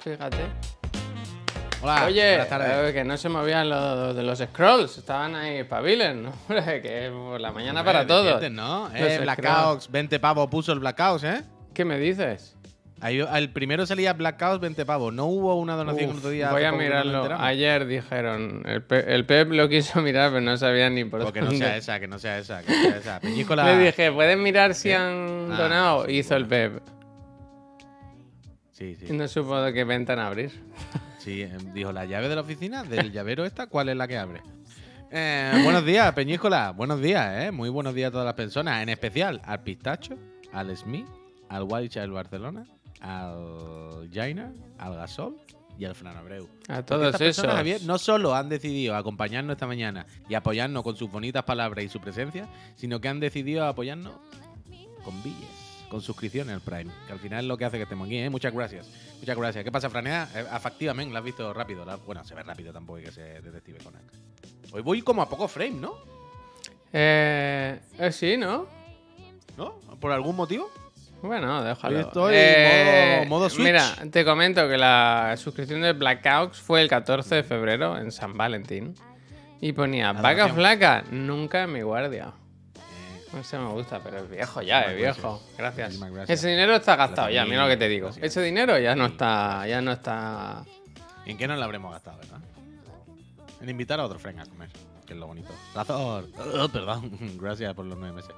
Fíjate. 0.00 0.46
Hola. 1.82 2.04
Oye, 2.06 2.42
eh, 2.42 2.92
que 2.92 3.04
no 3.04 3.16
se 3.16 3.28
movían 3.28 3.68
los 3.68 4.16
de 4.16 4.22
los 4.22 4.38
scrolls, 4.38 4.98
estaban 4.98 5.34
ahí 5.34 5.64
pavilen, 5.64 6.22
¿no? 6.22 6.32
Que 6.48 7.10
por 7.12 7.40
la 7.40 7.52
mañana 7.52 7.80
Hombre, 7.80 7.92
para 7.92 8.06
todos. 8.06 8.50
¿no? 8.50 8.88
Eh, 8.94 9.18
Blackouts, 9.20 9.90
20 9.90 10.18
pavos 10.20 10.48
puso 10.48 10.72
el 10.72 10.78
Blackouts, 10.78 11.24
¿eh? 11.24 11.44
¿Qué 11.74 11.84
me 11.84 11.98
dices? 11.98 12.55
Ahí, 13.00 13.20
el 13.20 13.50
primero 13.50 13.84
salía 13.84 14.14
Blackouts, 14.14 14.58
20 14.60 14.86
pavos. 14.86 15.12
No 15.12 15.26
hubo 15.26 15.54
una 15.56 15.76
donación 15.76 16.06
Uf, 16.06 16.12
el 16.12 16.18
otro 16.18 16.30
día. 16.30 16.50
voy 16.50 16.64
a 16.64 16.72
mirarlo. 16.72 17.28
Ayer 17.38 17.86
dijeron, 17.86 18.62
el, 18.64 18.82
Pe- 18.82 19.14
el 19.14 19.26
Pep 19.26 19.50
lo 19.52 19.68
quiso 19.68 20.00
mirar, 20.02 20.30
pero 20.30 20.40
no 20.40 20.56
sabía 20.56 20.88
ni 20.88 21.04
por 21.04 21.20
Pues 21.20 21.32
que 21.34 21.40
no 21.40 21.46
dónde. 21.46 21.58
sea 21.66 21.76
esa, 21.76 22.00
que 22.00 22.08
no 22.08 22.18
sea 22.18 22.38
esa, 22.38 22.62
que 22.62 22.72
no 22.72 22.82
sea 22.82 22.96
esa. 22.96 23.20
Peñíscola. 23.20 23.64
Le 23.76 23.84
dije, 23.86 24.10
¿puedes 24.12 24.38
mirar 24.38 24.74
si 24.74 24.92
han 24.92 25.48
Ah, 25.52 25.56
donado? 25.58 26.06
sí, 26.06 26.12
Hizo 26.12 26.36
el. 26.36 26.46
Pep. 26.46 26.80
Sí, 28.72 28.94
sí. 28.96 29.12
no 29.12 29.26
supo 29.28 29.60
de 29.60 29.72
qué 29.72 29.84
ventana 29.84 30.26
abrir. 30.26 30.50
Sí, 31.18 31.42
eh, 31.42 31.50
dijo, 31.72 31.92
¿la 31.92 32.04
llave 32.04 32.28
de 32.28 32.34
la 32.34 32.42
oficina? 32.42 32.82
¿Del 32.82 33.10
llavero 33.12 33.44
esta? 33.44 33.66
¿Cuál 33.66 33.88
es 33.88 33.96
la 33.96 34.06
que 34.06 34.18
abre? 34.18 34.42
Eh, 35.10 35.60
buenos 35.64 35.84
días, 35.84 36.12
Peñíscola. 36.12 36.72
Buenos 36.72 37.00
días, 37.00 37.44
¿eh? 37.44 37.50
Muy 37.52 37.68
buenos 37.68 37.94
días 37.94 38.08
a 38.08 38.12
todas 38.12 38.24
las 38.26 38.34
personas. 38.34 38.82
En 38.82 38.88
especial 38.88 39.40
al 39.44 39.62
Pistacho, 39.62 40.14
al 40.52 40.74
Smith, 40.76 41.06
al 41.48 41.62
Wild 41.62 41.90
Child 41.90 42.10
Barcelona, 42.12 42.64
al 43.00 44.08
Jaina, 44.12 44.52
al 44.78 44.94
Gasol 44.96 45.36
y 45.78 45.84
al 45.84 45.94
Fran 45.94 46.16
Abreu. 46.16 46.48
A 46.68 46.82
todos 46.82 47.06
estas 47.06 47.20
esos. 47.20 47.36
personas, 47.42 47.56
Javier, 47.56 47.82
no 47.82 47.98
solo 47.98 48.34
han 48.34 48.48
decidido 48.48 48.96
acompañarnos 48.96 49.52
esta 49.54 49.66
mañana 49.66 50.06
y 50.28 50.34
apoyarnos 50.34 50.82
con 50.82 50.96
sus 50.96 51.10
bonitas 51.10 51.44
palabras 51.44 51.84
y 51.84 51.88
su 51.88 52.00
presencia, 52.00 52.48
sino 52.76 53.00
que 53.00 53.08
han 53.08 53.20
decidido 53.20 53.66
apoyarnos 53.66 54.14
con 55.04 55.22
billes, 55.22 55.48
con 55.90 56.00
suscripciones 56.00 56.54
al 56.54 56.60
Prime, 56.62 56.90
que 57.06 57.12
al 57.12 57.18
final 57.20 57.40
es 57.40 57.44
lo 57.46 57.56
que 57.58 57.64
hace 57.66 57.76
que 57.76 57.82
estemos 57.84 58.06
aquí, 58.06 58.16
¿eh? 58.18 58.30
Muchas 58.30 58.52
gracias. 58.54 58.88
Muchas 59.20 59.36
gracias. 59.36 59.64
¿Qué 59.64 59.70
pasa, 59.70 59.88
Franea? 59.90 60.28
Eh, 60.34 60.44
efectivamente, 60.56 61.12
la 61.12 61.18
has 61.20 61.24
visto 61.24 61.52
rápido. 61.52 61.84
la- 61.84 61.96
bueno, 61.96 62.24
se 62.24 62.34
ve 62.34 62.42
rápido 62.42 62.72
tampoco 62.72 62.98
que 63.00 63.12
ser 63.12 63.42
detective 63.42 63.78
Conan. 63.84 64.02
Hoy 64.72 64.82
voy 64.82 65.02
como 65.02 65.22
a 65.22 65.28
poco 65.28 65.46
frame, 65.46 65.72
¿no? 65.78 65.94
Eh, 66.92 67.78
eh, 67.98 68.12
sí, 68.12 68.36
¿no? 68.36 68.66
¿No? 69.56 69.74
¿Por 70.00 70.10
algún 70.12 70.36
motivo? 70.36 70.68
Bueno, 71.22 71.62
déjalo. 71.64 71.96
Hoy 71.96 72.02
estoy 72.04 72.34
Eh, 72.36 73.16
modo- 73.24 73.28
modo 73.40 73.50
Switch. 73.50 73.66
Mira, 73.66 73.82
te 74.10 74.24
comento 74.24 74.68
que 74.68 74.76
la 74.78 75.34
suscripción 75.36 75.80
de 75.82 75.92
Blackouts 75.92 76.58
fue 76.60 76.82
el 76.82 76.88
14 76.88 77.36
de 77.36 77.42
febrero 77.42 77.98
en 77.98 78.12
San 78.12 78.36
Valentín. 78.36 78.94
Y 79.60 79.72
ponía, 79.72 80.12
vaca 80.12 80.48
flaca, 80.50 81.04
nunca 81.10 81.62
en 81.64 81.72
mi 81.72 81.80
guardia. 81.82 82.32
Eh, 82.76 83.26
No 83.32 83.42
sé, 83.42 83.58
me 83.58 83.68
gusta, 83.70 84.00
pero 84.04 84.18
es 84.18 84.30
viejo 84.30 84.60
ya, 84.62 84.82
es 84.82 84.96
viejo. 84.96 85.42
Gracias. 85.56 85.98
Ese 86.28 86.48
dinero 86.48 86.76
está 86.76 86.94
gastado 86.96 87.30
ya, 87.30 87.44
mira 87.44 87.62
lo 87.64 87.68
que 87.68 87.76
te 87.78 87.88
digo. 87.88 88.06
Gracias. 88.08 88.24
Ese 88.26 88.42
dinero 88.42 88.78
ya 88.78 88.94
no 88.94 89.06
está, 89.06 89.66
ya 89.66 89.80
no 89.80 89.92
está. 89.92 90.64
¿En 91.24 91.36
qué 91.38 91.48
nos 91.48 91.58
la 91.58 91.64
habremos 91.64 91.90
gastado, 91.90 92.18
verdad? 92.18 92.38
En 93.60 93.68
invitar 93.70 93.98
a 93.98 94.04
otro 94.04 94.18
friend 94.18 94.38
a 94.40 94.44
comer, 94.44 94.68
que 95.06 95.14
es 95.14 95.18
lo 95.18 95.26
bonito. 95.26 95.52
Razor. 95.74 96.28
Oh, 96.38 96.68
perdón. 96.68 97.10
Gracias 97.40 97.74
por 97.74 97.86
los 97.86 97.98
nueve 97.98 98.14
meses. 98.14 98.34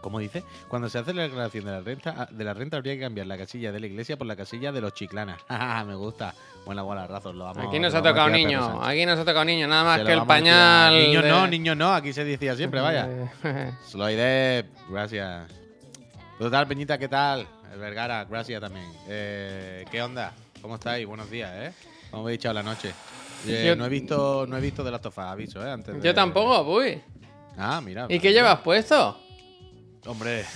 Como 0.00 0.18
dice, 0.18 0.42
cuando 0.68 0.88
se 0.88 0.98
hace 0.98 1.12
la 1.12 1.22
declaración 1.24 1.64
de 1.66 1.70
la 1.72 1.80
renta, 1.80 2.26
de 2.30 2.44
la 2.44 2.54
renta 2.54 2.78
habría 2.78 2.94
que 2.94 3.00
cambiar 3.00 3.26
la 3.26 3.36
casilla 3.36 3.70
de 3.70 3.80
la 3.80 3.86
iglesia 3.86 4.16
por 4.16 4.26
la 4.26 4.34
casilla 4.36 4.72
de 4.72 4.80
los 4.80 4.94
chiclanas. 4.94 5.40
Ah, 5.48 5.84
me 5.86 5.94
gusta. 5.94 6.34
Buena 6.64 6.82
bola, 6.82 7.06
Razor. 7.06 7.34
Lo 7.34 7.44
vamos, 7.44 7.66
Aquí 7.66 7.78
nos 7.78 7.94
ha 7.94 8.02
tocado 8.02 8.28
niño, 8.30 8.82
aquí 8.82 9.04
nos 9.06 9.18
ha 9.18 9.24
tocado 9.24 9.44
niño, 9.44 9.66
nada 9.66 9.84
más 9.84 9.98
Se 10.00 10.04
que 10.06 10.12
el 10.12 10.24
pañal. 10.24 10.92
Niños 10.94 11.22
de- 11.24 11.28
no, 11.30 11.46
niños 11.46 11.76
no, 11.76 11.92
aquí 11.94 12.12
se 12.12 12.24
decía 12.24 12.54
siempre, 12.56 12.80
vaya. 12.80 13.08
Sloide, 13.86 14.66
gracias. 14.88 15.50
Total, 16.38 16.66
Peñita, 16.66 16.96
¿qué 16.98 17.08
tal? 17.08 17.46
Vergara, 17.78 18.24
gracias 18.24 18.60
también. 18.60 18.86
Eh, 19.08 19.84
¿Qué 19.90 20.02
onda? 20.02 20.32
¿Cómo 20.62 20.74
estáis? 20.76 21.06
Buenos 21.06 21.30
días, 21.30 21.50
¿eh? 21.54 21.72
¿Cómo 22.10 22.22
habéis 22.24 22.38
echado 22.38 22.54
la 22.54 22.62
noche? 22.62 22.92
Eh, 23.46 23.64
Yo- 23.68 23.76
no 23.76 23.86
he 23.86 23.88
visto 23.88 24.46
no 24.46 24.56
he 24.56 24.60
visto 24.60 24.82
de 24.84 24.90
las 24.90 25.00
tofas, 25.00 25.30
aviso, 25.30 25.64
¿eh? 25.66 25.70
Antes 25.70 25.94
de- 25.96 26.00
Yo 26.02 26.14
tampoco, 26.14 26.62
uy. 26.76 27.00
Ah, 27.56 27.80
mira. 27.82 28.06
¿Y 28.08 28.18
qué 28.20 28.32
llevas 28.32 28.58
puesto? 28.60 29.18
Hombre. 30.06 30.44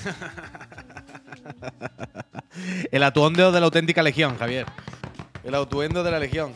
El 2.90 3.02
atuendo 3.02 3.52
de 3.52 3.60
la 3.60 3.66
auténtica 3.66 4.02
legión, 4.02 4.36
Javier. 4.38 4.66
El 5.42 5.54
atuendo 5.54 6.02
de 6.02 6.10
la 6.10 6.18
legión. 6.18 6.52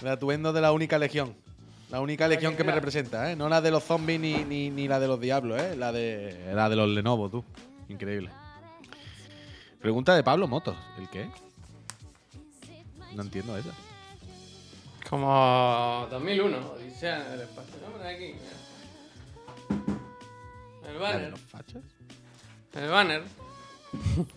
El 0.00 0.08
atuendo 0.08 0.52
de 0.52 0.60
la 0.60 0.72
única 0.72 0.98
legión. 0.98 1.34
La 1.90 2.00
única 2.00 2.26
legión 2.26 2.56
que 2.56 2.64
me 2.64 2.72
representa, 2.72 3.30
¿eh? 3.30 3.36
No 3.36 3.48
la 3.48 3.60
de 3.60 3.70
los 3.70 3.84
zombies 3.84 4.18
ni, 4.18 4.44
ni, 4.44 4.70
ni 4.70 4.88
la 4.88 4.98
de 4.98 5.06
los 5.06 5.20
diablos, 5.20 5.60
¿eh? 5.60 5.76
La 5.76 5.92
de, 5.92 6.52
la 6.52 6.68
de 6.68 6.76
los 6.76 6.88
Lenovo, 6.88 7.30
tú. 7.30 7.44
Increíble. 7.88 8.30
Pregunta 9.80 10.16
de 10.16 10.24
Pablo 10.24 10.48
Motos. 10.48 10.76
¿El 10.98 11.08
qué? 11.08 11.28
No 13.14 13.22
entiendo 13.22 13.56
esa. 13.56 13.70
Como 15.08 16.08
2001, 16.10 16.72
Odisea 16.72 17.26
en 17.26 17.32
el 17.34 17.40
espacio. 17.42 17.74
No, 17.80 18.04
aquí. 18.04 18.34
mira. 18.34 19.95
El 20.96 21.02
¿La 21.02 21.08
de 21.08 21.14
banner. 21.14 21.30
los 21.30 21.40
fachos? 21.40 21.82
El 22.74 22.88
banner. 22.90 23.22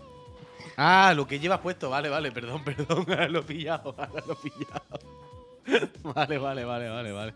Ah, 0.81 1.11
lo 1.13 1.27
que 1.27 1.39
llevas 1.39 1.59
puesto. 1.59 1.89
Vale, 1.89 2.07
vale, 2.07 2.31
perdón, 2.31 2.63
perdón. 2.65 3.05
Ahora 3.09 3.27
lo 3.27 3.39
he 3.39 3.43
pillado, 3.43 3.93
ahora 3.97 4.23
lo 4.25 4.33
he 4.33 4.49
pillado. 4.49 5.89
Vale, 6.15 6.37
vale, 6.39 6.63
vale, 6.63 6.89
vale, 6.89 7.11
vale. 7.11 7.33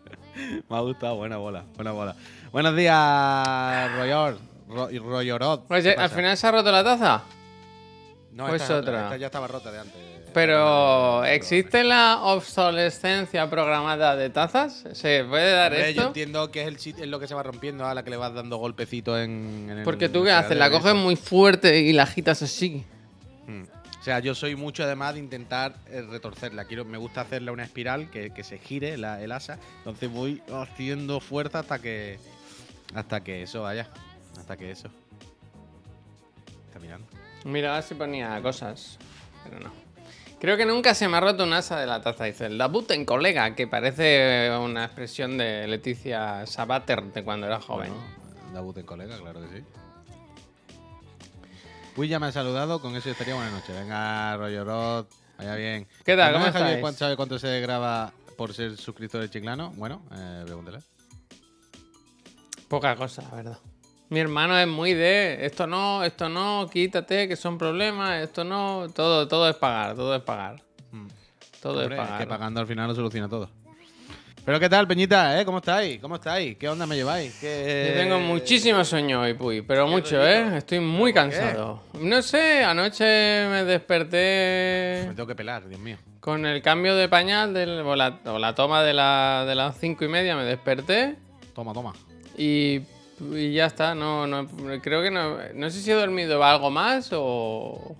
Me 0.67 0.75
ha 0.77 0.79
gustado, 0.79 1.17
buena 1.17 1.37
bola, 1.37 1.65
buena 1.75 1.91
bola. 1.91 2.15
Buenos 2.51 2.75
días, 2.75 3.91
Royor. 3.95 4.37
Ro- 4.69 4.87
Royorot. 4.89 5.67
Pues 5.67 5.83
¿Qué 5.83 5.91
al 5.91 6.09
final 6.09 6.35
se 6.37 6.47
ha 6.47 6.51
roto 6.51 6.71
la 6.71 6.83
taza. 6.83 7.21
No, 8.31 8.47
esta 8.55 8.63
es 8.63 8.81
otra. 8.81 9.03
Esta 9.03 9.17
ya 9.17 9.25
estaba 9.27 9.45
rota 9.47 9.71
de 9.71 9.79
antes. 9.81 10.12
Pero, 10.33 11.23
¿existe 11.25 11.83
la 11.83 12.19
obsolescencia 12.23 13.49
programada 13.49 14.15
de 14.15 14.29
tazas? 14.29 14.83
¿Se 14.93 15.23
puede 15.23 15.51
dar 15.51 15.71
Hombre, 15.71 15.93
yo 15.93 16.01
esto? 16.01 16.07
entiendo 16.07 16.51
que 16.51 16.61
es, 16.61 16.67
el 16.67 16.75
es 17.01 17.07
lo 17.07 17.19
que 17.19 17.27
se 17.27 17.35
va 17.35 17.43
rompiendo 17.43 17.85
a 17.85 17.93
la 17.93 18.03
que 18.03 18.09
le 18.09 18.17
vas 18.17 18.33
dando 18.33 18.57
golpecitos 18.57 19.19
en, 19.19 19.67
en 19.69 19.77
el 19.79 19.83
Porque 19.83 20.09
tú 20.09 20.23
qué 20.23 20.31
haces, 20.31 20.57
la 20.57 20.71
coges 20.71 20.95
muy 20.95 21.15
fuerte 21.15 21.79
y 21.81 21.93
la 21.93 22.03
agitas 22.03 22.41
así. 22.41 22.83
Mm. 23.47 23.63
O 23.99 24.03
sea, 24.03 24.19
yo 24.19 24.35
soy 24.35 24.55
mucho 24.55 24.83
además 24.83 25.13
de 25.13 25.19
intentar 25.21 25.75
eh, 25.87 26.01
retorcerla. 26.01 26.65
Quiero, 26.65 26.83
me 26.83 26.97
gusta 26.97 27.21
hacerle 27.21 27.51
una 27.51 27.63
espiral 27.63 28.09
que, 28.09 28.31
que 28.31 28.43
se 28.43 28.57
gire 28.57 28.97
la- 28.97 29.21
el 29.21 29.31
asa. 29.31 29.59
Entonces 29.77 30.11
voy 30.11 30.41
haciendo 30.51 31.19
fuerza 31.21 31.59
hasta 31.59 31.79
que. 31.79 32.19
Hasta 32.95 33.23
que 33.23 33.43
eso 33.43 33.61
vaya. 33.61 33.87
Hasta 34.37 34.57
que 34.57 34.71
eso. 34.71 34.89
Está 36.67 36.79
mirando. 36.79 37.07
Mira, 37.45 37.81
si 37.81 37.93
ponía 37.95 38.41
cosas. 38.41 38.97
Pero 39.45 39.59
no. 39.59 39.82
Creo 40.43 40.57
que 40.57 40.65
nunca 40.65 40.93
se 40.93 41.07
me 41.07 41.15
ha 41.15 41.19
roto 41.21 41.45
un 41.45 41.53
asa 41.53 41.79
de 41.79 41.87
la 41.87 42.01
taza. 42.01 42.25
Dice, 42.25 42.47
el 42.47 42.57
en 42.91 43.05
colega, 43.05 43.55
que 43.55 43.65
parece 43.65 44.51
una 44.59 44.83
expresión 44.83 45.37
de 45.37 45.65
Leticia 45.69 46.45
Sabater 46.45 47.01
de 47.01 47.23
cuando 47.23 47.47
era 47.47 47.61
joven. 47.61 47.93
Bueno, 47.93 48.05
en 48.81 48.85
colega, 48.85 49.17
claro 49.19 49.39
que 49.39 49.47
sí. 49.59 49.65
Uy, 51.95 52.09
ya 52.09 52.19
me 52.19 52.25
ha 52.25 52.33
saludado, 52.33 52.81
con 52.81 52.93
eso 52.97 53.09
estaría 53.09 53.35
buena 53.35 53.51
noche. 53.51 53.71
Venga, 53.71 54.35
rollo 54.35 54.65
Rod, 54.65 55.05
vaya 55.37 55.55
bien. 55.55 55.87
¿Qué 56.03 56.17
tal? 56.17 56.33
¿No 56.33 56.39
¿Cómo 56.39 56.47
estáis? 56.47 56.81
cuánto- 56.81 56.99
sabe 56.99 57.15
cuánto 57.15 57.39
se 57.39 57.61
graba 57.61 58.11
por 58.35 58.53
ser 58.53 58.75
suscriptor 58.75 59.21
de 59.21 59.29
Chiclano? 59.29 59.71
Bueno, 59.77 60.01
eh, 60.13 60.41
pregúntale. 60.45 60.79
Poca 62.67 62.97
cosa, 62.97 63.21
la 63.21 63.35
verdad. 63.37 63.59
Mi 64.13 64.19
hermano 64.19 64.57
es 64.59 64.67
muy 64.67 64.93
de 64.93 65.43
esto 65.45 65.65
no, 65.65 66.03
esto 66.03 66.29
no, 66.29 66.69
quítate, 66.71 67.27
que 67.27 67.35
son 67.35 67.57
problemas, 67.57 68.21
esto 68.21 68.43
no, 68.43 68.87
todo, 68.93 69.27
todo 69.27 69.49
es 69.49 69.55
pagar, 69.55 69.95
todo 69.95 70.15
es 70.15 70.21
pagar. 70.21 70.61
Mm. 70.91 71.07
Todo 71.61 71.79
Hombre, 71.79 71.95
es 71.95 72.01
es 72.01 72.07
pagar. 72.07 72.21
que 72.21 72.27
pagando 72.27 72.59
al 72.59 72.67
final 72.67 72.87
lo 72.89 72.93
soluciona 72.95 73.27
todo. 73.27 73.49
Pero 74.45 74.59
¿qué 74.59 74.69
tal, 74.69 74.85
Peñita? 74.87 75.39
¿Eh? 75.39 75.45
¿Cómo 75.45 75.59
estáis? 75.59 75.99
¿Cómo 75.99 76.15
estáis? 76.15 76.57
¿Qué 76.57 76.67
onda 76.69 76.85
me 76.85 76.95
lleváis? 76.95 77.33
¿Qué- 77.39 77.87
Yo 77.91 77.99
tengo 78.03 78.19
muchísimo 78.19 78.83
sueño 78.83 79.21
hoy, 79.21 79.33
Puy, 79.33 79.61
pero 79.61 79.87
mucho? 79.87 80.21
¿eh? 80.27 80.57
Estoy 80.57 80.79
muy 80.81 81.11
cansado. 81.13 81.81
No 81.99 82.21
sé, 82.21 82.63
anoche 82.63 83.03
me 83.49 83.63
desperté 83.63 85.05
Me 85.07 85.13
tengo 85.15 85.25
que 85.27 85.35
pelar, 85.35 85.67
Dios 85.67 85.79
mío. 85.79 85.97
con 86.19 86.45
el 86.45 86.61
cambio 86.61 86.95
de 86.95 87.07
pañal 87.09 87.53
del, 87.53 87.79
o, 87.81 87.95
la, 87.95 88.19
o 88.25 88.37
la 88.37 88.53
toma 88.53 88.83
de, 88.83 88.93
la, 88.93 89.45
de 89.47 89.55
las 89.55 89.77
cinco 89.79 90.05
y 90.05 90.07
media, 90.07 90.35
me 90.35 90.43
desperté 90.43 91.15
Toma, 91.55 91.73
toma. 91.73 91.93
y, 92.37 92.81
y 93.33 93.53
ya 93.53 93.65
está. 93.67 93.95
No, 93.95 94.27
no, 94.27 94.47
creo 94.81 95.01
que 95.01 95.11
no. 95.11 95.37
No 95.53 95.69
sé 95.69 95.81
si 95.81 95.91
he 95.91 95.93
dormido 95.93 96.43
algo 96.43 96.69
más 96.69 97.11
o. 97.13 97.95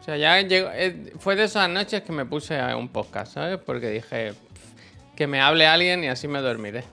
O 0.00 0.02
sea, 0.04 0.16
ya 0.16 0.40
llegó- 0.40 0.70
eh, 0.72 1.12
fue 1.18 1.36
de 1.36 1.44
esas 1.44 1.68
noches 1.68 2.02
que 2.02 2.12
me 2.12 2.24
puse 2.24 2.58
a 2.58 2.76
un 2.76 2.88
podcast, 2.88 3.34
¿sabes? 3.34 3.58
Porque 3.58 3.90
dije 3.90 4.32
"Pff, 4.32 5.14
que 5.16 5.26
me 5.26 5.40
hable 5.40 5.66
alguien 5.66 6.02
y 6.04 6.08
así 6.08 6.26
me 6.28 6.40
dormiré. 6.40 6.84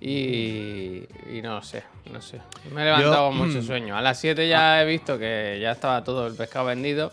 Y, 0.00 1.04
y 1.32 1.42
no 1.42 1.60
sé, 1.62 1.82
no 2.12 2.22
sé. 2.22 2.40
Me 2.72 2.82
he 2.82 2.84
levantado 2.84 3.28
con 3.28 3.36
mucho 3.38 3.60
sueño. 3.62 3.96
A 3.96 4.00
las 4.02 4.20
7 4.20 4.48
ya 4.48 4.80
he 4.80 4.86
visto 4.86 5.18
que 5.18 5.58
ya 5.60 5.72
estaba 5.72 6.04
todo 6.04 6.26
el 6.28 6.34
pescado 6.34 6.66
vendido. 6.66 7.10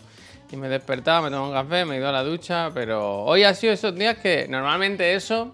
Y 0.52 0.56
me 0.56 0.68
he 0.68 0.70
despertado, 0.70 1.22
me 1.22 1.30
tomo 1.30 1.48
un 1.48 1.52
café, 1.52 1.84
me 1.84 1.96
he 1.96 1.98
ido 1.98 2.08
a 2.08 2.12
la 2.12 2.22
ducha. 2.22 2.70
Pero 2.72 3.24
hoy 3.24 3.42
ha 3.42 3.52
sido 3.54 3.72
esos 3.72 3.92
días 3.96 4.18
que 4.18 4.46
normalmente 4.48 5.14
eso 5.14 5.52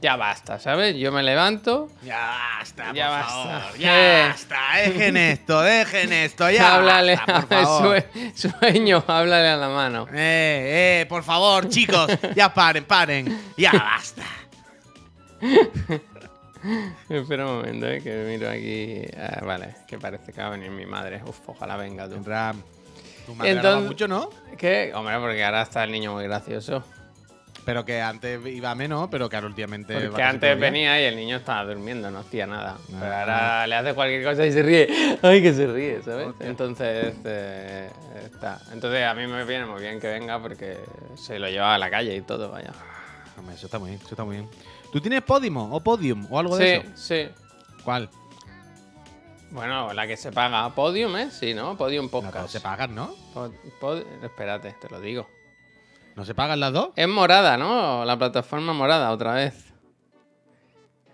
ya 0.00 0.16
basta, 0.16 0.58
¿sabes? 0.58 0.96
Yo 0.96 1.10
me 1.12 1.22
levanto, 1.22 1.88
Ya 2.02 2.18
basta, 2.58 2.92
Ya 2.92 3.08
por 3.08 3.18
basta. 3.18 3.60
favor. 3.60 3.78
Ya 3.78 3.92
Eh. 3.94 4.28
basta. 4.28 4.56
Dejen 4.84 5.16
esto, 5.16 5.60
dejen 5.62 6.12
esto. 6.12 6.50
Ya 6.50 6.74
háblale 6.76 7.16
basta, 7.16 7.40
por 7.40 7.48
favor. 7.64 8.04
sue- 8.12 8.32
sueño, 8.34 9.04
háblale 9.06 9.48
a 9.48 9.56
la 9.56 9.68
mano. 9.68 10.06
Eh, 10.12 11.00
eh, 11.02 11.06
por 11.08 11.22
favor, 11.22 11.68
chicos. 11.68 12.10
ya 12.34 12.52
paren, 12.52 12.84
paren. 12.84 13.40
Ya 13.56 13.72
basta. 13.72 14.22
Espera 17.08 17.46
un 17.46 17.56
momento, 17.58 17.86
eh, 17.86 18.00
que 18.02 18.12
miro 18.26 18.50
aquí. 18.50 19.02
Ah, 19.16 19.40
vale, 19.44 19.76
que 19.86 19.98
parece 19.98 20.32
que 20.32 20.40
va 20.40 20.48
a 20.48 20.50
venir 20.50 20.70
mi 20.70 20.86
madre. 20.86 21.22
Uf, 21.24 21.38
ojalá 21.48 21.76
venga 21.76 22.08
tú. 22.08 22.22
Ram. 22.24 22.60
Tu 23.26 23.34
madre 23.34 23.52
Entonces- 23.52 23.86
mucho, 23.88 24.08
¿no? 24.08 24.28
¿Qué? 24.56 24.92
Hombre, 24.94 25.18
porque 25.20 25.44
ahora 25.44 25.62
está 25.62 25.84
el 25.84 25.92
niño 25.92 26.12
muy 26.14 26.24
gracioso. 26.24 26.82
Pero 27.68 27.84
que 27.84 28.00
antes 28.00 28.40
iba 28.46 28.74
menos, 28.74 29.08
pero 29.10 29.28
que 29.28 29.36
ahora 29.36 29.48
últimamente. 29.48 30.08
Porque 30.08 30.22
antes 30.22 30.58
venía 30.58 30.98
y 31.02 31.04
el 31.04 31.16
niño 31.16 31.36
estaba 31.36 31.64
durmiendo, 31.66 32.10
no 32.10 32.20
hacía 32.20 32.46
nada. 32.46 32.78
Pero 32.88 33.12
Ah. 33.12 33.20
ahora 33.20 33.66
le 33.66 33.74
hace 33.74 33.92
cualquier 33.92 34.24
cosa 34.24 34.46
y 34.46 34.52
se 34.52 34.62
ríe. 34.62 34.88
¡Ay, 35.22 35.42
que 35.42 35.52
se 35.52 35.66
ríe! 35.66 36.00
¿sabes? 36.02 36.28
Entonces, 36.40 37.14
eh, 37.26 37.90
está. 38.24 38.58
Entonces 38.72 39.04
a 39.04 39.12
mí 39.12 39.26
me 39.26 39.44
viene 39.44 39.66
muy 39.66 39.82
bien 39.82 40.00
que 40.00 40.06
venga 40.08 40.40
porque 40.40 40.78
se 41.14 41.38
lo 41.38 41.46
llevaba 41.50 41.74
a 41.74 41.78
la 41.78 41.90
calle 41.90 42.16
y 42.16 42.22
todo, 42.22 42.50
vaya. 42.50 42.72
Hombre, 43.36 43.54
eso 43.54 43.66
está 43.66 43.78
muy 43.78 43.90
bien, 43.90 44.00
eso 44.00 44.08
está 44.14 44.24
muy 44.24 44.36
bien. 44.36 44.48
¿Tú 44.90 44.98
tienes 45.02 45.20
Podimo 45.20 45.68
o 45.70 45.80
Podium 45.80 46.26
o 46.30 46.38
algo 46.38 46.56
de 46.56 46.64
Sí, 46.80 46.86
eso? 46.86 46.96
sí. 46.96 47.28
¿Cuál? 47.84 48.08
Bueno, 49.50 49.92
la 49.92 50.06
que 50.06 50.16
se 50.16 50.32
paga. 50.32 50.74
Podium, 50.74 51.14
¿eh? 51.18 51.30
Sí, 51.30 51.52
¿no? 51.52 51.76
Podium 51.76 52.08
Podcast. 52.08 52.48
se 52.48 52.60
pagan, 52.60 52.94
¿no? 52.94 53.14
Pod- 53.34 53.52
pod- 53.78 54.06
Espérate, 54.22 54.74
te 54.80 54.88
lo 54.88 55.00
digo. 55.02 55.28
¿No 56.18 56.24
se 56.24 56.34
pagan 56.34 56.58
las 56.58 56.72
dos? 56.72 56.88
Es 56.96 57.06
morada, 57.06 57.56
¿no? 57.56 58.04
La 58.04 58.18
plataforma 58.18 58.72
morada, 58.72 59.12
otra 59.12 59.34
vez. 59.34 59.72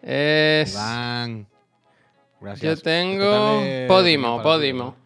Es. 0.00 0.72
Iván. 0.72 1.46
Yo 2.40 2.46
Gracias. 2.46 2.82
tengo 2.82 3.22
Total 3.22 3.60
de- 3.64 3.84
Podimo, 3.86 4.42
Podimo. 4.42 4.96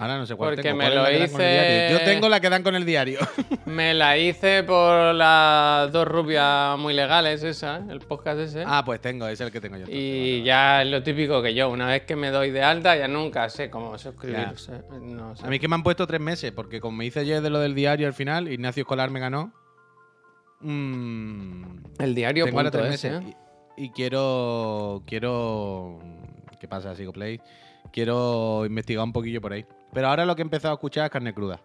Ahora 0.00 0.16
no 0.16 0.26
sé 0.26 0.36
cuál 0.36 0.50
Porque 0.50 0.62
tengo. 0.62 0.76
me 0.78 0.84
¿Cuál 0.92 0.94
lo 1.18 1.24
hice- 1.24 1.36
diario? 1.36 1.98
Yo 1.98 2.04
tengo 2.04 2.28
la 2.28 2.38
que 2.40 2.48
dan 2.48 2.62
con 2.62 2.76
el 2.76 2.84
diario. 2.86 3.18
Me 3.66 3.92
la 3.94 4.16
hice 4.16 4.62
por 4.62 5.12
las 5.12 5.90
dos 5.92 6.06
rubias 6.06 6.78
muy 6.78 6.94
legales, 6.94 7.42
esa, 7.42 7.82
el 7.90 7.98
podcast 7.98 8.38
ese. 8.38 8.62
ah, 8.64 8.82
pues 8.84 9.00
tengo, 9.00 9.26
es 9.26 9.40
el 9.40 9.50
que 9.50 9.60
tengo 9.60 9.74
yo. 9.76 9.82
entonces, 9.82 10.00
y 10.00 10.42
ya 10.44 10.82
es 10.82 10.88
lo 10.88 11.02
típico 11.02 11.42
que 11.42 11.52
yo, 11.52 11.68
una 11.68 11.86
vez 11.88 12.02
que 12.04 12.14
me 12.16 12.30
doy 12.30 12.50
de 12.52 12.62
alta, 12.62 12.96
ya 12.96 13.08
nunca 13.08 13.48
sé 13.50 13.68
cómo 13.70 13.98
suscribirse. 13.98 14.82
No 15.02 15.34
sé. 15.36 15.44
A 15.44 15.50
mí 15.50 15.58
que 15.58 15.66
me 15.68 15.74
han 15.74 15.82
puesto 15.82 16.06
tres 16.06 16.20
meses, 16.20 16.52
porque 16.52 16.80
como 16.80 16.96
me 16.98 17.04
hice 17.04 17.20
ayer 17.20 17.42
de 17.42 17.50
lo 17.50 17.58
del 17.58 17.74
diario 17.74 18.06
al 18.06 18.14
final, 18.14 18.46
Ignacio 18.50 18.82
Escolar 18.82 19.10
me 19.10 19.18
ganó. 19.20 19.52
mm, 20.60 21.62
el 21.98 22.14
diario 22.14 22.44
tengo 22.44 22.56
punto 22.58 22.70
tres 22.70 22.84
es, 22.84 22.90
meses. 23.04 23.22
¿eh? 23.24 23.36
Y, 23.76 23.84
y 23.86 23.90
quiero. 23.90 25.02
Quiero. 25.06 25.98
¿Qué 26.60 26.68
pasa, 26.68 26.94
Sigo 26.94 27.12
Play? 27.12 27.40
Quiero 27.92 28.64
investigar 28.64 29.04
un 29.04 29.12
poquillo 29.12 29.40
por 29.40 29.52
ahí. 29.52 29.64
Pero 29.92 30.08
ahora 30.08 30.24
lo 30.26 30.36
que 30.36 30.42
he 30.42 30.44
empezado 30.44 30.72
a 30.72 30.76
escuchar 30.76 31.04
es 31.06 31.10
carne 31.10 31.32
cruda. 31.34 31.60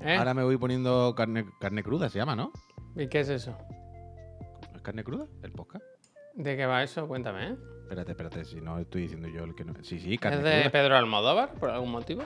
¿Eh? 0.00 0.16
Ahora 0.16 0.34
me 0.34 0.42
voy 0.44 0.56
poniendo 0.56 1.14
carne, 1.16 1.46
carne 1.60 1.82
cruda, 1.82 2.08
se 2.08 2.18
llama, 2.18 2.36
¿no? 2.36 2.52
¿Y 2.96 3.08
qué 3.08 3.20
es 3.20 3.28
eso? 3.28 3.56
¿Es 4.74 4.82
carne 4.82 5.04
cruda? 5.04 5.26
¿El 5.42 5.52
podcast? 5.52 5.84
¿De 6.34 6.56
qué 6.56 6.66
va 6.66 6.82
eso? 6.82 7.06
Cuéntame, 7.08 7.48
¿eh? 7.48 7.56
Espérate, 7.82 8.10
espérate, 8.12 8.44
si 8.44 8.60
no 8.60 8.78
estoy 8.78 9.02
diciendo 9.02 9.28
yo 9.28 9.44
el 9.44 9.54
que 9.54 9.64
no. 9.64 9.72
Sí, 9.82 9.98
sí, 10.00 10.14
¿Es 10.14 10.20
carne 10.20 10.42
de 10.42 10.60
cruda. 10.62 10.70
Pedro 10.70 10.96
Almodóvar, 10.96 11.54
por 11.54 11.70
algún 11.70 11.90
motivo? 11.92 12.22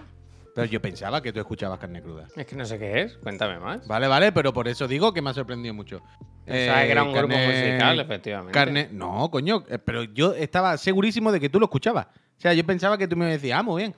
Pero 0.52 0.66
yo 0.66 0.82
pensaba 0.82 1.22
que 1.22 1.32
tú 1.32 1.38
escuchabas 1.38 1.78
carne 1.78 2.02
cruda. 2.02 2.26
Es 2.36 2.44
que 2.44 2.56
no 2.56 2.64
sé 2.64 2.76
qué 2.78 3.02
es, 3.02 3.16
cuéntame 3.18 3.60
más. 3.60 3.86
Vale, 3.86 4.08
vale, 4.08 4.32
pero 4.32 4.52
por 4.52 4.66
eso 4.66 4.88
digo 4.88 5.12
que 5.14 5.22
me 5.22 5.30
ha 5.30 5.34
sorprendido 5.34 5.72
mucho. 5.74 6.02
Pensaba 6.44 6.82
que 6.82 6.90
era 6.90 7.04
un 7.04 7.10
Eh, 7.10 7.18
grupo 7.18 7.34
carne- 7.34 7.46
musical, 7.46 8.00
efectivamente. 8.00 8.52
Carne. 8.52 8.88
No, 8.90 9.30
coño, 9.30 9.62
eh, 9.68 9.78
pero 9.78 10.02
yo 10.02 10.34
estaba 10.34 10.76
segurísimo 10.76 11.30
de 11.30 11.38
que 11.38 11.48
tú 11.48 11.60
lo 11.60 11.66
escuchabas. 11.66 12.06
O 12.06 12.40
sea, 12.40 12.52
yo 12.52 12.64
pensaba 12.66 12.98
que 12.98 13.06
tú 13.06 13.16
me 13.16 13.26
decías, 13.26 13.60
ah, 13.60 13.62
muy 13.62 13.82
bien. 13.82 13.94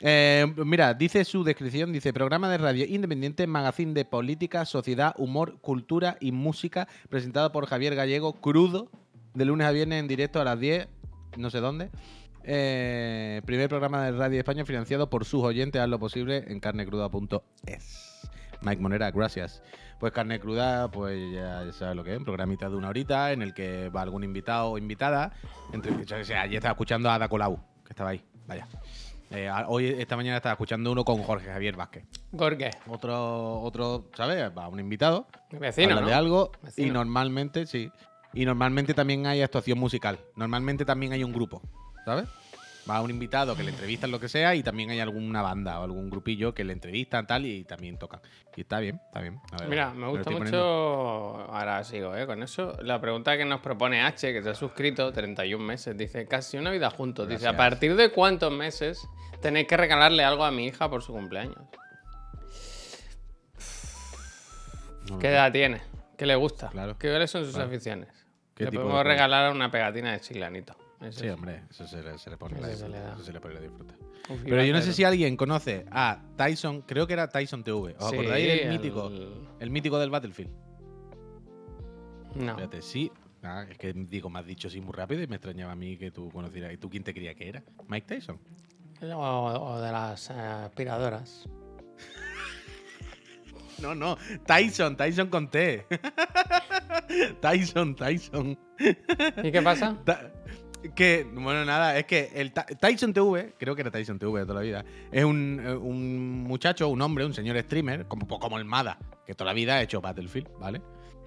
Eh, 0.00 0.46
mira, 0.56 0.94
dice 0.94 1.24
su 1.24 1.44
descripción, 1.44 1.92
dice 1.92 2.12
programa 2.12 2.48
de 2.50 2.58
radio 2.58 2.84
independiente, 2.84 3.46
magazine 3.46 3.94
de 3.94 4.04
política, 4.04 4.64
sociedad, 4.64 5.14
humor, 5.18 5.58
cultura 5.60 6.16
y 6.20 6.32
música, 6.32 6.88
presentado 7.08 7.52
por 7.52 7.66
Javier 7.66 7.94
Gallego, 7.94 8.34
crudo, 8.34 8.90
de 9.34 9.44
lunes 9.44 9.66
a 9.66 9.70
viernes 9.70 10.00
en 10.00 10.08
directo 10.08 10.40
a 10.40 10.44
las 10.44 10.58
10, 10.58 10.88
no 11.36 11.50
sé 11.50 11.60
dónde. 11.60 11.90
Eh, 12.42 13.40
primer 13.46 13.68
programa 13.68 14.04
de 14.04 14.12
radio 14.12 14.32
de 14.32 14.38
España 14.38 14.64
financiado 14.64 15.08
por 15.08 15.24
sus 15.24 15.42
oyentes, 15.42 15.80
haz 15.80 15.88
lo 15.88 15.98
posible 15.98 16.44
en 16.48 16.60
carnecruda.es. 16.60 18.30
Mike 18.60 18.82
Monera, 18.82 19.10
gracias. 19.10 19.62
Pues 19.98 20.12
carne 20.12 20.40
cruda, 20.40 20.90
pues 20.90 21.32
ya 21.32 21.72
sabes 21.72 21.96
lo 21.96 22.04
que 22.04 22.12
es, 22.12 22.18
un 22.18 22.24
programita 22.24 22.68
de 22.68 22.76
una 22.76 22.88
horita 22.88 23.32
en 23.32 23.42
el 23.42 23.54
que 23.54 23.88
va 23.88 24.02
algún 24.02 24.24
invitado 24.24 24.72
o 24.72 24.78
invitada. 24.78 25.32
Entre, 25.72 26.04
sé, 26.24 26.34
ayer 26.34 26.56
estaba 26.56 26.72
escuchando 26.72 27.08
a 27.08 27.14
Ada 27.14 27.28
Colau, 27.28 27.58
que 27.84 27.90
estaba 27.90 28.10
ahí, 28.10 28.22
vaya. 28.46 28.66
Eh, 29.30 29.50
hoy, 29.66 29.86
esta 29.86 30.16
mañana 30.16 30.36
estaba 30.36 30.52
escuchando 30.52 30.92
uno 30.92 31.04
con 31.04 31.22
Jorge 31.22 31.46
Javier 31.50 31.76
Vázquez. 31.76 32.04
¿Por 32.36 32.56
qué? 32.56 32.70
Otro, 32.86 33.60
otro, 33.62 34.08
¿sabes? 34.14 34.50
Va 34.56 34.68
un 34.68 34.80
invitado, 34.80 35.26
Vecino, 35.50 36.00
¿no? 36.00 36.06
de 36.06 36.14
algo 36.14 36.52
y 36.76 36.86
normalmente, 36.86 37.66
sí. 37.66 37.90
Y 38.32 38.44
normalmente 38.44 38.94
también 38.94 39.26
hay 39.26 39.42
actuación 39.42 39.78
musical. 39.78 40.18
Normalmente 40.36 40.84
también 40.84 41.12
hay 41.12 41.24
un 41.24 41.32
grupo, 41.32 41.62
¿sabes? 42.04 42.28
Va 42.88 43.00
un 43.00 43.10
invitado 43.10 43.56
que 43.56 43.62
le 43.62 43.70
entrevistan 43.70 44.10
lo 44.10 44.20
que 44.20 44.28
sea 44.28 44.54
y 44.54 44.62
también 44.62 44.90
hay 44.90 45.00
alguna 45.00 45.40
banda 45.40 45.80
o 45.80 45.84
algún 45.84 46.10
grupillo 46.10 46.52
que 46.52 46.64
le 46.64 46.74
entrevistan 46.74 47.26
tal 47.26 47.46
y 47.46 47.64
también 47.64 47.96
tocan. 47.98 48.20
Y 48.56 48.60
está 48.60 48.78
bien, 48.78 49.00
está 49.06 49.20
bien. 49.22 49.40
Mira, 49.68 49.94
me 49.94 50.06
gusta 50.08 50.28
mucho. 50.30 50.38
poniendo. 50.38 51.46
Ahora 51.50 51.82
sigo, 51.82 52.14
¿eh? 52.14 52.26
Con 52.26 52.42
eso. 52.42 52.76
La 52.82 53.00
pregunta 53.00 53.38
que 53.38 53.46
nos 53.46 53.60
propone 53.62 54.02
H, 54.02 54.34
que 54.34 54.42
se 54.42 54.50
ha 54.50 54.54
suscrito 54.54 55.10
31 55.14 55.64
meses, 55.64 55.96
dice: 55.96 56.26
casi 56.28 56.58
una 56.58 56.70
vida 56.70 56.90
juntos. 56.90 57.26
Dice: 57.26 57.48
¿a 57.48 57.56
partir 57.56 57.96
de 57.96 58.10
cuántos 58.12 58.52
meses 58.52 59.08
tenéis 59.40 59.66
que 59.66 59.78
regalarle 59.78 60.22
algo 60.22 60.44
a 60.44 60.50
mi 60.50 60.66
hija 60.66 60.90
por 60.90 61.02
su 61.02 61.12
cumpleaños? 61.14 61.56
No, 65.08 65.18
¿Qué 65.18 65.28
edad 65.28 65.50
tiene? 65.52 65.80
¿Qué 66.18 66.26
le 66.26 66.34
gusta? 66.34 66.68
Claro. 66.68 66.98
¿Qué 66.98 67.08
cuáles 67.08 67.30
son 67.30 67.44
sus 67.44 67.54
Claro. 67.54 67.68
aficiones? 67.70 68.08
¿Qué 68.54 68.64
le 68.64 68.72
podemos 68.72 69.02
regalar 69.04 69.52
una 69.52 69.70
pegatina 69.70 70.12
de 70.12 70.20
chiclanito. 70.20 70.76
Eso 71.04 71.20
Sí, 71.20 71.26
es. 71.26 71.34
hombre, 71.34 71.62
eso 71.70 71.86
se 71.86 72.02
le, 72.02 72.18
se 72.18 72.30
le 72.30 72.36
pone 72.36 72.54
Eso 72.54 72.62
la 72.62 72.66
le 72.68 72.72
disfruta. 72.74 73.00
da. 73.00 73.12
Eso 73.14 73.24
se 73.24 73.32
le 73.32 73.40
pone 73.40 73.54
la 73.54 73.60
disfruta. 73.60 73.94
Uf, 74.30 74.40
Pero 74.44 74.64
yo 74.64 74.72
no 74.72 74.80
sé 74.82 74.92
si 74.92 75.04
alguien 75.04 75.36
conoce 75.36 75.84
a 75.90 76.22
Tyson, 76.36 76.82
creo 76.82 77.06
que 77.06 77.12
era 77.12 77.28
Tyson 77.28 77.62
TV. 77.62 77.94
¿Os 77.98 78.08
Sí, 78.10 78.14
acordáis 78.16 78.46
del 78.46 78.58
el- 78.60 78.70
mítico? 78.70 79.10
El 79.60 79.70
mítico 79.70 79.98
del 79.98 80.10
Battlefield. 80.10 80.50
No. 82.36 82.50
Espérate, 82.52 82.82
sí. 82.82 83.12
Ah, 83.42 83.66
es 83.70 83.76
que 83.76 83.92
digo, 83.92 84.30
me 84.30 84.38
has 84.38 84.46
dicho 84.46 84.68
así 84.68 84.80
muy 84.80 84.92
rápido 84.94 85.22
y 85.22 85.26
me 85.26 85.36
extrañaba 85.36 85.72
a 85.72 85.76
mí 85.76 85.98
que 85.98 86.10
tú 86.10 86.30
conocieras. 86.30 86.72
¿Y 86.72 86.78
tú 86.78 86.88
quién 86.88 87.04
te 87.04 87.12
creía 87.12 87.34
que 87.34 87.48
era? 87.48 87.62
¿Mike 87.88 88.06
Tyson? 88.14 88.38
O, 89.02 89.16
o 89.16 89.80
de 89.80 89.92
las 89.92 90.30
eh, 90.30 90.32
aspiradoras. 90.32 91.46
No, 93.82 93.92
no. 93.94 94.16
Tyson, 94.46 94.96
Tyson 94.96 95.28
con 95.28 95.50
T. 95.50 95.84
Tyson, 97.42 97.96
Tyson. 97.96 98.56
¿Y 99.42 99.50
qué 99.52 99.60
pasa? 99.62 99.98
Ta- 100.04 100.30
que, 100.94 101.26
bueno, 101.32 101.64
nada, 101.64 101.98
es 101.98 102.04
que 102.04 102.30
el 102.34 102.52
Tyson 102.52 103.12
TV, 103.12 103.54
creo 103.58 103.74
que 103.74 103.82
era 103.82 103.90
Tyson 103.90 104.18
TV 104.18 104.40
de 104.40 104.46
toda 104.46 104.60
la 104.60 104.66
vida, 104.66 104.84
es 105.10 105.24
un, 105.24 105.60
eh, 105.64 105.74
un 105.74 106.42
muchacho, 106.42 106.88
un 106.88 107.00
hombre, 107.02 107.24
un 107.24 107.34
señor 107.34 107.58
streamer, 107.60 108.06
como, 108.06 108.26
como 108.26 108.58
el 108.58 108.64
Mada, 108.64 108.98
que 109.26 109.34
toda 109.34 109.50
la 109.50 109.54
vida 109.54 109.76
ha 109.76 109.82
hecho 109.82 110.00
Battlefield, 110.00 110.48
¿vale? 110.58 110.82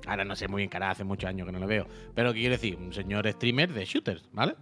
Ahora 0.05 0.23
no 0.25 0.35
sé 0.35 0.47
muy 0.47 0.61
bien, 0.61 0.69
cara, 0.69 0.91
hace 0.91 1.03
muchos 1.03 1.29
años 1.29 1.45
que 1.45 1.51
no 1.51 1.59
lo 1.59 1.67
veo. 1.67 1.87
Pero 2.13 2.33
¿qué 2.33 2.39
quiero 2.39 2.53
decir? 2.53 2.77
Un 2.77 2.93
señor 2.93 3.27
streamer 3.29 3.73
de 3.73 3.85
shooters, 3.85 4.29
¿vale? 4.31 4.55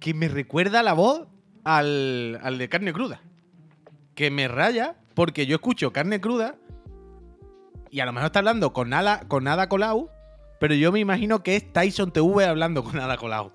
Que 0.00 0.14
me 0.14 0.28
recuerda 0.28 0.82
la 0.82 0.92
voz 0.92 1.26
al, 1.64 2.38
al 2.42 2.58
de 2.58 2.68
carne 2.68 2.92
cruda. 2.92 3.20
Que 4.14 4.30
me 4.30 4.48
raya 4.48 4.96
porque 5.14 5.46
yo 5.46 5.56
escucho 5.56 5.92
carne 5.92 6.20
cruda 6.20 6.56
y 7.90 8.00
a 8.00 8.06
lo 8.06 8.12
mejor 8.12 8.26
está 8.26 8.38
hablando 8.38 8.72
con 8.72 8.92
Ada, 8.92 9.20
con 9.28 9.48
Ada 9.48 9.68
Colau, 9.68 10.10
pero 10.58 10.74
yo 10.74 10.92
me 10.92 11.00
imagino 11.00 11.42
que 11.42 11.56
es 11.56 11.72
Tyson 11.72 12.10
TV 12.12 12.44
hablando 12.44 12.82
con 12.84 12.98
Ada 12.98 13.16
Colau. 13.16 13.52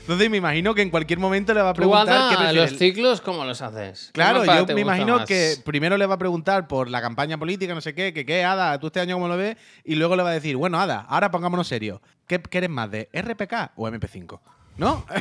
Entonces 0.00 0.30
me 0.30 0.38
imagino 0.38 0.74
que 0.74 0.82
en 0.82 0.90
cualquier 0.90 1.18
momento 1.20 1.54
le 1.54 1.62
va 1.62 1.70
a 1.70 1.72
¿Tú, 1.72 1.76
preguntar 1.78 2.36
qué 2.36 2.52
los 2.52 2.70
ciclos 2.76 3.20
cómo 3.20 3.44
los 3.44 3.62
haces? 3.62 4.06
¿Qué 4.06 4.12
Claro, 4.14 4.44
yo 4.44 4.74
me 4.74 4.80
imagino 4.80 5.18
más? 5.18 5.28
que 5.28 5.54
primero 5.64 5.96
le 5.96 6.06
va 6.06 6.14
a 6.14 6.18
preguntar 6.18 6.66
por 6.66 6.90
la 6.90 7.00
campaña 7.00 7.38
política, 7.38 7.74
no 7.74 7.80
sé 7.80 7.94
qué, 7.94 8.12
que 8.12 8.26
qué, 8.26 8.42
Ada, 8.44 8.78
tú 8.80 8.88
este 8.88 8.98
año 9.00 9.16
cómo 9.16 9.28
lo 9.28 9.36
ves, 9.36 9.56
y 9.84 9.94
luego 9.94 10.16
le 10.16 10.22
va 10.24 10.30
a 10.30 10.34
decir, 10.34 10.56
bueno, 10.56 10.80
Ada, 10.80 11.06
ahora 11.08 11.30
pongámonos 11.30 11.68
serios. 11.68 12.00
¿Qué, 12.26 12.40
qué 12.40 12.58
eres 12.58 12.70
más, 12.70 12.90
de 12.90 13.08
RPK 13.12 13.72
o 13.76 13.88
MP5? 13.88 14.40
¿No? 14.78 15.04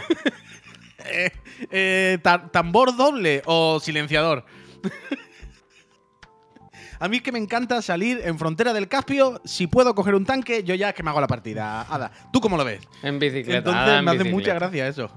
Eh, 1.06 1.32
eh, 1.72 2.18
ta- 2.22 2.50
¿Tambor 2.52 2.94
doble 2.96 3.42
o 3.46 3.80
silenciador? 3.80 4.44
A 7.00 7.08
mí 7.08 7.18
es 7.18 7.24
que 7.24 7.32
me 7.32 7.40
encanta 7.40 7.82
salir 7.82 8.20
en 8.24 8.38
frontera 8.38 8.74
del 8.74 8.88
Caspio. 8.90 9.42
Si 9.46 9.68
puedo 9.68 9.96
coger 9.96 10.16
un 10.16 10.26
tanque, 10.26 10.64
yo 10.64 10.76
ya 10.76 10.90
es 10.90 10.96
que 10.96 11.02
me 11.04 11.10
hago 11.12 11.22
la 11.22 11.28
partida. 11.28 11.82
Ada, 11.84 12.12
¿tú 12.34 12.42
cómo 12.42 12.58
lo 12.58 12.66
ves? 12.66 12.82
En 13.04 13.20
bicicleta. 13.20 13.58
Entonces 13.60 13.82
Ada 13.82 14.00
en 14.00 14.06
me 14.06 14.12
hace 14.12 14.24
mucha 14.32 14.54
gracia 14.54 14.88
eso. 14.88 15.10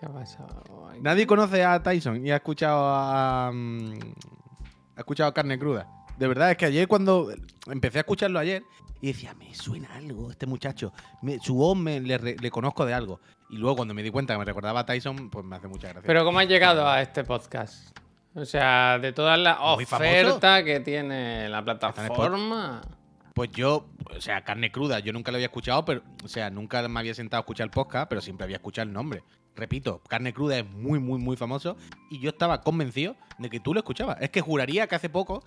¿Qué? 0.00 0.06
Ay, 0.90 1.00
Nadie 1.00 1.26
conoce 1.26 1.64
a 1.64 1.82
Tyson 1.82 2.24
y 2.26 2.30
ha 2.30 2.36
escuchado 2.36 2.84
a. 2.86 3.50
mm, 3.52 3.92
ha 4.96 5.00
escuchado 5.00 5.30
a 5.30 5.34
carne 5.34 5.58
cruda. 5.58 5.88
De 6.18 6.28
verdad, 6.28 6.50
es 6.50 6.56
que 6.56 6.66
ayer 6.66 6.86
cuando 6.86 7.32
empecé 7.66 7.98
a 7.98 8.00
escucharlo 8.02 8.38
ayer 8.38 8.62
y 9.00 9.08
decía, 9.08 9.34
me 9.34 9.54
suena 9.54 9.88
algo 9.94 10.30
este 10.30 10.46
muchacho, 10.46 10.92
me- 11.22 11.38
su 11.40 11.54
voz 11.54 11.76
me, 11.76 12.00
le, 12.00 12.18
le 12.36 12.50
conozco 12.50 12.84
de 12.86 12.94
algo. 12.94 13.20
Y 13.50 13.56
luego 13.56 13.76
cuando 13.76 13.94
me 13.94 14.02
di 14.02 14.10
cuenta 14.10 14.34
que 14.34 14.38
me 14.38 14.44
recordaba 14.44 14.80
a 14.80 14.86
Tyson, 14.86 15.30
pues 15.30 15.44
me 15.44 15.56
hace 15.56 15.68
mucha 15.68 15.88
gracia. 15.88 16.06
Pero 16.06 16.24
¿cómo 16.24 16.38
has 16.38 16.46
llegado 16.48 16.86
a 16.88 17.00
este 17.02 17.24
podcast? 17.24 17.96
O 18.34 18.44
sea, 18.44 18.98
de 18.98 19.12
todas 19.12 19.38
las 19.38 19.58
ofertas 19.60 20.62
que 20.62 20.80
tiene 20.80 21.48
la 21.48 21.62
plataforma. 21.64 22.80
Pues 23.34 23.50
yo, 23.52 23.86
o 24.14 24.20
sea, 24.20 24.42
carne 24.44 24.70
cruda, 24.70 24.98
yo 25.00 25.12
nunca 25.12 25.30
lo 25.32 25.36
había 25.36 25.46
escuchado, 25.46 25.84
pero, 25.84 26.02
o 26.22 26.28
sea, 26.28 26.50
nunca 26.50 26.86
me 26.88 27.00
había 27.00 27.14
sentado 27.14 27.40
a 27.40 27.42
escuchar 27.42 27.64
el 27.64 27.70
podcast, 27.70 28.08
pero 28.08 28.20
siempre 28.20 28.44
había 28.44 28.56
escuchado 28.56 28.86
el 28.88 28.92
nombre. 28.92 29.22
Repito, 29.56 30.02
carne 30.08 30.32
cruda 30.32 30.58
es 30.58 30.66
muy, 30.70 30.98
muy, 30.98 31.18
muy 31.18 31.36
famoso 31.36 31.76
y 32.10 32.20
yo 32.20 32.30
estaba 32.30 32.60
convencido 32.62 33.16
de 33.38 33.48
que 33.50 33.60
tú 33.60 33.72
lo 33.74 33.80
escuchabas. 33.80 34.18
Es 34.20 34.30
que 34.30 34.40
juraría 34.40 34.86
que 34.86 34.94
hace 34.96 35.08
poco 35.10 35.42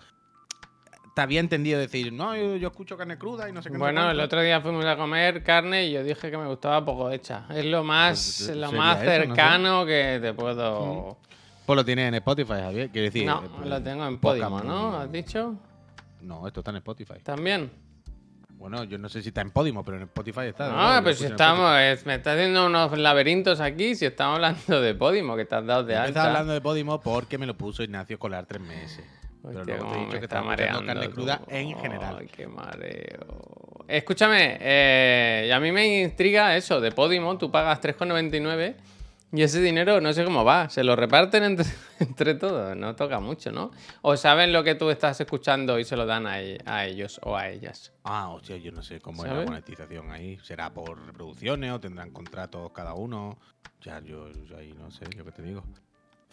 te 1.16 1.22
había 1.22 1.40
entendido 1.40 1.80
decir, 1.80 2.12
no, 2.12 2.36
yo, 2.36 2.56
yo 2.58 2.68
escucho 2.68 2.98
carne 2.98 3.18
cruda 3.18 3.48
y 3.50 3.54
no 3.54 3.62
sé 3.62 3.70
qué. 3.70 3.74
no 3.78 3.80
Bueno, 3.80 4.02
el 4.02 4.08
cuánto". 4.18 4.24
otro 4.26 4.42
día 4.42 4.62
fuimos 4.62 4.86
a 4.86 4.98
comer 4.98 5.44
carne 5.44 5.86
y 5.86 5.94
yo 5.94 6.04
dije 6.04 6.30
que 6.30 6.38
me 6.38 6.46
gustaba 6.48 6.84
poco 6.84 7.10
hecha. 7.10 7.46
Es 7.52 7.66
lo 7.66 7.84
más, 7.84 8.44
Pues, 8.46 8.58
lo 8.58 8.68
sería 8.68 8.78
más 8.82 8.98
eso, 8.98 9.06
no 9.06 9.12
sé. 9.12 9.18
cercano 9.26 9.86
que 9.86 10.20
te 10.22 10.34
puedo. 10.34 11.18
Pues 11.66 11.76
lo 11.78 11.86
tienes 11.86 12.08
en 12.10 12.16
Spotify, 12.16 12.54
Javier. 12.62 12.90
Quiero 12.90 13.06
decir, 13.06 13.26
no, 13.26 13.44
eh, 13.44 13.50
pues, 13.56 13.68
lo 13.70 13.82
tengo 13.82 14.06
en 14.06 14.18
Podimo, 14.20 14.62
¿no? 14.62 14.92
muy- 14.92 14.98
¿Has 15.00 15.12
dicho? 15.12 15.56
No, 16.22 16.46
esto 16.48 16.60
está 16.62 16.72
en 16.72 16.78
Spotify. 16.78 17.16
También. 17.24 17.72
Bueno, 18.58 18.84
yo 18.86 18.98
no 18.98 19.10
sé 19.10 19.22
si 19.22 19.30
está 19.30 19.42
en 19.42 19.52
Podimo, 19.52 19.84
pero 19.84 19.98
en 19.98 20.04
Spotify 20.04 20.42
está. 20.48 20.70
No, 20.70 20.96
¿no? 20.96 21.04
Pues 21.04 21.18
si 21.20 21.26
estamos, 21.26 21.78
es- 21.80 22.06
me 22.06 22.16
está 22.16 22.34
haciendo 22.34 22.66
unos 22.68 22.98
laberintos 22.98 23.60
aquí, 23.60 23.96
si 23.96 24.06
estamos 24.06 24.36
hablando 24.36 24.82
de 24.82 24.96
Podimo, 24.96 25.36
que 25.36 25.46
te 25.46 25.56
has 25.56 25.66
dado 25.66 25.84
de 25.84 25.96
alta. 25.96 26.08
Empezaba 26.08 26.28
hablando 26.30 26.54
de 26.54 26.62
Podimo 26.62 27.00
porque 27.02 27.38
me 27.38 27.46
lo 27.46 27.56
puso 27.56 27.84
Ignacio 27.84 28.18
Colar 28.18 28.46
tres 28.46 28.62
meses. 28.62 29.04
Pero 29.44 29.60
Hostia, 29.60 29.76
luego 29.78 29.92
te 29.92 29.98
he 30.00 30.06
dicho 30.06 30.18
que 30.20 30.26
está 30.26 30.42
mareando 30.42 30.86
carne 30.86 31.10
cruda 31.10 31.38
tú. 31.38 31.46
en 31.50 31.78
general. 31.78 32.18
Ay, 32.20 32.28
qué 32.28 32.48
mareo. 32.48 33.86
Escúchame, 33.88 34.58
eh, 34.60 35.52
a 35.54 35.60
mí 35.60 35.72
me 35.72 36.02
intriga 36.02 36.56
eso, 36.58 36.82
de 36.82 36.92
Podimo, 36.92 37.38
tú 37.38 37.52
pagas 37.52 37.80
3,99 37.82 38.76
y 39.36 39.42
ese 39.44 39.60
dinero 39.62 40.00
no 40.02 40.14
sé 40.14 40.24
cómo 40.24 40.44
va, 40.44 40.70
se 40.70 40.84
lo 40.84 40.96
reparten 40.96 41.44
entre, 41.44 41.66
entre 42.00 42.36
todos, 42.36 42.76
no 42.78 42.96
toca 42.96 43.20
mucho, 43.20 43.52
¿no? 43.52 43.72
O 44.02 44.16
saben 44.18 44.54
lo 44.54 44.64
que 44.64 44.76
tú 44.76 44.90
estás 44.90 45.20
escuchando 45.20 45.78
y 45.80 45.84
se 45.84 45.96
lo 45.98 46.06
dan 46.06 46.26
a, 46.28 46.42
e- 46.42 46.60
a 46.66 46.86
ellos 46.86 47.20
o 47.24 47.36
a 47.36 47.50
ellas. 47.50 47.92
Ah, 48.04 48.30
hostia, 48.30 48.58
yo 48.58 48.72
no 48.72 48.82
sé 48.82 49.00
cómo 49.00 49.26
es 49.26 49.32
la 49.32 49.42
monetización 49.44 50.12
ahí. 50.12 50.38
¿Será 50.44 50.74
por 50.74 51.06
reproducciones 51.06 51.72
o 51.72 51.80
tendrán 51.80 52.12
contratos 52.12 52.72
cada 52.72 52.94
uno? 52.94 53.38
Ya, 53.82 54.00
yo, 54.00 54.32
yo 54.32 54.58
ahí 54.58 54.74
no 54.74 54.90
sé, 54.92 55.06
yo 55.16 55.26
qué 55.26 55.32
te 55.32 55.42
digo. 55.42 55.64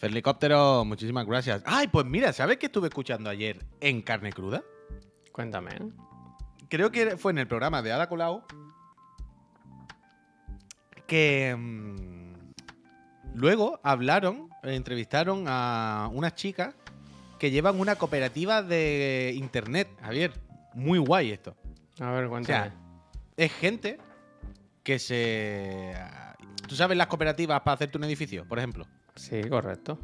Helicóptero, 0.01 0.83
muchísimas 0.85 1.25
gracias. 1.25 1.63
Ay, 1.65 1.87
pues 1.87 2.05
mira, 2.05 2.33
¿sabes 2.33 2.57
qué 2.57 2.65
estuve 2.65 2.87
escuchando 2.89 3.29
ayer 3.29 3.59
en 3.79 4.01
carne 4.01 4.33
cruda? 4.33 4.63
Cuéntame. 5.31 5.71
Creo 6.69 6.91
que 6.91 7.15
fue 7.17 7.31
en 7.31 7.37
el 7.37 7.47
programa 7.47 7.81
de 7.81 7.91
Ada 7.91 8.07
Colau 8.09 8.43
que 11.07 11.55
mm, 11.57 12.12
luego 13.33 13.79
hablaron, 13.83 14.49
eh, 14.63 14.75
entrevistaron 14.75 15.45
a 15.47 16.09
unas 16.11 16.35
chicas 16.35 16.75
que 17.39 17.51
llevan 17.51 17.79
una 17.79 17.95
cooperativa 17.95 18.63
de 18.63 19.33
internet, 19.35 19.89
Javier. 20.01 20.33
Muy 20.73 20.97
guay 20.99 21.31
esto. 21.31 21.55
A 21.99 22.11
ver, 22.11 22.27
cuéntame. 22.27 22.71
Es 23.37 23.51
gente 23.51 23.97
que 24.83 24.99
se... 24.99 25.93
¿Tú 26.67 26.75
sabes 26.75 26.97
las 26.97 27.07
cooperativas 27.07 27.61
para 27.61 27.75
hacerte 27.75 27.97
un 27.97 28.05
edificio, 28.05 28.47
por 28.47 28.59
ejemplo? 28.59 28.85
sí, 29.15 29.43
correcto. 29.43 29.99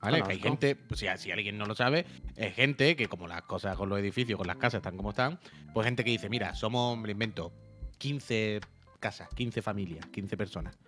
¿Vale? 0.00 0.22
Que 0.22 0.32
hay 0.32 0.38
gente, 0.38 0.76
pues 0.76 1.00
si, 1.00 1.06
si 1.16 1.32
alguien 1.32 1.58
no 1.58 1.66
lo 1.66 1.74
sabe, 1.74 2.06
es 2.36 2.54
gente 2.54 2.94
que 2.94 3.08
como 3.08 3.26
las 3.26 3.42
cosas 3.42 3.76
con 3.76 3.88
los 3.88 3.98
edificios, 3.98 4.38
con 4.38 4.46
las 4.46 4.56
casas 4.56 4.78
están 4.78 4.96
como 4.96 5.10
están, 5.10 5.40
pues 5.74 5.84
gente 5.84 6.04
que 6.04 6.10
dice, 6.10 6.28
mira, 6.28 6.54
somos, 6.54 6.96
me 6.96 7.10
invento, 7.10 7.52
15 7.98 8.60
casas, 9.00 9.28
15 9.34 9.62
familias, 9.62 10.06
15 10.06 10.36
personas. 10.36 10.78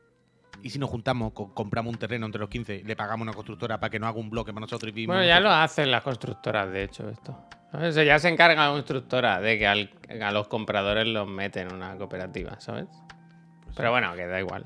Y 0.62 0.70
si 0.70 0.78
nos 0.78 0.90
juntamos, 0.90 1.32
co- 1.32 1.54
compramos 1.54 1.92
un 1.92 1.98
terreno 1.98 2.26
entre 2.26 2.40
los 2.40 2.48
15, 2.48 2.82
le 2.84 2.96
pagamos 2.96 3.20
a 3.26 3.30
una 3.30 3.32
constructora 3.34 3.78
para 3.78 3.90
que 3.90 3.98
nos 3.98 4.08
haga 4.08 4.18
un 4.18 4.28
bloque 4.30 4.52
para 4.52 4.62
nosotros 4.62 4.92
y 4.94 5.06
Bueno, 5.06 5.24
ya 5.24 5.40
lo 5.40 5.50
hacen 5.50 5.90
las 5.90 6.02
constructoras, 6.02 6.70
de 6.70 6.82
hecho, 6.84 7.08
esto. 7.08 7.38
¿Sabes? 7.70 7.90
O 7.90 7.92
sea, 7.92 8.04
ya 8.04 8.18
se 8.18 8.28
encarga 8.28 8.66
la 8.66 8.72
constructora 8.72 9.40
de 9.40 9.58
que 9.58 9.66
al- 9.66 9.90
a 10.22 10.32
los 10.32 10.48
compradores 10.48 11.06
los 11.06 11.28
meten 11.28 11.68
en 11.68 11.74
una 11.74 11.96
cooperativa, 11.96 12.58
¿sabes? 12.60 12.86
Pero 13.76 13.90
bueno, 13.90 14.14
que 14.14 14.26
da 14.26 14.40
igual. 14.40 14.64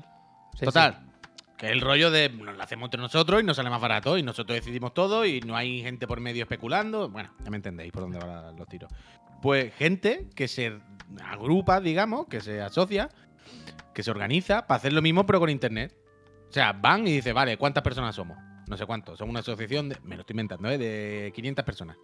Sí, 0.57 0.65
Total. 0.65 0.93
sí. 0.99 1.29
Que 1.57 1.67
el 1.67 1.81
rollo 1.81 2.09
de 2.11 2.29
nos 2.29 2.55
lo 2.57 2.63
hacemos 2.63 2.87
entre 2.87 2.99
nosotros 3.01 3.41
y 3.41 3.45
nos 3.45 3.55
sale 3.57 3.69
más 3.69 3.79
barato 3.81 4.17
y 4.17 4.23
nosotros 4.23 4.55
decidimos 4.57 4.93
todo 4.93 5.25
y 5.25 5.39
no 5.41 5.55
hay 5.55 5.81
gente 5.83 6.07
por 6.07 6.19
medio 6.19 6.43
especulando. 6.43 7.09
Bueno, 7.09 7.29
ya 7.43 7.49
me 7.51 7.57
entendéis 7.57 7.91
por 7.91 8.01
dónde 8.03 8.17
van 8.19 8.55
los 8.57 8.67
tiros. 8.67 8.91
Pues 9.41 9.73
gente 9.75 10.29
que 10.35 10.47
se 10.47 10.79
agrupa, 11.23 11.79
digamos, 11.81 12.27
que 12.27 12.41
se 12.41 12.61
asocia, 12.61 13.09
que 13.93 14.03
se 14.03 14.11
organiza 14.11 14.65
para 14.67 14.77
hacer 14.77 14.93
lo 14.93 15.01
mismo 15.01 15.25
pero 15.25 15.39
con 15.39 15.49
internet. 15.49 15.95
O 16.49 16.53
sea, 16.53 16.73
van 16.73 17.07
y 17.07 17.11
dicen, 17.13 17.33
vale, 17.33 17.57
¿cuántas 17.57 17.83
personas 17.83 18.15
somos? 18.15 18.37
No 18.67 18.77
sé 18.77 18.85
cuántos. 18.85 19.17
Somos 19.17 19.31
una 19.31 19.39
asociación 19.41 19.89
de, 19.89 19.97
me 20.03 20.15
lo 20.15 20.21
estoy 20.21 20.33
inventando, 20.33 20.69
¿eh? 20.69 20.77
De 20.77 21.31
500 21.35 21.65
personas. 21.65 21.97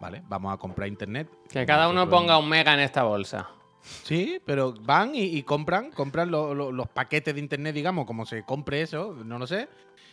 Vale, 0.00 0.22
vamos 0.28 0.52
a 0.54 0.56
comprar 0.58 0.86
internet. 0.88 1.28
Que 1.50 1.66
cada 1.66 1.88
uno 1.88 2.08
ponga 2.08 2.38
un 2.38 2.48
mega 2.48 2.72
en 2.74 2.80
esta 2.80 3.02
bolsa. 3.02 3.48
Sí, 3.82 4.40
pero 4.44 4.74
van 4.82 5.14
y, 5.14 5.22
y 5.24 5.42
compran, 5.42 5.90
compran 5.90 6.30
lo- 6.30 6.54
lo- 6.54 6.70
los 6.72 6.88
paquetes 6.88 7.34
de 7.34 7.40
internet, 7.40 7.74
digamos, 7.74 8.06
como 8.06 8.26
se 8.26 8.42
compre 8.44 8.82
eso, 8.82 9.14
no 9.24 9.38
lo 9.38 9.46
sé. 9.46 9.68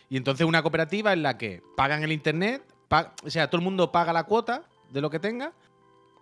Y 0.08 0.16
entonces 0.16 0.46
una 0.46 0.62
cooperativa 0.62 1.12
en 1.12 1.22
la 1.22 1.36
que 1.36 1.62
pagan 1.76 2.02
el 2.02 2.12
internet, 2.12 2.62
o 3.24 3.30
sea, 3.30 3.48
todo 3.50 3.58
el 3.60 3.64
mundo 3.64 3.92
paga 3.92 4.12
la 4.12 4.24
cuota 4.24 4.62
de 4.90 5.00
lo 5.00 5.10
que 5.10 5.18
tenga, 5.18 5.52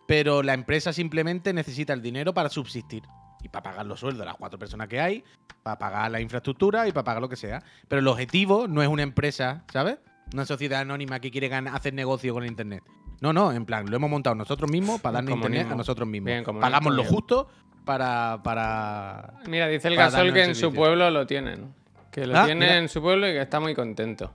pero 0.06 0.42
la 0.42 0.54
empresa 0.54 0.92
simplemente 0.92 1.52
necesita 1.52 1.92
el 1.92 2.02
dinero 2.02 2.34
para 2.34 2.48
subsistir. 2.48 3.02
Y 3.44 3.48
para 3.50 3.62
pagar 3.62 3.86
los 3.86 4.00
sueldos 4.00 4.18
de 4.20 4.24
las 4.24 4.36
cuatro 4.36 4.58
personas 4.58 4.88
que 4.88 5.00
hay, 5.00 5.22
para 5.62 5.78
pagar 5.78 6.10
la 6.10 6.20
infraestructura 6.20 6.88
y 6.88 6.92
para 6.92 7.04
pagar 7.04 7.20
lo 7.22 7.28
que 7.28 7.36
sea. 7.36 7.62
Pero 7.86 8.00
el 8.00 8.08
objetivo 8.08 8.66
no 8.66 8.82
es 8.82 8.88
una 8.88 9.02
empresa, 9.02 9.62
¿sabes? 9.72 9.98
Una 10.32 10.44
sociedad 10.46 10.80
anónima 10.80 11.20
que 11.20 11.30
quiere 11.30 11.48
gan- 11.50 11.68
hacer 11.72 11.94
negocio 11.94 12.32
con 12.34 12.42
el 12.42 12.48
internet. 12.48 12.82
No, 13.20 13.32
no, 13.32 13.52
en 13.52 13.64
plan, 13.66 13.88
lo 13.88 13.96
hemos 13.96 14.10
montado 14.10 14.34
nosotros 14.34 14.70
mismos 14.70 15.00
para 15.00 15.14
darle 15.18 15.32
internet 15.32 15.68
a 15.70 15.74
nosotros 15.76 16.08
mismos. 16.08 16.26
Bien, 16.26 16.42
Pagamos 16.44 16.94
lo 16.94 17.04
justo 17.04 17.48
para, 17.84 18.40
para... 18.42 19.34
Mira, 19.46 19.68
dice 19.68 19.88
el 19.88 19.96
gasol 19.96 20.18
darnos 20.28 20.34
que 20.34 20.44
en 20.44 20.54
su 20.54 20.72
pueblo 20.72 21.10
lo 21.10 21.26
tienen. 21.26 21.74
Que 22.10 22.26
lo 22.26 22.38
Ah, 22.38 22.46
tiene 22.46 22.66
mira. 22.66 22.78
en 22.78 22.88
su 22.88 23.02
pueblo 23.02 23.28
y 23.28 23.32
que 23.32 23.42
está 23.42 23.60
muy 23.60 23.74
contento. 23.74 24.32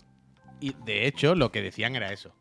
Y 0.60 0.76
de 0.86 1.08
hecho, 1.08 1.34
lo 1.34 1.52
que 1.52 1.62
decían 1.64 1.96
era 1.96 2.12
eso. 2.12 2.32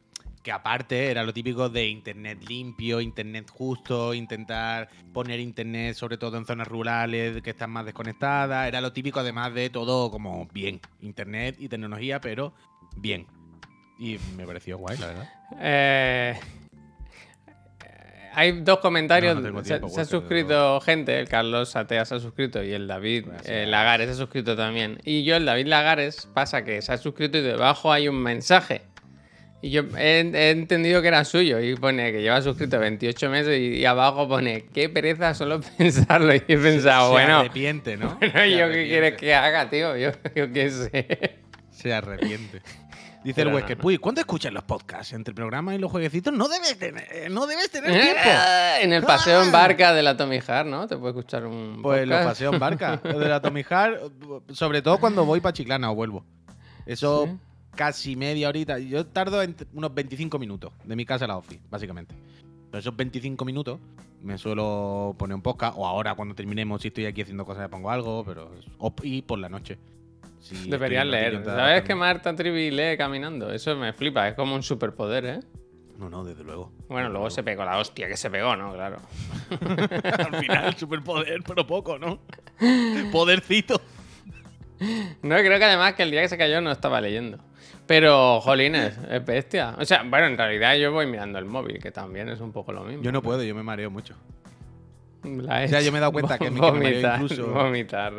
Que 0.43 0.53
aparte 0.53 1.11
era 1.11 1.23
lo 1.25 1.33
típico 1.33 1.69
de 1.69 1.89
internet 1.89 2.43
limpio, 2.49 3.01
internet 3.01 3.51
justo, 3.51 4.15
intentar 4.15 4.89
poner 5.13 5.41
internet 5.41 5.95
sobre 5.95 6.17
todo 6.17 6.39
en 6.39 6.47
zonas 6.47 6.69
rurales 6.69 7.43
que 7.43 7.51
están 7.51 7.71
más 7.71 7.85
desconectadas. 7.85 8.69
Era 8.69 8.81
lo 8.81 8.93
típico 8.93 9.21
además 9.21 9.53
de 9.55 9.71
todo 9.71 10.11
como 10.11 10.47
bien. 10.53 10.81
Internet 11.01 11.57
y 11.59 11.69
tecnología, 11.69 12.21
pero 12.21 12.55
bien. 12.97 13.27
Y 13.99 14.19
me 14.37 14.47
pareció 14.47 14.79
guay, 14.79 14.97
la 14.99 15.07
verdad. 15.07 15.29
Eh, 15.61 16.39
hay 18.39 18.53
dos 18.61 18.79
comentarios. 18.79 19.41
No, 19.43 19.65
se, 19.65 20.01
ha 20.01 20.05
suscrito 20.05 20.81
gente. 20.81 21.19
El 21.19 21.29
Carlos 21.29 21.71
Satea 21.71 22.05
se 22.05 22.15
ha 22.15 22.21
suscrito 22.21 22.63
y 22.63 22.73
el 22.73 22.87
David 22.87 23.27
Gracias. 23.27 23.49
eh, 23.49 23.67
Lagares 23.67 24.07
se 24.07 24.13
ha 24.13 24.17
suscrito 24.17 24.57
también. 24.57 25.01
Y 25.05 25.25
yo, 25.25 25.35
el 25.35 25.45
David 25.45 25.67
Lagares, 25.67 26.29
pasa 26.35 26.63
que 26.65 26.81
se 26.81 26.93
ha 26.93 26.99
suscrito 26.99 27.39
y 27.39 27.43
debajo 27.43 27.93
hay 27.93 28.07
un 28.07 28.23
mensaje. 28.23 28.83
Y 29.61 29.71
yo 29.71 29.83
he, 29.97 30.21
he 30.21 30.51
entendido 30.51 31.03
que 31.03 31.09
era 31.09 31.25
suyo. 31.25 31.59
Y 31.61 31.75
pone 31.77 32.13
que 32.13 32.21
lleva 32.23 32.41
suscrito 32.43 32.79
28 32.79 33.29
meses 33.31 33.59
y, 33.59 33.79
y 33.79 33.85
abajo 33.85 34.29
pone, 34.29 34.67
qué 34.73 34.89
pereza 34.89 35.35
solo 35.35 35.61
pensarlo. 35.79 36.35
Y 36.35 36.43
he 36.47 36.57
pensado, 36.59 37.07
Se 37.09 37.13
bueno, 37.13 37.39
arrepiente, 37.39 37.97
¿no? 37.97 38.17
bueno, 38.21 38.33
Se 38.39 38.51
¿yo 38.57 38.69
qué 38.71 38.87
quieres 38.89 39.17
que 39.17 39.35
haga, 39.35 39.69
tío? 39.69 39.97
Yo, 39.97 40.11
yo 40.35 40.53
qué 40.53 40.71
sé. 40.71 41.39
Se 41.71 41.93
arrepiente. 41.93 42.63
Dice 43.25 43.35
Pero 43.35 43.49
el 43.51 43.53
no, 43.53 43.57
Wesker, 43.57 43.77
no. 43.79 43.83
Puy, 43.83 43.99
¿cuándo 43.99 44.21
escuchas 44.21 44.53
los 44.53 44.63
podcasts? 44.63 45.13
Entre 45.13 45.33
el 45.33 45.35
programa 45.35 45.75
y 45.75 45.79
los 45.79 45.91
jueguecitos 45.91 46.33
no 46.33 46.47
debes 46.49 46.79
tener, 46.79 47.29
no 47.33 47.49
debes 47.49 47.69
tener 47.69 47.91
tiempo. 48.01 48.21
en 48.81 48.93
el 48.93 49.03
paseo 49.03 49.43
en 49.43 49.51
barca 49.51 49.93
de 49.93 50.05
la 50.05 50.17
Tommy 50.17 50.41
Heart, 50.41 50.69
¿no? 50.69 50.87
Te 50.87 50.97
puede 50.97 51.11
escuchar 51.19 51.45
un 51.45 51.83
Pues 51.83 52.07
los 52.07 52.17
podcast. 52.17 52.29
paseo 52.29 52.53
en 52.55 52.59
barca. 52.61 52.97
De 53.03 53.29
la 53.29 53.43
Tommy 53.43 53.65
Heart, 53.65 54.01
sobre 54.53 54.83
todo 54.83 54.99
cuando 54.99 55.25
voy 55.25 55.41
para 55.41 55.53
Chiclana 55.53 55.91
o 55.91 55.97
vuelvo. 55.97 56.25
Eso 56.87 57.27
Sí. 57.27 57.39
Casi 57.79 58.17
media 58.17 58.49
horita. 58.49 58.81
Yo 58.81 59.07
tardo 59.07 59.41
unos 59.73 59.95
25 59.95 60.37
minutos 60.41 60.73
de 60.85 60.97
mi 60.97 61.07
casa 61.07 61.27
a 61.27 61.29
la 61.29 61.37
office, 61.37 61.61
básicamente. 61.71 62.13
Pero 62.71 62.81
esos 62.81 62.97
25 62.97 63.45
minutos 63.45 63.79
me 64.21 64.37
suelo 64.37 65.15
poner 65.17 65.37
un 65.37 65.43
podcast. 65.43 65.75
O 65.79 65.87
ahora 65.87 66.17
cuando 66.17 66.35
terminemos, 66.35 66.83
si 66.83 66.89
estoy 66.89 67.07
aquí 67.07 67.23
haciendo 67.23 67.47
cosas, 67.47 67.63
me 67.63 67.69
pongo 67.69 67.91
algo. 67.91 68.25
pero 68.25 68.51
Y 69.05 69.23
por 69.23 69.39
la 69.39 69.49
noche. 69.49 69.79
Si 70.41 70.69
Deberías 70.69 71.07
leer. 71.07 71.45
¿Sabes 71.45 71.85
que. 71.85 71.95
Marta 71.95 72.35
Trivi 72.35 72.73
lee 72.73 72.97
caminando? 72.99 73.53
Eso 73.53 73.77
me 73.77 73.93
flipa, 73.93 74.27
es 74.27 74.35
como 74.35 74.57
un 74.57 74.65
superpoder, 74.65 75.25
¿eh? 75.25 75.41
No, 75.99 76.11
no, 76.11 76.25
desde 76.25 76.43
luego. 76.43 76.73
Bueno, 76.89 77.09
luego 77.11 77.31
se 77.31 77.45
pegó 77.45 77.65
la 77.65 77.79
hostia 77.79 78.09
que 78.09 78.17
se 78.17 78.29
pegó, 78.29 78.57
¿no? 78.57 78.73
Claro. 78.73 78.99
Al 80.19 80.37
final, 80.41 80.77
superpoder, 80.77 81.43
pero 81.47 81.65
poco, 81.65 81.97
¿no? 81.99 82.19
Podercito. 83.13 83.81
No, 85.23 85.37
creo 85.37 85.59
que 85.59 85.65
además 85.65 85.95
que 85.95 86.03
el 86.03 86.11
día 86.11 86.23
que 86.23 86.29
se 86.29 86.39
cayó 86.39 86.61
no 86.61 86.71
estaba 86.73 87.01
leyendo. 87.01 87.39
Pero, 87.89 88.41
jolines, 88.41 88.97
es 89.11 89.25
bestia. 89.25 89.75
O 89.79 89.85
sea, 89.85 90.05
bueno, 90.05 90.27
en 90.27 90.37
realidad 90.39 90.77
yo 90.77 90.93
voy 90.93 91.07
mirando 91.07 91.39
el 91.41 91.47
móvil, 91.47 91.79
que 91.81 91.91
también 91.91 92.29
es 92.29 92.39
un 92.41 92.53
poco 92.53 92.71
lo 92.73 92.85
mismo. 92.85 93.03
Yo 93.03 93.11
no 93.11 93.21
puedo, 93.23 93.43
yo 93.43 93.55
me 93.57 93.65
mareo 93.65 93.91
mucho. 93.91 94.15
La 95.25 95.65
O 95.65 95.69
sea, 95.69 95.81
yo 95.81 95.91
me 95.91 95.99
he 95.99 96.01
dado 96.01 96.13
cuenta 96.13 96.39
que 96.39 96.51
me- 96.51 96.61
que 96.61 96.73
me 96.73 96.79
mareo 96.81 97.15
incluso- 97.17 97.49
vomitar. 97.49 98.13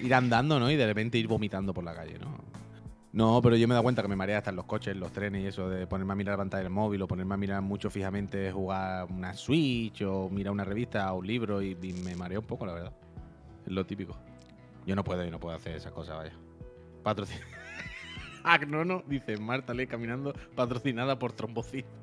Ir 0.00 0.14
andando, 0.14 0.58
¿no? 0.58 0.70
Y 0.70 0.76
de 0.76 0.86
repente 0.86 1.18
ir 1.18 1.28
vomitando 1.28 1.74
por 1.74 1.84
la 1.84 1.94
calle, 1.94 2.18
¿no? 2.18 2.38
No, 3.12 3.40
pero 3.42 3.54
yo 3.56 3.68
me 3.68 3.72
he 3.72 3.76
dado 3.76 3.82
cuenta 3.84 4.02
que 4.02 4.08
me 4.08 4.16
marea 4.16 4.38
hasta 4.38 4.50
en 4.50 4.56
los 4.56 4.64
coches, 4.64 4.92
en 4.94 4.98
los 5.00 5.12
trenes 5.12 5.44
y 5.44 5.46
eso 5.46 5.68
de 5.68 5.86
ponerme 5.86 6.14
a 6.14 6.16
mirar 6.16 6.32
la 6.32 6.38
pantalla 6.38 6.62
del 6.64 6.72
móvil 6.72 7.00
o 7.02 7.06
ponerme 7.06 7.34
a 7.34 7.36
mirar 7.36 7.62
mucho 7.62 7.88
fijamente 7.90 8.50
jugar 8.50 9.06
una 9.10 9.34
Switch 9.34 10.02
o 10.02 10.28
mirar 10.30 10.52
una 10.52 10.64
revista 10.64 11.12
o 11.12 11.18
un 11.18 11.26
libro 11.26 11.62
y, 11.62 11.76
y 11.80 11.92
me 11.92 12.16
mareo 12.16 12.40
un 12.40 12.46
poco, 12.46 12.66
la 12.66 12.72
verdad. 12.74 12.92
Es 13.66 13.72
lo 13.72 13.84
típico. 13.86 14.16
Yo 14.86 14.96
no 14.96 15.04
puedo, 15.04 15.24
yo 15.24 15.30
no 15.30 15.38
puedo 15.38 15.54
hacer 15.54 15.76
esas 15.76 15.92
cosas, 15.92 16.16
vaya. 16.16 16.32
Patrocin... 17.04 17.38
ah, 18.46 18.58
no, 18.66 18.84
no, 18.84 19.02
dice 19.06 19.36
Marta 19.38 19.74
Lee 19.74 19.86
caminando 19.86 20.34
patrocinada 20.54 21.18
por 21.18 21.32
Trombocid. 21.32 21.84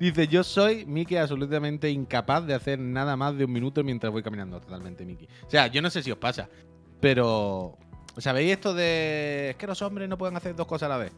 Dice, 0.00 0.28
yo 0.28 0.42
soy, 0.42 0.86
Miki, 0.86 1.16
absolutamente 1.16 1.90
incapaz 1.90 2.46
de 2.46 2.54
hacer 2.54 2.78
nada 2.78 3.16
más 3.16 3.36
de 3.36 3.44
un 3.44 3.52
minuto 3.52 3.84
mientras 3.84 4.10
voy 4.10 4.22
caminando. 4.22 4.58
Totalmente, 4.58 5.04
Miki. 5.04 5.28
O 5.46 5.50
sea, 5.50 5.66
yo 5.66 5.82
no 5.82 5.90
sé 5.90 6.02
si 6.02 6.10
os 6.10 6.16
pasa, 6.16 6.48
pero... 7.00 7.76
¿Sabéis 8.16 8.52
esto 8.52 8.72
de... 8.72 9.50
Es 9.50 9.56
que 9.56 9.66
los 9.66 9.82
hombres 9.82 10.08
no 10.08 10.16
pueden 10.16 10.36
hacer 10.36 10.56
dos 10.56 10.66
cosas 10.66 10.86
a 10.86 10.88
la 10.88 10.96
vez? 10.96 11.12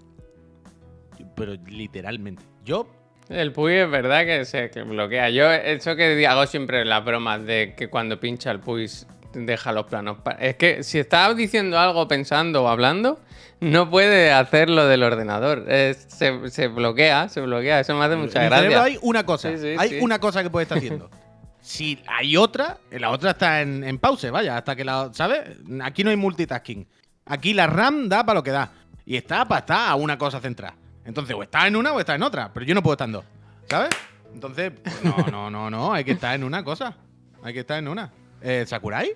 Pero 1.37 1.55
literalmente. 1.67 2.43
Yo... 2.65 2.89
El 3.29 3.53
Puy 3.53 3.75
es 3.75 3.89
verdad 3.89 4.25
que 4.25 4.45
se 4.45 4.69
que 4.71 4.83
bloquea. 4.83 5.31
Yo, 5.31 5.49
eso 5.51 5.95
que 5.95 6.27
hago 6.27 6.45
siempre 6.47 6.85
las 6.85 7.05
bromas 7.05 7.45
de 7.47 7.75
que 7.77 7.89
cuando 7.89 8.19
pincha 8.19 8.51
el 8.51 8.59
Puy 8.59 8.89
deja 9.33 9.73
los 9.73 9.87
planos. 9.87 10.19
Es 10.39 10.57
que 10.57 10.83
si 10.83 10.99
está 10.99 11.33
diciendo 11.35 11.79
algo, 11.79 12.07
pensando 12.09 12.65
o 12.65 12.69
hablando, 12.69 13.21
no 13.61 13.91
puede 13.91 14.33
hacerlo 14.33 14.87
del 14.87 15.03
ordenador. 15.03 15.65
Se, 15.67 16.51
se 16.51 16.69
bloquea, 16.69 17.29
se 17.29 17.41
bloquea. 17.41 17.81
Eso 17.81 17.95
me 17.97 18.05
hace 18.05 18.17
mucha 18.17 18.43
gracia. 18.43 18.83
hay 18.83 18.99
una 19.03 19.25
cosa. 19.25 19.51
Sí, 19.51 19.59
sí, 19.59 19.75
hay 19.79 19.89
sí. 19.91 19.99
una 20.01 20.19
cosa 20.19 20.43
que 20.43 20.51
puede 20.51 20.65
estar 20.65 20.79
haciendo. 20.79 21.11
si 21.61 22.03
hay 22.09 22.37
otra, 22.37 22.79
la 22.91 23.11
otra 23.11 23.31
está 23.31 23.63
en, 23.63 23.85
en 23.85 23.99
pause, 23.99 24.31
vaya, 24.31 24.57
hasta 24.57 24.75
que 24.75 24.85
la... 24.85 25.11
¿Sabes? 25.13 25.41
Aquí 25.83 26.03
no 26.05 26.11
hay 26.11 26.17
multitasking. 26.17 26.87
Aquí 27.27 27.55
la 27.55 27.67
RAM 27.67 28.09
da 28.09 28.27
para 28.27 28.39
lo 28.39 28.43
que 28.43 28.51
da. 28.51 28.71
Y 29.07 29.17
está 29.17 29.47
para 29.47 29.61
estar 29.61 29.91
a 29.91 29.95
una 29.95 30.19
cosa 30.19 30.41
centrada. 30.41 30.75
Entonces, 31.05 31.35
o 31.37 31.43
está 31.43 31.67
en 31.67 31.77
una 31.77 31.93
o 31.93 32.01
está 32.01 32.15
en 32.15 32.23
otra. 32.23 32.51
Pero 32.53 32.67
yo 32.67 32.75
no 32.75 32.83
puedo 32.83 32.95
estar 32.95 33.09
en 33.09 33.13
dos. 33.13 33.25
¿Sabes? 33.69 33.91
Entonces, 34.35 34.73
no, 35.03 35.17
no, 35.31 35.51
no, 35.51 35.71
no. 35.71 35.93
Hay 35.93 36.05
que 36.05 36.13
estar 36.13 36.35
en 36.35 36.45
una 36.45 36.65
cosa. 36.65 36.97
Hay 37.43 37.53
que 37.53 37.61
estar 37.61 37.79
en 37.79 37.89
una. 37.89 38.13
Eh, 38.43 38.65
¿Sakurai? 38.67 39.13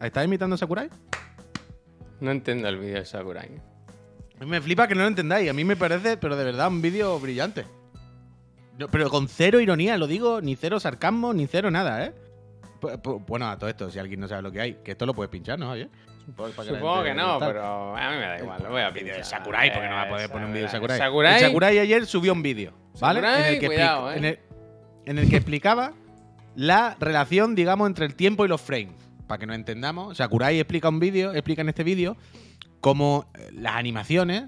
¿Estás 0.00 0.24
imitando 0.24 0.54
a 0.54 0.58
Sakurai? 0.58 0.88
No 2.20 2.30
entiendo 2.30 2.68
el 2.68 2.78
vídeo 2.78 2.96
de 2.98 3.04
Sakurai. 3.04 3.48
Me 4.46 4.60
flipa 4.60 4.86
que 4.86 4.94
no 4.94 5.02
lo 5.02 5.08
entendáis. 5.08 5.50
A 5.50 5.52
mí 5.52 5.64
me 5.64 5.76
parece, 5.76 6.16
pero 6.16 6.36
de 6.36 6.44
verdad, 6.44 6.68
un 6.68 6.80
vídeo 6.82 7.18
brillante. 7.18 7.64
No, 8.78 8.88
pero 8.88 9.10
con 9.10 9.26
cero 9.28 9.58
ironía, 9.60 9.98
lo 9.98 10.06
digo, 10.06 10.40
ni 10.40 10.54
cero 10.54 10.78
sarcasmo, 10.78 11.32
ni 11.32 11.46
cero 11.46 11.70
nada, 11.70 12.04
¿eh? 12.04 12.14
Bueno, 13.26 13.48
a 13.48 13.58
todo 13.58 13.68
esto, 13.68 13.90
si 13.90 13.98
alguien 13.98 14.20
no 14.20 14.28
sabe 14.28 14.42
lo 14.42 14.52
que 14.52 14.60
hay, 14.60 14.74
que 14.84 14.92
esto 14.92 15.04
lo 15.04 15.14
puedes 15.14 15.30
pinchar, 15.30 15.58
¿no? 15.58 15.70
Oye? 15.70 15.88
Pues 16.36 16.54
Supongo 16.54 17.02
que 17.02 17.14
no, 17.14 17.40
pero 17.40 17.96
a 17.96 18.10
mí 18.10 18.16
me 18.18 18.22
da 18.26 18.38
igual. 18.38 18.62
Lo 18.62 18.70
voy 18.70 18.82
a 18.82 18.92
pinchar. 18.92 19.16
de 19.16 19.24
Sakurai, 19.24 19.72
porque 19.72 19.88
no 19.88 19.94
va 19.94 20.02
a 20.02 20.08
poder 20.08 20.30
poner 20.30 20.46
un 20.46 20.52
vídeo 20.52 20.66
de 20.66 20.72
Sakurai. 20.72 20.98
Sakurai. 20.98 21.34
El 21.34 21.40
Sakurai 21.48 21.78
ayer 21.78 22.06
subió 22.06 22.32
un 22.32 22.42
vídeo, 22.42 22.72
¿vale? 23.00 23.20
Sakurai, 23.20 23.42
en, 23.48 23.54
el 23.54 23.60
que 23.60 23.66
cuidado, 23.66 24.10
expli- 24.10 24.14
¿eh? 24.14 24.18
en, 24.18 24.24
el, 24.26 24.38
en 25.06 25.18
el 25.18 25.30
que 25.30 25.36
explicaba 25.36 25.92
la 26.58 26.96
relación, 26.98 27.54
digamos, 27.54 27.86
entre 27.86 28.04
el 28.04 28.16
tiempo 28.16 28.44
y 28.44 28.48
los 28.48 28.60
frames. 28.60 28.96
Para 29.28 29.38
que 29.38 29.46
nos 29.46 29.54
entendamos, 29.54 30.16
Sakurai 30.16 30.58
explica 30.58 30.88
un 30.88 30.98
vídeo, 30.98 31.32
explica 31.32 31.62
en 31.62 31.68
este 31.68 31.84
vídeo 31.84 32.16
cómo 32.80 33.30
eh, 33.38 33.50
las 33.52 33.76
animaciones 33.76 34.46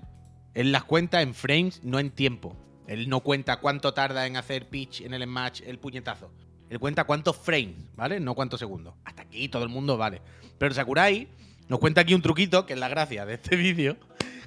él 0.55 0.73
las 0.73 0.83
cuenta 0.83 1.23
en 1.23 1.35
frames, 1.35 1.85
no 1.85 2.00
en 2.00 2.11
tiempo. 2.11 2.57
Él 2.88 3.09
no 3.09 3.21
cuenta 3.21 3.61
cuánto 3.61 3.95
tarda 3.95 4.26
en 4.26 4.37
hacer 4.37 4.69
pitch 4.69 5.02
en 5.02 5.14
el 5.14 5.25
match 5.29 5.61
el 5.64 5.79
puñetazo. 5.79 6.33
Él 6.69 6.81
cuenta 6.81 7.05
cuántos 7.05 7.37
frames, 7.37 7.76
¿vale? 7.95 8.19
No 8.19 8.35
cuántos 8.35 8.59
segundos. 8.59 8.95
Hasta 9.05 9.23
aquí 9.23 9.49
todo 9.49 9.62
el 9.62 9.69
mundo 9.69 9.97
vale. 9.97 10.21
Pero 10.59 10.75
Sakurai 10.75 11.29
nos 11.69 11.79
cuenta 11.79 12.00
aquí 12.00 12.14
un 12.14 12.23
truquito, 12.23 12.67
que 12.67 12.73
es 12.73 12.79
la 12.81 12.88
gracia 12.88 13.25
de 13.25 13.35
este 13.35 13.55
vídeo, 13.69 13.97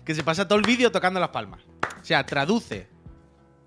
que 0.03 0.13
se 0.13 0.23
pasa 0.25 0.49
todo 0.49 0.59
el 0.59 0.65
vídeo 0.65 0.91
tocando 0.91 1.21
las 1.21 1.29
palmas. 1.29 1.61
O 2.01 2.03
sea, 2.03 2.25
traduce 2.25 2.89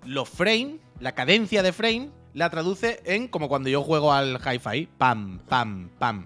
los 0.05 0.29
frames, 0.29 0.75
la 0.99 1.13
cadencia 1.15 1.63
de 1.63 1.73
frame, 1.73 2.11
la 2.33 2.49
traduce 2.49 3.01
en 3.05 3.27
como 3.27 3.49
cuando 3.49 3.69
yo 3.69 3.81
juego 3.83 4.13
al 4.13 4.39
hi-fi. 4.39 4.87
Pam, 4.97 5.39
pam, 5.47 5.89
pam. 5.97 6.25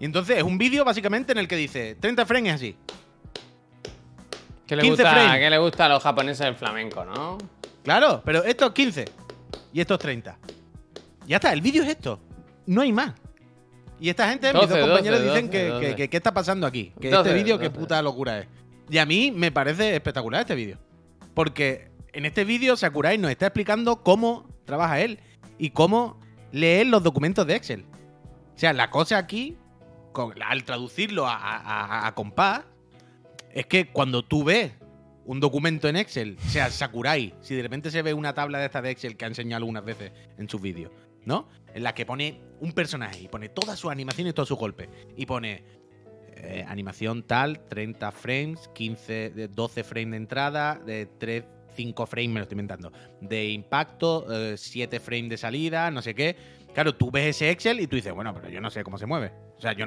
Y 0.00 0.04
entonces 0.04 0.38
es 0.38 0.42
un 0.44 0.58
vídeo 0.58 0.84
básicamente 0.84 1.32
en 1.32 1.38
el 1.38 1.48
que 1.48 1.56
dice 1.56 1.96
30 2.00 2.24
frames 2.26 2.54
así. 2.54 2.76
¿Qué 4.66 4.76
le, 4.76 4.82
15 4.82 5.02
gusta, 5.02 5.10
frames. 5.14 5.40
¿Qué 5.40 5.50
le 5.50 5.58
gusta 5.58 5.86
a 5.86 5.88
los 5.88 6.02
japoneses 6.02 6.46
el 6.46 6.54
flamenco, 6.54 7.04
no? 7.04 7.38
Claro, 7.82 8.22
pero 8.24 8.44
esto 8.44 8.66
es 8.66 8.72
15 8.72 9.04
y 9.72 9.80
esto 9.80 9.94
es 9.94 10.00
30. 10.00 10.38
Ya 11.26 11.36
está, 11.36 11.52
el 11.52 11.60
vídeo 11.62 11.82
es 11.82 11.88
esto. 11.88 12.20
No 12.66 12.82
hay 12.82 12.92
más. 12.92 13.14
Y 14.00 14.10
esta 14.10 14.28
gente, 14.28 14.52
mis 14.52 14.62
12, 14.62 14.78
dos 14.78 14.88
compañeros 14.88 15.20
12, 15.20 15.30
dicen 15.30 15.50
que, 15.50 15.68
12. 15.68 15.86
que- 15.86 15.96
que- 15.96 16.08
¿qué 16.10 16.16
está 16.18 16.32
pasando 16.32 16.66
aquí? 16.66 16.92
Que 17.00 17.10
12, 17.10 17.28
este 17.30 17.42
vídeo, 17.42 17.58
qué 17.58 17.68
12. 17.68 17.80
puta 17.80 18.00
locura 18.02 18.40
es. 18.40 18.46
Y 18.90 18.98
a 18.98 19.06
mí 19.06 19.32
me 19.34 19.50
parece 19.50 19.94
espectacular 19.96 20.42
este 20.42 20.54
vídeo. 20.54 20.78
Porque 21.34 21.90
en 22.12 22.26
este 22.26 22.44
vídeo 22.44 22.76
Sakurai 22.76 23.18
nos 23.18 23.30
está 23.30 23.46
explicando 23.46 24.02
cómo 24.02 24.46
trabaja 24.68 25.00
él 25.00 25.18
y 25.58 25.70
cómo 25.70 26.20
leer 26.52 26.86
los 26.86 27.02
documentos 27.02 27.44
de 27.46 27.56
Excel. 27.56 27.84
O 28.54 28.58
sea, 28.58 28.72
la 28.72 28.90
cosa 28.90 29.18
aquí, 29.18 29.56
al 30.44 30.64
traducirlo 30.64 31.26
a, 31.26 32.06
a- 32.06 32.14
compás, 32.14 32.62
es 33.52 33.66
que 33.66 33.88
cuando 33.88 34.24
tú 34.24 34.44
ves 34.44 34.72
un 35.24 35.40
documento 35.40 35.88
en 35.88 35.96
Excel, 35.96 36.38
sea 36.40 36.70
Sakurai, 36.70 37.34
si 37.40 37.54
de 37.54 37.62
repente 37.62 37.90
se 37.90 38.02
ve 38.02 38.14
una 38.14 38.34
tabla 38.34 38.58
de 38.58 38.66
esta 38.66 38.80
de 38.82 38.90
Excel 38.90 39.16
que 39.16 39.24
ha 39.24 39.28
enseñado 39.28 39.58
algunas 39.58 39.84
veces 39.84 40.12
en 40.38 40.48
sus 40.48 40.60
vídeos, 40.60 40.92
¿no? 41.24 41.48
En 41.74 41.82
la 41.82 41.94
que 41.94 42.06
pone 42.06 42.40
un 42.60 42.72
personaje 42.72 43.20
y 43.22 43.28
pone 43.28 43.48
todas 43.48 43.78
sus 43.78 43.90
animaciones 43.90 44.30
y 44.32 44.34
todos 44.34 44.48
sus 44.48 44.58
golpes. 44.58 44.88
Y 45.16 45.26
pone 45.26 45.62
eh, 46.34 46.64
animación 46.66 47.22
tal, 47.24 47.60
30 47.68 48.10
frames, 48.12 48.68
15, 48.74 49.30
de 49.30 49.48
12 49.48 49.84
frames 49.84 50.10
de 50.12 50.16
entrada, 50.16 50.74
de 50.84 51.06
3, 51.06 51.44
5 51.78 52.06
frames, 52.06 52.30
me 52.30 52.40
lo 52.40 52.42
estoy 52.42 52.56
inventando. 52.56 52.92
De 53.20 53.50
impacto, 53.50 54.26
7 54.56 54.98
frames 54.98 55.30
de 55.30 55.36
salida, 55.36 55.92
no 55.92 56.02
sé 56.02 56.12
qué. 56.12 56.34
Claro, 56.74 56.96
tú 56.96 57.12
ves 57.12 57.36
ese 57.36 57.50
Excel 57.50 57.78
y 57.78 57.86
tú 57.86 57.94
dices, 57.94 58.12
bueno, 58.12 58.34
pero 58.34 58.48
yo 58.50 58.60
no 58.60 58.68
sé 58.68 58.82
cómo 58.82 58.98
se 58.98 59.06
mueve. 59.06 59.30
O 59.56 59.60
sea, 59.60 59.74
yo 59.74 59.86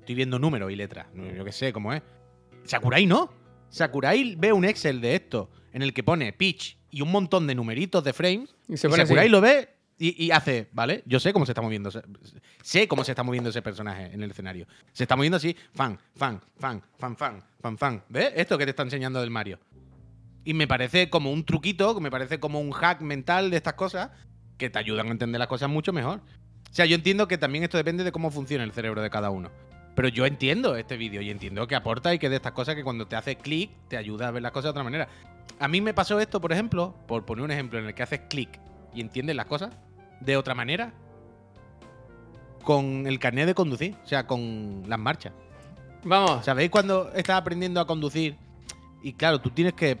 estoy 0.00 0.14
viendo 0.14 0.38
números 0.38 0.72
y 0.72 0.76
letras. 0.76 1.08
Yo 1.14 1.44
qué 1.44 1.52
sé 1.52 1.74
cómo 1.74 1.92
es. 1.92 2.02
Sakurai 2.64 3.04
no. 3.04 3.30
Sakurai 3.68 4.34
ve 4.36 4.50
un 4.54 4.64
Excel 4.64 5.02
de 5.02 5.14
esto 5.14 5.50
en 5.74 5.82
el 5.82 5.92
que 5.92 6.02
pone 6.02 6.32
pitch 6.32 6.78
y 6.90 7.02
un 7.02 7.12
montón 7.12 7.46
de 7.46 7.54
numeritos 7.54 8.02
de 8.02 8.14
frames. 8.14 8.54
Y 8.66 8.78
se 8.78 8.86
Y 8.86 8.90
pone 8.90 9.02
Sakurai 9.02 9.26
así. 9.26 9.32
lo 9.32 9.42
ve 9.42 9.68
y, 9.98 10.24
y 10.24 10.30
hace, 10.30 10.68
¿vale? 10.72 11.02
Yo 11.04 11.20
sé 11.20 11.34
cómo 11.34 11.44
se 11.44 11.52
está 11.52 11.60
moviendo. 11.60 11.90
Sé 12.62 12.88
cómo 12.88 13.04
se 13.04 13.12
está 13.12 13.22
moviendo 13.22 13.50
ese 13.50 13.60
personaje 13.60 14.06
en 14.06 14.22
el 14.22 14.30
escenario. 14.30 14.66
Se 14.92 15.04
está 15.04 15.16
moviendo 15.16 15.36
así, 15.36 15.54
fan, 15.74 15.98
fan, 16.14 16.40
fan, 16.58 16.82
fan, 16.96 17.14
fan, 17.14 17.44
fan, 17.60 17.76
fan. 17.76 18.04
¿Ves? 18.08 18.32
Esto 18.36 18.56
que 18.56 18.64
te 18.64 18.70
está 18.70 18.84
enseñando 18.84 19.20
del 19.20 19.30
Mario. 19.30 19.58
Y 20.46 20.54
me 20.54 20.68
parece 20.68 21.10
como 21.10 21.32
un 21.32 21.44
truquito, 21.44 21.98
me 21.98 22.08
parece 22.08 22.38
como 22.38 22.60
un 22.60 22.70
hack 22.70 23.00
mental 23.00 23.50
de 23.50 23.56
estas 23.56 23.74
cosas 23.74 24.10
que 24.56 24.70
te 24.70 24.78
ayudan 24.78 25.08
a 25.08 25.10
entender 25.10 25.40
las 25.40 25.48
cosas 25.48 25.68
mucho 25.68 25.92
mejor. 25.92 26.20
O 26.70 26.74
sea, 26.74 26.86
yo 26.86 26.94
entiendo 26.94 27.26
que 27.26 27.36
también 27.36 27.64
esto 27.64 27.76
depende 27.76 28.04
de 28.04 28.12
cómo 28.12 28.30
funciona 28.30 28.62
el 28.62 28.70
cerebro 28.70 29.02
de 29.02 29.10
cada 29.10 29.30
uno. 29.30 29.50
Pero 29.96 30.06
yo 30.06 30.24
entiendo 30.24 30.76
este 30.76 30.96
vídeo 30.96 31.20
y 31.20 31.30
entiendo 31.30 31.66
que 31.66 31.74
aporta 31.74 32.14
y 32.14 32.20
que 32.20 32.28
de 32.28 32.36
estas 32.36 32.52
cosas 32.52 32.76
que 32.76 32.84
cuando 32.84 33.08
te 33.08 33.16
haces 33.16 33.34
clic 33.38 33.72
te 33.88 33.96
ayuda 33.96 34.28
a 34.28 34.30
ver 34.30 34.40
las 34.40 34.52
cosas 34.52 34.66
de 34.66 34.70
otra 34.70 34.84
manera. 34.84 35.08
A 35.58 35.66
mí 35.66 35.80
me 35.80 35.92
pasó 35.92 36.20
esto, 36.20 36.40
por 36.40 36.52
ejemplo, 36.52 36.94
por 37.08 37.26
poner 37.26 37.44
un 37.44 37.50
ejemplo 37.50 37.80
en 37.80 37.86
el 37.86 37.94
que 37.94 38.04
haces 38.04 38.20
clic 38.28 38.60
y 38.94 39.00
entiendes 39.00 39.34
las 39.34 39.46
cosas 39.46 39.74
de 40.20 40.36
otra 40.36 40.54
manera, 40.54 40.94
con 42.62 43.08
el 43.08 43.18
carnet 43.18 43.46
de 43.46 43.54
conducir, 43.54 43.96
o 44.04 44.06
sea, 44.06 44.28
con 44.28 44.84
las 44.86 44.98
marchas. 45.00 45.32
Vamos. 46.04 46.44
¿Sabéis 46.44 46.70
cuando 46.70 47.10
estás 47.14 47.36
aprendiendo 47.36 47.80
a 47.80 47.86
conducir? 47.86 48.36
Y 49.02 49.14
claro, 49.14 49.40
tú 49.40 49.50
tienes 49.50 49.74
que 49.74 49.98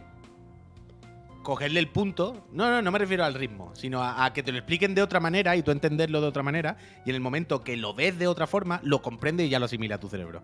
cogerle 1.46 1.78
el 1.78 1.86
punto. 1.86 2.44
No, 2.50 2.68
no, 2.68 2.82
no 2.82 2.90
me 2.90 2.98
refiero 2.98 3.24
al 3.24 3.34
ritmo, 3.34 3.70
sino 3.76 4.02
a, 4.02 4.24
a 4.24 4.32
que 4.32 4.42
te 4.42 4.50
lo 4.50 4.58
expliquen 4.58 4.96
de 4.96 5.02
otra 5.02 5.20
manera 5.20 5.54
y 5.54 5.62
tú 5.62 5.70
entenderlo 5.70 6.20
de 6.20 6.26
otra 6.26 6.42
manera. 6.42 6.76
Y 7.04 7.10
en 7.10 7.14
el 7.14 7.20
momento 7.20 7.62
que 7.62 7.76
lo 7.76 7.94
ves 7.94 8.18
de 8.18 8.26
otra 8.26 8.48
forma, 8.48 8.80
lo 8.82 9.00
comprende 9.00 9.44
y 9.44 9.48
ya 9.48 9.60
lo 9.60 9.66
asimila 9.66 9.98
tu 10.00 10.08
cerebro. 10.08 10.42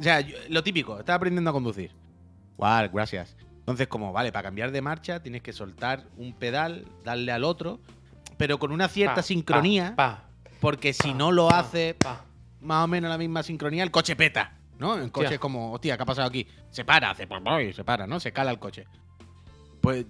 O 0.00 0.02
sea, 0.02 0.22
yo- 0.22 0.38
lo 0.48 0.62
típico, 0.62 0.98
estás 0.98 1.16
aprendiendo 1.16 1.50
a 1.50 1.52
conducir. 1.52 1.90
Guau, 2.56 2.88
gracias. 2.90 3.36
Entonces, 3.58 3.88
como, 3.88 4.10
vale, 4.14 4.32
para 4.32 4.44
cambiar 4.44 4.70
de 4.72 4.80
marcha 4.80 5.22
tienes 5.22 5.42
que 5.42 5.52
soltar 5.52 6.06
un 6.16 6.32
pedal, 6.32 6.86
darle 7.04 7.30
al 7.32 7.44
otro, 7.44 7.78
pero 8.38 8.58
con 8.58 8.72
una 8.72 8.88
cierta 8.88 9.16
Pa, 9.16 9.22
sincronía, 9.22 9.96
pa, 9.96 10.30
porque 10.60 10.94
si 10.94 11.12
no 11.12 11.30
lo 11.30 11.50
hace 11.52 11.94
más 12.62 12.84
o 12.84 12.88
menos 12.88 13.10
la 13.10 13.18
misma 13.18 13.42
sincronía, 13.42 13.82
el 13.82 13.90
coche 13.90 14.16
peta, 14.16 14.54
¿no? 14.78 14.94
El 14.96 15.12
coche 15.12 15.26
Hostia. 15.26 15.34
es 15.34 15.40
como, 15.40 15.72
hostia, 15.72 15.98
¿qué 15.98 16.02
ha 16.04 16.06
pasado 16.06 16.26
aquí? 16.26 16.46
Se 16.70 16.86
para, 16.86 17.10
hace 17.10 17.28
y 17.68 17.72
se 17.74 17.84
para, 17.84 18.06
¿no? 18.06 18.18
Se 18.18 18.32
cala 18.32 18.50
el 18.50 18.58
coche. 18.58 18.86
Pues 19.86 20.04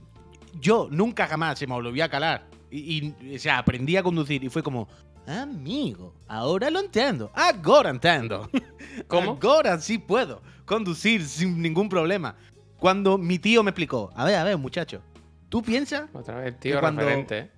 yo 0.59 0.89
nunca 0.91 1.27
jamás 1.27 1.59
se 1.59 1.67
me 1.67 1.75
volvió 1.75 2.03
a 2.03 2.09
calar. 2.09 2.47
Y, 2.71 3.13
y, 3.21 3.37
o 3.37 3.39
sea, 3.39 3.59
aprendí 3.59 3.95
a 3.99 4.03
conducir 4.03 4.43
y 4.43 4.49
fue 4.49 4.63
como, 4.63 4.89
Amigo, 5.27 6.15
ahora 6.29 6.71
lo 6.71 6.81
entiendo. 6.81 7.31
Ahora 7.35 7.91
entiendo. 7.91 8.49
¿Cómo? 9.07 9.39
Ahora 9.43 9.79
sí 9.79 9.99
puedo 9.99 10.41
conducir 10.65 11.23
sin 11.27 11.61
ningún 11.61 11.91
problema. 11.91 12.37
Cuando 12.79 13.19
mi 13.19 13.39
tío 13.39 13.63
me 13.63 13.69
explicó, 13.71 14.11
a 14.17 14.25
ver, 14.25 14.37
a 14.37 14.45
ver, 14.45 14.57
muchacho, 14.57 15.03
¿tú 15.51 15.61
piensas? 15.61 16.09
Otra 16.15 16.37
vez, 16.39 16.59
tío, 16.59 16.81
cuando- 16.81 17.03
referente. 17.03 17.39
¿eh? 17.39 17.51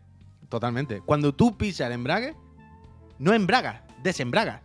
Totalmente. 0.48 1.00
Cuando 1.02 1.32
tú 1.32 1.56
pisas 1.56 1.86
el 1.86 1.92
embrague, 1.92 2.34
no 3.20 3.32
embragas, 3.32 3.82
desembragas. 4.02 4.60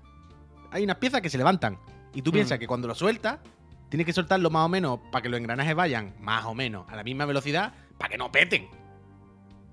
Hay 0.72 0.84
unas 0.86 0.96
piezas 0.98 1.22
que 1.22 1.30
se 1.30 1.38
levantan. 1.38 1.78
Y 2.16 2.24
tú 2.24 2.32
Mm. 2.32 2.34
piensas 2.34 2.58
que 2.58 2.66
cuando 2.66 2.88
lo 2.88 2.96
sueltas, 2.96 3.38
tienes 3.94 4.08
que 4.08 4.14
soltarlo 4.14 4.50
más 4.50 4.66
o 4.66 4.70
menos 4.70 5.00
para 5.12 5.22
que 5.22 5.30
los 5.30 5.40
engranajes 5.40 5.76
vayan 5.76 6.16
más 6.20 6.46
o 6.46 6.56
menos 6.56 6.90
a 6.90 6.96
la 6.96 7.04
misma 7.04 7.26
velocidad 7.26 7.74
para 8.00 8.10
que 8.10 8.18
no 8.18 8.32
peten. 8.32 8.68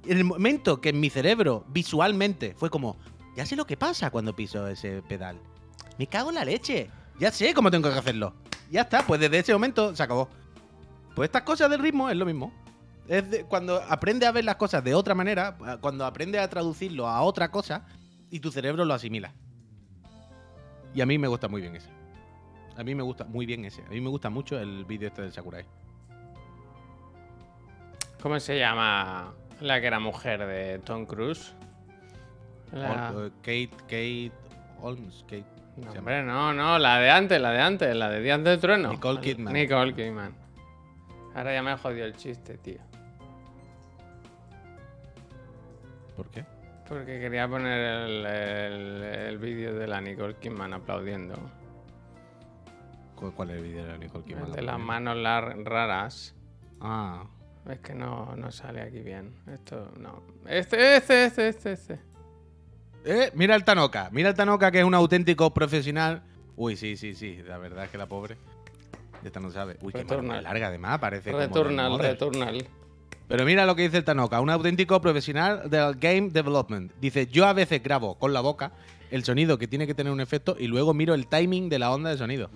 En 0.04 0.18
el 0.18 0.24
momento 0.24 0.78
que 0.82 0.90
en 0.90 1.00
mi 1.00 1.08
cerebro, 1.08 1.64
visualmente, 1.68 2.52
fue 2.54 2.68
como, 2.68 2.98
ya 3.34 3.46
sé 3.46 3.56
lo 3.56 3.64
que 3.64 3.78
pasa 3.78 4.10
cuando 4.10 4.36
piso 4.36 4.68
ese 4.68 5.00
pedal. 5.00 5.40
Me 5.96 6.06
cago 6.06 6.28
en 6.28 6.34
la 6.34 6.44
leche. 6.44 6.90
Ya 7.18 7.32
sé 7.32 7.54
cómo 7.54 7.70
tengo 7.70 7.90
que 7.90 7.98
hacerlo. 7.98 8.34
Ya 8.70 8.82
está, 8.82 9.06
pues 9.06 9.22
desde 9.22 9.38
ese 9.38 9.54
momento 9.54 9.96
se 9.96 10.02
acabó. 10.02 10.28
Pues 11.16 11.28
estas 11.28 11.44
cosas 11.44 11.70
del 11.70 11.80
ritmo 11.80 12.10
es 12.10 12.16
lo 12.18 12.26
mismo. 12.26 12.52
Es 13.08 13.24
cuando 13.48 13.82
aprende 13.88 14.26
a 14.26 14.32
ver 14.32 14.44
las 14.44 14.56
cosas 14.56 14.84
de 14.84 14.94
otra 14.94 15.14
manera, 15.14 15.56
cuando 15.80 16.04
aprende 16.04 16.38
a 16.38 16.50
traducirlo 16.50 17.08
a 17.08 17.22
otra 17.22 17.50
cosa 17.50 17.86
y 18.30 18.40
tu 18.40 18.52
cerebro 18.52 18.84
lo 18.84 18.92
asimila. 18.92 19.32
Y 20.94 21.00
a 21.00 21.06
mí 21.06 21.16
me 21.16 21.26
gusta 21.26 21.48
muy 21.48 21.62
bien 21.62 21.74
ese. 21.76 21.99
A 22.80 22.82
mí 22.82 22.94
me 22.94 23.02
gusta 23.02 23.24
muy 23.24 23.44
bien 23.44 23.62
ese. 23.66 23.82
A 23.84 23.90
mí 23.90 24.00
me 24.00 24.08
gusta 24.08 24.30
mucho 24.30 24.58
el 24.58 24.86
vídeo 24.86 25.08
este 25.08 25.20
del 25.20 25.32
Sakurai. 25.34 25.66
¿Cómo 28.22 28.40
se 28.40 28.58
llama 28.58 29.34
la 29.60 29.80
que 29.82 29.86
era 29.86 30.00
mujer 30.00 30.46
de 30.46 30.78
Tom 30.78 31.04
Cruise? 31.04 31.54
La- 32.72 33.12
Ol- 33.12 33.26
eh, 33.26 33.30
Kate, 33.42 33.82
Kate 33.82 34.32
Holmes, 34.80 35.24
Kate. 35.24 35.44
No, 35.76 35.90
hombre, 35.92 36.22
no, 36.22 36.54
no, 36.54 36.78
la 36.78 36.98
de 37.00 37.10
antes, 37.10 37.38
la 37.38 37.50
de 37.50 37.60
antes, 37.60 37.94
la 37.94 38.08
de 38.08 38.20
Días 38.22 38.42
de 38.42 38.56
Trueno. 38.56 38.88
Nicole 38.92 39.20
Kidman. 39.20 39.52
Nicole 39.52 39.94
Kidman. 39.94 40.34
Ahora 41.34 41.52
ya 41.52 41.62
me 41.62 41.76
jodió 41.76 42.06
el 42.06 42.16
chiste, 42.16 42.56
tío. 42.58 42.78
¿Por 46.16 46.28
qué? 46.30 46.44
Porque 46.88 47.20
quería 47.20 47.46
poner 47.46 47.78
el, 48.08 48.26
el- 48.26 49.02
el 49.02 49.38
vídeo 49.38 49.74
de 49.74 49.86
la 49.86 50.00
Nicole 50.00 50.36
Kidman 50.36 50.72
aplaudiendo. 50.72 51.34
¿Cu- 53.20 53.32
¿Cuál 53.32 53.50
es 53.50 53.56
el 53.58 53.62
vídeo 53.62 53.86
de 53.86 53.98
Nicole 53.98 54.24
Kidman? 54.24 54.46
El 54.46 54.52
de 54.52 54.62
las 54.62 54.78
manos 54.80 55.16
raras. 55.64 56.34
Ah, 56.80 57.24
Es 57.68 57.78
que 57.80 57.94
no, 57.94 58.34
no 58.36 58.50
sale 58.50 58.80
aquí 58.80 59.00
bien. 59.00 59.34
Esto 59.46 59.92
no. 59.98 60.22
Este, 60.46 60.96
este, 60.96 61.26
este, 61.26 61.48
este, 61.48 61.72
este. 61.72 62.00
Eh, 63.04 63.30
mira 63.34 63.54
el 63.54 63.64
Tanoka, 63.64 64.08
mira 64.12 64.30
el 64.30 64.34
Tanoka 64.34 64.70
que 64.70 64.78
es 64.80 64.84
un 64.84 64.94
auténtico 64.94 65.52
profesional. 65.54 66.22
Uy, 66.56 66.76
sí, 66.76 66.96
sí, 66.96 67.14
sí, 67.14 67.42
la 67.46 67.58
verdad 67.58 67.84
es 67.84 67.90
que 67.90 67.98
la 67.98 68.06
pobre. 68.06 68.36
Esta 69.24 69.40
no 69.40 69.50
sabe. 69.50 69.76
Uy, 69.82 69.92
qué 69.92 69.98
mano 69.98 70.08
Returnal. 70.10 70.36
más 70.36 70.42
larga 70.42 70.66
además, 70.68 70.98
parece 70.98 71.30
como 71.30 71.42
Returnal, 71.44 71.90
Mother. 71.90 72.12
Returnal. 72.12 72.66
Pero 73.28 73.44
mira 73.44 73.64
lo 73.66 73.76
que 73.76 73.82
dice 73.82 73.98
el 73.98 74.04
Tanoka, 74.04 74.40
un 74.40 74.50
auténtico 74.50 75.00
profesional 75.00 75.68
del 75.70 75.94
game 75.96 76.30
development. 76.30 76.92
Dice, 77.00 77.26
yo 77.26 77.46
a 77.46 77.52
veces 77.52 77.82
grabo 77.82 78.18
con 78.18 78.32
la 78.32 78.40
boca 78.40 78.72
el 79.10 79.22
sonido 79.24 79.56
que 79.58 79.68
tiene 79.68 79.86
que 79.86 79.94
tener 79.94 80.12
un 80.12 80.20
efecto 80.20 80.56
y 80.58 80.66
luego 80.66 80.94
miro 80.94 81.14
el 81.14 81.26
timing 81.26 81.68
de 81.68 81.78
la 81.78 81.92
onda 81.92 82.10
de 82.10 82.16
sonido. 82.18 82.50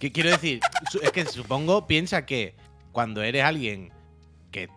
¿Qué 0.00 0.10
quiero 0.10 0.30
decir? 0.30 0.60
Es 1.02 1.12
que 1.12 1.26
supongo, 1.26 1.86
piensa 1.86 2.24
que 2.24 2.54
cuando 2.90 3.22
eres 3.22 3.44
alguien 3.44 3.92
que 4.50 4.70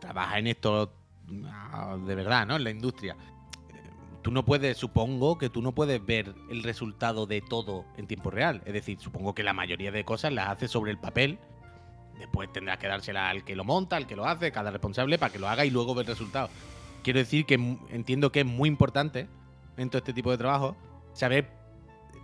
trabaja 0.00 0.38
en 0.38 0.46
esto 0.46 0.94
ah, 1.44 1.98
de 2.04 2.14
verdad, 2.14 2.46
¿no? 2.46 2.56
En 2.56 2.64
la 2.64 2.70
industria, 2.70 3.16
tú 4.22 4.30
no 4.30 4.46
puedes, 4.46 4.78
supongo 4.78 5.36
que 5.36 5.50
tú 5.50 5.60
no 5.60 5.72
puedes 5.72 6.04
ver 6.04 6.34
el 6.50 6.62
resultado 6.62 7.26
de 7.26 7.42
todo 7.42 7.84
en 7.98 8.06
tiempo 8.06 8.30
real. 8.30 8.62
Es 8.64 8.72
decir, 8.72 8.98
supongo 8.98 9.34
que 9.34 9.42
la 9.42 9.52
mayoría 9.52 9.92
de 9.92 10.06
cosas 10.06 10.32
las 10.32 10.48
haces 10.48 10.70
sobre 10.70 10.90
el 10.90 10.98
papel. 10.98 11.38
Después 12.18 12.50
tendrás 12.50 12.78
que 12.78 12.88
dársela 12.88 13.28
al 13.28 13.44
que 13.44 13.56
lo 13.56 13.64
monta, 13.64 13.96
al 13.96 14.06
que 14.06 14.16
lo 14.16 14.24
hace, 14.24 14.52
cada 14.52 14.70
responsable 14.70 15.18
para 15.18 15.30
que 15.30 15.38
lo 15.38 15.50
haga 15.50 15.66
y 15.66 15.70
luego 15.70 15.94
ver 15.94 16.06
el 16.06 16.12
resultado. 16.12 16.48
Quiero 17.02 17.18
decir 17.18 17.44
que 17.44 17.56
entiendo 17.90 18.32
que 18.32 18.40
es 18.40 18.46
muy 18.46 18.70
importante 18.70 19.28
en 19.76 19.90
todo 19.90 19.98
este 19.98 20.14
tipo 20.14 20.30
de 20.30 20.38
trabajo 20.38 20.74
saber 21.12 21.65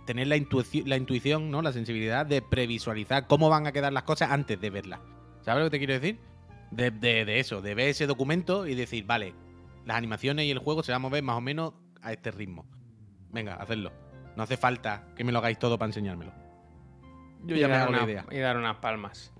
tener 0.05 0.27
la, 0.27 0.37
intuici- 0.37 0.85
la 0.85 0.97
intuición, 0.97 1.49
¿no? 1.51 1.61
La 1.61 1.71
sensibilidad 1.73 2.25
de 2.25 2.41
previsualizar 2.41 3.27
cómo 3.27 3.49
van 3.49 3.67
a 3.67 3.71
quedar 3.71 3.93
las 3.93 4.03
cosas 4.03 4.31
antes 4.31 4.59
de 4.59 4.69
verlas. 4.69 4.99
¿Sabes 5.41 5.63
lo 5.63 5.69
que 5.69 5.77
te 5.77 5.85
quiero 5.85 5.93
decir? 5.93 6.19
De, 6.71 6.91
de- 6.91 7.25
de 7.25 7.39
eso, 7.39 7.61
de 7.61 7.75
ver 7.75 7.89
ese 7.89 8.07
documento 8.07 8.65
y 8.67 8.75
decir, 8.75 9.05
vale, 9.05 9.33
las 9.85 9.97
animaciones 9.97 10.45
y 10.45 10.51
el 10.51 10.59
juego 10.59 10.83
se 10.83 10.91
van 10.91 10.97
a 10.97 11.07
mover 11.07 11.23
más 11.23 11.37
o 11.37 11.41
menos 11.41 11.73
a 12.01 12.11
este 12.13 12.31
ritmo. 12.31 12.65
Venga, 13.31 13.55
hacedlo. 13.55 13.91
No 14.35 14.43
hace 14.43 14.57
falta 14.57 15.07
que 15.15 15.23
me 15.23 15.31
lo 15.31 15.39
hagáis 15.39 15.59
todo 15.59 15.77
para 15.77 15.87
enseñármelo. 15.89 16.31
Yo 17.45 17.55
y 17.55 17.59
ya 17.59 17.67
me 17.67 17.75
hago 17.75 17.91
una- 17.91 18.03
idea. 18.03 18.25
Y 18.31 18.37
dar 18.39 18.57
unas 18.57 18.77
palmas. 18.77 19.31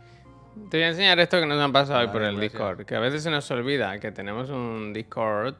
Te 0.69 0.77
voy 0.77 0.83
a 0.83 0.89
enseñar 0.89 1.19
esto 1.19 1.39
que 1.39 1.47
nos 1.47 1.59
han 1.59 1.71
pasado 1.71 1.99
hoy 2.01 2.07
por 2.07 2.21
el 2.21 2.35
gracias. 2.35 2.51
Discord. 2.53 2.85
Que 2.85 2.95
a 2.95 2.99
veces 2.99 3.23
se 3.23 3.31
nos 3.31 3.49
olvida 3.49 3.97
que 3.99 4.11
tenemos 4.11 4.49
un 4.51 4.93
Discord 4.93 5.55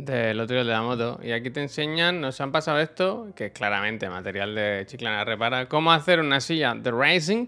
del 0.00 0.40
otro 0.40 0.56
de 0.56 0.64
la 0.64 0.82
moto. 0.82 1.20
Y 1.22 1.32
aquí 1.32 1.50
te 1.50 1.60
enseñan, 1.62 2.20
nos 2.20 2.40
han 2.40 2.52
pasado 2.52 2.78
esto, 2.80 3.32
que 3.34 3.46
es 3.46 3.52
claramente 3.52 4.08
material 4.08 4.54
de 4.54 4.84
Chiclana 4.86 5.24
Repara, 5.24 5.68
cómo 5.68 5.92
hacer 5.92 6.20
una 6.20 6.40
silla 6.40 6.74
de 6.74 6.90
Racing 6.90 7.46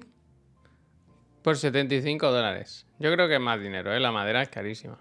por 1.43 1.57
75 1.57 2.31
dólares. 2.31 2.87
Yo 2.99 3.13
creo 3.13 3.29
que 3.29 3.35
es 3.35 3.41
más 3.41 3.61
dinero, 3.61 3.93
¿eh? 3.93 4.01
La 4.01 4.13
madera 4.13 4.43
es 4.43 4.49
carísima. 4.49 4.99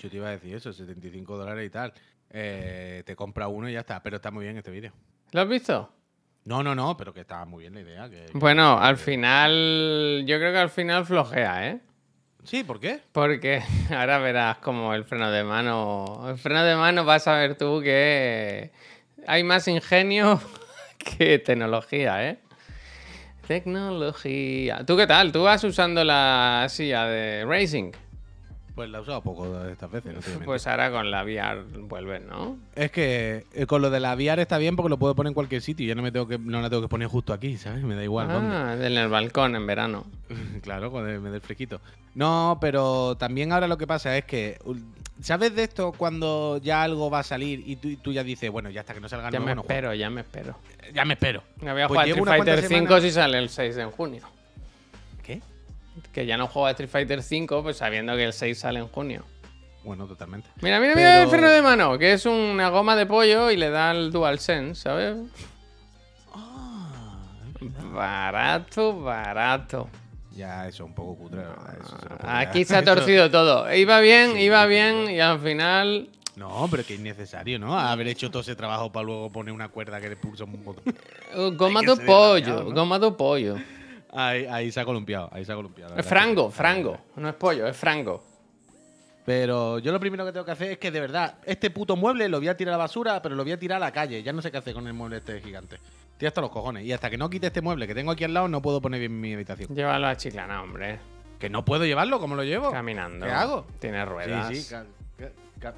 Yo 0.00 0.10
te 0.10 0.16
iba 0.16 0.28
a 0.28 0.32
decir 0.32 0.54
eso, 0.54 0.72
75 0.72 1.36
dólares 1.36 1.66
y 1.66 1.70
tal. 1.70 1.92
Eh, 2.30 3.02
te 3.06 3.14
compra 3.16 3.48
uno 3.48 3.68
y 3.68 3.72
ya 3.72 3.80
está. 3.80 4.02
Pero 4.02 4.16
está 4.16 4.30
muy 4.30 4.44
bien 4.44 4.56
este 4.56 4.70
vídeo. 4.70 4.92
¿Lo 5.32 5.40
has 5.40 5.48
visto? 5.48 5.92
No, 6.44 6.62
no, 6.62 6.74
no, 6.74 6.96
pero 6.96 7.12
que 7.12 7.20
estaba 7.20 7.44
muy 7.44 7.62
bien 7.64 7.74
la 7.74 7.80
idea. 7.80 8.08
que- 8.08 8.26
Bueno, 8.32 8.78
al 8.78 8.96
final, 8.96 10.24
yo 10.26 10.38
creo 10.38 10.52
que 10.52 10.58
al 10.58 10.70
final 10.70 11.04
flojea, 11.04 11.68
¿eh? 11.68 11.80
Sí, 12.48 12.64
¿por 12.64 12.80
qué? 12.80 13.00
Porque 13.12 13.62
ahora 13.90 14.16
verás 14.16 14.56
como 14.56 14.94
el 14.94 15.04
freno 15.04 15.30
de 15.30 15.44
mano. 15.44 16.24
El 16.30 16.38
freno 16.38 16.64
de 16.64 16.76
mano 16.76 17.04
vas 17.04 17.28
a 17.28 17.34
ver 17.34 17.58
tú 17.58 17.82
que 17.82 18.70
hay 19.26 19.44
más 19.44 19.68
ingenio 19.68 20.40
que 20.98 21.38
tecnología, 21.40 22.26
¿eh? 22.26 22.38
Tecnología. 23.46 24.82
¿Tú 24.86 24.96
qué 24.96 25.06
tal? 25.06 25.30
¿Tú 25.30 25.42
vas 25.42 25.62
usando 25.62 26.02
la 26.04 26.66
silla 26.70 27.04
de 27.04 27.44
Racing? 27.44 27.92
Pues 28.78 28.90
la 28.90 28.98
he 28.98 29.00
usado 29.00 29.20
poco 29.22 29.64
estas 29.66 29.90
veces. 29.90 30.14
no. 30.38 30.44
Pues 30.44 30.64
ahora 30.68 30.92
con 30.92 31.10
la 31.10 31.24
VR 31.24 31.62
vuelves, 31.80 32.22
¿no? 32.22 32.56
Es 32.76 32.92
que 32.92 33.44
eh, 33.52 33.66
con 33.66 33.82
lo 33.82 33.90
de 33.90 33.98
la 33.98 34.14
VR 34.14 34.40
está 34.42 34.56
bien 34.56 34.76
porque 34.76 34.88
lo 34.90 34.98
puedo 34.98 35.16
poner 35.16 35.30
en 35.30 35.34
cualquier 35.34 35.62
sitio. 35.62 35.84
Ya 35.84 35.96
no 35.96 36.02
me 36.02 36.12
tengo 36.12 36.28
que, 36.28 36.38
no 36.38 36.62
la 36.62 36.70
tengo 36.70 36.82
que 36.82 36.88
poner 36.88 37.08
justo 37.08 37.32
aquí, 37.32 37.56
¿sabes? 37.56 37.82
Me 37.82 37.96
da 37.96 38.04
igual 38.04 38.28
dónde. 38.28 38.54
Ah, 38.54 38.74
en 38.80 38.96
el 38.96 39.08
balcón 39.08 39.56
en 39.56 39.66
verano. 39.66 40.06
Claro, 40.62 40.90
cuando 40.92 41.20
me 41.20 41.30
dé 41.30 41.36
el 41.36 41.42
fresquito. 41.42 41.80
No, 42.14 42.58
pero 42.60 43.16
también 43.16 43.52
ahora 43.52 43.66
lo 43.66 43.78
que 43.78 43.86
pasa 43.88 44.16
es 44.16 44.24
que. 44.24 44.58
¿Sabes 45.20 45.56
de 45.56 45.64
esto 45.64 45.90
cuando 45.90 46.58
ya 46.62 46.84
algo 46.84 47.10
va 47.10 47.18
a 47.18 47.22
salir 47.24 47.64
y 47.66 47.74
tú, 47.74 47.88
y 47.88 47.96
tú 47.96 48.12
ya 48.12 48.22
dices, 48.22 48.48
bueno, 48.52 48.70
ya 48.70 48.82
hasta 48.82 48.94
que 48.94 49.00
no 49.00 49.08
salga 49.08 49.30
Ya 49.30 49.40
nuevo, 49.40 49.46
me 49.46 49.54
no 49.56 49.62
juego? 49.62 49.72
espero, 49.74 49.94
ya 49.94 50.08
me 50.10 50.20
espero. 50.20 50.54
Ya 50.94 51.04
me 51.04 51.14
espero. 51.14 51.42
Me 51.60 51.72
voy 51.72 51.82
a 51.82 51.88
Pues 51.88 51.96
jugar 51.98 52.08
Street 52.08 52.24
Fighter 52.24 52.44
cuantas 52.54 52.68
5 52.68 52.78
semanas- 52.86 53.02
si 53.02 53.10
sale 53.10 53.38
el 53.38 53.48
6 53.48 53.74
de 53.74 53.84
junio. 53.86 54.22
Que 56.12 56.26
ya 56.26 56.36
no 56.36 56.46
juego 56.46 56.66
a 56.66 56.70
Street 56.70 56.90
Fighter 56.90 57.22
5, 57.22 57.62
pues 57.62 57.76
sabiendo 57.76 58.14
que 58.16 58.24
el 58.24 58.32
6 58.32 58.58
sale 58.58 58.80
en 58.80 58.88
junio. 58.88 59.24
Bueno, 59.84 60.06
totalmente. 60.06 60.48
Mira, 60.60 60.80
mira, 60.80 60.94
mira 60.94 61.22
el 61.22 61.28
freno 61.28 61.50
de 61.50 61.62
mano, 61.62 61.98
que 61.98 62.12
es 62.12 62.26
una 62.26 62.68
goma 62.68 62.96
de 62.96 63.06
pollo 63.06 63.50
y 63.50 63.56
le 63.56 63.70
da 63.70 63.92
el 63.92 64.10
DualSense, 64.10 64.82
¿sabes? 64.82 65.16
Ah, 66.34 67.18
Barato, 67.92 69.00
barato. 69.00 69.88
Ya, 70.32 70.68
eso 70.68 70.84
es 70.84 70.88
un 70.88 70.94
poco 70.94 71.16
cutre, 71.16 71.42
la 71.42 71.48
verdad, 71.48 71.76
eso 71.80 71.96
se 71.98 72.26
Aquí 72.26 72.64
se 72.64 72.76
ha 72.76 72.84
torcido 72.84 73.30
todo. 73.30 73.72
Iba 73.74 73.98
bien, 74.00 74.34
Sí, 74.34 74.42
iba 74.42 74.66
bien 74.66 75.10
y 75.10 75.20
al 75.20 75.40
final... 75.40 76.10
No, 76.36 76.68
pero 76.70 76.84
que 76.84 76.94
es 76.94 77.00
innecesario, 77.00 77.58
¿no? 77.58 77.76
Haber 77.76 78.06
hecho 78.06 78.30
todo 78.30 78.42
ese 78.42 78.54
trabajo 78.54 78.92
para 78.92 79.04
luego 79.04 79.32
poner 79.32 79.52
una 79.52 79.68
cuerda 79.70 80.00
que 80.00 80.08
le 80.08 80.14
pulsa 80.16 80.44
un 80.44 80.64
botón. 80.64 80.84
uh, 81.34 81.50
Goma 81.56 81.80
de 81.82 81.96
pollo, 81.96 82.72
goma 82.72 83.00
de 83.00 83.10
pollo. 83.10 83.56
Ahí, 84.12 84.46
ahí 84.46 84.72
se 84.72 84.80
ha 84.80 84.84
columpiado, 84.84 85.28
ahí 85.32 85.44
se 85.44 85.52
ha 85.52 85.54
columpiado. 85.54 85.96
Es 85.96 86.06
frango, 86.06 86.50
frango. 86.50 86.98
No 87.16 87.28
es 87.28 87.34
pollo, 87.34 87.66
es 87.66 87.76
frango. 87.76 88.22
Pero 89.28 89.78
yo 89.78 89.92
lo 89.92 90.00
primero 90.00 90.24
que 90.24 90.32
tengo 90.32 90.46
que 90.46 90.52
hacer 90.52 90.70
es 90.72 90.78
que 90.78 90.90
de 90.90 91.00
verdad, 91.00 91.34
este 91.44 91.70
puto 91.70 91.96
mueble 91.96 92.28
lo 92.30 92.38
voy 92.38 92.48
a 92.48 92.56
tirar 92.56 92.72
a 92.72 92.78
la 92.78 92.84
basura, 92.84 93.20
pero 93.20 93.34
lo 93.34 93.42
voy 93.42 93.52
a 93.52 93.58
tirar 93.58 93.76
a 93.76 93.80
la 93.80 93.92
calle. 93.92 94.22
Ya 94.22 94.32
no 94.32 94.40
sé 94.40 94.50
qué 94.50 94.56
hacer 94.56 94.72
con 94.72 94.86
el 94.86 94.94
mueble 94.94 95.18
este 95.18 95.40
gigante. 95.42 95.76
Estoy 96.12 96.28
hasta 96.28 96.40
los 96.40 96.50
cojones. 96.50 96.84
Y 96.84 96.92
hasta 96.92 97.10
que 97.10 97.18
no 97.18 97.28
quite 97.28 97.48
este 97.48 97.60
mueble 97.60 97.86
que 97.86 97.94
tengo 97.94 98.10
aquí 98.10 98.24
al 98.24 98.32
lado, 98.32 98.48
no 98.48 98.62
puedo 98.62 98.80
poner 98.80 99.00
bien 99.00 99.20
mi 99.20 99.34
habitación. 99.34 99.74
Llévalo 99.74 100.06
a 100.06 100.16
Chiclana, 100.16 100.62
hombre. 100.62 100.98
Que 101.38 101.50
no 101.50 101.64
puedo 101.64 101.84
llevarlo, 101.84 102.18
¿cómo 102.20 102.36
lo 102.36 102.42
llevo? 102.42 102.72
Caminando. 102.72 103.26
¿Qué 103.26 103.30
hago? 103.30 103.66
Tiene 103.78 104.04
ruedas. 104.06 104.56
Sí, 104.56 104.74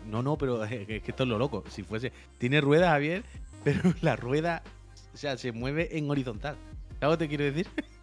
no, 0.06 0.22
no, 0.22 0.36
pero 0.36 0.62
es 0.64 0.70
que 0.86 0.96
es 0.96 1.02
que 1.02 1.10
esto 1.10 1.24
es 1.24 1.28
lo 1.28 1.36
loco. 1.38 1.64
Si 1.68 1.82
fuese. 1.82 2.12
Tiene 2.38 2.60
ruedas, 2.60 2.90
Javier, 2.90 3.24
pero 3.64 3.80
la 4.00 4.16
rueda. 4.16 4.62
O 5.12 5.16
sea, 5.16 5.36
se 5.36 5.52
mueve 5.52 5.98
en 5.98 6.08
horizontal. 6.10 6.56
¿Sabes 7.00 7.18
te 7.18 7.28
quiero 7.28 7.44
decir? 7.44 7.66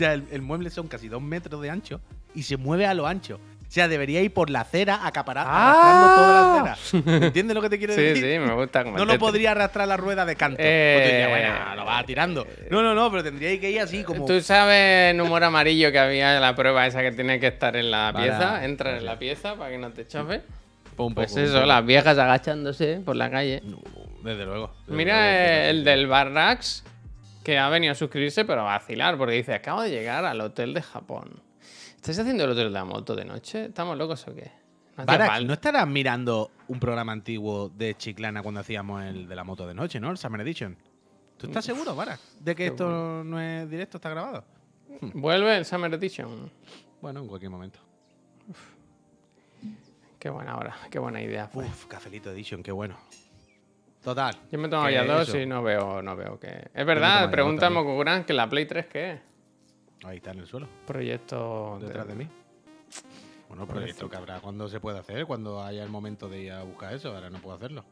o 0.00 0.02
sea, 0.06 0.14
el, 0.14 0.24
el 0.32 0.40
mueble 0.40 0.70
son 0.70 0.88
casi 0.88 1.08
dos 1.08 1.20
metros 1.20 1.60
de 1.60 1.68
ancho 1.68 2.00
y 2.34 2.42
se 2.44 2.56
mueve 2.56 2.86
a 2.86 2.94
lo 2.94 3.06
ancho. 3.06 3.36
O 3.36 3.72
sea, 3.72 3.86
debería 3.86 4.20
ir 4.22 4.32
por 4.34 4.50
la 4.50 4.62
acera, 4.62 5.06
acaparar, 5.06 5.46
Ah. 5.48 5.70
arrastrando 5.70 6.14
toda 6.16 6.64
la 6.64 6.72
acera. 6.72 7.26
¿Entiendes 7.26 7.54
lo 7.54 7.60
que 7.62 7.68
te 7.70 7.78
quiero 7.78 7.94
Sí, 7.94 8.00
decir? 8.00 8.24
sí, 8.24 8.38
me 8.40 8.52
gusta 8.54 8.82
No 8.82 9.02
el 9.02 9.08
lo 9.08 9.18
podría 9.18 9.52
arrastrar 9.52 9.86
la 9.86 9.96
rueda 9.96 10.24
de 10.24 10.34
canto. 10.36 10.56
Eh, 10.60 10.94
Pues 10.96 11.08
te 11.08 11.16
diría, 11.16 11.28
bueno, 11.28 11.76
lo 11.76 11.84
vas 11.84 12.04
tirando. 12.06 12.46
No, 12.70 12.82
no, 12.82 12.94
no, 12.96 13.10
pero 13.10 13.22
tendría 13.22 13.60
que 13.60 13.70
ir 13.70 13.80
así 13.80 14.02
como. 14.02 14.24
¿Tú 14.24 14.40
sabes 14.40 15.12
en 15.12 15.20
humor 15.20 15.44
amarillo 15.44 15.92
que 15.92 15.98
había 16.00 16.40
la 16.40 16.56
prueba 16.56 16.84
esa 16.86 17.00
que 17.02 17.12
tiene 17.12 17.38
que 17.38 17.46
estar 17.48 17.76
en 17.76 17.90
la 17.92 18.12
pieza? 18.16 18.64
Entrar 18.64 18.94
en 18.96 19.04
la 19.04 19.18
pieza 19.18 19.54
para 19.54 19.70
que 19.70 19.78
no 19.78 19.90
te 19.92 20.04
chafe. 20.06 20.40
Pues 20.96 21.14
poco, 21.30 21.34
un 21.36 21.40
eso, 21.46 21.64
las 21.64 21.86
viejas 21.86 22.18
agachándose 22.18 23.00
por 23.04 23.14
la 23.14 23.30
calle. 23.30 23.62
No, 23.64 23.78
desde 24.24 24.44
luego. 24.46 24.74
desde 24.86 24.96
Mira 24.96 25.14
luego, 25.14 25.28
eh, 25.38 25.70
el 25.70 25.84
del 25.84 26.06
Barrax, 26.08 26.82
que 27.42 27.58
ha 27.58 27.68
venido 27.68 27.92
a 27.92 27.94
suscribirse, 27.94 28.44
pero 28.44 28.62
a 28.62 28.64
vacilar, 28.64 29.16
porque 29.16 29.34
dice, 29.34 29.54
acabo 29.54 29.82
de 29.82 29.90
llegar 29.90 30.24
al 30.24 30.40
hotel 30.40 30.74
de 30.74 30.82
Japón. 30.82 31.42
¿Estáis 31.96 32.18
haciendo 32.18 32.44
el 32.44 32.50
hotel 32.50 32.64
de 32.64 32.70
la 32.70 32.84
moto 32.84 33.14
de 33.14 33.24
noche? 33.24 33.66
¿Estamos 33.66 33.96
locos 33.96 34.26
o 34.28 34.34
qué? 34.34 34.50
No 34.96 35.04
falta. 35.04 35.40
¿no 35.40 35.52
estarás 35.52 35.86
mirando 35.86 36.50
un 36.68 36.78
programa 36.80 37.12
antiguo 37.12 37.70
de 37.70 37.94
Chiclana 37.96 38.42
cuando 38.42 38.60
hacíamos 38.60 39.02
el 39.04 39.28
de 39.28 39.36
la 39.36 39.44
moto 39.44 39.66
de 39.66 39.74
noche, 39.74 40.00
¿no? 40.00 40.10
El 40.10 40.18
Summer 40.18 40.40
Edition. 40.42 40.76
¿Tú 41.36 41.46
estás 41.46 41.64
seguro, 41.64 41.94
Barack, 41.94 42.20
de 42.40 42.54
que 42.54 42.66
esto 42.66 43.24
no 43.24 43.40
es 43.40 43.68
directo, 43.70 43.96
está 43.96 44.10
grabado? 44.10 44.44
Vuelve 45.00 45.56
el 45.56 45.64
Summer 45.64 45.92
Edition. 45.94 46.50
Bueno, 47.00 47.20
en 47.20 47.28
cualquier 47.28 47.50
momento. 47.50 47.78
Qué 50.18 50.28
buena 50.28 50.56
hora, 50.58 50.76
qué 50.90 50.98
buena 50.98 51.22
idea 51.22 51.48
fue. 51.48 51.64
Uf, 51.64 51.86
Cafelito 51.86 52.30
Edition, 52.30 52.62
qué 52.62 52.72
bueno. 52.72 52.98
Total. 54.02 54.34
Yo 54.50 54.58
me 54.58 54.68
tomo 54.68 54.88
ya 54.88 55.04
dos 55.04 55.28
eso. 55.28 55.38
y 55.38 55.46
no 55.46 55.62
veo, 55.62 56.00
no 56.02 56.16
veo 56.16 56.38
que. 56.40 56.68
Es 56.72 56.86
verdad, 56.86 57.30
pregunta. 57.30 57.68
Mokugran 57.70 58.24
que 58.24 58.32
la 58.32 58.48
Play 58.48 58.66
3 58.66 58.86
qué 58.86 59.10
es. 59.12 59.20
Ahí 60.04 60.16
está 60.16 60.30
en 60.30 60.38
el 60.38 60.46
suelo, 60.46 60.66
Proyecto. 60.86 61.78
detrás 61.80 62.08
de 62.08 62.14
mí. 62.14 62.26
Bueno, 63.48 63.66
pero 63.66 63.80
esto 63.80 64.08
que 64.08 64.16
habrá 64.16 64.40
cuando 64.40 64.68
se 64.68 64.80
puede 64.80 64.98
hacer, 64.98 65.26
cuando 65.26 65.62
haya 65.62 65.82
el 65.82 65.90
momento 65.90 66.28
de 66.28 66.40
ir 66.42 66.52
a 66.52 66.62
buscar 66.62 66.94
eso, 66.94 67.14
ahora 67.14 67.28
no 67.30 67.38
puedo 67.38 67.56
hacerlo. 67.56 67.84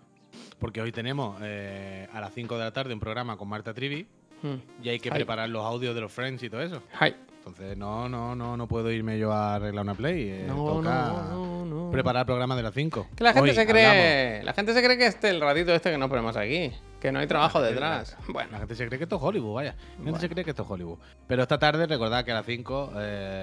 Porque 0.59 0.81
hoy 0.81 0.93
tenemos 0.93 1.37
eh, 1.43 2.09
a 2.13 2.21
las 2.21 2.33
5 2.33 2.57
de 2.57 2.65
la 2.65 2.73
tarde 2.73 2.95
un 2.95 3.01
programa 3.01 3.37
con 3.37 3.49
Marta 3.49 3.75
Trivi 3.75 4.07
Hmm. 4.41 4.55
y 4.85 4.89
hay 4.89 5.01
que 5.01 5.11
preparar 5.11 5.49
los 5.49 5.65
audios 5.65 5.97
de 5.97 6.01
los 6.01 6.13
friends 6.13 6.41
y 6.45 6.49
todo 6.49 6.63
eso. 6.63 6.81
Hi. 7.01 7.13
Entonces, 7.39 7.77
no, 7.79 8.09
no, 8.09 8.35
no, 8.37 8.57
no 8.57 8.69
puedo 8.69 8.91
irme 8.91 9.19
yo 9.19 9.33
a 9.33 9.55
arreglar 9.55 9.83
una 9.83 9.95
play. 9.95 10.29
eh, 10.29 10.45
No, 10.47 10.57
toca 10.57 11.09
no, 11.09 11.65
no, 11.65 11.65
no. 11.87 11.91
preparar 11.91 12.21
el 12.23 12.27
programa 12.27 12.55
de 12.57 12.63
las 12.63 12.75
5. 12.75 13.09
Que 13.17 13.25
la 13.25 13.33
gente 13.33 13.55
se 13.55 13.67
cree. 13.67 14.43
La 14.43 14.53
gente 14.53 14.75
se 14.75 14.83
cree 14.83 14.99
que 14.99 15.07
este 15.07 15.31
el 15.31 15.41
ratito 15.41 15.75
este 15.75 15.91
que 15.91 15.97
nos 15.99 16.09
ponemos 16.11 16.37
aquí. 16.37 16.73
Que 17.01 17.11
no 17.11 17.21
hay 17.21 17.27
trabajo 17.27 17.63
detrás. 17.63 18.17
La 18.27 18.33
Bueno. 18.33 18.59
gente 18.59 18.75
se 18.75 18.87
cree 18.87 18.99
que 18.99 19.05
esto 19.05 19.17
es 19.17 19.23
Hollywood, 19.23 19.55
vaya. 19.55 19.71
La 19.73 19.81
gente 19.95 20.03
Bueno. 20.03 20.19
se 20.21 20.29
cree 20.29 20.45
que 20.45 20.51
esto 20.51 20.63
es 20.65 20.71
Hollywood. 20.71 20.99
Pero 21.27 21.43
esta 21.43 21.59
tarde, 21.59 21.87
recordad 21.87 22.25
que 22.25 22.33
a 22.33 22.35
las 22.35 22.45
5 22.47 22.93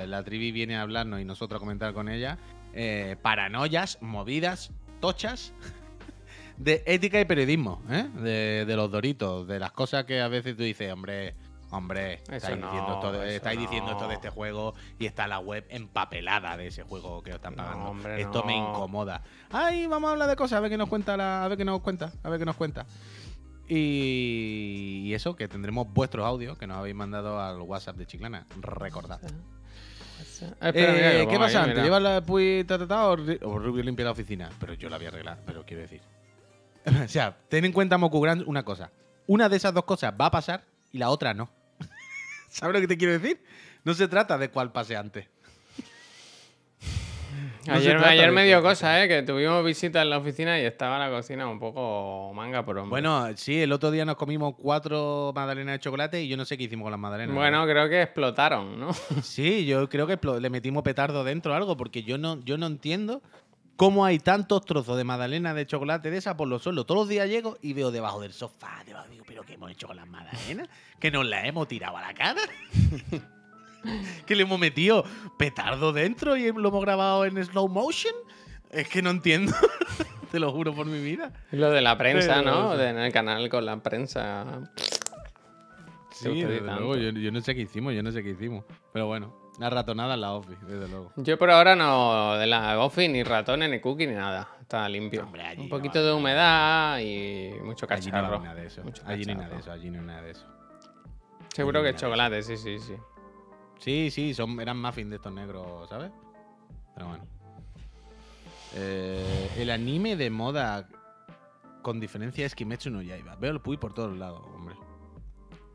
la 0.05 0.23
trivi 0.23 0.51
viene 0.51 0.75
a 0.77 0.81
hablarnos 0.83 1.19
y 1.19 1.25
nosotros 1.25 1.57
a 1.57 1.59
comentar 1.59 1.93
con 1.93 2.07
ella 2.09 2.37
eh, 2.73 3.15
paranoias, 3.21 3.97
movidas, 4.01 4.71
tochas 4.99 5.53
de 6.57 6.83
ética 6.85 7.19
y 7.19 7.25
periodismo, 7.25 7.81
¿eh? 7.89 8.05
De, 8.21 8.65
de 8.65 8.75
los 8.75 8.91
doritos, 8.91 9.47
de 9.47 9.59
las 9.59 9.71
cosas 9.71 10.05
que 10.05 10.21
a 10.21 10.27
veces 10.27 10.55
tú 10.55 10.63
dices, 10.63 10.91
hombre. 10.93 11.33
Hombre, 11.75 12.21
estáis, 12.31 12.57
no, 12.57 12.67
diciendo, 12.67 12.93
esto 12.95 13.11
de, 13.11 13.57
diciendo 13.57 14.11
este 14.11 14.29
juego 14.29 14.73
y 14.97 15.05
está 15.05 15.27
la 15.27 15.39
web 15.39 15.65
empapelada 15.69 16.55
de 16.57 16.67
ese 16.67 16.83
juego 16.83 17.21
que 17.21 17.31
os 17.31 17.35
están 17.35 17.55
No, 17.55 17.63
pagando. 17.63 17.85
hombre, 17.89 18.21
esto 18.21 18.43
me 18.43 18.55
incomoda. 18.55 19.21
Ay, 19.51 19.87
vamos 19.87 20.07
a 20.09 20.11
hablar 20.13 20.29
de 20.29 20.35
cosas, 20.35 20.57
a 20.57 20.59
ver 20.61 20.69
qué 20.71 20.77
nos 20.77 20.89
cuenta 20.89 21.17
la, 21.17 21.43
a 21.43 21.47
ver 21.47 21.57
qué 21.57 21.65
nos 21.65 21.81
cuenta, 21.81 22.11
a 22.23 22.29
ver 22.29 22.39
qué 22.39 22.45
nos 22.45 22.55
cuenta. 22.55 22.85
Y, 23.67 25.01
y 25.05 25.13
eso, 25.13 25.35
que 25.35 25.47
tendremos 25.47 25.91
vuestros 25.91 26.25
audios 26.25 26.57
que 26.57 26.67
nos 26.67 26.77
habéis 26.77 26.95
mandado 26.95 27.39
al 27.41 27.59
WhatsApp 27.61 27.97
de 27.97 28.05
Chiclana. 28.05 28.45
Recordad. 28.61 29.19
Ah, 30.59 30.69
espera, 30.69 31.21
Eh, 31.21 31.27
¿Qué 31.27 31.37
pasa 31.37 31.63
antes? 31.63 31.83
¿Llevas 31.83 32.01
la 32.01 32.21
Puy 32.21 32.65
o, 33.43 33.59
Rubio 33.59 33.83
limpia 33.83 34.05
la 34.05 34.11
oficina? 34.11 34.49
Pero 34.59 34.73
yo 34.73 34.89
la 34.89 34.97
voy 34.97 35.05
a 35.05 35.09
arreglar, 35.09 35.39
pero 35.45 35.65
quiero 35.65 35.81
decir. 35.81 36.01
o 37.05 37.07
sea, 37.07 37.35
ten 37.49 37.65
en 37.65 37.71
cuenta, 37.71 37.97
Mokugran, 37.97 38.43
una 38.45 38.63
cosa. 38.63 38.91
Una 39.27 39.49
de 39.49 39.57
esas 39.57 39.73
dos 39.73 39.85
cosas 39.85 40.13
va 40.19 40.27
a 40.27 40.31
pasar 40.31 40.63
y 40.91 40.97
la 40.99 41.09
otra 41.09 41.33
no. 41.33 41.49
¿Sabes 42.55 42.73
lo 42.73 42.79
que 42.79 42.87
te 42.87 42.97
quiero 42.97 43.11
decir? 43.11 43.37
No 43.83 43.93
se 43.93 44.07
trata 44.07 44.37
de 44.37 44.47
cuál 44.47 44.71
pase 44.71 44.95
antes. 44.95 45.27
No 47.67 47.73
Ayer, 47.73 47.97
ayer 47.97 48.31
me 48.31 48.45
dio 48.45 48.61
cosa, 48.61 49.03
¿eh? 49.03 49.09
Que 49.09 49.23
tuvimos 49.23 49.65
visita 49.65 50.01
en 50.01 50.09
la 50.09 50.19
oficina 50.19 50.57
y 50.57 50.63
estaba 50.63 50.97
la 50.97 51.09
cocina 51.09 51.49
un 51.49 51.59
poco 51.59 52.31
manga 52.33 52.63
por 52.63 52.77
hombre. 52.77 52.91
Bueno, 52.91 53.27
sí, 53.35 53.61
el 53.61 53.73
otro 53.73 53.91
día 53.91 54.05
nos 54.05 54.15
comimos 54.15 54.55
cuatro 54.57 55.33
magdalenas 55.35 55.73
de 55.73 55.79
chocolate 55.79 56.23
y 56.23 56.29
yo 56.29 56.37
no 56.37 56.45
sé 56.45 56.57
qué 56.57 56.63
hicimos 56.63 56.85
con 56.85 56.91
las 56.91 56.99
magdalenas. 56.99 57.35
Bueno, 57.35 57.65
creo 57.65 57.89
que 57.89 58.03
explotaron, 58.03 58.79
¿no? 58.79 58.93
Sí, 59.21 59.65
yo 59.65 59.89
creo 59.89 60.07
que 60.07 60.17
le 60.39 60.49
metimos 60.49 60.81
petardo 60.81 61.25
dentro 61.25 61.51
o 61.51 61.55
algo, 61.55 61.75
porque 61.75 62.03
yo 62.03 62.17
no, 62.17 62.39
yo 62.45 62.57
no 62.57 62.67
entiendo 62.67 63.21
cómo 63.75 64.05
hay 64.05 64.19
tantos 64.19 64.65
trozos 64.65 64.97
de 64.97 65.03
magdalena 65.03 65.53
de 65.53 65.65
chocolate 65.65 66.09
de 66.11 66.17
esa 66.17 66.37
por 66.37 66.47
los 66.47 66.63
suelos. 66.63 66.85
Todos 66.85 67.01
los 67.01 67.09
días 67.09 67.29
llego 67.29 67.57
y 67.61 67.73
veo 67.73 67.91
debajo 67.91 68.21
del 68.21 68.33
sofá, 68.33 68.83
debajo, 68.85 69.07
digo, 69.09 69.23
¿pero 69.27 69.43
qué 69.43 69.53
hemos 69.53 69.71
hecho 69.71 69.87
con 69.87 69.95
las 69.95 70.07
magdalenas? 70.07 70.69
¿Que 70.99 71.11
nos 71.11 71.25
las 71.25 71.45
hemos 71.45 71.67
tirado 71.67 71.97
a 71.97 72.01
la 72.01 72.13
cara? 72.13 72.41
¿Que 74.25 74.35
le 74.35 74.43
hemos 74.43 74.59
metido 74.59 75.05
petardo 75.37 75.93
dentro 75.93 76.35
y 76.37 76.51
lo 76.51 76.69
hemos 76.69 76.81
grabado 76.81 77.25
en 77.25 77.43
slow 77.43 77.67
motion? 77.67 78.13
Es 78.71 78.87
que 78.87 79.01
no 79.01 79.11
entiendo. 79.11 79.53
Te 80.31 80.39
lo 80.39 80.51
juro 80.51 80.73
por 80.73 80.85
mi 80.87 80.99
vida. 80.99 81.31
Lo 81.51 81.69
de 81.69 81.81
la 81.81 81.97
prensa, 81.97 82.39
Pero, 82.39 82.51
¿no? 82.51 82.81
en 82.81 82.97
el 82.97 83.13
canal 83.13 83.47
con 83.47 83.65
la 83.65 83.77
prensa. 83.77 84.69
Sí, 86.11 86.41
luego, 86.41 86.97
yo, 86.97 87.11
yo 87.11 87.31
no 87.31 87.41
sé 87.41 87.53
qué 87.53 87.61
hicimos, 87.61 87.93
yo 87.93 88.01
no 88.01 88.11
sé 88.11 88.23
qué 88.23 88.31
hicimos. 88.31 88.65
Pero 88.91 89.05
bueno, 89.07 89.44
la 89.59 89.69
ratonada 89.69 90.15
en 90.15 90.21
la 90.21 90.33
office, 90.33 90.65
desde 90.65 90.87
luego. 90.87 91.11
Yo 91.17 91.37
por 91.37 91.49
ahora 91.49 91.75
no, 91.75 92.35
de 92.35 92.45
la 92.47 92.75
Goffy, 92.75 93.07
ni 93.07 93.23
ratones, 93.23 93.69
ni 93.69 93.79
cookie, 93.79 94.07
ni 94.07 94.13
nada. 94.15 94.47
Está 94.61 94.87
limpio. 94.89 95.23
Hombre, 95.23 95.43
allí 95.43 95.61
Un 95.61 95.69
poquito 95.69 96.03
de 96.03 96.11
humedad 96.11 96.99
y 96.99 97.51
mucho 97.63 97.85
Allí 97.89 98.07
no 98.07 98.11
cacharro. 98.13 98.39
nada 98.39 98.55
de 98.55 98.67
eso. 98.67 98.81
Allí 99.05 99.25
no 99.25 99.33
nada 99.35 99.49
de 99.49 99.55
cacharro. 99.55 99.59
eso, 99.59 99.71
allí 99.71 99.89
no 99.89 99.99
hay 99.99 100.05
nada 100.05 100.21
de 100.21 100.31
eso. 100.31 100.45
Seguro 101.53 101.81
que 101.81 101.89
Allí 101.89 101.95
nada 101.95 102.07
chocolate, 102.07 102.43
sí, 102.43 102.57
sí, 102.57 102.79
sí. 102.79 102.95
Sí, 103.79 104.09
sí, 104.11 104.33
son, 104.33 104.59
eran 104.59 104.81
muffins 104.81 105.09
de 105.09 105.17
estos 105.17 105.31
negros, 105.31 105.87
¿sabes? 105.89 106.11
Pero 106.93 107.07
bueno. 107.07 107.25
Eh, 108.75 109.51
el 109.57 109.69
anime 109.69 110.15
de 110.15 110.29
moda 110.29 110.89
con 111.81 111.99
diferencia 111.99 112.45
es 112.45 112.55
Kimetsu 112.55 112.89
no 112.89 113.01
Yaiba. 113.01 113.35
Veo 113.35 113.51
el 113.51 113.61
Puy 113.61 113.77
por 113.77 113.93
todos 113.93 114.17
lados, 114.17 114.41
hombre. 114.53 114.75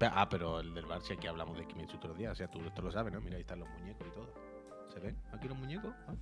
Ah, 0.07 0.29
pero 0.29 0.61
el 0.61 0.73
del 0.75 0.87
bar 0.87 1.03
sí 1.03 1.13
aquí 1.13 1.27
hablamos 1.27 1.57
de 1.59 1.67
Kimetsu 1.67 1.99
los 2.03 2.17
días. 2.17 2.33
O 2.33 2.35
sea, 2.35 2.49
tú 2.49 2.61
esto 2.65 2.81
lo 2.83 2.91
sabes, 2.91 3.13
¿no? 3.13 3.21
Mira, 3.21 3.37
ahí 3.37 3.43
están 3.43 3.61
los 3.61 3.69
muñecos 3.71 4.07
y 4.07 4.11
todo. 4.11 4.33
¿Se 4.93 4.99
ven 5.01 5.17
aquí 5.33 5.47
los 5.49 5.59
muñecos? 5.59 5.95
Ah, 6.09 6.13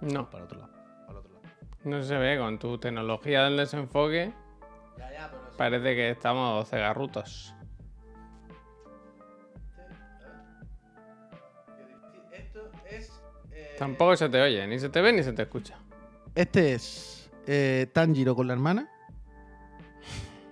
No, 0.00 0.28
Para 0.30 0.38
el 0.38 0.44
otro 0.44 0.58
lado. 0.60 0.72
Para 1.06 1.10
el 1.12 1.16
otro 1.18 1.32
lado. 1.34 1.44
no 1.84 2.02
se 2.02 2.16
ve. 2.16 2.38
Con 2.38 2.58
tu 2.58 2.78
tecnología 2.78 3.44
del 3.44 3.56
desenfoque, 3.58 4.32
Ya, 4.98 5.12
ya, 5.12 5.30
pero 5.30 5.56
parece 5.56 5.94
que 5.94 6.10
estamos 6.10 6.68
cegarrutos. 6.68 7.54
Esto 12.32 12.70
es. 12.88 13.20
eh, 13.52 13.76
Tampoco 13.78 14.16
se 14.16 14.28
te 14.28 14.40
oye, 14.40 14.66
ni 14.66 14.78
se 14.78 14.88
te 14.88 15.00
ve 15.00 15.12
ni 15.12 15.22
se 15.22 15.32
te 15.32 15.42
escucha. 15.42 15.78
Este 16.34 16.74
es 16.74 17.30
eh, 17.46 17.86
Tanjiro 17.92 18.34
con 18.34 18.46
la 18.46 18.52
hermana. 18.54 18.88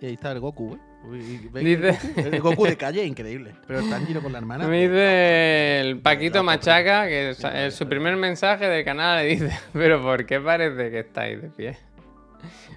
Y 0.01 0.07
ahí 0.07 0.15
está 0.15 0.31
el 0.33 0.41
Goku, 0.41 0.75
¿eh? 0.75 0.81
Uy, 1.05 1.19
y- 1.21 1.49
¿veis 1.49 1.67
el 1.79 1.83
Dice- 1.83 1.99
Goku? 2.15 2.29
El 2.35 2.41
Goku 2.41 2.65
de 2.67 2.77
calle, 2.77 3.05
increíble. 3.05 3.55
Pero 3.67 3.83
Tanjiro 3.89 4.21
con 4.23 4.33
la 4.33 4.39
hermana. 4.39 4.67
Me 4.67 4.83
dice 4.89 5.81
el 5.81 6.01
Paquito 6.01 6.43
Machaca 6.43 7.07
que 7.07 7.35
sa- 7.35 7.65
en 7.65 7.73
su 7.73 7.89
primer 7.89 8.17
mensaje 8.17 8.67
del 8.67 8.85
canal 8.85 9.19
le 9.23 9.29
dice, 9.31 9.51
pero 9.73 10.03
¿por 10.03 10.27
qué 10.27 10.41
parece 10.41 10.91
que 10.91 10.99
estáis 11.01 11.41
de 11.41 11.49
pie? 11.49 11.79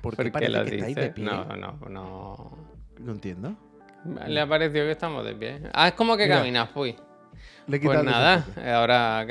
¿Por 0.01 0.15
¿Por 0.15 0.17
qué 0.17 0.23
qué 0.25 0.31
parece 0.31 0.51
lo 0.51 0.65
que 0.65 0.75
estáis 0.75 0.95
dice? 0.95 1.01
de 1.07 1.13
pie? 1.13 1.23
No, 1.25 1.45
no, 1.55 1.77
no. 1.89 2.57
No 2.99 3.11
entiendo. 3.11 3.55
Le 4.27 4.39
ha 4.41 4.47
parecido 4.47 4.85
que 4.85 4.91
estamos 4.91 5.23
de 5.25 5.35
pie. 5.35 5.61
Ah, 5.73 5.89
es 5.89 5.93
como 5.93 6.17
que 6.17 6.23
Mira. 6.23 6.37
caminas, 6.39 6.69
fui. 6.71 6.95
Le 7.67 7.79
Pues 7.79 8.03
nada, 8.03 8.45
ahora 8.75 9.25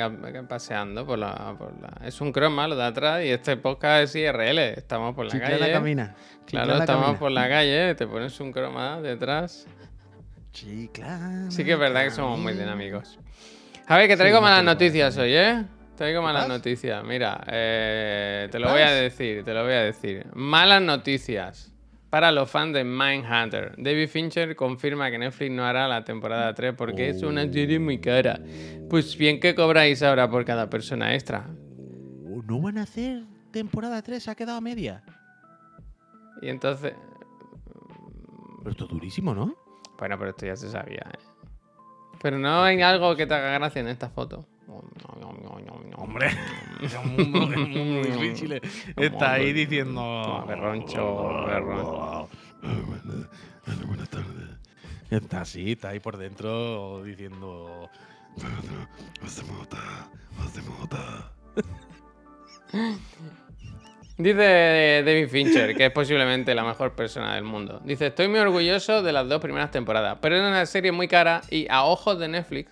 paseando 0.49 1.05
por 1.05 1.19
la, 1.19 1.55
por 1.59 1.73
la- 1.81 2.07
Es 2.07 2.21
un 2.21 2.33
croma 2.33 2.69
lo 2.69 2.77
de 2.77 2.85
atrás 2.85 3.25
y 3.25 3.29
este 3.29 3.57
podcast 3.57 4.03
es 4.05 4.15
IRL. 4.17 4.59
Estamos 4.79 5.15
por 5.15 5.27
la 5.27 5.33
Chiclana 5.33 5.59
calle. 5.59 5.73
camina. 5.73 6.15
Claro, 6.47 6.73
estamos 6.79 7.03
camina. 7.05 7.19
por 7.19 7.31
la 7.33 7.49
calle, 7.49 7.95
te 7.97 8.07
pones 8.07 8.39
un 8.41 8.53
croma 8.53 9.01
detrás. 9.01 9.67
Chiclana 10.53 11.51
Sí 11.51 11.65
que 11.65 11.73
es 11.73 11.79
verdad 11.79 12.05
que 12.05 12.11
somos 12.11 12.39
muy 12.39 12.55
dinámicos. 12.55 13.19
A 13.87 13.97
ver, 13.97 14.09
que 14.09 14.17
traigo 14.17 14.39
Sí, 14.39 14.43
malas 14.45 14.65
noticias 14.65 15.17
hoy, 15.19 15.35
¿eh? 15.35 15.65
Traigo 15.97 16.23
malas 16.23 16.49
noticias. 16.49 17.05
Mira, 17.05 17.43
eh, 17.49 18.49
te 18.51 18.59
lo 18.59 18.69
¿Qué 18.69 18.73
voy 18.73 18.83
a 18.83 18.91
decir, 18.91 19.45
te 19.45 19.53
lo 19.53 19.65
voy 19.65 19.73
a 19.75 19.83
decir. 19.83 20.27
Malas 20.33 20.81
noticias 20.81 21.73
para 22.11 22.33
los 22.33 22.51
fans 22.51 22.75
de 22.75 22.83
Mindhunter. 22.85 23.75
David 23.79 24.09
Fincher 24.09 24.57
confirma 24.57 25.11
que 25.11 25.18
Netflix 25.18 25.53
no 25.53 25.64
hará 25.64 25.87
la 25.87 26.05
temporada 26.05 26.53
3 26.53 26.75
porque 26.77 27.09
es 27.09 27.23
una 27.23 27.42
serie 27.51 27.79
muy 27.79 28.01
cara. 28.01 28.40
Pues 28.90 29.16
bien, 29.16 29.38
¿qué 29.38 29.55
cobráis 29.55 30.03
ahora 30.03 30.29
por 30.29 30.44
cada 30.44 30.68
persona 30.68 31.14
extra? 31.14 31.46
Oh, 32.27 32.42
¿No 32.42 32.61
van 32.61 32.79
a 32.79 32.83
hacer 32.83 33.23
temporada 33.53 34.03
3? 34.03 34.23
¿Se 34.23 34.31
ha 34.31 34.35
quedado 34.35 34.59
a 34.59 34.61
media? 34.61 35.03
Y 36.42 36.49
entonces... 36.49 36.94
Pero 38.59 38.70
esto 38.73 38.85
es 38.85 38.90
durísimo, 38.90 39.35
¿no? 39.35 39.57
Bueno, 39.96 40.18
pero 40.18 40.31
esto 40.31 40.46
ya 40.46 40.57
se 40.57 40.68
sabía, 40.68 41.07
¿eh? 41.14 41.18
Pero 42.20 42.38
no 42.38 42.62
hay 42.62 42.83
algo 42.83 43.16
que 43.16 43.27
te 43.27 43.35
haga 43.35 43.53
gracia 43.53 43.81
en 43.81 43.88
esta 43.88 44.11
foto. 44.11 44.46
Hombre. 45.96 46.30
Es 46.83 46.96
mundo 47.04 48.02
difícil. 48.02 48.59
Está 48.96 49.35
ahí 49.35 49.52
diciendo. 49.52 50.44
Berroncho, 50.48 51.44
berroncho. 51.46 52.28
Buenas 53.87 54.09
tardes. 54.09 54.48
Está 55.11 55.42
así, 55.42 55.72
está 55.72 55.90
ahí 55.90 56.00
por 56.00 56.16
dentro 56.16 57.02
diciendo. 57.02 57.90
Dice 64.16 65.02
David 65.04 65.28
Fincher, 65.28 65.74
que 65.74 65.87
es 65.87 65.92
posiblemente 65.92 66.54
la 66.54 66.62
mejor 66.62 66.92
persona 66.92 67.35
del 67.35 67.44
mundo. 67.44 67.80
Dice, 67.85 68.09
estoy 68.09 68.28
muy 68.28 68.38
orgulloso 68.38 69.02
de 69.02 69.12
las 69.12 69.28
dos 69.28 69.40
primeras 69.40 69.70
temporadas, 69.70 70.18
pero 70.20 70.37
es 70.37 70.42
una 70.42 70.66
serie 70.66 70.92
muy 70.92 71.09
cara 71.09 71.40
y 71.50 71.66
a 71.70 71.85
ojos 71.85 72.18
de 72.18 72.28
Netflix, 72.28 72.70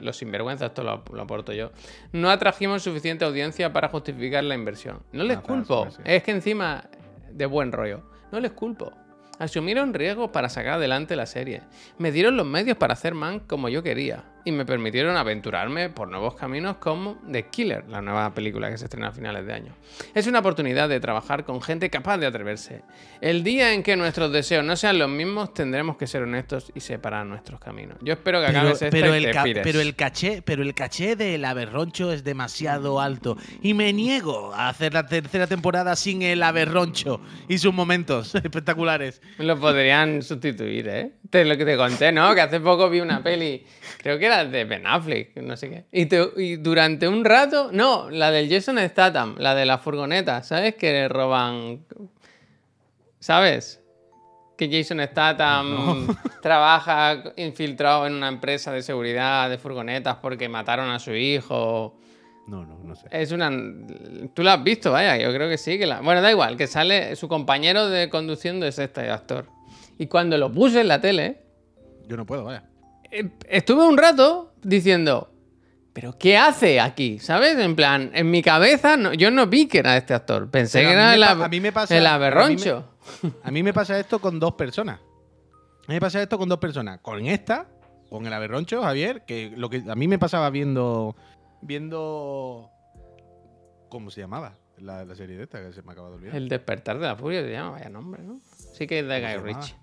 los 0.00 0.16
sinvergüenzas, 0.16 0.68
esto 0.68 0.82
lo, 0.82 1.02
lo 1.12 1.22
aporto 1.22 1.52
yo, 1.52 1.70
no 2.12 2.30
atrajimos 2.30 2.82
suficiente 2.82 3.24
audiencia 3.24 3.72
para 3.72 3.88
justificar 3.88 4.44
la 4.44 4.54
inversión. 4.54 5.02
No 5.12 5.24
les 5.24 5.38
culpo, 5.38 5.88
es 6.04 6.22
que 6.22 6.30
encima 6.30 6.84
de 7.30 7.46
buen 7.46 7.72
rollo, 7.72 8.02
no 8.32 8.40
les 8.40 8.52
culpo. 8.52 8.92
Asumieron 9.38 9.94
riesgos 9.94 10.30
para 10.30 10.48
sacar 10.48 10.74
adelante 10.74 11.16
la 11.16 11.26
serie. 11.26 11.62
Me 11.98 12.12
dieron 12.12 12.36
los 12.36 12.46
medios 12.46 12.76
para 12.76 12.92
hacer 12.92 13.14
man 13.14 13.40
como 13.40 13.68
yo 13.68 13.82
quería. 13.82 14.24
Y 14.46 14.52
me 14.52 14.66
permitieron 14.66 15.16
aventurarme 15.16 15.88
por 15.88 16.08
nuevos 16.08 16.34
caminos 16.34 16.76
como 16.76 17.16
The 17.30 17.44
Killer, 17.48 17.84
la 17.88 18.02
nueva 18.02 18.34
película 18.34 18.70
que 18.70 18.76
se 18.76 18.84
estrena 18.84 19.08
a 19.08 19.12
finales 19.12 19.46
de 19.46 19.54
año. 19.54 19.74
Es 20.14 20.26
una 20.26 20.40
oportunidad 20.40 20.88
de 20.88 21.00
trabajar 21.00 21.44
con 21.44 21.62
gente 21.62 21.88
capaz 21.88 22.18
de 22.18 22.26
atreverse. 22.26 22.82
El 23.22 23.42
día 23.42 23.72
en 23.72 23.82
que 23.82 23.96
nuestros 23.96 24.30
deseos 24.32 24.62
no 24.62 24.76
sean 24.76 24.98
los 24.98 25.08
mismos, 25.08 25.54
tendremos 25.54 25.96
que 25.96 26.06
ser 26.06 26.22
honestos 26.24 26.70
y 26.74 26.80
separar 26.80 27.24
nuestros 27.24 27.58
caminos. 27.58 27.96
Yo 28.02 28.12
espero 28.12 28.40
que 28.40 28.48
Pero, 28.48 28.58
acabes 28.58 28.82
esta 28.82 28.90
pero 28.90 29.14
y 29.16 29.24
el 29.24 29.32
te 29.32 29.42
pires. 29.42 29.62
pero 29.64 29.80
el 29.80 29.94
caché, 29.96 30.42
pero 30.42 30.62
el 30.62 30.74
caché 30.74 31.16
del 31.16 31.44
aberroncho 31.44 32.12
es 32.12 32.22
demasiado 32.22 33.00
alto. 33.00 33.38
Y 33.62 33.72
me 33.72 33.92
niego 33.94 34.52
a 34.52 34.68
hacer 34.68 34.92
la 34.92 35.06
tercera 35.06 35.46
temporada 35.46 35.96
sin 35.96 36.20
el 36.20 36.42
aberroncho 36.42 37.20
y 37.48 37.56
sus 37.56 37.72
momentos 37.72 38.34
espectaculares. 38.34 39.22
Lo 39.38 39.58
podrían 39.58 40.22
sustituir, 40.22 40.88
¿eh? 40.88 41.12
Te, 41.30 41.44
lo 41.46 41.56
que 41.56 41.64
te 41.64 41.76
conté, 41.78 42.12
¿no? 42.12 42.34
Que 42.34 42.42
hace 42.42 42.60
poco 42.60 42.90
vi 42.90 43.00
una 43.00 43.22
peli, 43.22 43.64
creo 43.98 44.18
que 44.18 44.26
era 44.26 44.33
de 44.42 44.64
Ben 44.64 44.86
Affleck, 44.86 45.36
no 45.36 45.56
sé 45.56 45.68
qué. 45.70 45.84
Y, 45.92 46.06
te- 46.06 46.30
y 46.36 46.56
durante 46.56 47.06
un 47.06 47.24
rato, 47.24 47.70
no, 47.72 48.10
la 48.10 48.30
del 48.30 48.48
Jason 48.50 48.78
Statham, 48.88 49.36
la 49.38 49.54
de 49.54 49.66
la 49.66 49.78
furgoneta, 49.78 50.42
¿sabes? 50.42 50.74
Que 50.74 50.90
le 50.92 51.08
roban, 51.08 51.84
¿sabes? 53.20 53.80
Que 54.56 54.68
Jason 54.70 55.00
Statham 55.00 56.06
trabaja 56.42 57.22
infiltrado 57.36 58.06
en 58.06 58.14
una 58.14 58.28
empresa 58.28 58.72
de 58.72 58.82
seguridad 58.82 59.50
de 59.50 59.58
furgonetas 59.58 60.16
porque 60.16 60.48
mataron 60.48 60.90
a 60.90 60.98
su 60.98 61.12
hijo. 61.12 61.96
No, 62.46 62.64
no, 62.64 62.78
no 62.84 62.94
sé. 62.94 63.06
Es 63.10 63.32
una. 63.32 63.50
Tú 64.34 64.42
la 64.42 64.54
has 64.54 64.62
visto, 64.64 64.92
vaya, 64.92 65.16
yo 65.16 65.32
creo 65.32 65.48
que 65.48 65.56
sí. 65.58 65.78
Que 65.78 65.86
la... 65.86 66.00
Bueno, 66.02 66.20
da 66.20 66.30
igual, 66.30 66.56
que 66.56 66.66
sale. 66.66 67.16
Su 67.16 67.26
compañero 67.26 67.88
de 67.88 68.10
conduciendo 68.10 68.66
es 68.66 68.78
este 68.78 69.10
actor. 69.10 69.46
Y 69.98 70.06
cuando 70.08 70.36
lo 70.38 70.52
puse 70.52 70.82
en 70.82 70.88
la 70.88 71.00
tele, 71.00 71.40
Yo 72.06 72.16
no 72.16 72.26
puedo, 72.26 72.44
vaya. 72.44 72.64
Eh, 73.14 73.30
estuve 73.48 73.86
un 73.86 73.96
rato 73.96 74.54
diciendo. 74.62 75.30
¿Pero 75.92 76.18
qué 76.18 76.36
hace 76.36 76.80
aquí? 76.80 77.20
¿Sabes? 77.20 77.56
En 77.56 77.76
plan, 77.76 78.10
en 78.14 78.28
mi 78.30 78.42
cabeza, 78.42 78.96
no- 78.96 79.12
yo 79.14 79.30
no 79.30 79.46
vi 79.46 79.66
que 79.68 79.78
era 79.78 79.96
este 79.96 80.12
actor. 80.12 80.50
Pensé 80.50 80.78
Pero 80.80 80.88
que 80.88 80.94
era 80.94 81.14
el, 81.14 81.22
a 81.22 81.48
mí 81.48 81.60
me 81.60 81.70
pasa- 81.70 81.96
el 81.96 82.04
a 82.06 82.10
mí 82.14 82.18
me- 82.18 82.26
aberroncho. 82.26 82.88
A 83.44 83.50
mí 83.52 83.62
me 83.62 83.72
pasa 83.72 83.98
esto 84.00 84.18
con 84.18 84.40
dos 84.40 84.54
personas. 84.54 84.98
A 84.98 85.86
mí 85.88 85.94
me 85.94 86.00
pasa 86.00 86.20
esto 86.20 86.36
con 86.36 86.48
dos 86.48 86.58
personas. 86.58 86.98
Con 87.00 87.24
esta, 87.26 87.68
con 88.10 88.26
el 88.26 88.32
aberroncho, 88.32 88.82
Javier, 88.82 89.24
que 89.24 89.52
lo 89.56 89.70
que 89.70 89.84
a 89.88 89.94
mí 89.94 90.08
me 90.08 90.18
pasaba 90.18 90.50
viendo. 90.50 91.14
Viendo. 91.62 92.70
¿Cómo 93.88 94.10
se 94.10 94.20
llamaba? 94.22 94.54
La, 94.78 95.04
la 95.04 95.14
serie 95.14 95.36
de 95.36 95.44
esta 95.44 95.62
que 95.62 95.72
se 95.72 95.82
me 95.82 95.92
acaba 95.92 96.08
de 96.08 96.16
olvidar. 96.16 96.34
El 96.34 96.48
despertar 96.48 96.98
de 96.98 97.06
la 97.06 97.14
furia 97.14 97.42
se 97.42 97.52
llama, 97.52 97.70
vaya 97.72 97.88
nombre, 97.88 98.22
¿no? 98.24 98.40
Sí 98.72 98.88
que 98.88 98.98
es 98.98 99.06
de 99.06 99.20
¿Cómo 99.20 99.32
se 99.32 99.38
Guy? 99.38 99.52
Ritchie. 99.54 99.74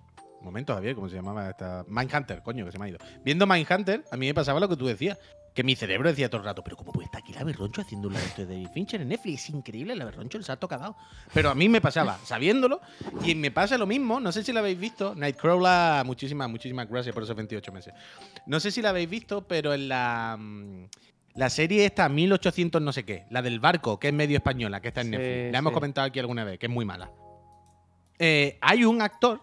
Momento, 0.41 0.73
Javier, 0.73 0.95
¿cómo 0.95 1.07
se 1.09 1.15
llamaba 1.15 1.49
esta? 1.49 1.85
Mindhunter, 1.87 2.41
coño, 2.41 2.65
que 2.65 2.71
se 2.71 2.79
me 2.79 2.85
ha 2.85 2.89
ido. 2.89 2.97
Viendo 3.23 3.45
Mindhunter, 3.45 4.03
a 4.11 4.17
mí 4.17 4.27
me 4.27 4.33
pasaba 4.33 4.59
lo 4.59 4.67
que 4.67 4.75
tú 4.77 4.87
decías. 4.87 5.17
Que 5.53 5.65
mi 5.65 5.75
cerebro 5.75 6.07
decía 6.07 6.29
todo 6.29 6.39
el 6.39 6.45
rato, 6.45 6.63
pero 6.63 6.77
¿cómo 6.77 6.93
puede 6.93 7.07
estar 7.07 7.21
aquí 7.21 7.33
el 7.33 7.37
aberroncho 7.39 7.81
haciendo 7.81 8.07
un 8.07 8.13
de 8.13 8.45
David 8.45 8.69
Fincher 8.73 9.01
en 9.01 9.09
Netflix? 9.09 9.43
Es 9.43 9.49
increíble, 9.49 9.91
el 9.91 10.01
aberroncho 10.01 10.37
el 10.37 10.45
salto 10.45 10.65
cagado. 10.69 10.95
Pero 11.33 11.49
a 11.49 11.55
mí 11.55 11.67
me 11.67 11.81
pasaba, 11.81 12.17
sabiéndolo, 12.23 12.79
y 13.25 13.35
me 13.35 13.51
pasa 13.51 13.77
lo 13.77 13.85
mismo, 13.85 14.21
no 14.21 14.31
sé 14.31 14.45
si 14.45 14.53
lo 14.53 14.59
habéis 14.59 14.79
visto, 14.79 15.13
Nightcrawler, 15.13 16.05
muchísimas, 16.05 16.49
muchísimas 16.49 16.87
gracias 16.89 17.13
por 17.13 17.23
esos 17.23 17.35
28 17.35 17.69
meses. 17.73 17.93
No 18.45 18.61
sé 18.61 18.71
si 18.71 18.81
la 18.81 18.91
habéis 18.91 19.09
visto, 19.09 19.45
pero 19.45 19.73
en 19.73 19.89
la... 19.89 20.37
mm, 20.39 20.85
La 21.35 21.49
serie 21.49 21.83
esta, 21.85 22.07
1800 22.07 22.81
no 22.81 22.93
sé 22.93 23.03
qué, 23.03 23.25
la 23.29 23.41
del 23.41 23.59
barco, 23.59 23.99
que 23.99 24.07
es 24.07 24.13
medio 24.13 24.37
española, 24.37 24.79
que 24.79 24.87
está 24.87 25.01
en 25.01 25.07
Sí, 25.07 25.11
Netflix. 25.17 25.51
La 25.51 25.57
hemos 25.59 25.73
comentado 25.73 26.07
aquí 26.07 26.19
alguna 26.19 26.45
vez, 26.45 26.59
que 26.59 26.67
es 26.67 26.71
muy 26.71 26.85
mala. 26.85 27.11
Eh, 28.19 28.57
hay 28.61 28.85
un 28.85 29.01
actor 29.01 29.41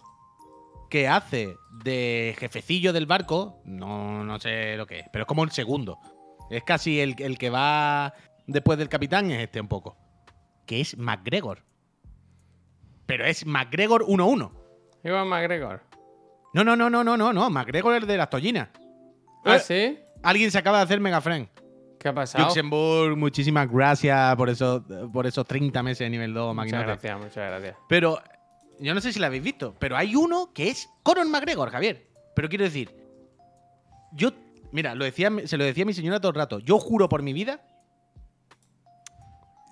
que 0.89 1.09
hace 1.09 1.57
de 1.85 2.35
jefecillo 2.39 2.93
del 2.93 3.07
barco, 3.07 3.61
no, 3.65 4.25
no 4.25 4.39
sé 4.39 4.77
lo 4.77 4.87
que 4.87 5.01
es, 5.01 5.07
pero 5.13 5.23
es 5.23 5.29
como 5.29 5.45
el 5.45 5.51
segundo. 5.51 5.99
Es 6.51 6.65
casi 6.65 7.01
el, 7.01 7.15
el 7.19 7.39
que 7.39 7.51
va 7.51 8.15
después 8.47 8.79
del 8.79 8.89
capitán, 8.89 9.31
es 9.31 9.43
este 9.43 9.61
un 9.61 9.69
poco. 9.69 9.97
Que 10.67 10.81
es 10.81 10.97
McGregor. 10.97 11.63
Pero 13.07 13.25
es 13.25 13.47
McGregor 13.47 14.05
1-1. 14.05 14.51
Iwan 15.05 15.29
McGregor. 15.29 15.83
No, 16.55 16.65
no, 16.65 16.77
no, 16.77 16.91
no, 16.91 17.05
no, 17.05 17.17
no, 17.17 17.33
no. 17.33 17.51
McGregor 17.51 17.95
es 17.97 18.07
de 18.07 18.17
las 18.17 18.31
tollinas. 18.31 18.69
¿Ah, 19.45 19.59
sí? 19.59 19.99
Alguien 20.23 20.51
se 20.51 20.59
acaba 20.59 20.79
de 20.79 20.85
hacer 20.85 21.01
Mega 21.01 21.21
Friend. 21.21 21.49
¿Qué 21.99 22.09
ha 22.09 22.15
pasado? 22.15 22.45
Luxemburg, 22.45 23.17
muchísimas 23.17 23.71
gracias 23.71 24.37
por 24.37 24.49
esos, 24.49 24.83
por 25.13 25.27
esos 25.27 25.47
30 25.47 25.83
meses 25.83 25.99
de 26.01 26.11
nivel 26.11 26.33
2, 26.33 26.55
Muchas 26.55 26.83
gracias, 26.83 27.19
muchas 27.19 27.35
gracias. 27.35 27.77
Pero 27.89 28.21
yo 28.81 28.95
no 28.95 29.01
sé 29.01 29.13
si 29.13 29.19
la 29.21 29.27
habéis 29.29 29.43
visto, 29.43 29.75
pero 29.79 29.97
hay 29.97 30.15
uno 30.17 30.53
que 30.53 30.69
es 30.71 30.89
Conor 31.03 31.27
McGregor, 31.29 31.71
Javier. 31.71 32.07
Pero 32.35 32.49
quiero 32.49 32.65
decir, 32.65 32.95
yo, 34.13 34.31
mira, 34.73 34.95
lo 34.95 35.05
decía, 35.05 35.31
se 35.45 35.57
lo 35.57 35.65
decía 35.65 35.83
a 35.83 35.87
mi 35.87 35.95
señora 35.95 36.21
todo 36.21 36.31
el 36.31 36.37
rato. 36.37 36.59
Yo 36.61 36.79
juro 36.79 37.09
por 37.09 37.23
mi 37.23 37.33
vida, 37.33 37.61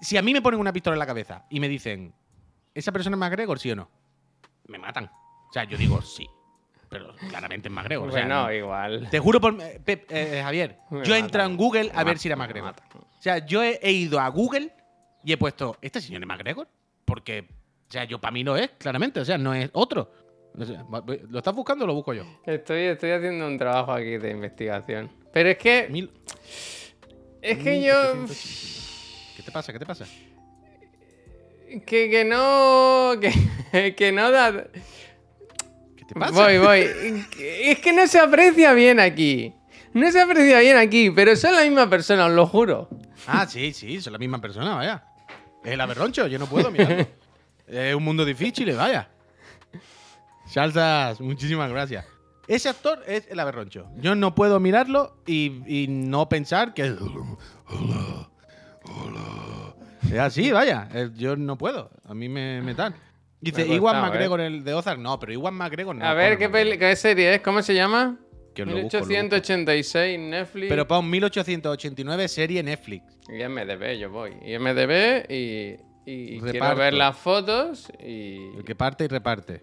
si 0.01 0.17
a 0.17 0.23
mí 0.23 0.33
me 0.33 0.43
ponen 0.43 0.61
una 0.61 0.73
pistola 0.73 0.95
en 0.95 0.99
la 1.01 1.07
cabeza 1.07 1.45
y 1.51 1.61
me 1.61 1.69
dicen, 1.69 2.15
¿esa 2.75 2.93
persona 2.93 3.17
es 3.17 3.21
McGregor, 3.21 3.59
sí 3.59 3.71
o 3.71 3.77
no? 3.77 3.89
Me 4.67 4.79
matan. 4.79 5.07
O 5.07 5.53
sea, 5.53 5.65
yo 5.65 5.79
digo 5.79 6.03
sí, 6.03 6.29
pero 6.89 7.15
claramente 7.29 7.69
es 7.69 7.75
McGregor. 7.75 8.09
o 8.09 8.13
sea, 8.13 8.23
Bueno, 8.23 8.43
no- 8.45 8.53
igual. 8.53 9.09
te 9.11 9.19
juro 9.19 9.41
por. 9.41 9.61
eh, 9.63 9.81
Pep- 9.85 10.07
eh, 10.11 10.41
Javier, 10.43 10.79
Me 10.91 11.05
yo 11.05 11.15
he 11.15 11.19
entrado 11.19 11.49
en 11.49 11.57
Google 11.57 11.91
a 11.95 11.99
me 11.99 12.05
ver 12.05 12.19
si 12.19 12.29
era 12.29 12.37
McGregor. 12.37 12.75
O 12.95 13.23
sea, 13.23 13.39
yo 13.47 13.63
he, 13.63 13.79
he 13.83 13.93
ido 13.93 14.21
a 14.21 14.29
Google 14.29 14.73
y 15.25 15.33
he 15.33 15.37
puesto, 15.37 15.77
¿este 15.81 16.01
señor 16.01 16.23
es 16.23 16.29
McGregor? 16.29 16.69
Porque, 17.05 17.49
o 17.89 17.93
sea, 17.93 18.05
yo 18.05 18.21
para 18.21 18.33
mí 18.33 18.43
no 18.45 18.57
es, 18.57 18.71
claramente. 18.79 19.21
O 19.21 19.25
sea, 19.25 19.39
no 19.39 19.55
es 19.55 19.71
otro. 19.73 20.11
O 20.59 20.65
sea, 20.65 20.85
¿Lo 21.29 21.39
estás 21.39 21.55
buscando 21.55 21.85
o 21.85 21.87
lo 21.87 21.95
busco 21.95 22.15
yo? 22.15 22.25
Estoy, 22.47 22.83
estoy 22.85 23.11
haciendo 23.11 23.47
un 23.47 23.59
trabajo 23.59 23.93
aquí 23.93 24.17
de 24.19 24.31
investigación. 24.31 25.11
Pero 25.33 25.51
es 25.51 25.59
que. 25.59 25.87
Mil- 25.91 26.11
Es 27.43 27.59
que 27.59 27.83
yo. 27.83 28.15
1800. 28.15 29.33
¿Qué 29.37 29.43
te 29.43 29.53
pasa? 29.53 29.73
¿Qué 29.73 29.79
te 29.79 29.87
pasa? 29.87 30.07
Que, 31.87 32.09
que 32.11 32.25
no. 32.25 33.13
Que, 33.21 33.95
que 33.97 34.13
no 34.13 34.31
da. 34.31 34.65
¿Qué 35.97 36.05
te 36.07 36.15
pasa? 36.15 36.33
Voy, 36.33 36.59
voy. 36.59 36.89
Es 37.41 37.79
que 37.81 37.93
no 37.93 38.07
se 38.07 38.19
aprecia 38.19 38.73
bien 38.73 38.99
aquí. 39.01 39.53
No 39.93 40.11
se 40.11 40.21
aprecia 40.21 40.61
bien 40.61 40.77
aquí, 40.77 41.11
pero 41.11 41.37
son 41.37 41.55
la 41.55 41.63
misma 41.63 41.89
persona, 41.89 42.27
os 42.27 42.33
lo 42.33 42.47
juro. 42.47 42.89
Ah, 43.27 43.47
sí, 43.47 43.73
sí, 43.73 44.01
son 44.01 44.13
la 44.13 44.19
misma 44.19 44.41
persona, 44.41 44.75
vaya. 44.75 45.05
Es 45.65 45.73
el 45.73 45.81
aberroncho, 45.81 46.27
yo 46.27 46.39
no 46.39 46.47
puedo 46.47 46.71
mirarlo. 46.71 47.07
es 47.69 47.95
un 47.95 48.05
mundo 48.05 48.25
difícil, 48.25 48.73
vaya. 48.75 49.09
Salsas, 50.47 51.21
muchísimas 51.21 51.71
gracias. 51.71 52.05
Ese 52.47 52.69
actor 52.69 53.03
es 53.07 53.27
el 53.29 53.41
aberroncho. 53.41 53.89
Yo 53.97 54.15
no 54.15 54.35
puedo 54.35 54.61
mirarlo 54.61 55.17
y, 55.27 55.63
y 55.67 55.89
no 55.89 56.29
pensar 56.29 56.75
que. 56.75 56.85
Hola, 56.93 58.31
hola. 58.85 59.75
Es 60.05 60.19
así, 60.19 60.53
vaya. 60.53 60.89
Eh, 60.95 61.11
Yo 61.17 61.35
no 61.37 61.59
puedo. 61.59 61.91
A 62.05 62.15
mí 62.15 62.29
me, 62.29 62.63
me 62.63 62.75
tal. 62.77 62.95
Dice, 63.41 63.67
Iwan 63.67 64.01
McGregor, 64.01 64.41
el 64.41 64.63
de 64.63 64.75
Ozark. 64.75 65.01
No, 65.01 65.19
pero 65.19 65.33
Iwan 65.33 65.55
McGregor 65.55 65.97
no. 65.97 66.05
A 66.05 66.15
ver, 66.15 66.39
¿qué, 66.39 66.49
peli- 66.49 66.79
qué 66.79 66.95
serie 66.95 67.35
es? 67.35 67.41
¿Cómo 67.41 67.61
se 67.63 67.75
llama? 67.75 68.17
Que 68.55 68.63
os 68.63 68.69
lo 68.69 68.75
busco, 68.83 68.97
lo 68.99 69.01
busco. 69.01 69.09
1886, 69.13 70.19
Netflix. 70.21 70.69
Pero 70.69 70.87
pon 70.87 71.11
1889 71.11 72.29
serie 72.29 72.63
Netflix. 72.63 73.05
Y 73.29 73.43
MDB, 73.47 73.99
yo 73.99 74.11
voy. 74.11 74.33
Y 74.45 74.57
MDB 74.59 75.31
y. 75.31 75.77
Y 76.09 76.39
quiero 76.41 76.53
Reparto. 76.53 76.77
ver 76.79 76.95
las 76.95 77.17
fotos 77.17 77.93
y, 77.99 78.57
El 78.57 78.65
que 78.65 78.75
parte 78.77 79.05
y 79.05 79.09
reparte. 79.09 79.63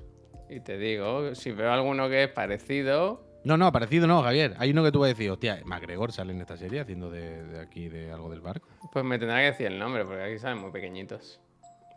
y 0.50 0.60
te 0.60 0.78
digo, 0.78 1.34
si 1.36 1.52
veo 1.52 1.72
alguno 1.72 2.10
que 2.10 2.24
es 2.24 2.30
parecido, 2.30 3.26
No, 3.46 3.56
no, 3.58 3.72
parecido 3.72 4.08
no, 4.08 4.22
Javier. 4.22 4.54
Hay 4.60 4.72
uno 4.72 4.84
que 4.84 4.92
tú 4.92 5.00
vas 5.00 5.06
a 5.08 5.14
decir, 5.14 5.32
hostia, 5.32 5.62
McGregor 5.66 6.12
sale 6.12 6.34
en 6.34 6.42
esta 6.42 6.58
serie 6.58 6.82
haciendo 6.82 7.10
de, 7.10 7.44
de 7.46 7.60
aquí 7.62 7.88
de 7.90 8.12
algo 8.12 8.30
del 8.30 8.42
barco. 8.42 8.68
pues 8.92 9.04
me 9.06 9.18
tendrá 9.18 9.38
que 9.40 9.46
decir 9.46 9.68
el 9.68 9.80
nombre, 9.80 10.04
porque 10.06 10.22
aquí 10.22 10.38
salen 10.38 10.60
muy 10.60 10.72
pequeñitos. 10.72 11.40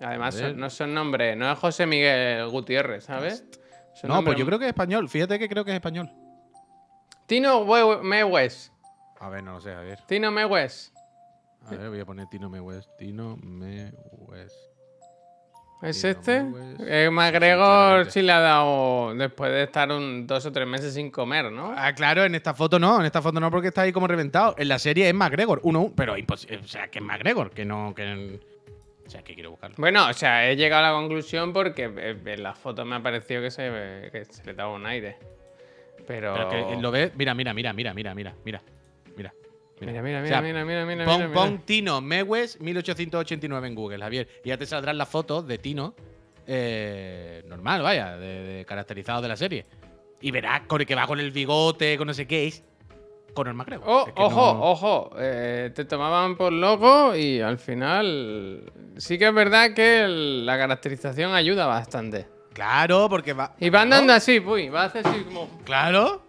Además, 0.01 0.34
son- 0.36 0.57
no 0.59 0.70
son 0.70 0.94
nombres, 0.94 1.36
no 1.36 1.51
es 1.51 1.59
José 1.59 1.86
Miguel 1.86 2.49
Gutiérrez, 2.49 3.05
¿sabes? 3.05 3.44
Son 3.94 4.09
no, 4.09 4.14
nombres- 4.16 4.34
pues 4.34 4.38
yo 4.38 4.47
creo 4.47 4.59
que 4.59 4.66
es 4.66 4.70
español. 4.70 5.09
Fíjate 5.09 5.38
que 5.38 5.49
creo 5.49 5.64
que 5.64 5.70
es 5.72 5.76
español. 5.76 6.11
Tino 7.26 7.62
We- 7.62 8.03
Mewes. 8.03 8.72
A 9.18 9.28
ver, 9.28 9.42
no 9.42 9.55
lo 9.55 9.61
sé, 9.61 9.72
Javier. 9.72 9.99
Tino 10.07 10.30
Mewes. 10.30 10.92
A 11.67 11.71
ver, 11.71 11.89
voy 11.89 12.01
a 12.01 12.05
poner 12.05 12.29
Tino 12.29 12.49
Me 12.49 12.61
West. 12.61 12.89
Tino 12.99 13.37
Me 13.43 13.93
West. 14.12 14.55
¿Es 15.83 16.03
este? 16.05 16.43
Eh, 16.81 17.11
McGregor 17.11 18.11
sí 18.11 18.23
le 18.23 18.33
ha 18.33 18.41
dado 18.41 19.14
después 19.14 19.51
de 19.51 19.64
estar 19.64 19.91
un, 19.93 20.27
dos 20.27 20.47
o 20.47 20.53
tres 20.53 20.67
meses 20.67 20.95
sin 20.95 21.11
comer, 21.11 21.53
¿no? 21.53 21.75
Ah, 21.77 21.93
claro, 21.93 22.25
en 22.25 22.35
esta 22.35 22.55
foto 22.55 22.79
no, 22.79 22.99
en 22.99 23.07
esta 23.07 23.21
foto 23.21 23.39
no 23.41 23.51
porque 23.51 23.69
está 23.69 23.83
ahí 23.83 23.93
como 23.93 24.07
reventado. 24.07 24.55
En 24.59 24.69
la 24.69 24.79
serie 24.79 25.09
es 25.09 25.14
McGregor, 25.14 25.61
uno, 25.64 25.93
pero 25.95 26.17
imposible. 26.17 26.59
O 26.59 26.67
sea, 26.67 26.89
que 26.89 27.01
es 27.01 27.05
McGregor, 27.05 27.51
que 27.51 27.67
no. 27.67 27.95
Que, 27.95 28.41
o 29.07 29.11
sea, 29.11 29.23
que 29.23 29.35
quiero 29.35 29.51
buscarlo. 29.51 29.77
Bueno, 29.79 30.09
o 30.09 30.12
sea, 30.14 30.51
he 30.51 30.57
llegado 30.57 30.87
a 30.87 30.89
la 30.91 30.95
conclusión 30.97 31.53
porque 31.53 31.93
eh, 31.95 32.17
en 32.25 32.43
la 32.43 32.55
foto 32.55 32.85
me 32.87 32.97
ha 32.97 33.03
parecido 33.03 33.43
que 33.43 33.51
se, 33.51 34.09
que 34.11 34.25
se 34.25 34.45
le 34.45 34.55
daba 34.55 34.73
un 34.73 34.87
aire. 34.87 35.19
Pero. 36.07 36.35
Pero 36.35 36.69
que 36.69 36.77
lo 36.77 36.91
ves. 36.91 37.12
Mira, 37.17 37.35
mira, 37.35 37.53
mira, 37.53 37.73
mira, 37.75 37.93
mira, 37.93 38.14
mira, 38.14 38.62
mira. 39.81 39.93
Mira. 39.93 40.03
Mira, 40.03 40.03
mira, 40.03 40.18
O 40.18 40.22
mira, 40.22 40.29
sea, 40.29 40.43
mira, 40.43 40.64
mira, 40.64 40.87
mira, 40.87 41.05
Pon, 41.05 41.16
mira, 41.20 41.33
pon. 41.33 41.59
Tino 41.64 42.01
Mewes 42.01 42.61
1889 42.61 43.66
en 43.68 43.74
Google, 43.74 43.99
Javier. 43.99 44.29
Y 44.45 44.49
ya 44.49 44.57
te 44.59 44.66
saldrán 44.66 44.97
las 44.99 45.09
fotos 45.09 45.47
de 45.47 45.59
Tino. 45.59 45.95
eh, 46.47 47.43
normal, 47.47 47.83
vaya, 47.83 48.16
de, 48.16 48.43
de 48.59 48.64
caracterizado 48.64 49.20
de 49.20 49.29
la 49.29 49.37
serie. 49.37 49.66
Y 50.20 50.31
verás 50.31 50.62
con 50.68 50.81
el 50.81 50.87
que 50.87 50.95
va 50.95 51.07
con 51.07 51.18
el 51.20 51.31
bigote, 51.33 51.99
con 51.99 52.07
no 52.07 52.14
sé 52.14 52.27
qué 52.27 52.47
es. 52.47 52.62
Conor 53.35 53.53
McGregor. 53.53 53.85
Oh, 53.87 54.05
Es 54.07 54.14
que 54.14 54.22
ojo, 54.22 54.55
no- 54.55 54.62
ojo, 54.62 55.11
eh, 55.18 55.70
te 55.74 55.85
tomaban 55.85 56.37
por 56.39 56.53
loco 56.55 57.14
y 57.14 57.41
al 57.43 57.59
final 57.59 58.72
sí 58.97 59.18
que 59.18 59.27
es 59.29 59.35
verdad 59.35 59.74
que 59.74 60.05
el- 60.05 60.47
la 60.47 60.57
caracterización 60.57 61.35
ayuda 61.35 61.66
bastante. 61.66 62.27
Claro, 62.55 63.09
porque 63.11 63.35
va. 63.35 63.55
Y 63.61 63.68
va 63.68 63.83
andando 63.83 64.14
así, 64.14 64.39
uy, 64.39 64.70
va 64.70 64.85
a 64.85 64.87
hacer 64.87 65.07
así 65.07 65.22
como... 65.24 65.51
Claro. 65.64 66.22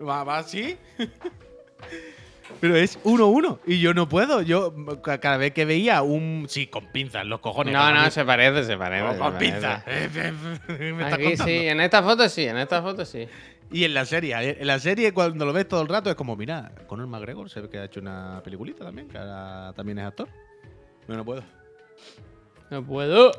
Va, 0.00 0.24
va 0.24 0.38
así. 0.38 0.78
Pero 2.60 2.76
es 2.76 3.02
1-1. 3.04 3.58
Y 3.66 3.80
yo 3.80 3.94
no 3.94 4.08
puedo. 4.08 4.42
Yo 4.42 4.74
ca- 5.02 5.18
cada 5.18 5.36
vez 5.36 5.52
que 5.52 5.64
veía 5.64 6.02
un. 6.02 6.46
Sí, 6.48 6.66
con 6.66 6.86
pinzas, 6.92 7.24
los 7.26 7.40
cojones. 7.40 7.72
No, 7.72 7.92
no, 7.92 8.10
se 8.10 8.24
parece, 8.24 8.64
se 8.64 8.76
parece. 8.76 9.12
Se 9.12 9.18
con 9.18 9.38
pinzas. 9.38 9.84
Aquí 11.12 11.36
sí, 11.36 11.68
en 11.68 11.80
esta 11.80 12.02
foto 12.02 12.28
sí, 12.28 12.44
en 12.44 12.58
esta 12.58 12.82
foto 12.82 13.04
sí. 13.04 13.26
Y 13.70 13.84
en 13.84 13.92
la 13.94 14.04
serie, 14.06 14.34
eh, 14.40 14.56
en 14.60 14.66
la 14.66 14.78
serie 14.78 15.12
cuando 15.12 15.44
lo 15.44 15.52
ves 15.52 15.68
todo 15.68 15.82
el 15.82 15.88
rato 15.88 16.08
es 16.08 16.16
como, 16.16 16.36
mira, 16.36 16.72
Conor 16.86 17.06
McGregor 17.06 17.50
se 17.50 17.60
ve 17.60 17.68
que 17.68 17.78
ha 17.78 17.84
hecho 17.84 18.00
una 18.00 18.40
peliculita 18.42 18.84
también, 18.84 19.08
que 19.08 19.18
ahora 19.18 19.72
también 19.74 19.98
es 19.98 20.06
actor. 20.06 20.28
No, 21.06 21.16
no 21.16 21.24
puedo. 21.24 21.42
No 22.70 22.82
puedo. 22.84 23.30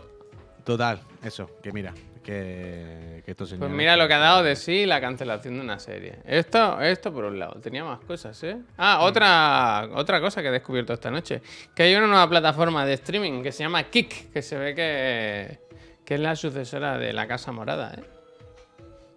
Total, 0.63 1.01
eso, 1.23 1.49
que 1.63 1.71
mira, 1.71 1.93
que, 2.29 3.23
que 3.25 3.31
estos 3.31 3.55
Pues 3.55 3.71
mira 3.71 3.97
lo 3.97 4.07
que 4.07 4.13
ha 4.13 4.19
dado 4.19 4.43
de 4.43 4.55
sí 4.55 4.85
la 4.85 5.01
cancelación 5.01 5.55
de 5.55 5.61
una 5.61 5.79
serie. 5.79 6.19
Esto, 6.25 6.79
esto 6.79 7.11
por 7.11 7.25
un 7.25 7.39
lado. 7.39 7.59
Tenía 7.59 7.83
más 7.83 8.01
cosas, 8.01 8.41
¿eh? 8.43 8.57
Ah, 8.77 8.99
otra, 9.01 9.89
otra 9.95 10.21
cosa 10.21 10.43
que 10.43 10.49
he 10.49 10.51
descubierto 10.51 10.93
esta 10.93 11.09
noche. 11.09 11.41
Que 11.73 11.83
hay 11.83 11.95
una 11.95 12.05
nueva 12.05 12.29
plataforma 12.29 12.85
de 12.85 12.93
streaming 12.93 13.41
que 13.41 13.51
se 13.51 13.63
llama 13.63 13.83
Kick, 13.83 14.31
que 14.31 14.43
se 14.43 14.57
ve 14.59 14.75
que, 14.75 15.59
que 16.05 16.13
es 16.13 16.19
la 16.19 16.35
sucesora 16.35 16.99
de 16.99 17.13
la 17.13 17.27
Casa 17.27 17.51
Morada, 17.51 17.95
¿eh? 17.97 18.03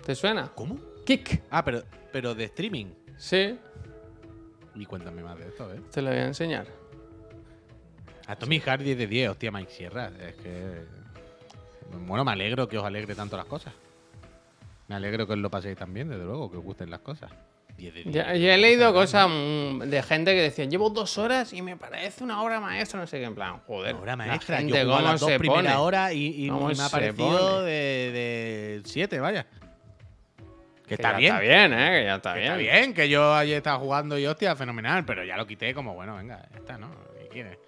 ¿Te 0.06 0.14
suena? 0.14 0.50
¿Cómo? 0.54 0.80
Kick. 1.04 1.42
Ah, 1.50 1.62
pero, 1.62 1.82
pero 2.12 2.34
de 2.34 2.44
streaming. 2.44 2.86
Sí, 3.18 3.58
Y 4.74 4.86
cuéntame 4.86 5.22
más 5.22 5.38
de 5.38 5.48
esto, 5.48 5.70
¿eh? 5.72 5.80
te 5.92 6.00
lo 6.00 6.08
voy 6.08 6.18
a 6.18 6.24
enseñar. 6.24 6.66
A 8.26 8.36
Tommy 8.36 8.58
Hardy 8.58 8.84
10 8.84 8.98
de 8.98 9.06
10, 9.06 9.30
hostia, 9.30 9.50
Mike 9.50 9.70
Sierra. 9.70 10.10
Es 10.18 10.34
que. 10.36 11.01
Bueno, 12.06 12.24
me 12.24 12.32
alegro 12.32 12.68
que 12.68 12.78
os 12.78 12.84
alegre 12.84 13.14
tanto 13.14 13.36
las 13.36 13.46
cosas. 13.46 13.72
Me 14.88 14.94
alegro 14.96 15.26
que 15.26 15.32
os 15.34 15.38
lo 15.38 15.50
paséis 15.50 15.76
también, 15.76 16.08
desde 16.08 16.24
luego, 16.24 16.50
que 16.50 16.56
os 16.58 16.62
gusten 16.64 16.90
las 16.90 17.00
cosas. 17.00 17.30
10 17.76 17.94
de 17.94 18.02
10. 18.04 18.14
Ya, 18.14 18.34
ya 18.34 18.54
he 18.54 18.58
leído 18.58 18.92
cosas 18.92 19.28
mm, 19.30 19.78
de 19.84 20.02
gente 20.02 20.34
que 20.34 20.42
decía, 20.42 20.66
llevo 20.66 20.90
dos 20.90 21.16
horas 21.16 21.52
y 21.54 21.62
me 21.62 21.76
parece 21.76 22.22
una 22.22 22.42
obra 22.42 22.60
maestra, 22.60 23.00
no 23.00 23.06
sé 23.06 23.18
qué, 23.18 23.24
en 23.24 23.34
plan, 23.34 23.60
joder. 23.66 23.94
Obra 23.94 24.12
la 24.12 24.16
maestra. 24.16 24.58
gente 24.58 24.78
Yo 24.78 24.86
cómo 24.86 25.00
las 25.00 25.20
dos 25.20 25.30
se 25.30 25.38
primeras 25.38 25.64
pone. 25.64 25.76
horas 25.76 26.12
y, 26.12 26.44
y 26.44 26.48
¿Cómo 26.48 26.68
me 26.68 26.82
ha 26.82 26.88
parecido 26.90 27.28
pone? 27.60 27.70
de 27.70 28.82
7, 28.84 29.20
vaya. 29.20 29.46
Que, 30.82 30.88
Que 30.88 30.94
está 30.96 31.12
ya 31.12 31.16
bien. 31.18 31.32
Está 31.34 31.40
bien, 31.40 31.72
¿eh? 31.72 31.90
Que 32.00 32.04
ya 32.04 32.14
está 32.16 32.34
que 32.34 32.40
bien. 32.40 32.52
Está 32.52 32.56
bien, 32.58 32.94
que 32.94 33.08
yo 33.08 33.34
ayer 33.34 33.56
estaba 33.56 33.78
jugando 33.78 34.18
y 34.18 34.26
hostia, 34.26 34.54
fenomenal, 34.54 35.06
pero 35.06 35.24
ya 35.24 35.38
lo 35.38 35.46
quité 35.46 35.72
como, 35.72 35.94
bueno, 35.94 36.16
venga, 36.16 36.46
ya 36.50 36.58
está, 36.58 36.76
¿no? 36.76 36.90
¿Qué 37.18 37.28
quieres? 37.28 37.58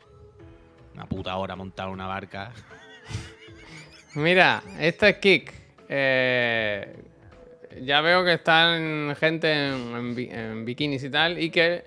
Una 0.93 1.07
puta 1.07 1.35
hora 1.37 1.57
montar 1.57 1.89
una 1.89 2.07
barca. 2.07 2.53
Mira, 4.15 4.63
esta 4.81 5.09
es 5.09 5.17
Kick. 5.19 5.53
Eh, 5.89 6.97
ya 7.83 8.01
veo 8.01 8.25
que 8.25 8.35
están 8.35 9.15
gente 9.19 9.53
en, 9.53 9.75
en 9.97 10.15
bi- 10.15 10.31
en 10.31 10.65
bikinis 10.65 11.03
y 11.05 11.11
tal. 11.11 11.39
Y 11.39 11.51
que 11.51 11.83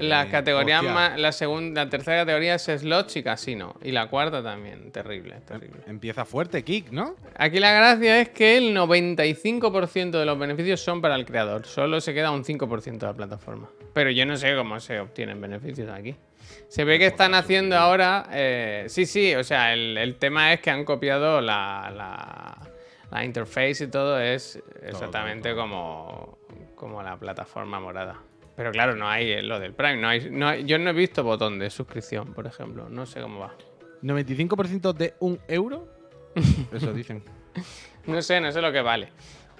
las 0.00 0.26
categorías 0.26 0.80
hostia. 0.80 0.92
más. 0.94 1.20
La 1.20 1.30
segunda, 1.30 1.84
la 1.84 1.90
tercera 1.90 2.18
categoría 2.22 2.56
es 2.56 2.62
slots 2.64 3.16
y 3.16 3.22
casino. 3.22 3.76
Y 3.82 3.92
la 3.92 4.08
cuarta 4.08 4.42
también. 4.42 4.90
Terrible, 4.90 5.36
terrible. 5.46 5.80
Empieza 5.86 6.24
fuerte, 6.24 6.64
Kick, 6.64 6.90
¿no? 6.90 7.14
Aquí 7.36 7.60
la 7.60 7.72
gracia 7.72 8.20
es 8.20 8.30
que 8.30 8.56
el 8.58 8.76
95% 8.76 10.10
de 10.18 10.24
los 10.26 10.38
beneficios 10.38 10.80
son 10.80 11.00
para 11.00 11.14
el 11.14 11.24
creador. 11.24 11.64
Solo 11.66 12.00
se 12.00 12.12
queda 12.12 12.32
un 12.32 12.44
5% 12.44 12.98
de 12.98 13.06
la 13.06 13.14
plataforma. 13.14 13.68
Pero 13.92 14.10
yo 14.10 14.26
no 14.26 14.36
sé 14.36 14.54
cómo 14.56 14.80
se 14.80 14.98
obtienen 15.00 15.40
beneficios 15.40 15.88
aquí. 15.90 16.16
Se 16.68 16.84
ve 16.84 16.98
que 16.98 17.06
están 17.06 17.34
haciendo 17.34 17.76
ahora. 17.76 18.26
eh, 18.32 18.84
sí, 18.88 19.06
sí, 19.06 19.34
o 19.34 19.44
sea, 19.44 19.72
el, 19.72 19.96
el 19.96 20.16
tema 20.16 20.52
es 20.52 20.60
que 20.60 20.70
han 20.70 20.84
copiado 20.84 21.40
la, 21.40 21.90
la, 21.94 22.58
la 23.10 23.24
interface 23.24 23.84
y 23.84 23.86
todo. 23.86 24.18
Es 24.20 24.60
exactamente 24.82 25.54
Como, 25.54 26.38
como 26.74 27.02
la 27.02 27.16
plataforma 27.18 27.78
morada. 27.80 28.20
Pero 28.56 28.72
claro, 28.72 28.96
no 28.96 29.08
hay 29.08 29.30
eh, 29.30 29.42
lo 29.42 29.60
del 29.60 29.72
Prime. 29.72 29.96
No 29.98 30.08
hay, 30.08 30.28
no 30.30 30.48
hay- 30.48 30.64
yo 30.64 30.78
no 30.78 30.90
he 30.90 30.92
visto 30.92 31.22
botón 31.22 31.58
de 31.60 31.70
suscripción, 31.70 32.34
por 32.34 32.46
ejemplo. 32.46 32.88
No 32.88 33.06
sé 33.06 33.20
cómo 33.20 33.38
va. 33.40 33.54
95% 34.02 34.92
de 34.94 35.14
un 35.20 35.38
euro. 35.48 35.88
Eso 36.72 36.92
dicen. 36.92 37.22
No 38.06 38.20
sé, 38.20 38.40
no 38.40 38.50
sé 38.52 38.60
lo 38.60 38.72
que 38.72 38.80
vale. 38.80 39.10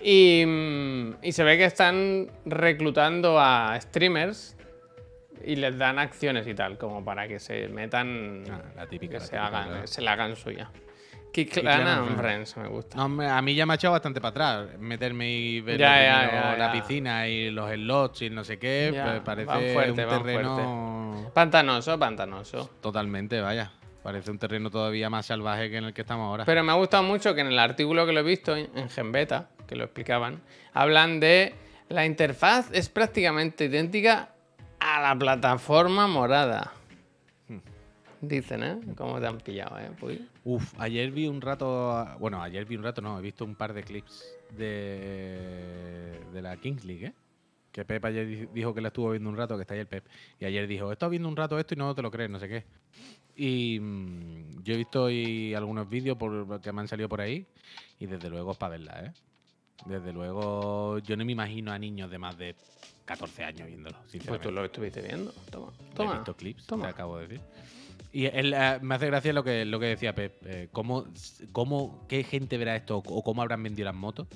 Y, 0.03 0.45
mm, 0.47 1.15
y 1.23 1.33
se 1.33 1.43
ve 1.45 1.57
que 1.59 1.65
están 1.65 2.29
reclutando 2.45 3.39
a 3.41 3.79
streamers 3.81 4.57
y 5.45 5.57
les 5.57 5.76
dan 5.78 5.99
acciones 5.99 6.47
y 6.47 6.55
tal, 6.55 6.78
como 6.78 7.05
para 7.05 7.26
que 7.28 7.39
se 7.39 7.68
metan. 7.68 8.45
Ah, 8.51 8.61
la 8.76 8.86
típica, 8.86 9.12
Que 9.14 9.18
la 9.18 9.24
se, 9.24 9.30
típica, 9.30 9.47
hagan, 9.47 9.68
claro. 9.68 9.86
se 9.86 10.03
la 10.03 10.12
hagan 10.12 10.36
suya. 10.36 10.70
Clan 11.30 11.86
and 11.86 12.16
Friends, 12.16 12.57
me 12.57 12.66
gusta. 12.68 12.97
No, 12.97 13.09
me- 13.09 13.28
a 13.28 13.41
mí 13.43 13.55
ya 13.55 13.64
me 13.66 13.74
ha 13.74 13.76
echado 13.76 13.93
bastante 13.93 14.20
para 14.20 14.30
atrás. 14.30 14.78
Meterme 14.80 15.30
y 15.30 15.61
ver 15.61 15.78
Ya, 15.78 15.97
ya, 16.03 16.32
ya, 16.32 16.57
la 16.57 16.72
piscina 16.72 17.28
y 17.28 17.51
los 17.51 17.70
slots 17.70 18.22
y 18.22 18.30
no 18.30 18.43
sé 18.45 18.59
qué. 18.59 18.91
Pues 19.01 19.20
parece 19.20 19.72
fuerte, 19.74 19.91
un 19.91 20.09
terreno. 20.09 21.30
Pantanoso, 21.34 21.99
pantanoso. 21.99 22.70
Totalmente, 22.80 23.41
vaya. 23.41 23.70
Parece 24.03 24.30
un 24.30 24.39
terreno 24.39 24.70
todavía 24.70 25.11
más 25.11 25.26
salvaje 25.26 25.70
que 25.70 25.76
en 25.76 25.84
el 25.84 25.93
que 25.93 26.01
estamos 26.01 26.24
ahora. 26.28 26.45
Pero 26.45 26.64
me 26.64 26.72
ha 26.72 26.76
gustado 26.76 27.03
mucho 27.03 27.34
que 27.34 27.43
en 27.43 27.49
el 27.49 27.59
artículo 27.59 28.07
que 28.07 28.12
lo 28.12 28.20
he 28.20 28.24
visto 28.24 28.57
en, 28.57 28.70
en 28.74 28.89
Genbeta, 28.89 29.51
que 29.66 29.76
lo 29.76 29.84
explicaban, 29.84 30.41
hablan 30.72 31.20
de 31.20 31.55
la 31.89 32.07
interfaz 32.07 32.70
es 32.72 32.89
prácticamente 32.89 33.66
idéntica 33.66 34.30
a 34.99 35.15
la 35.15 35.19
plataforma 35.19 36.07
morada. 36.07 36.73
Hmm. 37.49 37.59
Dicen, 38.21 38.63
¿eh? 38.63 38.81
¿Cómo 38.97 39.21
te 39.21 39.27
han 39.27 39.39
pillado, 39.39 39.79
eh? 39.79 39.91
Puy? 39.99 40.29
Uf, 40.45 40.75
ayer 40.79 41.11
vi 41.11 41.27
un 41.29 41.41
rato. 41.41 42.07
Bueno, 42.19 42.43
ayer 42.43 42.65
vi 42.65 42.77
un 42.77 42.83
rato, 42.83 43.01
no, 43.01 43.19
he 43.19 43.23
visto 43.23 43.45
un 43.45 43.55
par 43.55 43.73
de 43.73 43.83
clips 43.85 44.25
de, 44.57 46.19
de 46.33 46.43
la 46.43 46.57
Kings 46.57 46.85
League, 46.85 47.07
¿eh? 47.07 47.13
Que 47.71 47.85
Pep 47.85 48.05
ayer 48.05 48.27
di- 48.27 48.49
dijo 48.53 48.75
que 48.75 48.81
la 48.81 48.89
estuvo 48.89 49.11
viendo 49.11 49.29
un 49.31 49.37
rato, 49.37 49.55
que 49.57 49.63
está 49.63 49.75
ahí 49.75 49.81
el 49.81 49.87
Pep. 49.87 50.05
Y 50.41 50.47
ayer 50.47 50.67
dijo, 50.67 50.91
he 50.91 50.95
estado 50.95 51.11
viendo 51.11 51.29
un 51.29 51.37
rato 51.37 51.59
esto 51.59 51.75
y 51.75 51.77
no 51.77 51.95
te 51.95 52.03
lo 52.03 52.11
crees, 52.11 52.31
no 52.31 52.41
sé 52.41 52.49
qué. 52.49 52.65
Y 53.37 53.79
mm, 53.79 54.63
yo 54.65 54.75
he 54.75 54.77
visto 54.79 55.05
hoy 55.05 55.55
algunos 55.55 55.89
vídeos 55.89 56.17
por, 56.17 56.61
que 56.61 56.73
me 56.73 56.81
han 56.81 56.89
salido 56.89 57.09
por 57.09 57.21
ahí 57.21 57.47
y 58.01 58.07
desde 58.07 58.31
luego 58.31 58.53
es 58.53 58.59
para 58.59 58.71
verla, 58.71 59.05
¿eh? 59.05 59.13
Desde 59.87 60.13
luego 60.13 60.99
yo 60.99 61.17
no 61.17 61.25
me 61.25 61.31
imagino 61.33 61.71
a 61.71 61.79
niños 61.79 62.11
de 62.11 62.19
más 62.19 62.37
de 62.37 62.57
14 63.09 63.43
años 63.45 63.67
viéndolo, 63.67 63.97
Pues 64.27 64.41
tú 64.43 64.51
lo 64.51 64.65
estuviste 64.67 65.01
viendo. 65.01 65.33
Toma, 65.51 65.73
He 65.91 65.95
toma. 65.95 66.15
visto 66.17 66.37
clips, 66.37 66.67
toma. 66.67 66.85
te 66.85 66.91
acabo 66.91 67.17
de 67.17 67.27
decir. 67.27 67.41
Y 68.13 68.27
él, 68.27 68.53
eh, 68.55 68.79
me 68.83 68.95
hace 68.97 69.07
gracia 69.07 69.33
lo 69.33 69.43
que, 69.43 69.65
lo 69.65 69.81
que 69.81 69.87
decía 69.87 70.15
Pep. 70.15 70.37
eh, 70.45 70.69
¿cómo, 70.73 71.07
cómo, 71.53 72.05
¿Qué 72.07 72.23
gente 72.23 72.59
verá 72.59 72.77
esto 72.77 72.99
o 72.99 73.23
cómo 73.25 73.41
habrán 73.41 73.63
vendido 73.63 73.87
las 73.87 73.95
motos 73.95 74.29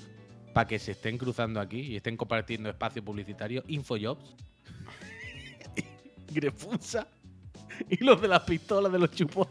para 0.53 0.67
que 0.67 0.79
se 0.79 0.93
estén 0.93 1.19
cruzando 1.19 1.59
aquí 1.59 1.81
y 1.81 1.95
estén 1.97 2.17
compartiendo 2.17 2.67
espacio 2.67 3.03
publicitario? 3.05 3.63
Infojobs, 3.67 4.35
Grefusa 6.33 7.07
y 7.89 8.03
los 8.03 8.19
de 8.21 8.27
las 8.27 8.41
pistolas 8.41 8.91
de 8.91 8.97
los 8.99 9.11
chupos. 9.11 9.47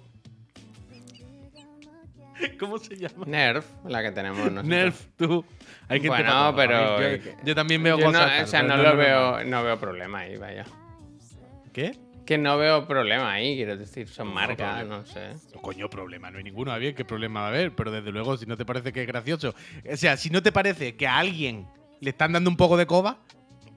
¿Cómo 2.60 2.78
se 2.78 2.96
llama? 2.96 3.24
Nerf, 3.26 3.66
la 3.84 4.02
que 4.02 4.10
tenemos 4.12 4.38
nosotros. 4.38 4.64
Nerf, 4.64 5.06
tú. 5.16 5.44
Hay 5.88 6.00
que 6.00 6.08
Bueno, 6.08 6.52
pero-. 6.56 7.16
Yo, 7.16 7.30
yo 7.44 7.54
también 7.54 7.82
veo 7.82 7.98
Yo 7.98 8.06
no, 8.06 8.12
cosas. 8.12 8.42
o 8.42 8.46
sea, 8.46 8.62
no, 8.62 8.76
lo 8.76 8.82
no, 8.84 8.90
no, 8.92 8.96
veo, 8.96 9.44
no 9.44 9.62
veo 9.64 9.78
problema 9.78 10.20
ahí, 10.20 10.36
vaya. 10.36 10.64
no. 10.64 11.72
¿Qué? 11.72 11.96
Que 12.26 12.38
no 12.38 12.56
veo 12.56 12.86
problema 12.86 13.32
ahí, 13.32 13.56
quiero 13.56 13.76
decir, 13.76 14.08
son 14.08 14.28
No, 14.28 14.34
marcas, 14.34 14.86
no 14.86 15.04
sé. 15.04 15.32
Coño, 15.60 15.90
problema, 15.90 16.30
no 16.30 16.38
hay 16.38 16.44
ninguno, 16.44 16.70
Javier. 16.70 16.94
¿Qué 16.94 17.04
problema 17.04 17.40
va 17.40 17.46
a 17.46 17.48
haber? 17.50 17.74
Pero 17.74 17.90
desde 17.90 18.12
luego, 18.12 18.36
si 18.36 18.46
no 18.46 18.56
te 18.56 18.64
parece 18.64 18.92
que 18.92 19.00
es 19.02 19.06
gracioso. 19.08 19.54
O 19.90 19.96
sea, 19.96 20.16
si 20.16 20.30
no 20.30 20.40
te 20.42 20.52
parece 20.52 20.94
que 20.96 21.06
a 21.06 21.18
alguien 21.18 21.66
le 22.00 22.10
están 22.10 22.32
dando 22.32 22.48
un 22.48 22.56
poco 22.56 22.76
de 22.76 22.86
coba, 22.86 23.18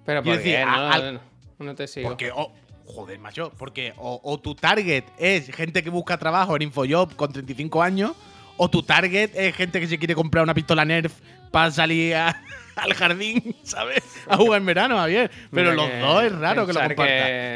Pero 0.05 0.21
¿por 0.21 0.33
qué? 0.33 0.37
decir, 0.37 0.59
No, 0.65 0.71
a- 0.71 0.93
al- 0.93 1.21
no 1.57 1.73
te 1.75 1.87
sigo. 1.87 2.07
porque, 2.07 2.31
oh, 2.33 2.51
Joder, 2.87 3.17
macho, 3.17 3.51
porque 3.57 3.93
o, 3.97 4.21
o 4.23 4.39
tu 4.39 4.53
target 4.53 5.05
es 5.17 5.47
gente 5.49 5.81
que 5.83 5.89
busca 5.89 6.19
trabajo 6.19 6.55
en 6.55 6.61
Infojob 6.61 7.15
con 7.15 7.33
35 7.33 7.81
años, 7.81 8.11
o 8.57 8.69
tu 8.69 8.83
target 8.83 9.31
es 9.35 9.55
gente 9.55 9.79
que 9.79 9.87
se 9.87 9.97
quiere 9.97 10.15
comprar 10.15 10.43
una 10.43 10.53
pistola 10.53 10.85
Nerf 10.85 11.13
para 11.51 11.71
salir 11.71 12.15
a- 12.15 12.41
al 12.75 12.93
jardín, 12.93 13.55
¿sabes? 13.63 14.03
A 14.27 14.37
jugar 14.37 14.59
en 14.61 14.65
verano, 14.65 14.97
Javier. 14.97 15.31
Pero 15.51 15.71
Mira 15.71 15.83
los 15.83 15.99
dos 16.01 16.23
es 16.23 16.31
raro 16.33 16.65
que 16.67 16.73
lo 16.73 16.79
compartan. 16.81 17.07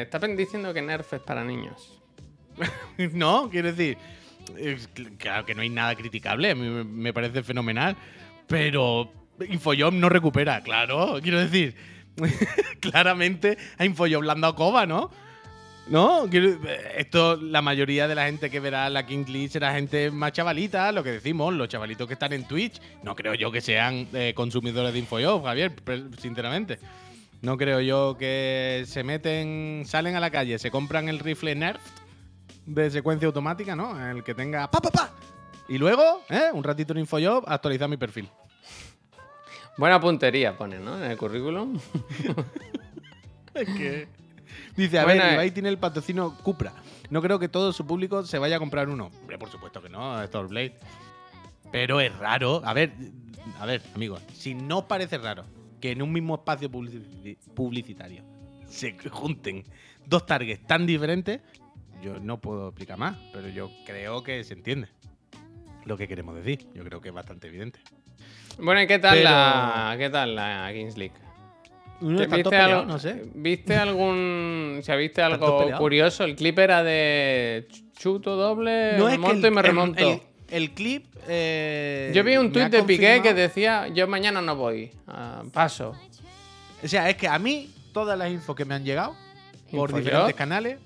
Está 0.02 0.20
diciendo 0.20 0.74
que 0.74 0.82
Nerf 0.82 1.14
es 1.14 1.22
para 1.22 1.43
niños. 1.43 1.95
No, 3.14 3.50
quiero 3.50 3.72
decir, 3.72 3.97
claro 5.18 5.45
que 5.45 5.56
no 5.56 5.62
hay 5.62 5.70
nada 5.70 5.95
criticable, 5.95 6.52
a 6.52 6.56
mí 6.56 6.68
me- 6.68 6.84
me 6.84 7.14
parece 7.14 7.43
fenomenal, 7.43 7.95
pero 8.47 9.12
Infojob 9.47 9.93
no 9.93 10.10
recupera, 10.10 10.62
claro, 10.62 11.20
quiero 11.24 11.39
decir, 11.39 11.76
claramente 12.82 13.58
a 13.78 13.86
Infojob 13.86 14.24
le 14.24 14.32
han 14.32 14.41
dado 14.41 14.56
coba, 14.56 14.86
¿no? 14.86 15.12
No, 15.90 16.28
quiero- 16.30 16.60
esto, 16.96 17.36
la 17.38 17.62
mayoría 17.64 18.08
de 18.08 18.14
la 18.14 18.26
gente 18.26 18.52
que 18.52 18.60
verá 18.60 18.90
la 18.90 19.06
King 19.08 19.26
League 19.28 19.50
será 19.50 19.74
gente 19.74 20.12
más 20.12 20.32
chavalita, 20.34 20.92
lo 20.92 21.04
que 21.04 21.12
decimos, 21.14 21.52
los 21.54 21.68
chavalitos 21.68 22.06
que 22.08 22.14
están 22.14 22.32
en 22.34 22.48
Twitch. 22.48 22.80
No 23.02 23.16
creo 23.16 23.34
yo 23.34 23.52
que 23.52 23.60
sean 23.60 24.08
eh, 24.14 24.34
consumidores 24.36 24.94
de 24.94 25.00
Infojob, 25.00 25.44
Javier, 25.44 25.74
sinceramente. 26.20 26.78
No 27.42 27.58
creo 27.58 27.82
yo 27.82 28.16
que 28.20 28.84
se 28.86 29.04
meten, 29.04 29.84
salen 29.86 30.16
a 30.16 30.20
la 30.20 30.30
calle, 30.30 30.60
se 30.60 30.70
compran 30.70 31.10
el 31.10 31.18
rifle 31.20 31.56
Nerf 31.56 31.82
de 32.68 32.92
secuencia 32.92 33.26
automática, 33.26 33.76
¿no? 33.76 33.98
El 34.12 34.24
que 34.24 34.36
tenga 34.36 34.70
pa 34.70 34.80
pa 34.82 34.92
pa. 34.92 35.10
Y 35.68 35.80
luego, 35.80 36.22
¿eh? 36.30 36.50
Un 36.54 36.64
ratito 36.64 36.94
en 36.94 37.00
Infojob, 37.00 37.46
actualizar 37.48 37.90
mi 37.90 37.98
perfil. 37.98 38.30
Buena 39.78 40.00
puntería 40.00 40.56
pone, 40.56 40.78
¿no? 40.78 41.04
En 41.04 41.10
el 41.12 41.18
currículum. 41.18 41.80
Dice, 44.76 44.99
a 44.99 45.03
Buena, 45.03 45.24
ver, 45.24 45.32
eh. 45.32 45.36
Ibai 45.36 45.51
tiene 45.51 45.70
el 45.70 45.78
patrocinio 45.78 46.36
Cupra. 46.43 46.74
No 47.10 47.22
creo 47.22 47.39
que 47.39 47.49
todo 47.49 47.74
su 47.74 47.86
público 47.86 48.24
se 48.24 48.38
vaya 48.39 48.57
a 48.57 48.60
comprar 48.60 48.89
uno. 48.89 49.10
Hombre, 49.22 49.38
por 49.38 49.49
supuesto 49.49 49.82
que 49.82 49.89
no, 49.89 50.22
es 50.22 50.30
Blade. 50.32 50.76
Pero 51.72 51.99
es 52.01 52.16
raro. 52.18 52.62
A 52.66 52.74
ver, 52.74 52.93
a 53.60 53.66
ver, 53.66 53.82
amigos, 53.95 54.22
si 54.34 54.53
no 54.55 54.88
parece 54.88 55.18
raro 55.18 55.45
que 55.82 55.91
en 55.91 56.01
un 56.01 56.12
mismo 56.12 56.36
espacio 56.36 56.70
publici- 56.70 57.38
publicitario 57.53 58.24
se 58.68 58.95
junten 59.10 59.64
dos 60.05 60.26
targets 60.26 60.66
tan 60.68 60.86
diferentes, 60.86 61.41
yo 62.01 62.20
no 62.20 62.39
puedo 62.39 62.70
explicar 62.70 62.97
más, 62.97 63.18
pero 63.34 63.47
yo 63.49 63.70
creo 63.86 64.24
que 64.24 64.43
se 64.43 64.53
entiende 64.53 64.88
lo 65.86 65.97
que 65.97 66.07
queremos 66.07 66.36
decir. 66.36 66.68
Yo 66.74 66.84
creo 66.84 67.01
que 67.01 67.10
es 67.10 67.16
bastante 67.16 67.47
evidente. 67.47 67.80
Bueno, 68.57 68.82
¿y 68.82 68.88
qué 68.88 68.99
tal 68.99 69.16
Pero- 69.18 69.30
la 69.30 69.95
qué 69.97 70.10
tal 70.10 70.36
la 70.36 70.70
Kings 70.74 70.97
League? 70.97 71.14
Uno 72.02 72.18
¿Te- 72.18 72.24
está 72.24 72.36
¿Viste, 72.38 72.43
todo 72.43 72.52
peleado, 72.52 72.80
algo, 72.82 72.91
no 72.93 73.00
sé. 73.00 73.24
¿Viste 73.36 73.76
algún. 73.76 74.78
O 74.80 74.84
sea, 74.84 74.95
¿viste 74.95 75.22
algo 75.22 75.70
curioso? 75.78 76.24
El 76.24 76.36
clip 76.36 76.58
era 76.60 76.84
de 76.84 77.68
chuto 77.97 78.36
doble, 78.38 78.95
No 78.97 79.08
es 79.10 79.16
que 79.16 79.20
monto 79.20 79.47
el, 79.47 79.54
y 79.54 79.56
me 79.56 79.62
remonto. 79.62 80.10
El, 80.10 80.22
el 80.50 80.72
clip. 80.72 81.06
eh, 81.28 82.12
Yo 82.16 82.24
vi 82.24 82.38
un 82.38 82.52
tuit 82.52 82.68
de 82.70 82.84
Piqué 82.84 83.20
que 83.22 83.34
decía: 83.34 83.88
Yo 83.89 84.08
mañana 84.08 84.41
no 84.41 84.56
voy. 84.56 84.91
ah, 85.08 85.43
paso. 85.52 85.93
O 86.84 86.88
sea, 86.88 87.10
es 87.10 87.18
que 87.18 87.28
a 87.28 87.38
mí, 87.38 87.70
todas 87.91 88.18
las 88.18 88.32
infos 88.32 88.56
que 88.56 88.64
me 88.64 88.76
han 88.76 88.86
llegado 88.86 89.16
por 89.72 89.93
diferentes 89.93 90.36
canales, 90.36 90.80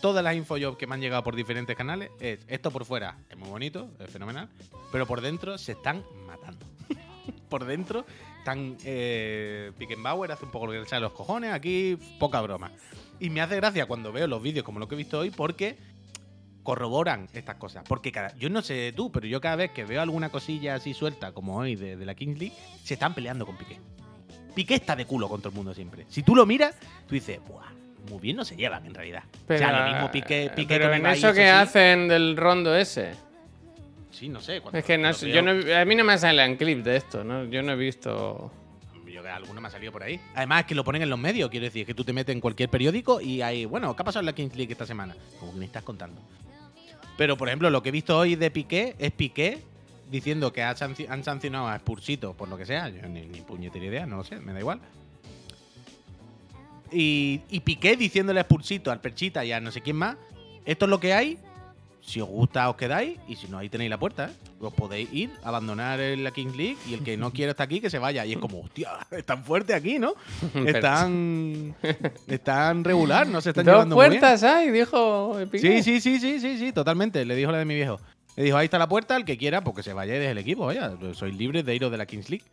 todas 0.00 0.24
las 0.24 0.34
infojobs 0.34 0.76
que 0.76 0.88
me 0.88 0.94
han 0.96 1.00
llegado 1.00 1.22
por 1.22 1.36
diferentes 1.36 1.76
canales, 1.76 2.10
es 2.18 2.40
esto 2.48 2.72
por 2.72 2.84
fuera 2.84 3.16
es 3.30 3.36
muy 3.38 3.48
bonito, 3.48 3.88
es 4.00 4.10
fenomenal, 4.10 4.48
pero 4.90 5.06
por 5.06 5.20
dentro 5.20 5.56
se 5.56 5.72
están 5.72 6.02
matando. 6.26 6.66
por 7.48 7.64
dentro 7.64 8.04
están. 8.42 8.76
Eh, 8.84 9.70
Pickenbauer 9.78 10.32
hace 10.32 10.44
un 10.44 10.50
poco 10.50 10.66
lo 10.66 10.72
que 10.72 10.80
le 10.80 10.86
sale 10.86 11.02
los 11.02 11.12
cojones, 11.12 11.52
aquí 11.52 11.96
poca 12.18 12.40
broma. 12.40 12.72
Y 13.20 13.30
me 13.30 13.40
hace 13.40 13.56
gracia 13.56 13.86
cuando 13.86 14.12
veo 14.12 14.26
los 14.26 14.42
vídeos 14.42 14.64
como 14.64 14.80
lo 14.80 14.88
que 14.88 14.96
he 14.96 14.98
visto 14.98 15.20
hoy, 15.20 15.30
porque 15.30 15.78
corroboran 16.62 17.28
estas 17.32 17.56
cosas. 17.56 17.84
Porque 17.88 18.12
cada, 18.12 18.34
yo 18.36 18.48
no 18.50 18.62
sé 18.62 18.92
tú, 18.94 19.10
pero 19.12 19.26
yo 19.26 19.40
cada 19.40 19.56
vez 19.56 19.70
que 19.70 19.84
veo 19.84 20.02
alguna 20.02 20.28
cosilla 20.30 20.74
así 20.74 20.92
suelta, 20.94 21.32
como 21.32 21.56
hoy 21.56 21.76
de, 21.76 21.96
de 21.96 22.04
la 22.06 22.14
Kings 22.14 22.38
League, 22.38 22.54
se 22.84 22.94
están 22.94 23.14
peleando 23.14 23.46
con 23.46 23.56
Piqué. 23.56 23.78
Piqué 24.54 24.74
está 24.74 24.94
de 24.96 25.06
culo 25.06 25.28
con 25.28 25.40
todo 25.40 25.48
el 25.50 25.54
mundo 25.54 25.72
siempre. 25.74 26.04
Si 26.08 26.22
tú 26.22 26.34
lo 26.34 26.44
miras, 26.44 26.76
tú 27.06 27.14
dices, 27.14 27.40
Buah, 27.46 27.70
muy 28.10 28.20
bien 28.20 28.36
no 28.36 28.44
se 28.44 28.56
llevan 28.56 28.84
en 28.86 28.94
realidad. 28.94 29.22
o 29.48 29.56
sea, 29.56 29.86
lo 29.86 29.92
mismo 29.92 30.10
Piqué, 30.10 30.50
Piqué 30.54 30.74
pero 30.78 30.88
con 30.90 30.98
en 30.98 31.06
eso 31.06 31.28
que 31.32 31.42
sí. 31.42 31.48
hacen 31.48 32.08
del 32.08 32.36
rondo 32.36 32.76
ese. 32.76 33.12
Sí, 34.12 34.28
no 34.28 34.40
sé. 34.40 34.62
Es 34.72 34.84
que 34.84 34.96
no 34.98 35.10
yo 35.12 35.42
no 35.42 35.50
he- 35.52 35.76
a 35.76 35.84
mí 35.84 35.94
no 35.96 36.04
me 36.04 36.16
salen 36.18 36.56
clip 36.56 36.84
de 36.84 36.96
esto, 36.96 37.24
¿no? 37.24 37.44
Yo 37.46 37.62
no 37.62 37.72
he 37.72 37.76
visto. 37.76 38.52
Yo 39.12 39.22
que 39.22 39.28
alguno 39.28 39.60
me 39.60 39.68
ha 39.68 39.70
salido 39.70 39.90
por 39.92 40.02
ahí. 40.02 40.18
Además, 40.34 40.60
es 40.60 40.66
que 40.66 40.74
lo 40.74 40.84
ponen 40.84 41.02
en 41.02 41.10
los 41.10 41.18
medios. 41.18 41.50
Quiero 41.50 41.64
decir, 41.64 41.84
que 41.84 41.92
tú 41.94 42.02
te 42.04 42.12
metes 42.14 42.32
en 42.34 42.40
cualquier 42.40 42.68
periódico 42.70 43.20
y 43.20 43.42
hay, 43.42 43.64
bueno, 43.66 43.94
¿qué 43.96 44.00
ha 44.02 44.04
pasado 44.04 44.20
en 44.20 44.26
la 44.26 44.34
Kings 44.34 44.54
League 44.56 44.72
esta 44.72 44.86
semana? 44.86 45.14
Como 45.40 45.52
que 45.52 45.58
me 45.58 45.64
estás 45.66 45.82
contando. 45.82 46.20
Pero, 47.18 47.36
por 47.36 47.48
ejemplo, 47.48 47.68
lo 47.68 47.82
que 47.82 47.90
he 47.90 47.92
visto 47.92 48.16
hoy 48.16 48.36
de 48.36 48.50
Piqué 48.50 48.94
es 48.98 49.10
Piqué 49.12 49.58
diciendo 50.10 50.50
que 50.52 50.62
han 50.62 50.76
sancionado 51.24 51.68
a 51.68 51.78
Spursito 51.78 52.32
por 52.34 52.48
lo 52.48 52.56
que 52.56 52.64
sea. 52.64 52.88
Yo 52.88 53.06
ni, 53.08 53.22
ni 53.26 53.40
puñetera 53.42 53.84
idea, 53.84 54.06
no 54.06 54.16
lo 54.18 54.24
sé, 54.24 54.36
me 54.40 54.52
da 54.54 54.60
igual. 54.60 54.80
Y, 56.90 57.40
y 57.50 57.60
Piqué 57.60 57.96
diciéndole 57.96 58.40
a 58.40 58.44
Spursito, 58.44 58.90
al 58.90 59.00
Perchita 59.00 59.44
y 59.44 59.52
a 59.52 59.60
no 59.60 59.70
sé 59.72 59.80
quién 59.80 59.96
más, 59.96 60.16
esto 60.64 60.84
es 60.86 60.90
lo 60.90 61.00
que 61.00 61.12
hay. 61.14 61.38
Si 62.04 62.20
os 62.20 62.28
gusta, 62.28 62.68
os 62.68 62.76
quedáis. 62.76 63.18
Y 63.28 63.36
si 63.36 63.46
no, 63.46 63.58
ahí 63.58 63.68
tenéis 63.68 63.88
la 63.88 63.98
puerta. 63.98 64.26
¿eh? 64.26 64.32
Os 64.60 64.74
podéis 64.74 65.08
ir, 65.12 65.30
abandonar 65.44 66.00
la 66.00 66.30
Kings 66.32 66.56
League. 66.56 66.76
Y 66.88 66.94
el 66.94 67.04
que 67.04 67.16
no 67.16 67.30
quiera 67.32 67.52
estar 67.52 67.64
aquí, 67.64 67.80
que 67.80 67.90
se 67.90 67.98
vaya. 67.98 68.26
Y 68.26 68.32
es 68.32 68.38
como, 68.38 68.60
hostia, 68.60 68.90
están 69.12 69.44
fuerte 69.44 69.72
aquí, 69.72 69.98
¿no? 69.98 70.14
Están. 70.66 71.74
Están 72.26 72.84
regular, 72.84 73.26
no 73.26 73.40
se 73.40 73.50
están 73.50 73.64
Dos 73.64 73.74
llevando 73.74 73.96
muy 73.96 74.08
bien. 74.08 74.20
puertas 74.20 74.42
hay, 74.42 74.70
dijo. 74.70 75.38
Sí, 75.52 75.82
sí, 75.82 76.00
sí, 76.00 76.18
sí, 76.18 76.40
sí, 76.40 76.58
sí, 76.58 76.72
totalmente. 76.72 77.24
Le 77.24 77.36
dijo 77.36 77.52
la 77.52 77.58
de 77.58 77.64
mi 77.64 77.74
viejo. 77.76 78.00
Le 78.36 78.44
dijo, 78.44 78.56
ahí 78.56 78.64
está 78.64 78.78
la 78.78 78.88
puerta, 78.88 79.14
el 79.16 79.24
que 79.24 79.36
quiera, 79.36 79.62
pues 79.62 79.76
que 79.76 79.82
se 79.82 79.92
vaya 79.92 80.16
y 80.16 80.18
deje 80.18 80.30
el 80.32 80.38
equipo, 80.38 80.66
vaya. 80.66 80.92
Sois 81.12 81.34
libres 81.36 81.64
de 81.64 81.74
iros 81.74 81.90
de 81.90 81.98
la 81.98 82.06
Kings 82.06 82.30
League. 82.30 82.44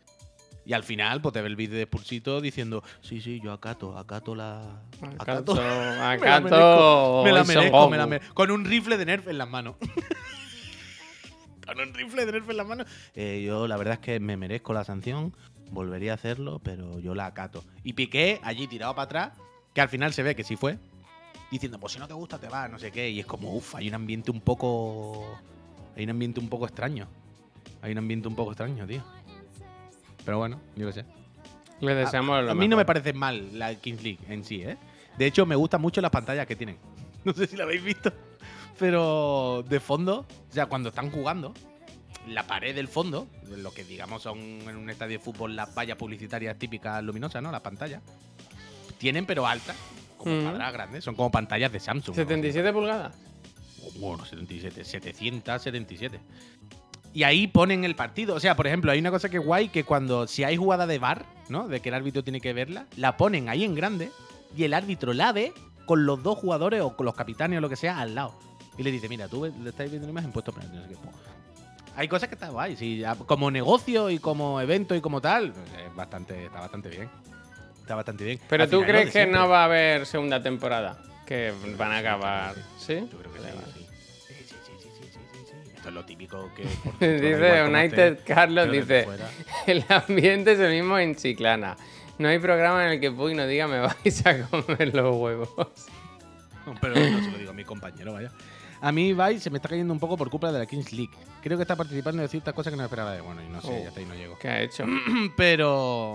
Y 0.70 0.72
al 0.72 0.84
final, 0.84 1.20
pues 1.20 1.32
te 1.32 1.42
ve 1.42 1.48
el 1.48 1.56
vídeo 1.56 1.76
de 1.76 1.82
Spursito 1.82 2.40
diciendo, 2.40 2.84
sí, 3.00 3.20
sí, 3.20 3.40
yo 3.42 3.50
acato, 3.50 3.98
acato 3.98 4.36
la. 4.36 4.84
Acato, 5.18 5.54
me 5.56 5.62
la 5.62 6.12
acato 6.12 6.44
merezco, 6.44 7.24
me 7.24 7.32
la 7.32 7.42
merezco, 7.42 7.90
me 7.90 7.96
la 7.96 8.06
merezco. 8.06 8.34
Con 8.34 8.52
un 8.52 8.64
rifle 8.64 8.96
de 8.96 9.04
Nerf 9.04 9.26
en 9.26 9.38
las 9.38 9.48
manos. 9.48 9.74
Con 11.66 11.80
un 11.80 11.92
rifle 11.92 12.24
de 12.24 12.30
Nerf 12.30 12.48
en 12.48 12.56
las 12.56 12.66
manos. 12.68 12.86
Eh, 13.16 13.42
yo 13.44 13.66
la 13.66 13.76
verdad 13.78 13.94
es 13.94 13.98
que 13.98 14.20
me 14.20 14.36
merezco 14.36 14.72
la 14.72 14.84
sanción, 14.84 15.34
volvería 15.72 16.12
a 16.12 16.14
hacerlo, 16.14 16.60
pero 16.62 17.00
yo 17.00 17.16
la 17.16 17.26
acato. 17.26 17.64
Y 17.82 17.94
Piqué 17.94 18.38
allí 18.44 18.68
tirado 18.68 18.94
para 18.94 19.06
atrás, 19.06 19.32
que 19.74 19.80
al 19.80 19.88
final 19.88 20.12
se 20.12 20.22
ve 20.22 20.36
que 20.36 20.44
sí 20.44 20.54
fue, 20.54 20.78
diciendo, 21.50 21.80
pues 21.80 21.94
si 21.94 21.98
no 21.98 22.06
te 22.06 22.14
gusta 22.14 22.38
te 22.38 22.46
vas, 22.46 22.70
no 22.70 22.78
sé 22.78 22.92
qué. 22.92 23.10
Y 23.10 23.18
es 23.18 23.26
como, 23.26 23.56
uff, 23.56 23.74
hay 23.74 23.88
un 23.88 23.94
ambiente 23.94 24.30
un 24.30 24.40
poco... 24.40 25.36
Hay 25.96 26.04
un 26.04 26.10
ambiente 26.10 26.38
un 26.38 26.48
poco 26.48 26.64
extraño. 26.66 27.08
Hay 27.82 27.90
un 27.90 27.98
ambiente 27.98 28.28
un 28.28 28.36
poco 28.36 28.52
extraño, 28.52 28.86
tío. 28.86 29.02
Pero 30.24 30.38
bueno, 30.38 30.60
yo 30.76 30.86
qué 30.86 30.92
sé. 30.92 31.04
Le 31.80 31.94
deseamos 31.94 32.44
lo 32.44 32.50
A 32.50 32.54
mí 32.54 32.68
no 32.68 32.76
me 32.76 32.84
parece 32.84 33.12
mal 33.12 33.58
la 33.58 33.74
Kings 33.74 34.02
League 34.02 34.18
en 34.28 34.44
sí, 34.44 34.62
¿eh? 34.62 34.76
De 35.16 35.26
hecho, 35.26 35.46
me 35.46 35.56
gustan 35.56 35.80
mucho 35.80 36.00
las 36.00 36.10
pantallas 36.10 36.46
que 36.46 36.56
tienen. 36.56 36.76
No 37.24 37.34
sé 37.34 37.46
si 37.46 37.54
la 37.56 37.64
habéis 37.64 37.84
visto. 37.84 38.10
Pero 38.78 39.62
de 39.68 39.78
fondo, 39.78 40.26
o 40.48 40.52
sea, 40.52 40.66
cuando 40.66 40.88
están 40.88 41.10
jugando, 41.10 41.52
la 42.26 42.46
pared 42.46 42.74
del 42.74 42.88
fondo, 42.88 43.26
lo 43.58 43.72
que 43.72 43.84
digamos 43.84 44.22
son 44.22 44.38
en 44.38 44.76
un 44.76 44.88
estadio 44.88 45.18
de 45.18 45.24
fútbol 45.24 45.54
las 45.54 45.74
vallas 45.74 45.98
publicitarias 45.98 46.58
típicas 46.58 47.02
luminosas, 47.04 47.42
¿no? 47.42 47.52
Las 47.52 47.60
pantallas. 47.60 48.02
Tienen, 48.96 49.26
pero 49.26 49.46
altas. 49.46 49.76
Como 50.16 50.34
Mm. 50.36 50.42
cuadradas 50.44 50.72
grandes. 50.72 51.04
Son 51.04 51.14
como 51.14 51.30
pantallas 51.30 51.70
de 51.72 51.80
Samsung. 51.80 52.16
¿no? 52.16 52.22
77 52.22 52.72
pulgadas. 52.72 53.14
Bueno, 53.98 54.24
77, 54.24 54.84
777. 54.84 56.20
Y 57.12 57.24
ahí 57.24 57.46
ponen 57.48 57.84
el 57.84 57.96
partido. 57.96 58.34
O 58.36 58.40
sea, 58.40 58.54
por 58.56 58.66
ejemplo, 58.66 58.92
hay 58.92 58.98
una 59.00 59.10
cosa 59.10 59.28
que 59.28 59.38
es 59.38 59.44
guay, 59.44 59.68
que 59.68 59.84
cuando, 59.84 60.26
si 60.26 60.44
hay 60.44 60.56
jugada 60.56 60.86
de 60.86 60.98
bar, 60.98 61.24
¿no? 61.48 61.66
De 61.66 61.80
que 61.80 61.88
el 61.88 61.94
árbitro 61.96 62.22
tiene 62.22 62.40
que 62.40 62.52
verla, 62.52 62.86
la 62.96 63.16
ponen 63.16 63.48
ahí 63.48 63.64
en 63.64 63.74
grande 63.74 64.10
y 64.56 64.64
el 64.64 64.74
árbitro 64.74 65.12
la 65.12 65.32
ve 65.32 65.52
con 65.86 66.06
los 66.06 66.22
dos 66.22 66.38
jugadores 66.38 66.80
o 66.82 66.96
con 66.96 67.06
los 67.06 67.14
capitanes 67.14 67.58
o 67.58 67.60
lo 67.60 67.68
que 67.68 67.76
sea 67.76 67.98
al 68.00 68.14
lado. 68.14 68.34
Y 68.78 68.82
le 68.84 68.92
dice, 68.92 69.08
mira, 69.08 69.26
tú 69.28 69.44
le 69.62 69.70
estáis 69.70 69.90
viendo 69.90 70.06
la 70.06 70.12
imagen, 70.12 70.30
puesto 70.30 70.52
penalti, 70.52 70.76
no 70.76 70.82
sé 70.84 70.88
qué. 70.90 70.94
Pum. 70.96 71.10
Hay 71.96 72.06
cosas 72.06 72.28
que 72.28 72.36
están 72.36 72.52
guay, 72.52 72.76
sí, 72.76 73.02
como 73.26 73.50
negocio 73.50 74.08
y 74.08 74.18
como 74.20 74.60
evento 74.60 74.94
y 74.94 75.00
como 75.00 75.20
tal, 75.20 75.52
pues, 75.52 75.84
es 75.84 75.94
bastante, 75.94 76.46
está 76.46 76.60
bastante 76.60 76.88
bien. 76.88 77.10
Está 77.80 77.96
bastante 77.96 78.24
bien. 78.24 78.40
Pero 78.48 78.62
Al 78.62 78.70
tú 78.70 78.76
final, 78.76 78.90
crees 78.90 79.06
que 79.06 79.12
siempre. 79.12 79.38
no 79.40 79.48
va 79.48 79.62
a 79.62 79.64
haber 79.64 80.06
segunda 80.06 80.40
temporada. 80.40 80.96
Que 81.26 81.52
van 81.76 81.90
a 81.90 81.98
acabar. 81.98 82.54
¿Sí? 82.78 82.94
Yo 83.10 83.18
creo 83.18 83.32
que. 83.32 83.40
Sí, 83.40 83.79
Esto 85.80 85.88
es 85.88 85.94
lo 85.94 86.04
típico 86.04 86.50
que. 86.54 86.64
Dice 87.20 87.62
United 87.62 88.18
Carlos, 88.26 88.70
dice, 88.70 89.06
el 89.66 89.82
ambiente 89.88 90.52
es 90.52 90.60
el 90.60 90.72
mismo 90.72 90.98
en 90.98 91.14
Chiclana. 91.16 91.74
No 92.18 92.28
hay 92.28 92.38
programa 92.38 92.84
en 92.84 92.92
el 92.92 93.00
que 93.00 93.10
Puy 93.10 93.34
no 93.34 93.46
diga 93.46 93.66
me 93.66 93.80
vais 93.80 94.26
a 94.26 94.42
comer 94.42 94.94
los 94.94 95.16
huevos. 95.16 95.48
Pero 96.82 96.94
no 96.94 97.24
se 97.24 97.30
lo 97.30 97.38
digo 97.38 97.50
a 97.52 97.54
mi 97.54 97.64
compañero, 97.64 98.12
vaya. 98.12 98.30
A 98.82 98.92
mí, 98.92 99.08
Ibai 99.08 99.40
se 99.40 99.48
me 99.48 99.56
está 99.56 99.70
cayendo 99.70 99.94
un 99.94 99.98
poco 100.00 100.18
por 100.18 100.28
culpa 100.28 100.52
de 100.52 100.58
la 100.58 100.66
Kings 100.66 100.92
League. 100.92 101.14
Creo 101.42 101.56
que 101.56 101.62
está 101.62 101.76
participando 101.76 102.20
de 102.20 102.28
ciertas 102.28 102.52
cosas 102.52 102.70
que 102.70 102.76
no 102.76 102.84
esperaba 102.84 103.12
de. 103.14 103.22
Bueno, 103.22 103.42
y 103.42 103.48
no 103.48 103.62
sé, 103.62 103.68
Oh. 103.68 103.82
ya 103.82 103.88
está 103.88 104.00
ahí 104.00 104.06
no 104.06 104.14
llego. 104.14 104.38
¿Qué 104.38 104.48
ha 104.48 104.60
hecho? 104.60 104.84
Pero. 105.38 106.12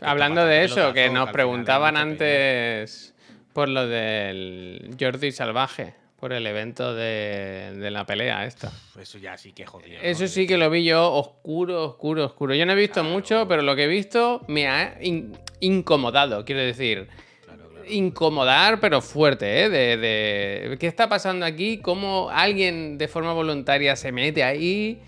Hablando 0.00 0.46
de 0.46 0.62
eso, 0.62 0.92
que 0.92 1.10
nos 1.10 1.30
preguntaban 1.30 1.96
antes 1.96 3.14
Por 3.52 3.68
lo 3.68 3.88
del 3.88 4.96
Jordi 4.98 5.32
Salvaje, 5.32 5.94
por 6.22 6.32
el 6.32 6.46
evento 6.46 6.94
de, 6.94 7.72
de 7.74 7.90
la 7.90 8.06
pelea 8.06 8.46
esta. 8.46 8.70
Eso 9.00 9.18
ya 9.18 9.36
sí 9.36 9.52
que 9.52 9.66
jodido. 9.66 9.96
¿no? 10.00 10.04
Eso 10.08 10.28
sí 10.28 10.46
que 10.46 10.56
lo 10.56 10.70
vi 10.70 10.84
yo 10.84 11.12
oscuro, 11.12 11.84
oscuro, 11.84 12.24
oscuro. 12.26 12.54
Yo 12.54 12.64
no 12.64 12.74
he 12.74 12.76
visto 12.76 13.02
mucho, 13.02 13.48
pero 13.48 13.62
lo 13.62 13.74
que 13.74 13.82
he 13.84 13.88
visto 13.88 14.40
me 14.46 14.68
ha 14.68 14.96
in- 15.00 15.36
incomodado, 15.58 16.44
quiero 16.44 16.60
decir. 16.60 17.08
Claro, 17.44 17.68
claro. 17.70 17.84
Incomodar, 17.92 18.78
pero 18.78 19.00
fuerte, 19.02 19.64
¿eh? 19.64 19.68
De, 19.68 19.96
de- 19.96 20.76
¿Qué 20.78 20.86
está 20.86 21.08
pasando 21.08 21.44
aquí? 21.44 21.78
¿Cómo 21.78 22.30
alguien 22.30 22.98
de 22.98 23.08
forma 23.08 23.32
voluntaria 23.32 23.96
se 23.96 24.12
mete 24.12 24.44
ahí? 24.44 25.00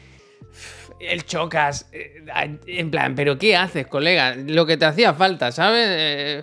El 0.98 1.24
chocas. 1.26 1.88
eh, 1.92 2.24
En 2.66 2.90
plan, 2.90 3.14
¿pero 3.14 3.38
qué 3.38 3.54
haces, 3.54 3.86
colega? 3.86 4.34
Lo 4.34 4.66
que 4.66 4.76
te 4.76 4.84
hacía 4.84 5.14
falta, 5.14 5.52
¿sabes? 5.52 5.86
Eh, 5.90 6.42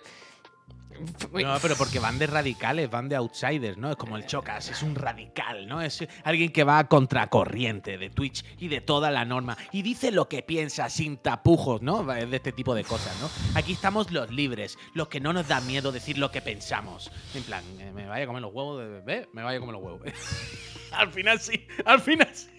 No, 1.33 1.57
pero 1.61 1.75
porque 1.75 1.99
van 1.99 2.19
de 2.19 2.27
radicales, 2.27 2.89
van 2.89 3.09
de 3.09 3.15
outsiders, 3.15 3.77
¿no? 3.77 3.91
Es 3.91 3.95
como 3.97 4.17
el 4.17 4.25
Chocas, 4.25 4.69
es 4.69 4.83
un 4.83 4.95
radical, 4.95 5.67
¿no? 5.67 5.81
Es 5.81 6.05
alguien 6.23 6.51
que 6.51 6.63
va 6.63 6.79
a 6.79 6.87
contracorriente 6.87 7.97
de 7.97 8.09
Twitch 8.09 8.43
y 8.59 8.67
de 8.67 8.81
toda 8.81 9.11
la 9.11 9.25
norma 9.25 9.57
y 9.71 9.81
dice 9.81 10.11
lo 10.11 10.27
que 10.27 10.43
piensa 10.43 10.89
sin 10.89 11.17
tapujos, 11.17 11.81
¿no? 11.81 12.11
Es 12.13 12.29
de 12.29 12.37
este 12.37 12.51
tipo 12.51 12.75
de 12.75 12.83
cosas, 12.83 13.15
¿no? 13.21 13.29
Aquí 13.57 13.73
estamos 13.73 14.11
los 14.11 14.29
libres, 14.31 14.77
los 14.93 15.07
que 15.07 15.19
no 15.19 15.33
nos 15.33 15.47
da 15.47 15.61
miedo 15.61 15.91
decir 15.91 16.17
lo 16.17 16.31
que 16.31 16.41
pensamos. 16.41 17.11
En 17.33 17.43
plan, 17.43 17.63
eh, 17.79 17.91
me 17.93 18.07
vaya 18.07 18.23
a 18.23 18.27
comer 18.27 18.41
los 18.41 18.53
huevos 18.53 18.79
de 18.79 18.87
bebé, 18.87 19.29
me 19.33 19.43
vaya 19.43 19.57
a 19.57 19.59
comer 19.59 19.73
los 19.75 19.83
huevos. 19.83 20.01
al 20.91 21.11
final 21.11 21.39
sí, 21.39 21.67
al 21.85 22.01
final 22.01 22.29
sí. 22.33 22.49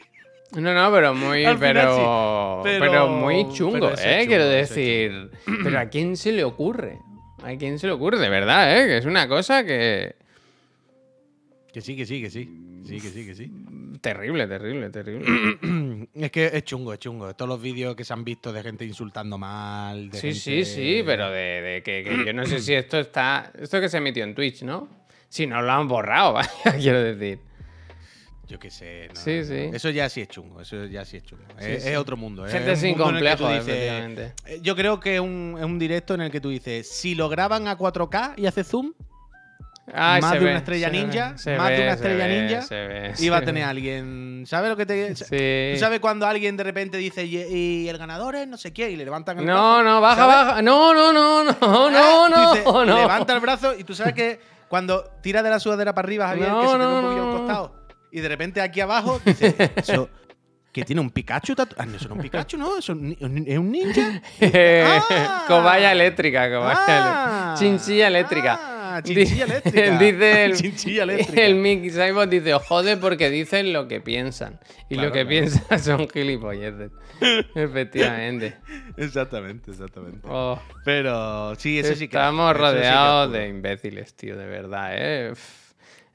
No, 0.53 0.74
no, 0.74 0.93
pero 0.93 1.14
muy, 1.14 1.38
final 1.40 1.59
pero, 1.59 1.97
sí, 1.97 2.61
pero, 2.64 2.80
pero- 2.80 3.09
muy 3.09 3.49
chungo, 3.53 3.90
pero 3.90 3.95
¿eh? 3.99 4.26
Quiero 4.26 4.45
chungo, 4.45 4.57
es 4.57 4.68
decir. 4.68 5.30
Pero 5.64 5.78
¿a 5.78 5.86
quién 5.86 6.16
se 6.16 6.32
le 6.32 6.45
ocurre? 6.45 6.99
¿A 7.43 7.57
quién 7.57 7.78
se 7.78 7.86
le 7.86 7.93
ocurre? 7.93 8.18
De 8.18 8.28
verdad, 8.28 8.78
¿eh? 8.80 8.86
Que 8.86 8.97
es 8.99 9.05
una 9.07 9.28
cosa 9.28 9.64
que. 9.64 10.14
Que 11.72 11.80
sí, 11.80 11.97
que 11.97 12.05
sí, 12.07 12.20
que 12.22 12.30
sí. 12.30 12.49
Sí, 12.86 13.01
que 13.01 13.09
sí, 13.09 13.24
que 13.26 13.34
sí. 13.34 13.51
Terrible, 14.01 14.47
terrible, 14.47 14.90
terrible. 14.90 16.09
Es 16.14 16.30
que 16.30 16.47
es 16.53 16.64
chungo, 16.64 16.93
es 16.93 16.99
chungo. 16.99 17.32
Todos 17.34 17.49
los 17.49 17.62
vídeos 17.62 17.95
que 17.97 18.05
se 18.05 18.12
han 18.12 18.24
visto 18.24 18.53
de 18.53 18.62
gente 18.62 18.84
insultando 18.84 19.38
mal. 19.38 20.11
De 20.11 20.18
Sí, 20.18 20.26
gente- 20.34 20.40
sí, 20.40 20.64
sí, 20.64 21.03
pero 21.07 21.30
de, 21.30 21.62
de 21.62 21.82
que, 21.82 22.03
que 22.05 22.24
yo 22.26 22.32
no 22.32 22.45
sé 22.45 22.59
si 22.61 22.74
esto 22.74 22.99
está. 22.99 23.51
Esto 23.59 23.80
que 23.80 23.88
se 23.88 23.99
emitió 23.99 24.24
en 24.24 24.34
Twitch, 24.34 24.62
¿no? 24.62 24.88
Si 25.28 25.47
no 25.47 25.62
lo 25.62 25.72
han 25.72 25.88
borrado, 25.88 26.34
quiero 26.80 27.03
decir. 27.03 27.38
Yo 28.49 28.59
qué 28.59 28.70
sé. 28.70 29.09
no, 29.14 29.20
Sí, 29.20 29.30
no, 29.36 29.40
no. 29.40 29.45
sí. 29.45 29.70
Eso 29.76 29.90
ya 29.90 30.09
sí 30.09 30.20
es 30.20 30.28
chungo. 30.28 30.61
Eso 30.61 30.84
ya 30.86 31.05
sí 31.05 31.16
es 31.18 31.24
chungo. 31.24 31.45
es, 31.59 31.82
sí. 31.82 31.88
es 31.90 31.97
otro 31.97 32.16
mundo. 32.16 32.45
es 32.45 32.53
Gente 32.53 32.76
sin 32.76 32.97
complejos, 32.97 33.51
dices-. 33.53 34.32
Eh, 34.47 34.59
Yo 34.62 34.74
creo 34.76 35.01
que 35.01 35.14
es 35.14 35.20
un, 35.20 35.57
es 35.59 35.64
un 35.64 35.78
directo 35.78 36.14
en 36.14 36.22
el 36.22 36.30
que 36.30 36.40
tú 36.40 36.49
dices: 36.51 36.88
si 36.90 37.14
lo 37.14 37.28
graban 37.28 37.68
a 37.68 37.78
4K 37.78 38.34
y 38.36 38.47
hace 38.47 38.64
zoom, 38.64 38.93
Ay, 39.93 40.20
Más 40.22 40.32
de 40.34 40.38
ve, 40.38 40.45
una 40.47 40.59
estrella 40.59 40.90
ve, 40.90 40.97
ninja, 40.97 41.30
más 41.30 41.45
de 41.70 41.82
una 41.82 41.93
estrella 41.93 42.28
ninja, 42.28 43.14
iba 43.18 43.36
a 43.38 43.43
tener 43.43 43.64
alguien. 43.64 44.45
¿Sabes 44.47 44.70
lo 44.70 44.76
que 44.76 44.86
te.? 44.86 45.14
Sí. 45.16 45.74
¿Tú 45.74 45.80
sabes 45.80 45.99
cuando 45.99 46.24
alguien 46.24 46.57
de 46.57 46.62
repente 46.62 46.97
dice: 46.99 47.24
y, 47.24 47.36
y 47.36 47.88
el 47.88 47.99
ganador 47.99 48.36
es 48.36 48.47
no 48.47 48.57
sé 48.57 48.72
qué? 48.72 48.90
Y 48.90 48.97
le 48.97 49.05
levantan 49.05 49.38
el 49.40 49.45
brazo? 49.45 49.59
No, 49.61 49.82
no, 49.82 50.01
baja, 50.01 50.16
¿sabes? 50.16 50.36
baja. 50.36 50.62
No, 50.62 50.95
no, 50.95 51.12
no, 51.12 51.43
no, 51.45 51.51
Ah, 51.61 51.90
no, 51.90 52.24
tú 52.26 52.30
no, 52.30 52.53
dices, 52.53 52.64
no. 52.64 52.84
Levanta 52.84 53.34
el 53.34 53.40
brazo 53.40 53.74
y 53.76 53.82
tú 53.82 53.93
sabes 53.95 54.14
que 54.14 54.38
cuando 54.68 55.03
tira 55.20 55.43
de 55.43 55.51
la 55.51 55.59
sudadera 55.59 55.93
para 55.95 56.07
arriba, 56.07 56.28
Javier, 56.28 56.49
No, 56.49 56.61
que 56.61 56.66
se 56.68 56.72
te 56.74 56.78
no, 56.78 56.88
un 56.99 57.03
poquillo 57.03 57.16
no, 57.16 57.28
al 57.28 57.32
no. 57.34 57.38
costado. 57.38 57.82
Y 58.12 58.20
de 58.20 58.28
repente 58.28 58.60
aquí 58.60 58.80
abajo 58.80 59.20
dice, 59.24 59.54
eso, 59.76 60.08
que 60.70 60.84
tiene 60.84 61.00
un 61.00 61.10
Pikachu 61.10 61.54
Ah, 61.76 61.84
no, 61.86 61.96
eso 61.96 62.08
no 62.08 62.14
es 62.14 62.16
un 62.16 62.18
Pikachu, 62.22 62.56
¿no? 62.58 62.78
Eso 62.78 62.92
es 62.92 63.58
un 63.58 63.70
ninja. 63.72 64.22
Ah. 64.40 65.44
Cobaya 65.48 65.92
eléctrica, 65.92 66.48
cobaya 66.50 66.78
Ah. 66.86 67.54
eléctrica. 67.54 67.54
Chinchilla 67.58 68.06
eléctrica. 68.08 68.60
Ah, 68.94 69.00
chinchilla 69.02 69.46
Di- 69.46 69.50
eléctrica. 69.52 69.98
dice 69.98 70.44
el, 70.44 70.56
Chinchilla 70.56 71.02
eléctrica. 71.04 71.42
el 71.42 71.54
Mickey 71.54 71.90
Simon 71.90 72.28
dice, 72.28 72.52
jode 72.52 72.96
porque 72.98 73.30
dicen 73.30 73.72
lo 73.72 73.88
que 73.88 74.00
piensan. 74.02 74.60
Y 74.90 74.94
Claro, 74.94 75.08
lo 75.08 75.12
que 75.14 75.20
claro. 75.24 75.28
piensan 75.30 75.78
son 75.80 76.08
gilipolleces. 76.10 76.90
Efectivamente. 77.54 78.56
Exactamente, 78.96 79.70
exactamente. 79.70 80.20
Oh, 80.24 80.60
Pero 80.84 81.54
sí, 81.56 81.78
eso 81.78 81.94
sí 81.94 82.08
que. 82.08 82.16
estamos 82.16 82.54
eso 82.54 82.58
sí 82.58 82.60
que 82.60 82.68
es 82.68 82.74
rodeados 82.74 83.32
de 83.32 83.48
imbéciles, 83.48 84.14
tío, 84.14 84.36
de 84.36 84.46
verdad, 84.46 84.90
¿eh? 84.94 85.30
Uf. 85.32 85.61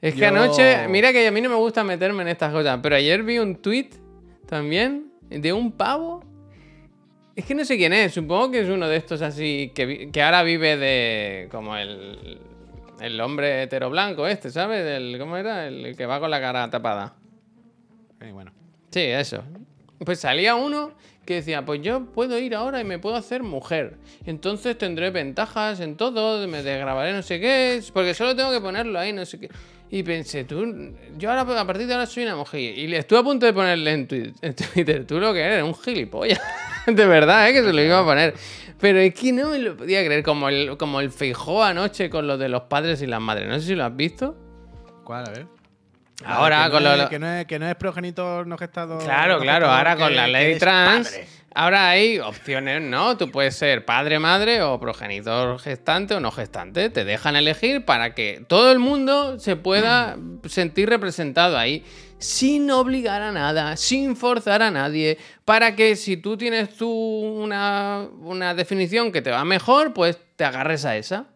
Es 0.00 0.14
que 0.14 0.20
Yo- 0.20 0.28
anoche, 0.28 0.86
mira 0.88 1.12
que 1.12 1.26
a 1.26 1.30
mí 1.30 1.40
no 1.40 1.48
me 1.50 1.56
gusta 1.56 1.82
meterme 1.84 2.22
en 2.22 2.28
estas 2.28 2.52
cosas, 2.52 2.78
pero 2.82 2.94
ayer 2.96 3.22
vi 3.22 3.38
un 3.38 3.56
tweet 3.56 3.90
también 4.46 5.10
de 5.28 5.52
un 5.52 5.72
pavo. 5.72 6.24
Es 7.34 7.44
que 7.44 7.54
no 7.54 7.64
sé 7.64 7.76
quién 7.76 7.92
es, 7.92 8.14
supongo 8.14 8.50
que 8.52 8.60
es 8.60 8.68
uno 8.68 8.88
de 8.88 8.96
estos 8.96 9.22
así 9.22 9.72
que 9.74 10.22
ahora 10.22 10.42
vive 10.42 10.76
de. 10.76 11.48
como 11.50 11.76
el. 11.76 12.40
el 13.00 13.20
hombre 13.20 13.62
hetero 13.62 13.90
blanco 13.90 14.26
este, 14.26 14.50
¿sabes? 14.50 14.84
El, 14.84 15.18
¿Cómo 15.18 15.36
era? 15.36 15.66
El 15.68 15.96
que 15.96 16.06
va 16.06 16.18
con 16.20 16.30
la 16.30 16.40
cara 16.40 16.68
tapada. 16.70 17.14
Eh, 18.20 18.32
bueno. 18.32 18.52
Sí, 18.90 19.00
eso. 19.00 19.42
Pues 20.04 20.20
salía 20.20 20.54
uno 20.54 20.92
que 21.24 21.34
decía, 21.34 21.64
pues 21.64 21.82
yo 21.82 22.06
puedo 22.06 22.38
ir 22.38 22.54
ahora 22.54 22.80
y 22.80 22.84
me 22.84 22.98
puedo 22.98 23.14
hacer 23.16 23.42
mujer. 23.42 23.98
Entonces 24.24 24.78
tendré 24.78 25.10
ventajas 25.10 25.78
en 25.80 25.96
todo, 25.96 26.46
me 26.48 26.62
desgrabaré 26.62 27.12
no 27.12 27.22
sé 27.22 27.38
qué, 27.38 27.82
porque 27.92 28.14
solo 28.14 28.34
tengo 28.34 28.50
que 28.50 28.60
ponerlo 28.60 28.98
ahí, 28.98 29.12
no 29.12 29.26
sé 29.26 29.38
qué. 29.38 29.48
Y 29.90 30.02
pensé, 30.02 30.44
tú, 30.44 30.92
yo 31.16 31.30
ahora 31.30 31.60
a 31.60 31.66
partir 31.66 31.86
de 31.86 31.94
ahora 31.94 32.06
soy 32.06 32.24
una 32.24 32.36
mujer. 32.36 32.60
Y 32.78 32.86
le 32.88 32.98
estuve 32.98 33.20
a 33.20 33.22
punto 33.22 33.46
de 33.46 33.52
ponerle 33.54 33.90
en, 33.92 34.06
twi- 34.08 34.34
en 34.42 34.54
Twitter, 34.54 35.06
tú 35.06 35.18
lo 35.18 35.32
que 35.32 35.40
eres, 35.40 35.62
un 35.62 35.74
gilipollas. 35.74 36.40
de 36.86 37.06
verdad, 37.06 37.48
¿eh? 37.48 37.52
que 37.54 37.62
se 37.62 37.72
lo 37.72 37.82
iba 37.82 37.98
a 38.00 38.04
poner. 38.04 38.34
Pero 38.78 38.98
es 39.00 39.14
que 39.14 39.32
no 39.32 39.48
me 39.50 39.58
lo 39.58 39.76
podía 39.76 40.04
creer, 40.04 40.22
como 40.22 40.48
el, 40.50 40.76
como 40.76 41.00
el 41.00 41.10
feijó 41.10 41.64
anoche 41.64 42.10
con 42.10 42.26
lo 42.26 42.36
de 42.36 42.48
los 42.50 42.62
padres 42.64 43.00
y 43.02 43.06
las 43.06 43.20
madres. 43.20 43.48
No 43.48 43.58
sé 43.58 43.66
si 43.68 43.74
lo 43.74 43.84
has 43.84 43.96
visto. 43.96 44.36
¿Cuál? 45.04 45.24
A 45.26 45.30
ver. 45.32 45.46
Ahora, 46.24 46.64
que 46.66 46.70
con 46.72 46.82
no 46.84 46.96
lo- 46.96 47.02
es, 47.04 47.08
que, 47.08 47.18
no 47.18 47.26
es, 47.32 47.46
que 47.46 47.58
no 47.58 47.68
es 47.68 47.74
progenitor 47.76 48.46
no 48.46 48.58
gestado. 48.58 48.98
Claro, 48.98 49.34
no 49.36 49.40
claro, 49.40 49.68
ahora 49.68 49.96
con 49.96 50.14
la 50.14 50.26
ley 50.26 50.58
trans, 50.58 51.08
padre. 51.08 51.26
Ahora 51.58 51.88
hay 51.88 52.20
opciones, 52.20 52.80
¿no? 52.80 53.16
Tú 53.16 53.32
puedes 53.32 53.56
ser 53.56 53.84
padre, 53.84 54.20
madre 54.20 54.62
o 54.62 54.78
progenitor 54.78 55.58
gestante 55.58 56.14
o 56.14 56.20
no 56.20 56.30
gestante. 56.30 56.88
Te 56.88 57.04
dejan 57.04 57.34
elegir 57.34 57.84
para 57.84 58.14
que 58.14 58.44
todo 58.46 58.70
el 58.70 58.78
mundo 58.78 59.40
se 59.40 59.56
pueda 59.56 60.16
sentir 60.46 60.88
representado 60.88 61.58
ahí, 61.58 61.84
sin 62.18 62.70
obligar 62.70 63.22
a 63.22 63.32
nada, 63.32 63.76
sin 63.76 64.14
forzar 64.14 64.62
a 64.62 64.70
nadie, 64.70 65.18
para 65.44 65.74
que 65.74 65.96
si 65.96 66.16
tú 66.16 66.36
tienes 66.36 66.76
tú 66.76 66.88
una, 66.88 68.06
una 68.20 68.54
definición 68.54 69.10
que 69.10 69.20
te 69.20 69.32
va 69.32 69.44
mejor, 69.44 69.92
pues 69.92 70.16
te 70.36 70.44
agarres 70.44 70.84
a 70.84 70.96
esa. 70.96 71.26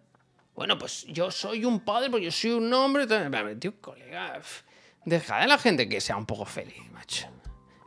Bueno, 0.55 0.79
pues 0.79 1.05
yo 1.09 1.33
soy 1.33 1.65
un 1.65 1.81
padre, 1.81 2.11
pues 2.11 2.23
yo 2.23 2.31
soy 2.31 2.53
un 2.53 2.73
hombre. 2.73 3.09
Tío, 3.59 3.75
colega, 3.81 4.41
deja 5.05 5.41
de 5.41 5.49
la 5.49 5.59
gente 5.59 5.89
que 5.89 6.01
sea 6.01 6.17
un 6.17 6.27
poco 6.27 6.45
feliz, 6.45 6.89
macho. 6.93 7.32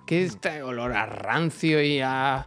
Que 0.05 0.23
este 0.23 0.61
olor 0.63 0.93
a 0.93 1.05
rancio 1.05 1.81
y 1.81 1.99
a. 2.01 2.45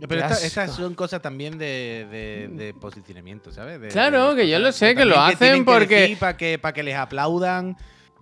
Pero 0.00 0.08
qué 0.08 0.32
esta- 0.34 0.46
estas 0.46 0.74
son 0.76 0.94
cosas 0.94 1.20
también 1.20 1.58
de, 1.58 2.06
de- 2.10 2.48
de 2.56 2.72
posicionamiento, 2.74 3.52
¿sabes? 3.52 3.80
De- 3.80 3.88
Claro, 3.88 4.34
que 4.34 4.48
yo 4.48 4.58
lo 4.58 4.72
sé, 4.72 4.94
que 4.94 5.04
lo 5.04 5.20
hacen 5.20 5.58
que 5.58 5.64
porque- 5.64 5.94
decir 6.00 6.18
Para 6.18 6.36
que, 6.36 6.58
para 6.58 6.72
que 6.72 6.82
les 6.82 6.96
aplaudan 6.96 7.76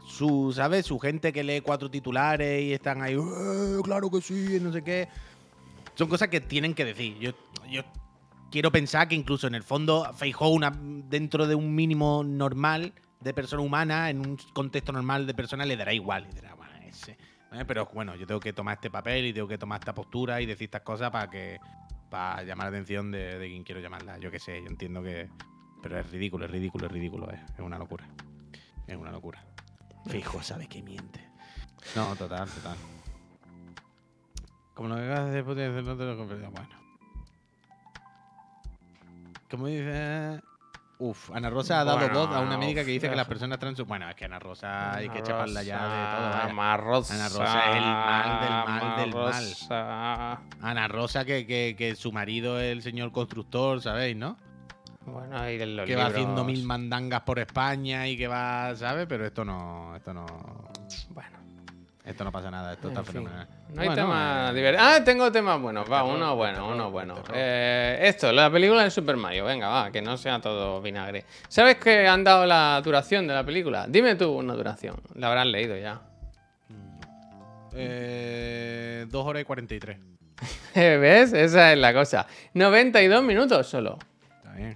su, 0.09 0.53
¿sabes? 0.57 0.87
Su 0.87 0.99
gente 0.99 1.33
que 1.33 1.45
lee 1.45 1.61
cuatro 1.61 1.89
titulares 1.91 2.63
y 2.63 2.73
están 2.73 3.03
ahí, 3.03 3.15
"Eh, 3.15 3.79
claro 3.85 4.11
que 4.11 4.21
sí, 4.21 4.59
no 4.61 4.73
sé 4.73 4.83
qué. 4.83 5.07
Son 5.95 6.09
cosas 6.09 6.29
que 6.29 6.41
tienen 6.41 6.75
que 6.75 6.85
decir. 6.85 7.17
Yo, 7.19 7.33
yo 7.71 7.83
quiero 8.51 8.73
pensar 8.73 9.07
que 9.07 9.15
incluso 9.15 9.47
en 9.47 9.55
el 9.55 9.63
fondo 9.63 10.11
Feijóo 10.17 10.49
una 10.49 10.73
dentro 10.81 11.47
de 11.47 11.55
un 11.55 11.75
mínimo 11.75 12.25
normal 12.25 12.93
de 13.21 13.35
persona 13.35 13.63
humana, 13.63 14.11
en 14.11 14.21
un 14.21 14.37
contexto 14.53 14.91
normal 14.93 15.27
de 15.27 15.35
persona, 15.35 15.65
le 15.65 15.77
dará 15.77 15.93
igual. 15.93 16.25
Le 16.29 16.35
dirá, 16.41 16.55
"Bueno, 16.55 16.73
ese". 16.89 17.17
¿Eh? 17.53 17.65
Pero 17.67 17.87
bueno, 17.87 18.15
yo 18.15 18.27
tengo 18.27 18.41
que 18.41 18.53
tomar 18.53 18.75
este 18.75 18.91
papel 18.91 19.27
y 19.27 19.33
tengo 19.33 19.49
que 19.49 19.59
tomar 19.59 19.81
esta 19.81 19.95
postura 19.95 20.41
y 20.41 20.47
decir 20.47 20.67
estas 20.67 20.83
cosas 20.83 21.11
para 21.11 21.31
que 21.31 21.59
para 22.11 22.43
llamar 22.43 22.67
la 22.67 22.71
atención 22.71 23.11
de, 23.11 23.39
de 23.39 23.49
quien 23.49 23.65
quiero 23.65 23.81
llamarla. 23.81 24.19
Yo 24.19 24.31
qué 24.31 24.39
sé, 24.39 24.61
yo 24.63 24.69
entiendo 24.69 25.03
que... 25.03 25.29
Pero 25.83 25.99
es 25.99 26.11
ridículo, 26.11 26.47
es 26.47 26.51
ridículo, 26.51 26.87
es 26.87 26.93
ridículo. 26.93 27.31
Es, 27.31 27.41
es 27.53 27.61
una 27.61 27.79
locura. 27.79 28.07
Es 28.87 28.97
una 28.97 29.11
locura. 29.11 29.45
Fijo, 30.07 30.43
sabe 30.43 30.67
que 30.67 30.83
miente. 30.83 31.23
No, 31.95 32.17
total, 32.17 32.49
total. 32.49 32.77
Como 34.75 34.89
lo 34.89 34.97
que 34.97 35.03
acabas 35.03 35.25
de 35.27 35.31
decir, 35.31 35.45
podría 35.45 35.69
hacerlo, 35.71 35.97
te 35.97 36.05
lo. 36.05 36.51
Bueno. 36.51 36.69
Como 39.51 39.67
dice... 39.67 40.41
Uf, 41.01 41.31
Ana 41.33 41.49
Rosa 41.49 41.81
ha 41.81 41.85
dado 41.85 41.99
Bueno, 41.99 42.27
voz 42.27 42.37
a 42.37 42.41
una 42.41 42.59
médica 42.59 42.85
que 42.85 42.91
dice 42.91 43.09
que 43.09 43.15
las 43.15 43.29
personas 43.29 43.61
trans... 43.61 43.81
Bueno, 43.83 44.09
es 44.11 44.17
que 44.17 44.25
Ana 44.25 44.41
Rosa 44.41 44.95
hay 44.97 45.09
que 45.09 45.19
Ana 45.19 45.27
chaparla 45.27 45.63
ya 45.63 45.77
de 45.77 46.17
todo. 46.17 46.53
Ana 46.53 46.77
Rosa. 46.77 47.15
Ana 47.15 47.29
Rosa 47.29 47.71
es 47.71 47.77
el 47.77 47.83
mal 47.85 48.41
del 48.41 48.51
mal 48.51 48.97
del 49.01 49.15
mal. 49.15 49.33
Rosa. 49.45 50.41
Ana 50.61 50.89
Rosa, 50.89 51.25
que, 51.25 51.47
que, 51.47 51.77
que 51.79 51.95
su 51.95 52.11
marido 52.11 52.59
es 52.61 52.73
el 52.73 52.83
señor 52.83 53.13
constructor, 53.13 53.81
¿sabéis, 53.81 54.17
no? 54.17 54.37
Bueno, 55.07 55.39
ahí 55.39 55.63
en 55.63 55.77
los 55.77 55.87
que 55.87 55.95
va 55.95 56.09
libros. 56.09 56.21
haciendo 56.21 56.45
mil 56.45 56.65
mandangas 56.65 57.21
por 57.23 57.39
España 57.39 58.09
y 58.09 58.17
que 58.17 58.27
va, 58.27 58.75
¿sabes? 58.75 59.07
Pero 59.09 59.25
esto 59.25 59.45
no, 59.45 59.95
esto 59.95 60.13
no. 60.13 60.27
Bueno. 61.11 61.38
Esto 62.09 62.25
no 62.25 62.33
pasa 62.33 62.51
nada, 62.51 62.73
esto 62.73 62.89
está 62.89 63.05
fin, 63.05 63.13
fenomenal. 63.13 63.47
No 63.69 63.83
hay 63.83 63.89
Bueno, 63.89 64.03
tema 64.03 64.49
eh, 64.51 64.55
divertido. 64.55 64.89
Ah, 64.89 65.05
tengo 65.05 65.31
temas 65.31 65.61
buenos. 65.61 65.93
Va, 65.93 66.05
uno 66.05 66.35
bueno, 66.37 66.67
uno 66.69 66.91
bueno. 66.91 67.17
Eh, 67.35 67.99
esto, 68.03 68.33
la 68.33 68.51
película 68.51 68.83
de 68.83 68.91
Super 68.91 69.19
Mario. 69.19 69.45
Venga, 69.45 69.69
va, 69.69 69.91
que 69.93 70.01
no 70.01 70.17
sea 70.17 70.41
todo 70.41 70.81
vinagre. 70.81 71.27
¿Sabes 71.49 71.77
que 71.77 72.09
han 72.09 72.25
dado 72.25 72.47
la 72.47 72.81
duración 72.83 73.27
de 73.27 73.35
la 73.35 73.45
película? 73.45 73.85
Dime 73.87 74.15
tú 74.15 74.33
una 74.33 74.55
duración. 74.55 74.97
La 75.17 75.29
habrás 75.29 75.47
leído 75.49 75.77
ya. 75.77 76.01
Eh, 77.75 79.05
2 79.11 79.27
horas 79.27 79.43
y 79.43 79.45
43. 79.45 79.99
¿Ves? 80.75 81.35
Esa 81.35 81.73
es 81.75 81.79
la 81.79 81.93
cosa. 81.93 82.27
92 82.55 83.23
minutos 83.23 83.67
solo. 83.67 83.99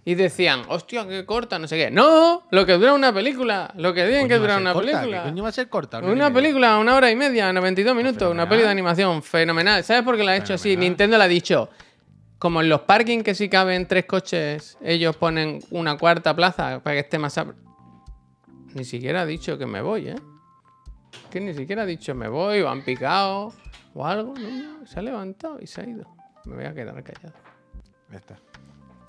Y 0.04 0.14
decían, 0.14 0.62
hostia, 0.68 1.06
qué 1.06 1.24
corta, 1.24 1.58
no 1.58 1.66
sé 1.66 1.76
qué. 1.76 1.90
No, 1.90 2.44
lo 2.50 2.66
que 2.66 2.74
dura 2.74 2.94
una 2.94 3.12
película. 3.12 3.72
Lo 3.76 3.92
que 3.92 4.06
tienen 4.06 4.28
que 4.28 4.38
Coño, 4.38 4.48
va 4.48 4.54
a 4.54 4.56
durar 4.56 4.56
ser 4.56 4.62
una 4.62 4.72
corta, 4.72 4.90
película. 4.90 5.22
¿Qué 5.22 5.28
coño 5.30 5.42
va 5.42 5.48
a 5.48 5.52
ser 5.52 5.68
corta? 5.68 5.98
Una 5.98 6.32
película, 6.32 6.78
una 6.78 6.96
hora 6.96 7.10
y 7.10 7.16
media, 7.16 7.52
92 7.52 7.94
minutos, 7.94 8.30
una 8.30 8.48
peli 8.48 8.62
de 8.62 8.68
animación, 8.68 9.22
fenomenal. 9.22 9.82
¿Sabes 9.84 10.02
por 10.02 10.16
qué 10.16 10.24
la 10.24 10.32
ha 10.32 10.36
hecho 10.36 10.54
así? 10.54 10.76
Nintendo 10.76 11.18
le 11.18 11.24
ha 11.24 11.28
dicho, 11.28 11.68
como 12.38 12.60
en 12.60 12.68
los 12.68 12.82
parkings 12.82 13.24
que 13.24 13.34
sí 13.34 13.48
caben 13.48 13.86
tres 13.86 14.04
coches, 14.04 14.76
ellos 14.82 15.16
ponen 15.16 15.60
una 15.70 15.96
cuarta 15.96 16.34
plaza 16.34 16.80
para 16.82 16.94
que 16.94 17.00
esté 17.00 17.18
más... 17.18 17.38
Ni 18.74 18.84
siquiera 18.84 19.22
ha 19.22 19.26
dicho 19.26 19.58
que 19.58 19.66
me 19.66 19.82
voy, 19.82 20.08
¿eh? 20.08 20.16
Que 21.30 21.40
ni 21.40 21.54
siquiera 21.54 21.82
ha 21.82 21.86
dicho 21.86 22.14
me 22.14 22.28
voy 22.28 22.60
o 22.60 22.68
han 22.68 22.82
picado 22.82 23.52
o 23.94 24.06
algo. 24.06 24.34
No, 24.34 24.48
no, 24.80 24.86
se 24.86 24.98
ha 24.98 25.02
levantado 25.02 25.58
y 25.60 25.66
se 25.66 25.82
ha 25.82 25.84
ido. 25.88 26.06
Me 26.44 26.56
voy 26.56 26.64
a 26.64 26.74
quedar 26.74 27.02
callado. 27.02 27.34
Ya 28.10 28.18
está. 28.18 28.51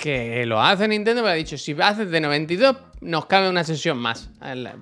Que 0.03 0.45
lo 0.45 0.61
hace 0.61 0.85
Nintendo, 0.85 1.21
pero 1.21 1.31
ha 1.31 1.35
dicho, 1.35 1.57
si 1.57 1.73
haces 1.81 2.11
de 2.11 2.19
92, 2.19 2.75
nos 2.99 3.25
cabe 3.25 3.49
una 3.49 3.63
sesión 3.63 3.97
más 3.97 4.29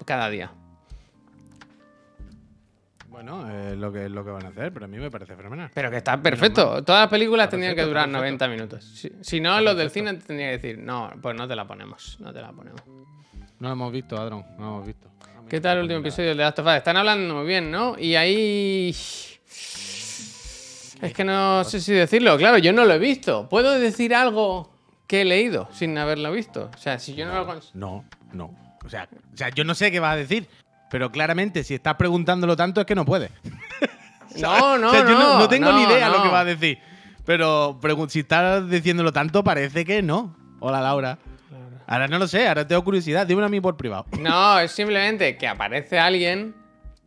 cada 0.03 0.31
día. 0.31 0.51
Bueno, 3.07 3.47
es 3.47 3.77
lo 3.77 3.93
que, 3.93 4.09
lo 4.09 4.25
que 4.25 4.31
van 4.31 4.47
a 4.47 4.49
hacer, 4.49 4.73
pero 4.73 4.85
a 4.85 4.87
mí 4.87 4.97
me 4.97 5.11
parece 5.11 5.35
fenomenal. 5.35 5.69
Pero 5.75 5.91
que 5.91 5.97
está 5.97 6.19
perfecto. 6.19 6.83
Todas 6.83 7.01
las 7.01 7.09
películas 7.09 7.43
Está 7.43 7.51
tendrían 7.51 7.75
que 7.75 7.83
durar 7.83 8.07
está 8.07 8.17
90 8.17 8.47
minutos. 8.47 8.83
Si, 8.83 9.11
si 9.21 9.39
no, 9.39 9.61
los 9.61 9.77
del 9.77 9.91
cine 9.91 10.15
te 10.15 10.25
tendría 10.25 10.47
que 10.47 10.57
decir, 10.57 10.79
no, 10.79 11.11
pues 11.21 11.35
no 11.35 11.47
te 11.47 11.55
la 11.55 11.67
ponemos. 11.67 12.17
No 12.19 12.33
te 12.33 12.41
la 12.41 12.51
ponemos. 12.51 12.81
No 13.59 13.67
lo 13.67 13.73
hemos 13.73 13.91
visto, 13.91 14.17
Adron, 14.17 14.43
no 14.57 14.65
lo 14.65 14.67
hemos 14.69 14.87
visto. 14.87 15.07
¿Qué 15.47 15.61
tal 15.61 15.77
el 15.77 15.83
último 15.83 15.99
episodio 15.99 16.29
de 16.29 16.35
Last 16.35 16.57
of 16.57 16.65
Us? 16.65 16.73
Están 16.73 16.97
hablando 16.97 17.35
muy 17.35 17.45
bien, 17.45 17.69
¿no? 17.69 17.95
Y 17.95 18.15
ahí. 18.15 18.89
Es 20.99 21.13
que 21.13 21.23
no 21.23 21.63
sé 21.63 21.79
si 21.79 21.93
decirlo. 21.93 22.39
Claro, 22.39 22.57
yo 22.57 22.73
no 22.73 22.85
lo 22.85 22.95
he 22.95 22.99
visto. 22.99 23.47
¿Puedo 23.47 23.79
decir 23.79 24.15
algo 24.15 24.80
que 25.11 25.21
he 25.21 25.25
leído 25.25 25.67
sin 25.73 25.97
haberlo 25.97 26.31
visto? 26.31 26.71
O 26.73 26.77
sea, 26.77 26.97
si 26.97 27.15
yo 27.15 27.25
no 27.25 27.33
lo 27.35 27.45
cons- 27.45 27.71
No, 27.73 28.05
no. 28.31 28.55
O 28.85 28.87
sea, 28.89 29.09
o 29.33 29.35
sea, 29.35 29.49
yo 29.49 29.65
no 29.65 29.75
sé 29.75 29.91
qué 29.91 29.99
vas 29.99 30.13
a 30.13 30.15
decir, 30.15 30.47
pero 30.89 31.11
claramente 31.11 31.65
si 31.65 31.73
estás 31.75 31.95
preguntándolo 31.95 32.55
tanto 32.55 32.79
es 32.79 32.87
que 32.87 32.95
no 32.95 33.03
puedes. 33.05 33.29
No, 34.37 34.77
no, 34.77 34.87
o 34.91 34.91
sea, 34.91 35.01
yo 35.01 35.09
no, 35.19 35.39
no 35.39 35.49
tengo 35.49 35.69
no, 35.69 35.77
ni 35.77 35.83
idea 35.83 36.07
no. 36.07 36.15
lo 36.17 36.23
que 36.23 36.29
vas 36.29 36.41
a 36.43 36.45
decir. 36.45 36.79
Pero 37.25 37.77
pregun- 37.81 38.07
si 38.07 38.19
estás 38.21 38.69
diciéndolo 38.69 39.11
tanto, 39.11 39.43
parece 39.43 39.83
que 39.83 40.01
no. 40.01 40.37
Hola, 40.61 40.79
Laura. 40.79 41.17
Ahora 41.85 42.07
no 42.07 42.17
lo 42.17 42.25
sé, 42.29 42.47
ahora 42.47 42.65
tengo 42.65 42.81
curiosidad. 42.85 43.27
Dímelo 43.27 43.47
a 43.47 43.49
mí 43.49 43.59
por 43.59 43.75
privado. 43.75 44.05
No, 44.19 44.57
es 44.59 44.71
simplemente 44.71 45.35
que 45.37 45.49
aparece 45.49 45.99
alguien 45.99 46.55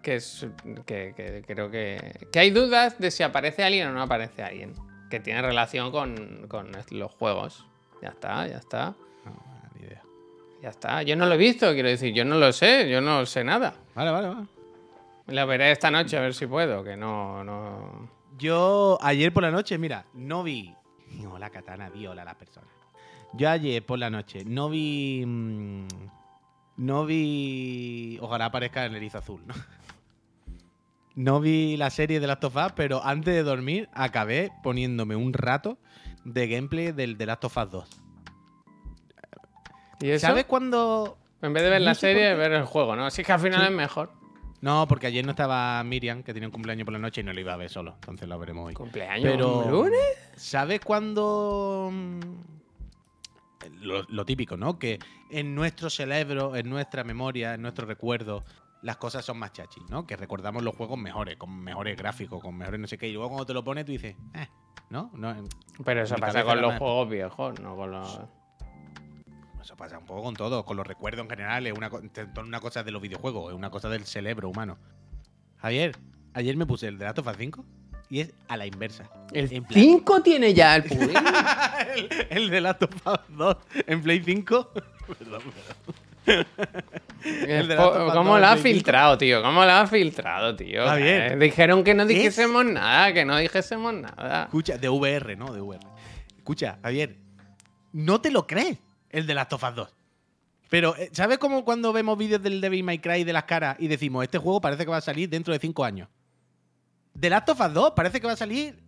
que 0.02 0.16
es. 0.16 0.46
que, 0.84 1.14
que 1.16 1.42
creo 1.46 1.70
que. 1.70 2.28
que 2.30 2.38
hay 2.38 2.50
dudas 2.50 2.98
de 2.98 3.10
si 3.10 3.22
aparece 3.22 3.64
alguien 3.64 3.88
o 3.88 3.92
no 3.92 4.02
aparece 4.02 4.42
alguien. 4.42 4.74
Que 5.08 5.18
tiene 5.20 5.40
relación 5.40 5.90
con, 5.90 6.44
con 6.48 6.72
los 6.90 7.10
juegos. 7.12 7.64
Ya 8.04 8.10
está, 8.10 8.46
ya 8.46 8.58
está. 8.58 8.94
Ni 9.74 9.86
idea. 9.86 10.02
Ya 10.60 10.68
está. 10.68 11.02
Yo 11.02 11.16
no 11.16 11.24
lo 11.24 11.32
he 11.34 11.38
visto, 11.38 11.72
quiero 11.72 11.88
decir, 11.88 12.12
yo 12.12 12.22
no 12.26 12.36
lo 12.36 12.52
sé, 12.52 12.86
yo 12.90 13.00
no 13.00 13.24
sé 13.24 13.42
nada. 13.44 13.74
Vale, 13.94 14.10
vale, 14.10 14.28
vale. 14.28 14.46
La 15.28 15.46
veré 15.46 15.70
esta 15.72 15.90
noche 15.90 16.18
a 16.18 16.20
ver 16.20 16.34
si 16.34 16.46
puedo, 16.46 16.84
que 16.84 16.98
no, 16.98 17.42
no. 17.44 18.10
Yo 18.36 18.98
ayer 19.00 19.32
por 19.32 19.42
la 19.42 19.50
noche, 19.50 19.78
mira, 19.78 20.04
no 20.12 20.42
vi. 20.42 20.74
Hola, 21.32 21.48
katana, 21.48 21.88
di 21.88 22.06
hola 22.06 22.20
a 22.20 22.24
las 22.26 22.34
personas. 22.34 22.68
Yo 23.32 23.48
ayer 23.48 23.82
por 23.86 23.98
la 23.98 24.10
noche 24.10 24.44
no 24.44 24.68
vi. 24.68 25.24
mm, 25.26 25.86
No 26.76 27.06
vi. 27.06 28.18
Ojalá 28.20 28.44
aparezca 28.46 28.84
el 28.84 28.94
erizo 28.96 29.16
azul, 29.16 29.40
¿no? 29.46 29.54
No 31.16 31.40
vi 31.40 31.76
la 31.78 31.88
serie 31.90 32.18
de 32.20 32.26
Last 32.26 32.44
of 32.44 32.56
Us, 32.56 32.72
pero 32.74 33.00
antes 33.02 33.32
de 33.32 33.44
dormir 33.44 33.88
acabé 33.94 34.50
poniéndome 34.62 35.14
un 35.16 35.32
rato 35.32 35.78
de 36.24 36.48
gameplay 36.48 36.92
del 36.92 37.16
The 37.16 37.26
Last 37.26 37.44
of 37.44 37.56
Us 37.56 37.70
2. 37.70 38.00
¿Y 40.00 40.10
eso? 40.10 40.26
¿Sabes 40.26 40.44
cuándo.? 40.44 41.18
En 41.42 41.52
vez 41.52 41.62
de 41.62 41.70
ver 41.70 41.82
la 41.82 41.90
No 41.90 41.94
serie, 41.94 42.34
ver 42.34 42.52
el 42.52 42.64
juego, 42.64 42.96
¿no? 42.96 43.04
Así 43.06 43.22
que 43.22 43.32
al 43.32 43.40
final 43.40 43.60
Sí. 43.60 43.66
es 43.66 43.72
mejor. 43.72 44.10
No, 44.62 44.86
porque 44.88 45.06
ayer 45.08 45.24
no 45.24 45.32
estaba 45.32 45.82
Miriam, 45.84 46.22
que 46.22 46.32
tenía 46.32 46.48
un 46.48 46.52
cumpleaños 46.52 46.86
por 46.86 46.92
la 46.94 46.98
noche 46.98 47.20
y 47.20 47.24
no 47.24 47.34
lo 47.34 47.40
iba 47.40 47.52
a 47.52 47.56
ver 47.58 47.68
solo. 47.68 47.92
Entonces 47.96 48.26
lo 48.28 48.38
veremos 48.38 48.66
hoy. 48.68 48.74
¿Cumpleaños? 48.74 49.30
Pero. 49.30 49.58
¿Un 49.58 49.70
lunes? 49.70 50.00
¿Sabes 50.36 50.80
cuándo.? 50.80 51.92
Lo, 53.80 54.02
lo 54.04 54.24
típico, 54.24 54.56
¿no? 54.56 54.78
Que 54.78 54.98
en 55.30 55.54
nuestro 55.54 55.88
cerebro, 55.90 56.54
en 56.56 56.68
nuestra 56.68 57.04
memoria, 57.04 57.54
en 57.54 57.62
nuestro 57.62 57.86
recuerdo, 57.86 58.44
las 58.84 58.96
cosas 58.98 59.24
son 59.24 59.38
más 59.38 59.52
chachis, 59.52 59.82
¿no? 59.90 60.06
Que 60.06 60.14
recordamos 60.16 60.62
los 60.62 60.76
juegos 60.76 60.98
mejores, 60.98 61.36
con 61.36 61.58
mejores 61.58 61.96
gráficos, 61.96 62.40
con 62.42 62.56
mejores 62.56 62.78
no 62.78 62.86
sé 62.86 62.98
qué. 62.98 63.08
Y 63.08 63.12
luego 63.14 63.28
cuando 63.30 63.46
te 63.46 63.54
lo 63.54 63.64
pones, 63.64 63.84
tú 63.86 63.92
dices, 63.92 64.14
eh, 64.34 64.46
¿no? 64.90 65.10
no 65.14 65.34
Pero 65.84 66.02
eso 66.02 66.16
pasa 66.16 66.44
con 66.44 66.60
los 66.60 66.72
más- 66.72 66.78
juegos 66.78 67.08
viejos, 67.08 67.58
no 67.60 67.74
con 67.76 67.90
los. 67.90 68.20
Eso 69.62 69.74
pasa 69.76 69.96
un 69.98 70.04
poco 70.04 70.22
con 70.22 70.34
todo, 70.34 70.64
con 70.66 70.76
los 70.76 70.86
recuerdos 70.86 71.22
en 71.24 71.30
general. 71.30 71.66
Es 71.66 71.72
una, 71.72 71.90
una 72.42 72.60
cosa 72.60 72.82
de 72.82 72.90
los 72.90 73.00
videojuegos, 73.00 73.50
es 73.52 73.56
una 73.56 73.70
cosa 73.70 73.88
del 73.88 74.04
cerebro 74.04 74.50
humano. 74.50 74.76
Javier, 75.56 75.96
ayer 76.34 76.54
me 76.56 76.66
puse 76.66 76.86
el 76.86 76.98
de 76.98 77.06
Last 77.06 77.18
of 77.20 77.26
Us 77.28 77.36
5 77.38 77.64
y 78.10 78.20
es 78.20 78.34
a 78.48 78.58
la 78.58 78.66
inversa. 78.66 79.08
El 79.32 79.50
En 79.50 79.64
plan- 79.64 79.80
5 79.82 80.22
tiene 80.22 80.52
ya 80.52 80.76
el 80.76 80.84
el, 80.92 82.26
el 82.28 82.50
de 82.50 82.60
Last 82.60 82.82
of 82.82 82.90
Us 83.06 83.20
2 83.30 83.56
en 83.86 84.02
Play 84.02 84.22
5. 84.22 84.70
El 85.08 85.24
de 85.24 85.30
Last 85.30 85.46
of 85.46 85.54
Us 85.56 86.46
¿Cómo 88.12 88.32
2 88.32 88.40
lo 88.40 88.48
5. 88.48 88.62
filtrado, 88.62 89.18
tío? 89.18 89.42
¿Cómo 89.42 89.64
lo 89.64 89.70
has 89.70 89.90
filtrado, 89.90 90.54
tío? 90.56 90.84
Bien. 90.96 91.32
Eh, 91.32 91.36
Dijeron 91.38 91.82
que 91.84 91.94
no 91.94 92.02
Es- 92.02 92.08
dijésemos 92.08 92.64
nada, 92.64 93.12
que 93.12 93.24
no 93.24 93.36
dijésemos 93.38 93.94
nada. 93.94 94.44
Escucha, 94.44 94.78
de 94.78 94.88
VR, 94.88 95.36
¿no? 95.36 95.52
De 95.52 95.60
VR. 95.60 95.86
Escucha, 96.36 96.78
Javier, 96.82 97.16
no 97.92 98.20
te 98.20 98.30
lo 98.30 98.46
crees 98.46 98.78
el 99.10 99.26
de 99.26 99.34
Last 99.34 99.52
of 99.54 99.62
Us 99.62 99.74
2. 99.74 99.94
Pero, 100.70 100.96
eh, 100.96 101.08
¿sabes 101.12 101.38
cómo 101.38 101.64
cuando 101.64 101.92
vemos 101.92 102.18
vídeos 102.18 102.42
del 102.42 102.60
Devil 102.60 102.82
May 102.84 102.98
Cry 102.98 103.24
de 103.24 103.32
las 103.32 103.44
caras 103.44 103.76
y 103.78 103.86
decimos, 103.88 104.24
este 104.24 104.38
juego 104.38 104.60
parece 104.60 104.84
que 104.84 104.90
va 104.90 104.96
a 104.96 105.02
salir 105.02 105.28
dentro 105.28 105.52
de 105.52 105.60
5 105.60 105.84
años? 105.84 106.08
The 107.18 107.30
Last 107.30 107.48
of 107.50 107.60
Us 107.60 107.72
2 107.72 107.92
parece 107.94 108.20
que 108.20 108.26
va 108.26 108.32
a 108.32 108.36
salir 108.36 108.82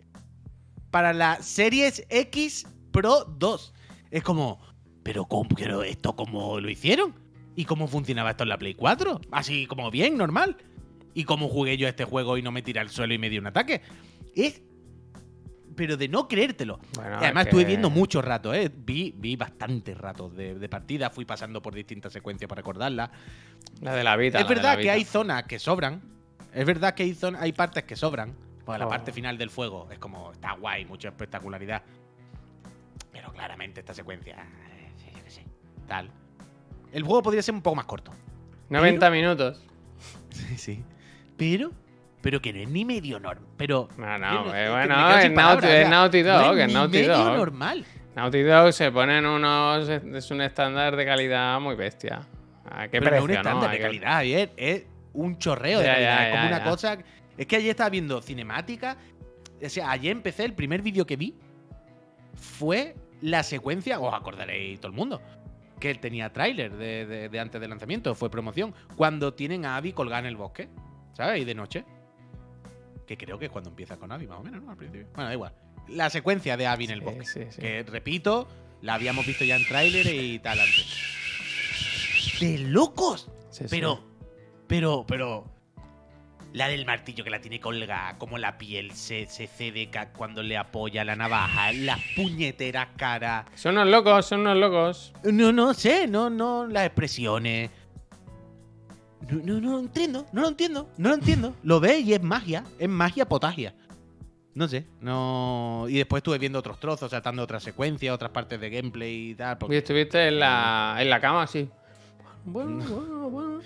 para 0.90 1.12
la 1.12 1.40
Series 1.42 2.04
X 2.08 2.66
Pro 2.90 3.24
2. 3.24 3.72
Es 4.10 4.22
como, 4.22 4.60
¿pero 5.02 5.26
cómo, 5.26 5.48
pero 5.54 5.82
esto 5.84 6.16
cómo 6.16 6.58
lo 6.58 6.68
hicieron? 6.68 7.14
¿Y 7.56 7.64
cómo 7.64 7.88
funcionaba 7.88 8.30
esto 8.30 8.42
en 8.44 8.50
la 8.50 8.58
Play 8.58 8.74
4? 8.74 9.20
Así 9.32 9.66
como 9.66 9.90
bien, 9.90 10.16
normal. 10.16 10.56
¿Y 11.14 11.24
cómo 11.24 11.48
jugué 11.48 11.76
yo 11.78 11.88
este 11.88 12.04
juego 12.04 12.36
y 12.36 12.42
no 12.42 12.52
me 12.52 12.60
tiré 12.62 12.78
al 12.80 12.90
suelo 12.90 13.14
y 13.14 13.18
me 13.18 13.30
dio 13.30 13.40
un 13.40 13.46
ataque? 13.46 13.80
Es 14.34 14.62
pero 15.74 15.96
de 15.98 16.08
no 16.08 16.26
creértelo. 16.26 16.78
Bueno, 16.94 17.18
Y 17.20 17.24
además 17.24 17.42
es 17.42 17.46
estuve 17.48 17.64
viendo 17.66 17.90
muchos 17.90 18.24
ratos, 18.24 18.56
¿eh? 18.56 18.70
Vi, 18.74 19.12
vi 19.14 19.36
bastantes 19.36 19.96
ratos 19.98 20.34
de, 20.34 20.54
de 20.58 20.68
partida, 20.70 21.10
fui 21.10 21.26
pasando 21.26 21.60
por 21.60 21.74
distintas 21.74 22.14
secuencias 22.14 22.48
para 22.48 22.60
recordarlas. 22.60 23.10
La 23.82 23.94
de 23.94 24.02
la 24.02 24.16
vida. 24.16 24.38
es 24.38 24.44
la 24.44 24.48
verdad 24.48 24.76
la 24.76 24.80
que 24.82 24.90
hay 24.90 25.04
zonas 25.04 25.42
que 25.42 25.58
sobran. 25.58 26.00
Es 26.54 26.64
verdad 26.64 26.94
que 26.94 27.02
hay, 27.02 27.12
zon- 27.14 27.36
hay 27.38 27.52
partes 27.52 27.84
que 27.84 27.94
sobran. 27.94 28.34
Porque 28.64 28.78
la 28.78 28.86
Oh. 28.86 28.88
parte 28.88 29.12
final 29.12 29.36
del 29.36 29.50
fuego 29.50 29.86
es 29.92 29.98
como, 29.98 30.32
está 30.32 30.52
guay, 30.52 30.86
mucha 30.86 31.08
espectacularidad. 31.08 31.82
Pero 33.12 33.30
claramente 33.32 33.80
esta 33.80 33.92
secuencia, 33.92 34.34
eh, 34.70 34.90
sí, 34.96 35.06
yo 35.14 35.22
qué 35.24 35.30
sé, 35.30 35.44
tal. 35.86 36.10
El 36.96 37.02
juego 37.02 37.22
podría 37.22 37.42
ser 37.42 37.54
un 37.54 37.60
poco 37.60 37.76
más 37.76 37.84
corto. 37.84 38.10
90 38.70 39.10
minutos. 39.10 39.62
Sí, 40.30 40.56
sí. 40.58 40.84
Pero, 41.36 41.70
pero 42.22 42.40
que 42.40 42.52
no 42.54 42.60
es 42.60 42.68
ni 42.70 42.84
medio 42.86 43.18
normal. 43.20 43.46
Pero. 43.58 43.88
No, 43.98 44.18
no, 44.18 44.54
eh, 44.54 44.62
es 44.62 44.68
que 44.68 44.70
bueno, 44.70 44.94
es 45.18 45.30
Naughty- 45.30 45.66
es 45.66 45.88
Naughty 45.90 46.22
no 46.22 46.38
Dog, 46.38 46.58
es 46.58 46.66
ni 46.68 46.72
Naughty 46.74 46.98
medio 46.98 47.16
Dog. 47.18 47.36
normal. 47.36 47.84
Naughty 48.14 48.42
Dog 48.42 48.72
se 48.72 48.90
ponen 48.92 49.26
unos. 49.26 49.88
Es 49.88 50.30
un 50.30 50.40
estándar 50.40 50.96
de 50.96 51.04
calidad 51.04 51.60
muy 51.60 51.74
bestia. 51.74 52.20
¿A 52.70 52.88
qué 52.88 52.98
pero 52.98 53.04
no 53.04 53.10
precio, 53.10 53.16
es 53.18 53.24
un 53.24 53.30
estándar 53.30 53.68
no? 53.70 53.74
de 53.76 53.78
calidad, 53.78 54.16
ayer 54.16 54.52
es 54.56 54.84
un 55.12 55.38
chorreo 55.38 55.80
de 55.80 55.86
calidad. 55.86 56.00
ya, 56.00 56.28
es 56.28 56.34
como 56.34 56.46
una 56.48 56.64
cosa. 56.64 56.98
Es 57.36 57.46
que 57.46 57.56
ayer 57.56 57.70
estaba 57.70 57.90
viendo 57.90 58.20
cinemática. 58.22 58.96
O 59.62 59.68
sea, 59.68 59.90
ayer 59.90 60.12
empecé, 60.12 60.44
el 60.44 60.54
primer 60.54 60.80
vídeo 60.82 61.06
que 61.06 61.16
vi 61.16 61.34
fue 62.34 62.94
la 63.22 63.42
secuencia, 63.42 63.98
os 64.00 64.12
acordaréis 64.14 64.78
todo 64.80 64.88
el 64.90 64.96
mundo, 64.96 65.20
que 65.80 65.90
él 65.90 65.98
tenía 66.00 66.32
tráiler 66.32 66.76
de, 66.76 67.06
de- 67.06 67.28
de 67.28 67.40
antes 67.40 67.60
del 67.60 67.70
lanzamiento, 67.70 68.14
fue 68.14 68.30
promoción, 68.30 68.74
cuando 68.96 69.34
tienen 69.34 69.64
a 69.66 69.76
Abby 69.76 69.92
colgada 69.92 70.20
en 70.20 70.26
el 70.26 70.36
bosque, 70.36 70.68
¿sabes? 71.14 71.42
Y 71.42 71.44
de 71.44 71.54
noche. 71.54 71.84
Que 73.06 73.16
creo 73.16 73.38
que 73.38 73.44
es 73.46 73.50
cuando 73.52 73.70
empieza 73.70 73.96
con 73.96 74.10
Abby, 74.10 74.26
más 74.26 74.40
o 74.40 74.42
menos, 74.42 74.62
¿no? 74.64 74.70
Al 74.70 74.76
principio. 74.76 75.06
Bueno, 75.14 75.28
da 75.28 75.34
igual. 75.34 75.52
La 75.88 76.10
secuencia 76.10 76.56
de 76.56 76.66
Abby 76.66 76.84
en 76.86 76.90
el 76.90 76.98
Sí, 77.00 77.04
bosque. 77.04 77.24
sí, 77.24 77.40
sí. 77.50 77.60
Que 77.60 77.82
repito, 77.84 78.48
la 78.82 78.94
habíamos 78.94 79.24
visto 79.26 79.44
ya 79.44 79.56
en 79.56 79.64
tráiler 79.66 80.06
y 80.12 80.38
tal 80.40 80.58
antes. 80.58 82.38
¡De 82.40 82.58
locos! 82.58 83.30
Sí, 83.50 83.64
sí. 83.64 83.66
Pero, 83.70 84.00
pero, 84.66 85.04
pero. 85.06 85.44
La 86.56 86.68
del 86.68 86.86
martillo 86.86 87.22
que 87.22 87.28
la 87.28 87.38
tiene 87.38 87.60
colgada, 87.60 88.16
como 88.16 88.38
la 88.38 88.56
piel 88.56 88.92
se, 88.92 89.26
se 89.26 89.46
cede 89.46 89.90
cuando 90.16 90.42
le 90.42 90.56
apoya 90.56 91.04
la 91.04 91.14
navaja, 91.14 91.70
las 91.74 92.00
puñeteras 92.16 92.88
caras. 92.96 93.44
Son 93.54 93.74
unos 93.74 93.88
locos, 93.88 94.24
son 94.24 94.40
unos 94.40 94.56
locos. 94.56 95.12
No, 95.22 95.52
no 95.52 95.74
sé, 95.74 96.06
no, 96.06 96.30
no, 96.30 96.66
las 96.66 96.86
expresiones. 96.86 97.70
No, 99.30 99.38
no, 99.44 99.60
no 99.60 99.72
lo 99.72 99.80
entiendo, 99.80 100.24
no 100.32 100.40
lo 100.40 100.48
entiendo, 100.48 100.88
no 100.96 101.10
lo 101.10 101.14
entiendo. 101.16 101.54
Lo 101.62 101.78
ves 101.78 102.02
y 102.06 102.14
es 102.14 102.22
magia, 102.22 102.64
es 102.78 102.88
magia 102.88 103.28
potagia. 103.28 103.74
No 104.54 104.66
sé, 104.66 104.86
no. 105.02 105.84
Y 105.90 105.98
después 105.98 106.20
estuve 106.20 106.38
viendo 106.38 106.58
otros 106.58 106.80
trozos, 106.80 107.10
saltando 107.10 107.42
otras 107.42 107.64
secuencias, 107.64 108.14
otras 108.14 108.30
partes 108.30 108.58
de 108.58 108.70
gameplay 108.70 109.32
y 109.32 109.34
tal. 109.34 109.58
Y 109.68 109.74
estuviste 109.74 110.28
en 110.28 110.38
la, 110.40 110.96
en 111.00 111.10
la 111.10 111.20
cama 111.20 111.42
así. 111.42 111.68
Bueno, 112.46 112.82
bueno, 112.82 113.28
bueno. 113.28 113.60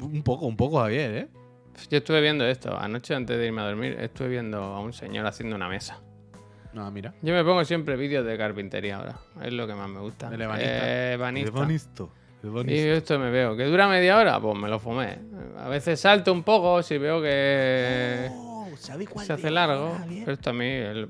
Un 0.00 0.22
poco, 0.22 0.46
un 0.46 0.56
poco, 0.56 0.78
Javier, 0.78 1.16
¿eh? 1.16 1.39
Yo 1.88 1.98
estuve 1.98 2.20
viendo 2.20 2.44
esto. 2.46 2.76
Anoche 2.78 3.14
antes 3.14 3.38
de 3.38 3.46
irme 3.46 3.62
a 3.62 3.64
dormir, 3.64 3.96
estuve 4.00 4.28
viendo 4.28 4.58
a 4.62 4.80
un 4.80 4.92
señor 4.92 5.26
haciendo 5.26 5.56
una 5.56 5.68
mesa. 5.68 5.98
No, 6.72 6.88
mira. 6.90 7.14
Yo 7.22 7.34
me 7.34 7.42
pongo 7.44 7.64
siempre 7.64 7.96
vídeos 7.96 8.24
de 8.24 8.36
carpintería 8.38 8.96
ahora. 8.96 9.16
Es 9.42 9.52
lo 9.52 9.66
que 9.66 9.74
más 9.74 9.88
me 9.88 10.00
gusta. 10.00 10.28
El 10.32 10.40
ebanista. 10.42 10.70
Eh. 11.10 11.12
Ebonisto. 11.14 12.12
Y 12.66 12.78
esto 12.78 13.18
me 13.18 13.30
veo. 13.30 13.56
¿Que 13.56 13.64
dura 13.64 13.88
media 13.88 14.16
hora? 14.16 14.40
Pues 14.40 14.56
me 14.58 14.68
lo 14.68 14.78
fumé. 14.78 15.18
A 15.58 15.68
veces 15.68 16.00
salto 16.00 16.32
un 16.32 16.42
poco 16.42 16.82
si 16.82 16.96
veo 16.96 17.20
que 17.20 18.28
Oh, 18.30 18.66
¿Sabes 18.78 19.08
cuál 19.08 19.26
se 19.26 19.32
de 19.34 19.38
hace 19.40 19.50
largo. 19.50 19.94
Javier? 19.98 20.24
Pero 20.24 20.32
esto 20.34 20.50
a 20.50 20.52
mí... 20.52 20.64
el- 20.66 21.08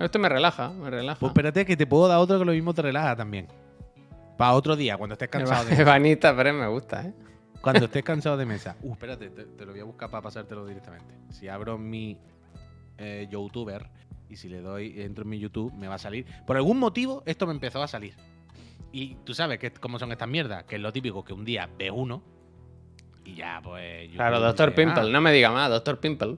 Esto 0.00 0.18
me 0.20 0.28
relaja, 0.28 0.70
me 0.70 0.88
relaja. 0.88 1.18
Pues 1.20 1.30
espérate 1.30 1.66
que 1.66 1.76
te 1.76 1.86
puedo 1.86 2.06
dar 2.08 2.18
otro 2.18 2.38
que 2.38 2.44
lo 2.44 2.52
mismo 2.52 2.72
te 2.72 2.80
relaja 2.82 3.14
también. 3.16 3.46
Para 4.38 4.52
otro 4.52 4.74
día, 4.76 4.96
cuando 4.96 5.14
estés 5.14 5.28
cansado 5.28 5.64
de 5.66 5.74
Ebanista, 5.82 6.34
pero 6.34 6.54
me 6.54 6.66
gusta, 6.68 7.02
¿eh? 7.02 7.12
Cuando 7.60 7.84
estés 7.84 8.02
cansado 8.02 8.36
de 8.36 8.46
mesa. 8.46 8.76
Uh, 8.82 8.92
espérate, 8.92 9.30
te, 9.30 9.44
te 9.44 9.66
lo 9.66 9.72
voy 9.72 9.80
a 9.80 9.84
buscar 9.84 10.10
para 10.10 10.22
pasártelo 10.22 10.66
directamente. 10.66 11.14
Si 11.30 11.46
abro 11.48 11.76
mi 11.78 12.18
eh, 12.98 13.28
YouTuber 13.30 13.86
y 14.28 14.36
si 14.36 14.48
le 14.48 14.60
doy, 14.60 15.00
entro 15.02 15.24
en 15.24 15.30
mi 15.30 15.38
YouTube, 15.38 15.72
me 15.74 15.86
va 15.88 15.96
a 15.96 15.98
salir. 15.98 16.24
Por 16.46 16.56
algún 16.56 16.78
motivo, 16.78 17.22
esto 17.26 17.46
me 17.46 17.52
empezó 17.52 17.82
a 17.82 17.88
salir. 17.88 18.14
Y 18.92 19.16
tú 19.24 19.34
sabes 19.34 19.58
que, 19.58 19.70
cómo 19.72 19.98
son 19.98 20.10
estas 20.12 20.28
mierdas, 20.28 20.64
que 20.64 20.76
es 20.76 20.82
lo 20.82 20.92
típico 20.92 21.22
que 21.24 21.32
un 21.32 21.44
día 21.44 21.68
ves 21.78 21.92
uno 21.94 22.22
y 23.24 23.34
ya, 23.34 23.60
pues. 23.62 24.04
YouTube 24.04 24.16
Claro, 24.16 24.40
Doctor 24.40 24.70
dice, 24.70 24.82
Pimple. 24.82 25.02
"Ah, 25.02 25.12
No 25.12 25.20
me 25.20 25.32
diga 25.32 25.50
más, 25.50 25.68
Doctor 25.70 26.00
Pimple. 26.00 26.36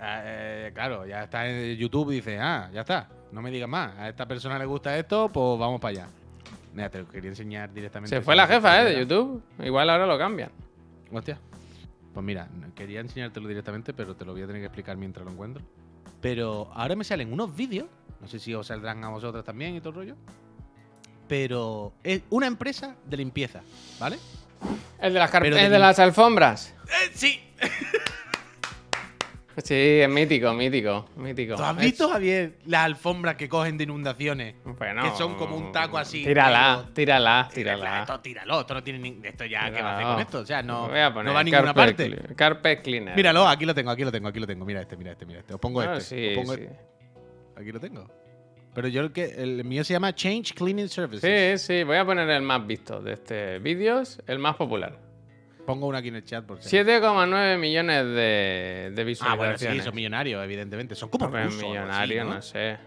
eh, 0.00 0.70
claro, 0.74 1.06
ya 1.06 1.24
está 1.24 1.46
en 1.48 1.76
YouTube 1.76 2.10
y 2.12 2.16
dice, 2.16 2.38
ah, 2.40 2.70
ya 2.72 2.80
está, 2.80 3.08
no 3.32 3.42
me 3.42 3.50
digas 3.50 3.68
más. 3.68 3.96
A 3.98 4.08
esta 4.08 4.26
persona 4.26 4.58
le 4.58 4.64
gusta 4.64 4.96
esto, 4.98 5.28
pues 5.30 5.58
vamos 5.58 5.80
para 5.80 5.90
allá. 6.04 6.08
Mira, 6.74 6.90
te 6.90 6.98
lo 6.98 7.08
quería 7.08 7.30
enseñar 7.30 7.72
directamente. 7.72 8.14
Se 8.14 8.20
fue 8.20 8.34
la 8.34 8.46
jefa, 8.48 8.82
¿eh? 8.82 8.84
De. 8.84 9.00
YouTube. 9.00 9.42
Igual 9.62 9.88
ahora 9.88 10.06
lo 10.06 10.18
cambian. 10.18 10.50
Hostia. 11.12 11.38
Pues 12.12 12.26
mira, 12.26 12.48
quería 12.74 13.00
enseñártelo 13.00 13.48
directamente, 13.48 13.92
pero 13.92 14.14
te 14.16 14.24
lo 14.24 14.32
voy 14.32 14.42
a 14.42 14.46
tener 14.46 14.60
que 14.60 14.66
explicar 14.66 14.96
mientras 14.96 15.24
lo 15.24 15.32
encuentro. 15.32 15.62
Pero 16.20 16.70
ahora 16.74 16.96
me 16.96 17.04
salen 17.04 17.32
unos 17.32 17.54
vídeos, 17.54 17.86
no 18.20 18.26
sé 18.26 18.38
si 18.38 18.54
os 18.54 18.66
saldrán 18.66 19.02
a 19.04 19.08
vosotros 19.08 19.44
también 19.44 19.76
y 19.76 19.80
todo 19.80 19.90
el 19.90 19.94
rollo. 19.94 20.16
Pero 21.28 21.92
es 22.02 22.22
una 22.30 22.46
empresa 22.46 22.96
de 23.06 23.16
limpieza, 23.16 23.62
¿vale? 23.98 24.18
El 25.00 25.12
de 25.12 25.18
las, 25.18 25.30
Pero 25.30 25.46
el 25.46 25.54
de 25.54 25.70
de 25.70 25.78
las 25.78 25.98
alfombras. 25.98 26.74
Eh, 26.86 27.10
sí. 27.14 27.40
Sí, 29.62 29.74
es 29.74 30.08
mítico, 30.08 30.52
mítico, 30.52 31.06
mítico. 31.16 31.54
¿Tú 31.56 31.62
has 31.62 31.76
visto, 31.76 32.08
Javier, 32.08 32.54
las 32.66 32.84
alfombras 32.84 33.36
que 33.36 33.48
cogen 33.48 33.78
de 33.78 33.84
inundaciones? 33.84 34.54
Bueno, 34.64 35.02
que 35.02 35.16
son 35.16 35.34
como 35.36 35.56
un 35.56 35.70
taco 35.70 35.96
así, 35.98 36.24
Tírala, 36.24 36.88
tírala, 36.92 37.42
Esto, 37.42 37.54
tírala. 37.54 38.20
tíralo, 38.22 38.60
esto 38.60 38.74
no 38.74 38.82
tiene 38.82 38.98
ni... 38.98 39.20
Esto 39.22 39.44
ya, 39.44 39.70
¿qué 39.72 39.80
va 39.82 39.90
a 39.90 39.92
hacer 39.94 39.98
Tíralo. 39.98 40.12
con 40.14 40.20
esto? 40.22 40.38
O 40.40 40.46
sea, 40.46 40.62
no, 40.62 40.88
Voy 40.88 40.98
a 40.98 41.12
poner 41.12 41.26
no 41.26 41.34
va 41.34 41.40
a 41.40 41.44
ninguna 41.44 41.72
parte. 41.74 42.10
cle- 42.10 42.34
Carpet 42.34 42.82
cleaner. 42.82 43.14
Míralo, 43.16 43.46
aquí 43.46 43.64
lo 43.64 43.74
tengo, 43.74 43.90
aquí 43.90 44.02
lo 44.04 44.10
tengo, 44.10 44.28
aquí 44.28 44.40
lo 44.40 44.46
tengo. 44.46 44.64
Mira 44.64 44.80
este, 44.80 44.96
mira 44.96 45.12
este, 45.12 45.24
mira 45.26 45.40
este. 45.40 45.54
Os 45.54 45.60
pongo 45.60 45.80
Ah, 45.80 45.98
este. 45.98 46.00
sí, 46.00 46.28
os 46.30 46.44
pongo 46.44 46.54
sí. 46.54 46.62
este. 46.62 46.76
Aquí 47.60 47.70
lo 47.72 47.78
tengo. 47.80 48.10
Pero 48.74 48.88
yo 48.88 49.02
el 49.02 49.12
que 49.12 49.24
el 49.24 49.62
mío 49.64 49.84
se 49.84 49.92
llama 49.92 50.12
Change 50.12 50.52
Cleaning 50.54 50.88
Services. 50.88 51.60
Sí, 51.60 51.64
sí, 51.78 51.84
voy 51.84 51.96
a 51.96 52.04
poner 52.04 52.28
el 52.28 52.42
más 52.42 52.66
visto 52.66 53.00
de 53.00 53.12
este 53.12 53.60
vídeos, 53.60 54.20
el 54.26 54.40
más 54.40 54.56
popular. 54.56 54.98
Pongo 55.66 55.86
uno 55.86 55.96
aquí 55.98 56.08
en 56.08 56.16
el 56.16 56.24
chat 56.24 56.44
por 56.44 56.62
si. 56.62 56.76
7,9 56.76 57.58
millones 57.58 58.04
de, 58.04 58.92
de 58.94 59.16
Ah, 59.20 59.34
bueno, 59.34 59.56
sí, 59.58 59.64
visualizaciones. 59.66 59.84
son 59.84 59.94
millonarios, 59.94 60.44
evidentemente. 60.44 60.94
Son 60.94 61.08
como 61.08 61.26
rusos 61.26 61.36
o 61.36 61.38
algo 61.38 61.48
así, 61.50 61.66
millonario, 61.66 62.24
¿no? 62.24 62.34
no 62.34 62.42
sé. 62.42 62.78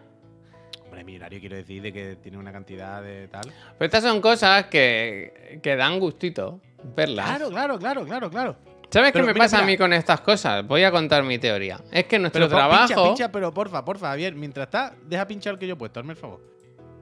Hombre, 0.85 1.03
millonario 1.03 1.39
quiero 1.39 1.55
decir 1.55 1.81
de 1.81 1.91
que 1.91 2.15
tiene 2.17 2.37
una 2.37 2.51
cantidad 2.51 3.01
de 3.01 3.27
tal. 3.27 3.51
Pero 3.77 3.85
estas 3.85 4.03
son 4.03 4.21
cosas 4.21 4.65
que, 4.67 5.59
que 5.61 5.75
dan 5.75 5.99
gustito 5.99 6.61
verlas. 6.95 7.25
Claro, 7.25 7.49
claro, 7.49 7.79
claro, 7.79 8.05
claro, 8.05 8.29
claro. 8.29 8.55
¿Sabes 8.89 9.11
qué 9.11 9.19
me 9.19 9.33
mira, 9.33 9.39
pasa 9.45 9.59
a 9.59 9.63
mí 9.65 9.75
con 9.75 9.91
estas 9.91 10.21
cosas? 10.21 10.65
Voy 10.65 10.83
a 10.83 10.91
contar 10.91 11.21
mi 11.23 11.37
teoría. 11.39 11.81
Es 11.91 12.05
que 12.05 12.17
nuestro 12.19 12.47
Pero 12.47 12.55
trabajo. 12.57 12.87
pincha, 12.87 13.03
pincha, 13.03 13.31
pero 13.31 13.53
porfa, 13.53 13.83
porfa, 13.83 14.07
Javier, 14.09 14.33
mientras 14.33 14.67
está, 14.67 14.95
deja 15.05 15.27
pinchar 15.27 15.53
el 15.55 15.59
que 15.59 15.67
yo 15.67 15.73
he 15.73 15.77
puesto, 15.77 15.99
hazme 15.99 16.13
el 16.13 16.17
favor. 16.17 16.39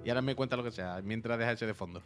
Y 0.04 0.10
ahora 0.10 0.22
me 0.24 0.34
cuenta 0.34 0.56
lo 0.56 0.64
que 0.64 0.72
sea, 0.72 1.00
mientras 1.04 1.38
deja 1.38 1.52
ese 1.52 1.68
de 1.68 1.74
fondo. 1.76 2.02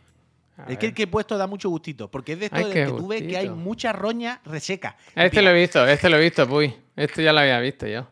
A 0.60 0.64
Es 0.64 0.68
ver. 0.70 0.78
que 0.80 0.86
el 0.88 0.93
que 0.93 1.03
he 1.03 1.07
puesto 1.07 1.38
da 1.38 1.47
mucho 1.47 1.70
gustito, 1.70 2.10
porque 2.12 2.34
es 2.34 2.39
de 2.39 2.45
esto 2.45 2.57
Ay, 2.57 2.66
de 2.66 2.74
qué 2.74 2.86
que 2.86 2.91
tú 2.91 3.07
ves 3.07 3.22
que 3.22 3.38
hay 3.38 3.47
gustito. 3.47 3.55
mucha 3.55 3.93
roña 3.93 4.41
reseca. 4.45 4.95
Este 5.16 5.41
lo 5.41 5.49
he 5.51 5.53
visto, 5.53 5.86
este 5.88 6.10
lo 6.10 6.18
he 6.18 6.22
visto, 6.22 6.47
puy. 6.47 6.74
Este 6.95 7.24
ya 7.24 7.34
lo 7.34 7.39
había 7.39 7.60
visto 7.60 7.88
yo. 7.88 8.07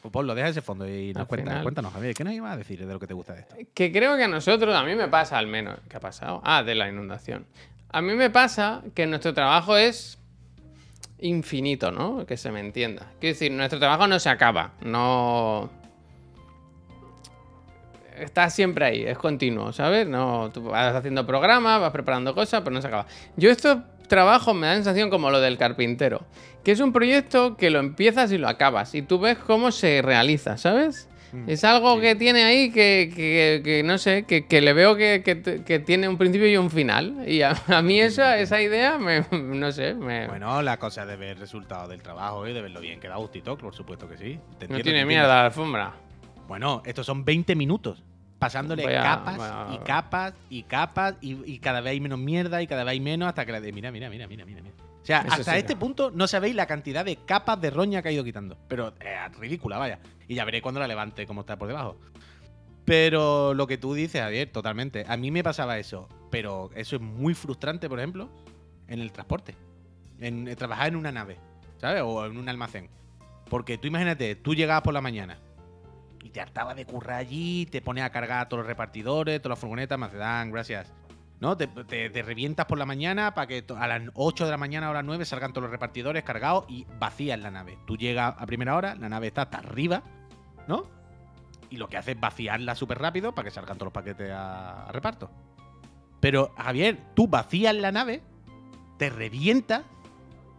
Pues 0.00 0.10
ponlo, 0.10 0.34
deja 0.34 0.48
ese 0.48 0.62
fondo 0.62 0.88
y 0.88 1.12
nos 1.12 1.26
cuenta, 1.28 1.62
cuéntanos, 1.62 1.92
Javier, 1.92 2.14
¿qué 2.14 2.24
nos 2.24 2.32
ibas 2.34 2.52
a 2.52 2.56
decir 2.56 2.84
de 2.84 2.92
lo 2.92 2.98
que 2.98 3.06
te 3.06 3.14
gusta 3.14 3.34
de 3.34 3.40
esto? 3.42 3.54
Que 3.72 3.92
creo 3.92 4.16
que 4.16 4.24
a 4.24 4.28
nosotros, 4.28 4.74
a 4.74 4.82
mí 4.84 4.94
me 4.96 5.06
pasa 5.08 5.38
al 5.38 5.46
menos. 5.46 5.78
¿Qué 5.88 5.96
ha 5.96 6.00
pasado? 6.00 6.40
Ah, 6.44 6.62
de 6.64 6.74
la 6.74 6.88
inundación. 6.88 7.46
A 7.90 8.00
mí 8.02 8.14
me 8.14 8.28
pasa 8.30 8.82
que 8.94 9.06
nuestro 9.06 9.32
trabajo 9.34 9.76
es 9.76 10.18
infinito, 11.20 11.92
¿no? 11.92 12.26
Que 12.26 12.36
se 12.36 12.50
me 12.50 12.58
entienda. 12.58 13.12
Quiero 13.20 13.34
decir, 13.34 13.52
nuestro 13.52 13.78
trabajo 13.78 14.08
no 14.08 14.18
se 14.18 14.28
acaba. 14.28 14.72
No. 14.80 15.70
Está 18.22 18.48
siempre 18.50 18.84
ahí, 18.84 19.02
es 19.02 19.18
continuo, 19.18 19.72
¿sabes? 19.72 20.06
No, 20.06 20.50
tú 20.52 20.62
vas 20.64 20.94
haciendo 20.94 21.26
programas, 21.26 21.80
vas 21.80 21.90
preparando 21.92 22.34
cosas, 22.34 22.60
pero 22.62 22.72
no 22.74 22.80
se 22.80 22.88
acaba. 22.88 23.06
Yo 23.36 23.50
estos 23.50 23.78
trabajos 24.08 24.54
me 24.54 24.66
da 24.66 24.74
sensación 24.74 25.10
como 25.10 25.30
lo 25.30 25.40
del 25.40 25.56
carpintero, 25.58 26.24
que 26.64 26.72
es 26.72 26.80
un 26.80 26.92
proyecto 26.92 27.56
que 27.56 27.70
lo 27.70 27.78
empiezas 27.80 28.30
y 28.32 28.38
lo 28.38 28.48
acabas, 28.48 28.94
y 28.94 29.02
tú 29.02 29.18
ves 29.18 29.38
cómo 29.38 29.72
se 29.72 30.02
realiza, 30.02 30.56
¿sabes? 30.58 31.08
Es 31.46 31.64
algo 31.64 31.98
que 31.98 32.14
tiene 32.14 32.44
ahí 32.44 32.70
que, 32.70 33.10
que- 33.16 33.62
que 33.64 33.82
no 33.82 33.96
sé, 33.96 34.24
que, 34.24 34.46
que 34.46 34.60
le 34.60 34.74
veo 34.74 34.96
que, 34.96 35.22
que 35.64 35.78
tiene 35.78 36.06
un 36.06 36.18
principio 36.18 36.46
y 36.46 36.58
un 36.58 36.70
final. 36.70 37.24
Y 37.26 37.40
a, 37.40 37.56
a 37.68 37.80
mí 37.80 37.98
esa, 38.02 38.36
esa 38.38 38.60
idea, 38.60 38.98
me, 38.98 39.24
no 39.32 39.72
sé, 39.72 39.94
me, 39.94 40.28
Bueno, 40.28 40.60
la 40.60 40.76
cosa 40.76 41.06
de 41.06 41.16
ver 41.16 41.38
resultados 41.38 41.88
del 41.88 42.02
trabajo 42.02 42.46
y 42.46 42.52
de 42.52 42.60
verlo 42.60 42.80
bien 42.82 43.00
que 43.00 43.08
da 43.08 43.16
gustito, 43.16 43.56
por 43.56 43.74
supuesto 43.74 44.06
que 44.06 44.18
sí. 44.18 44.38
Te 44.58 44.68
no 44.68 44.76
entiendo, 44.76 44.82
tiene 44.82 45.06
mierda 45.06 45.28
la 45.28 45.46
alfombra. 45.46 45.94
Bueno, 46.48 46.82
estos 46.84 47.06
son 47.06 47.24
20 47.24 47.54
minutos. 47.56 48.02
Pasándole 48.42 48.82
capas 48.82 49.38
y 49.72 49.78
capas 49.78 50.34
y 50.50 50.62
capas 50.64 51.14
y, 51.20 51.52
y 51.52 51.60
cada 51.60 51.80
vez 51.80 51.92
hay 51.92 52.00
menos 52.00 52.18
mierda 52.18 52.60
y 52.60 52.66
cada 52.66 52.82
vez 52.82 52.90
hay 52.90 52.98
menos 52.98 53.28
hasta 53.28 53.46
que 53.46 53.52
la 53.52 53.60
de. 53.60 53.72
Mira, 53.72 53.92
mira, 53.92 54.10
mira, 54.10 54.26
mira, 54.26 54.44
mira. 54.44 54.60
mira. 54.60 54.74
O 55.00 55.04
sea, 55.04 55.20
Eso 55.20 55.34
hasta 55.34 55.52
sí, 55.52 55.58
este 55.58 55.76
punto 55.76 56.10
no 56.10 56.26
sabéis 56.26 56.56
la 56.56 56.66
cantidad 56.66 57.04
de 57.04 57.14
capas 57.14 57.60
de 57.60 57.70
roña 57.70 58.02
que 58.02 58.08
ha 58.08 58.12
ido 58.12 58.24
quitando. 58.24 58.58
Pero 58.66 58.94
es 58.98 59.38
ridícula, 59.38 59.78
vaya. 59.78 60.00
Y 60.26 60.34
ya 60.34 60.44
veré 60.44 60.60
cuando 60.60 60.80
la 60.80 60.88
levante 60.88 61.24
cómo 61.24 61.42
está 61.42 61.56
por 61.56 61.68
debajo. 61.68 62.00
Pero 62.84 63.54
lo 63.54 63.68
que 63.68 63.78
tú 63.78 63.94
dices, 63.94 64.20
Javier, 64.20 64.50
totalmente. 64.50 65.04
A 65.06 65.16
mí 65.16 65.30
me 65.30 65.44
pasaba 65.44 65.78
eso. 65.78 66.08
Pero 66.28 66.70
eso 66.74 66.96
es 66.96 67.02
muy 67.02 67.34
frustrante, 67.34 67.88
por 67.88 68.00
ejemplo, 68.00 68.28
en 68.88 68.98
el 68.98 69.12
transporte. 69.12 69.54
En, 70.18 70.48
en 70.48 70.56
trabajar 70.56 70.88
en 70.88 70.96
una 70.96 71.12
nave, 71.12 71.36
¿sabes? 71.80 72.02
O 72.04 72.26
en 72.26 72.36
un 72.36 72.48
almacén. 72.48 72.88
Porque 73.48 73.78
tú 73.78 73.86
imagínate, 73.86 74.34
tú 74.34 74.52
llegabas 74.52 74.82
por 74.82 74.94
la 74.94 75.00
mañana 75.00 75.38
te 76.32 76.40
hartabas 76.40 76.76
de 76.76 76.86
currar 76.86 77.18
allí, 77.18 77.66
te 77.66 77.80
pones 77.80 78.04
a 78.04 78.10
cargar 78.10 78.40
a 78.40 78.48
todos 78.48 78.60
los 78.60 78.66
repartidores, 78.66 79.40
todas 79.40 79.56
las 79.56 79.58
furgonetas, 79.58 79.98
Macedán, 79.98 80.50
gracias. 80.50 80.92
¿No? 81.40 81.56
Te, 81.56 81.66
revientas 82.22 82.66
por 82.66 82.78
la 82.78 82.86
mañana 82.86 83.34
para 83.34 83.48
que 83.48 83.64
a 83.76 83.86
las 83.88 84.02
8 84.14 84.44
de 84.44 84.50
la 84.52 84.56
mañana 84.56 84.88
o 84.88 84.90
a 84.92 84.94
las 84.94 85.04
9 85.04 85.24
salgan 85.24 85.52
todos 85.52 85.64
los 85.64 85.72
repartidores 85.72 86.22
cargados 86.22 86.66
y 86.68 86.86
vacías 87.00 87.38
la 87.40 87.50
nave. 87.50 87.78
Tú 87.84 87.96
llegas 87.96 88.34
a 88.38 88.46
primera 88.46 88.76
hora, 88.76 88.94
la 88.94 89.08
nave 89.08 89.26
está 89.26 89.42
hasta 89.42 89.58
arriba, 89.58 90.04
¿no? 90.68 90.86
Y 91.68 91.78
lo 91.78 91.88
que 91.88 91.96
hace 91.96 92.12
es 92.12 92.20
vaciarla 92.20 92.76
súper 92.76 93.00
rápido 93.00 93.34
para 93.34 93.46
que 93.46 93.50
salgan 93.50 93.76
todos 93.76 93.86
los 93.86 93.92
paquetes 93.92 94.30
a, 94.30 94.84
a 94.86 94.92
reparto. 94.92 95.30
Pero, 96.20 96.54
Javier, 96.56 96.98
tú 97.14 97.26
vacías 97.26 97.74
la 97.74 97.90
nave, 97.90 98.22
te 98.96 99.10
revientas 99.10 99.82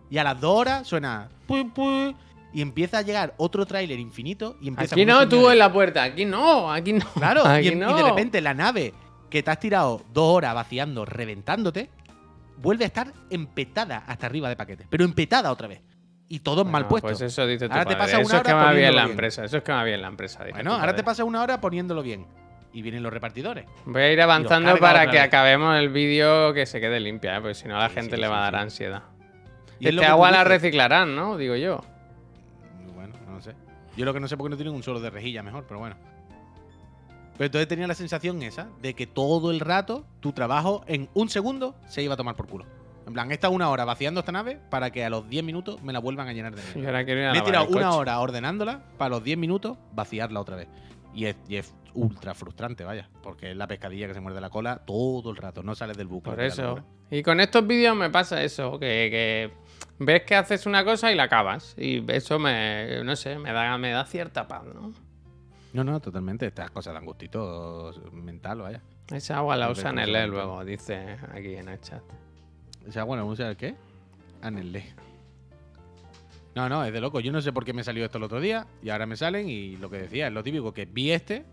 y 0.09 0.17
a 0.17 0.25
las 0.25 0.41
2 0.41 0.59
horas 0.59 0.87
suena 0.87 1.29
pui, 1.47 1.63
pui, 1.63 2.15
y 2.53 2.61
empieza 2.61 2.99
a 2.99 3.01
llegar 3.01 3.33
otro 3.37 3.65
tráiler 3.65 3.99
infinito 3.99 4.57
y 4.61 4.67
empieza 4.67 4.95
Aquí 4.95 5.05
no, 5.05 5.27
tú 5.27 5.49
en 5.49 5.57
la 5.59 5.71
puerta. 5.71 6.03
Aquí 6.03 6.25
no, 6.25 6.71
aquí 6.71 6.93
no. 6.93 7.05
Claro, 7.13 7.43
y, 7.45 7.47
aquí 7.47 7.67
y 7.69 7.75
no. 7.75 7.95
de 7.95 8.03
repente 8.03 8.41
la 8.41 8.53
nave 8.53 8.93
que 9.29 9.41
te 9.41 9.49
has 9.49 9.59
tirado 9.59 10.01
dos 10.13 10.35
horas 10.35 10.53
vaciando, 10.53 11.05
reventándote, 11.05 11.89
vuelve 12.57 12.85
a 12.85 12.87
estar 12.87 13.11
empetada 13.31 14.03
hasta 14.05 14.27
arriba 14.27 14.49
de 14.49 14.55
paquetes. 14.55 14.87
Pero 14.89 15.03
empetada 15.03 15.51
otra 15.51 15.67
vez. 15.67 15.81
Y 16.29 16.39
todo 16.39 16.63
mal 16.63 16.87
puesto. 16.87 17.07
Pues 17.07 17.21
eso 17.21 17.45
dice 17.45 17.67
tu 17.67 17.73
Ahora 17.73 17.85
te 17.85 17.95
pasa 17.95 18.17
una 18.17 18.25
Eso 18.25 18.37
es 18.37 18.43
que 18.43 18.53
va 18.53 18.71
bien 18.71 18.95
la 18.95 19.03
empresa. 19.03 19.43
Eso 19.43 19.57
es 19.57 19.63
que 19.63 19.71
va 19.71 19.83
bien 19.83 20.01
la 20.01 20.07
empresa. 20.07 20.45
bueno, 20.51 20.71
ahora 20.71 20.85
padre. 20.85 20.97
te 20.97 21.03
pasa 21.03 21.23
una 21.23 21.41
hora 21.41 21.59
poniéndolo 21.59 22.01
bien. 22.01 22.25
Y 22.71 22.81
vienen 22.81 23.03
los 23.03 23.13
repartidores. 23.13 23.65
Voy 23.85 24.01
a 24.01 24.11
ir 24.11 24.21
avanzando 24.21 24.77
para 24.77 25.05
que 25.05 25.17
vez. 25.17 25.21
acabemos 25.25 25.77
el 25.77 25.89
vídeo 25.89 26.53
que 26.53 26.65
se 26.65 26.79
quede 26.79 26.99
limpia, 26.99 27.37
¿eh? 27.37 27.41
porque 27.41 27.53
si 27.53 27.67
no 27.67 27.75
a 27.75 27.79
la 27.79 27.89
Sí, 27.89 27.95
gente 27.95 28.15
sí, 28.15 28.21
le 28.21 28.27
va 28.27 28.39
a 28.39 28.41
dar 28.51 28.55
ansiedad. 28.55 29.03
Y 29.79 29.89
este 29.89 30.05
agua 30.05 30.31
la 30.31 30.43
reciclarán, 30.43 31.15
¿no? 31.15 31.37
Digo 31.37 31.55
yo. 31.55 31.81
Yo 33.95 34.05
lo 34.05 34.13
que 34.13 34.19
no 34.19 34.27
sé 34.27 34.37
por 34.37 34.45
qué 34.47 34.49
no 34.51 34.57
tienen 34.57 34.73
un 34.73 34.83
solo 34.83 34.99
de 34.99 35.09
rejilla 35.09 35.43
mejor, 35.43 35.65
pero 35.67 35.79
bueno. 35.79 35.95
Pero 37.37 37.45
entonces 37.45 37.67
tenía 37.67 37.87
la 37.87 37.95
sensación 37.95 38.41
esa 38.43 38.69
de 38.81 38.93
que 38.93 39.07
todo 39.07 39.51
el 39.51 39.59
rato 39.59 40.05
tu 40.19 40.33
trabajo 40.33 40.83
en 40.87 41.09
un 41.13 41.29
segundo 41.29 41.75
se 41.87 42.03
iba 42.03 42.13
a 42.13 42.17
tomar 42.17 42.35
por 42.35 42.47
culo. 42.47 42.65
En 43.05 43.13
plan, 43.13 43.29
he 43.31 43.33
estado 43.33 43.53
una 43.53 43.69
hora 43.69 43.85
vaciando 43.85 44.21
esta 44.21 44.31
nave 44.31 44.59
para 44.69 44.91
que 44.91 45.03
a 45.03 45.09
los 45.09 45.27
10 45.27 45.43
minutos 45.43 45.81
me 45.83 45.91
la 45.91 45.99
vuelvan 45.99 46.27
a 46.27 46.33
llenar 46.33 46.55
de 46.55 46.61
a 46.61 47.03
Me 47.03 47.37
he 47.37 47.41
tirado 47.41 47.67
una 47.67 47.87
coche. 47.89 47.97
hora 47.97 48.19
ordenándola 48.19 48.83
para 48.97 49.09
los 49.09 49.23
10 49.23 49.37
minutos 49.37 49.77
vaciarla 49.93 50.39
otra 50.39 50.55
vez. 50.55 50.67
Y 51.13 51.25
es, 51.25 51.35
y 51.47 51.57
es 51.57 51.75
ultra 51.93 52.33
frustrante, 52.33 52.83
vaya. 52.83 53.09
Porque 53.21 53.51
es 53.51 53.57
la 53.57 53.67
pescadilla 53.67 54.07
que 54.07 54.13
se 54.13 54.21
muerde 54.21 54.39
la 54.39 54.49
cola 54.49 54.77
todo 54.85 55.31
el 55.31 55.35
rato. 55.35 55.63
No 55.63 55.75
sales 55.75 55.97
del 55.97 56.07
bucle. 56.07 56.31
Por 56.31 56.41
eso. 56.41 56.79
Y 57.11 57.23
con 57.23 57.39
estos 57.39 57.67
vídeos 57.67 57.95
me 57.95 58.09
pasa 58.09 58.41
eso, 58.41 58.79
que, 58.79 59.09
que 59.11 59.51
ves 59.99 60.23
que 60.23 60.35
haces 60.35 60.65
una 60.65 60.83
cosa 60.83 61.11
y 61.11 61.15
la 61.15 61.23
acabas. 61.23 61.75
Y 61.77 62.03
eso 62.11 62.39
me, 62.39 63.03
no 63.03 63.15
sé, 63.15 63.37
me 63.37 63.51
da, 63.51 63.77
me 63.77 63.91
da 63.91 64.05
cierta 64.05 64.47
paz, 64.47 64.63
¿no? 64.65 64.93
No, 65.73 65.83
no, 65.83 65.99
totalmente. 65.99 66.45
Estas 66.45 66.71
cosas 66.71 66.93
dan 66.93 67.05
gustito 67.05 67.91
mental, 68.11 68.61
vaya. 68.61 68.81
Esa 69.11 69.37
agua 69.37 69.57
la 69.57 69.69
usa 69.69 69.91
Nelé 69.91 70.27
luego, 70.27 70.63
dice 70.63 71.17
aquí 71.33 71.55
en 71.55 71.67
el 71.67 71.79
chat. 71.81 72.03
O 72.87 72.91
sea, 72.91 73.03
bueno, 73.03 73.23
¿vamos 73.23 73.39
a 73.39 73.47
ver 73.47 73.57
qué? 73.57 73.75
Anelé. 74.41 74.93
No, 76.55 76.69
no, 76.69 76.83
es 76.85 76.93
de 76.93 77.01
loco. 77.01 77.19
Yo 77.19 77.31
no 77.31 77.41
sé 77.41 77.51
por 77.51 77.65
qué 77.65 77.73
me 77.73 77.83
salió 77.83 78.05
esto 78.05 78.19
el 78.19 78.23
otro 78.25 78.39
día 78.39 78.67
y 78.83 78.89
ahora 78.89 79.05
me 79.05 79.15
salen 79.15 79.49
y 79.49 79.77
lo 79.77 79.89
que 79.89 79.97
decía, 79.97 80.27
es 80.27 80.33
lo 80.33 80.43
típico 80.43 80.73
que 80.73 80.85
vi 80.85 81.11
este 81.11 81.45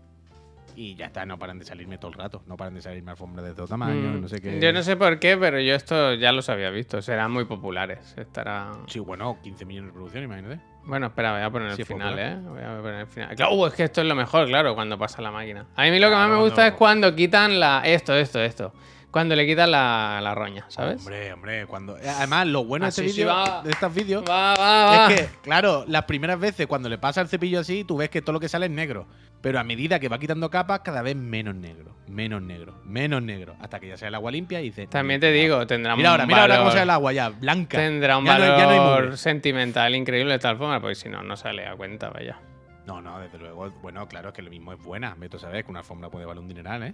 y 0.75 0.95
ya 0.95 1.07
está, 1.07 1.25
no 1.25 1.37
paran 1.37 1.59
de 1.59 1.65
salirme 1.65 1.97
todo 1.97 2.11
el 2.11 2.17
rato. 2.17 2.43
No 2.47 2.55
paran 2.57 2.73
de 2.73 2.81
salirme 2.81 3.11
alfombras 3.11 3.45
de 3.45 3.53
todo 3.53 3.67
tamaño, 3.67 4.13
Mm, 4.13 4.21
no 4.21 4.27
sé 4.27 4.39
qué. 4.41 4.59
Yo 4.59 4.71
no 4.73 4.83
sé 4.83 4.95
por 4.95 5.19
qué, 5.19 5.37
pero 5.37 5.59
yo 5.59 5.75
esto 5.75 6.13
ya 6.13 6.31
los 6.31 6.47
había 6.49 6.69
visto. 6.69 7.01
Serán 7.01 7.31
muy 7.31 7.45
populares. 7.45 8.13
Estará. 8.17 8.71
Sí, 8.87 8.99
bueno, 8.99 9.37
15 9.43 9.65
millones 9.65 9.89
de 9.89 9.93
producción, 9.93 10.23
imagínate. 10.23 10.59
Bueno, 10.83 11.07
espera, 11.07 11.33
voy 11.33 11.41
a 11.41 11.49
poner 11.51 11.73
Sí, 11.75 11.81
el 11.81 11.87
final, 11.87 12.09
popular. 12.09 12.31
¿eh? 12.31 12.39
Voy 12.41 12.61
a 12.61 12.81
poner 12.81 12.99
el 13.01 13.07
final. 13.07 13.35
Claro, 13.35 13.53
uh, 13.53 13.65
es 13.67 13.73
que 13.73 13.83
esto 13.83 14.01
es 14.01 14.07
lo 14.07 14.15
mejor, 14.15 14.47
claro, 14.47 14.73
cuando 14.73 14.97
pasa 14.97 15.21
la 15.21 15.29
máquina. 15.31 15.67
A 15.75 15.83
mí 15.83 15.99
lo 15.99 16.09
que 16.09 16.15
más 16.15 16.29
me 16.29 16.37
gusta 16.37 16.67
es 16.67 16.73
cuando 16.73 17.13
quitan 17.15 17.59
la. 17.59 17.81
Esto, 17.85 18.15
esto, 18.15 18.41
esto. 18.41 18.73
Cuando 19.11 19.35
le 19.35 19.45
quitan 19.45 19.69
la, 19.71 20.19
la 20.23 20.33
roña, 20.33 20.65
¿sabes? 20.69 20.99
Hombre, 21.01 21.33
hombre, 21.33 21.65
cuando. 21.67 21.97
Además, 21.97 22.47
lo 22.47 22.63
bueno 22.63 22.85
de, 22.85 22.89
este 22.89 23.09
sí, 23.09 23.23
de 23.23 23.69
estos 23.69 23.93
vídeos 23.93 24.23
es 24.23 25.15
que, 25.15 25.29
claro, 25.43 25.83
las 25.87 26.05
primeras 26.05 26.39
veces 26.39 26.65
cuando 26.65 26.87
le 26.87 26.97
pasa 26.97 27.19
el 27.21 27.27
cepillo 27.27 27.59
así, 27.59 27.83
tú 27.83 27.97
ves 27.97 28.09
que 28.09 28.21
todo 28.21 28.31
lo 28.33 28.39
que 28.39 28.47
sale 28.47 28.67
es 28.67 28.71
negro. 28.71 29.07
Pero 29.41 29.59
a 29.59 29.63
medida 29.63 29.99
que 29.99 30.07
va 30.07 30.17
quitando 30.19 30.49
capas, 30.49 30.79
cada 30.81 31.01
vez 31.01 31.15
menos 31.15 31.55
negro, 31.55 31.95
menos 32.07 32.41
negro, 32.41 32.79
menos 32.85 33.21
negro. 33.23 33.55
Hasta 33.59 33.79
que 33.79 33.87
ya 33.89 33.97
sea 33.97 34.07
el 34.07 34.15
agua 34.15 34.31
limpia 34.31 34.61
y 34.61 34.65
dice. 34.65 34.87
También 34.87 35.19
te 35.19 35.31
digo, 35.31 35.65
tendrá 35.67 35.95
Mira 35.97 36.11
ahora, 36.11 36.23
un 36.23 36.27
mira 36.27 36.41
ahora 36.43 36.55
cómo 36.57 36.65
valor- 36.67 36.73
sale 36.73 36.83
el 36.83 36.89
agua 36.91 37.11
ya, 37.13 37.29
blanca. 37.29 37.77
Tendrá 37.79 38.17
un 38.17 38.25
Ya 38.25 38.37
no 38.37 38.43
hay- 38.43 38.49
ya 38.49 38.63
no 38.65 38.69
hay 38.69 38.79
valor 38.79 39.03
mugre. 39.05 39.17
sentimental 39.17 39.95
increíble 39.95 40.31
de 40.33 40.39
tal 40.39 40.57
forma, 40.57 40.79
porque 40.79 40.95
si 40.95 41.09
no, 41.09 41.21
no 41.23 41.35
sale 41.35 41.65
a 41.67 41.75
cuenta, 41.75 42.09
vaya. 42.11 42.37
No, 42.85 43.01
no, 43.01 43.19
desde 43.19 43.39
luego. 43.39 43.69
Bueno, 43.81 44.07
claro, 44.07 44.29
es 44.29 44.35
que 44.35 44.41
lo 44.41 44.49
mismo 44.51 44.73
es 44.73 44.79
buena. 44.79 45.15
Beto 45.17 45.37
sabes 45.39 45.63
que 45.65 45.71
una 45.71 45.79
alfombra 45.79 46.09
puede 46.09 46.25
valer 46.25 46.41
un 46.41 46.47
dineral, 46.47 46.83
¿eh? 46.83 46.93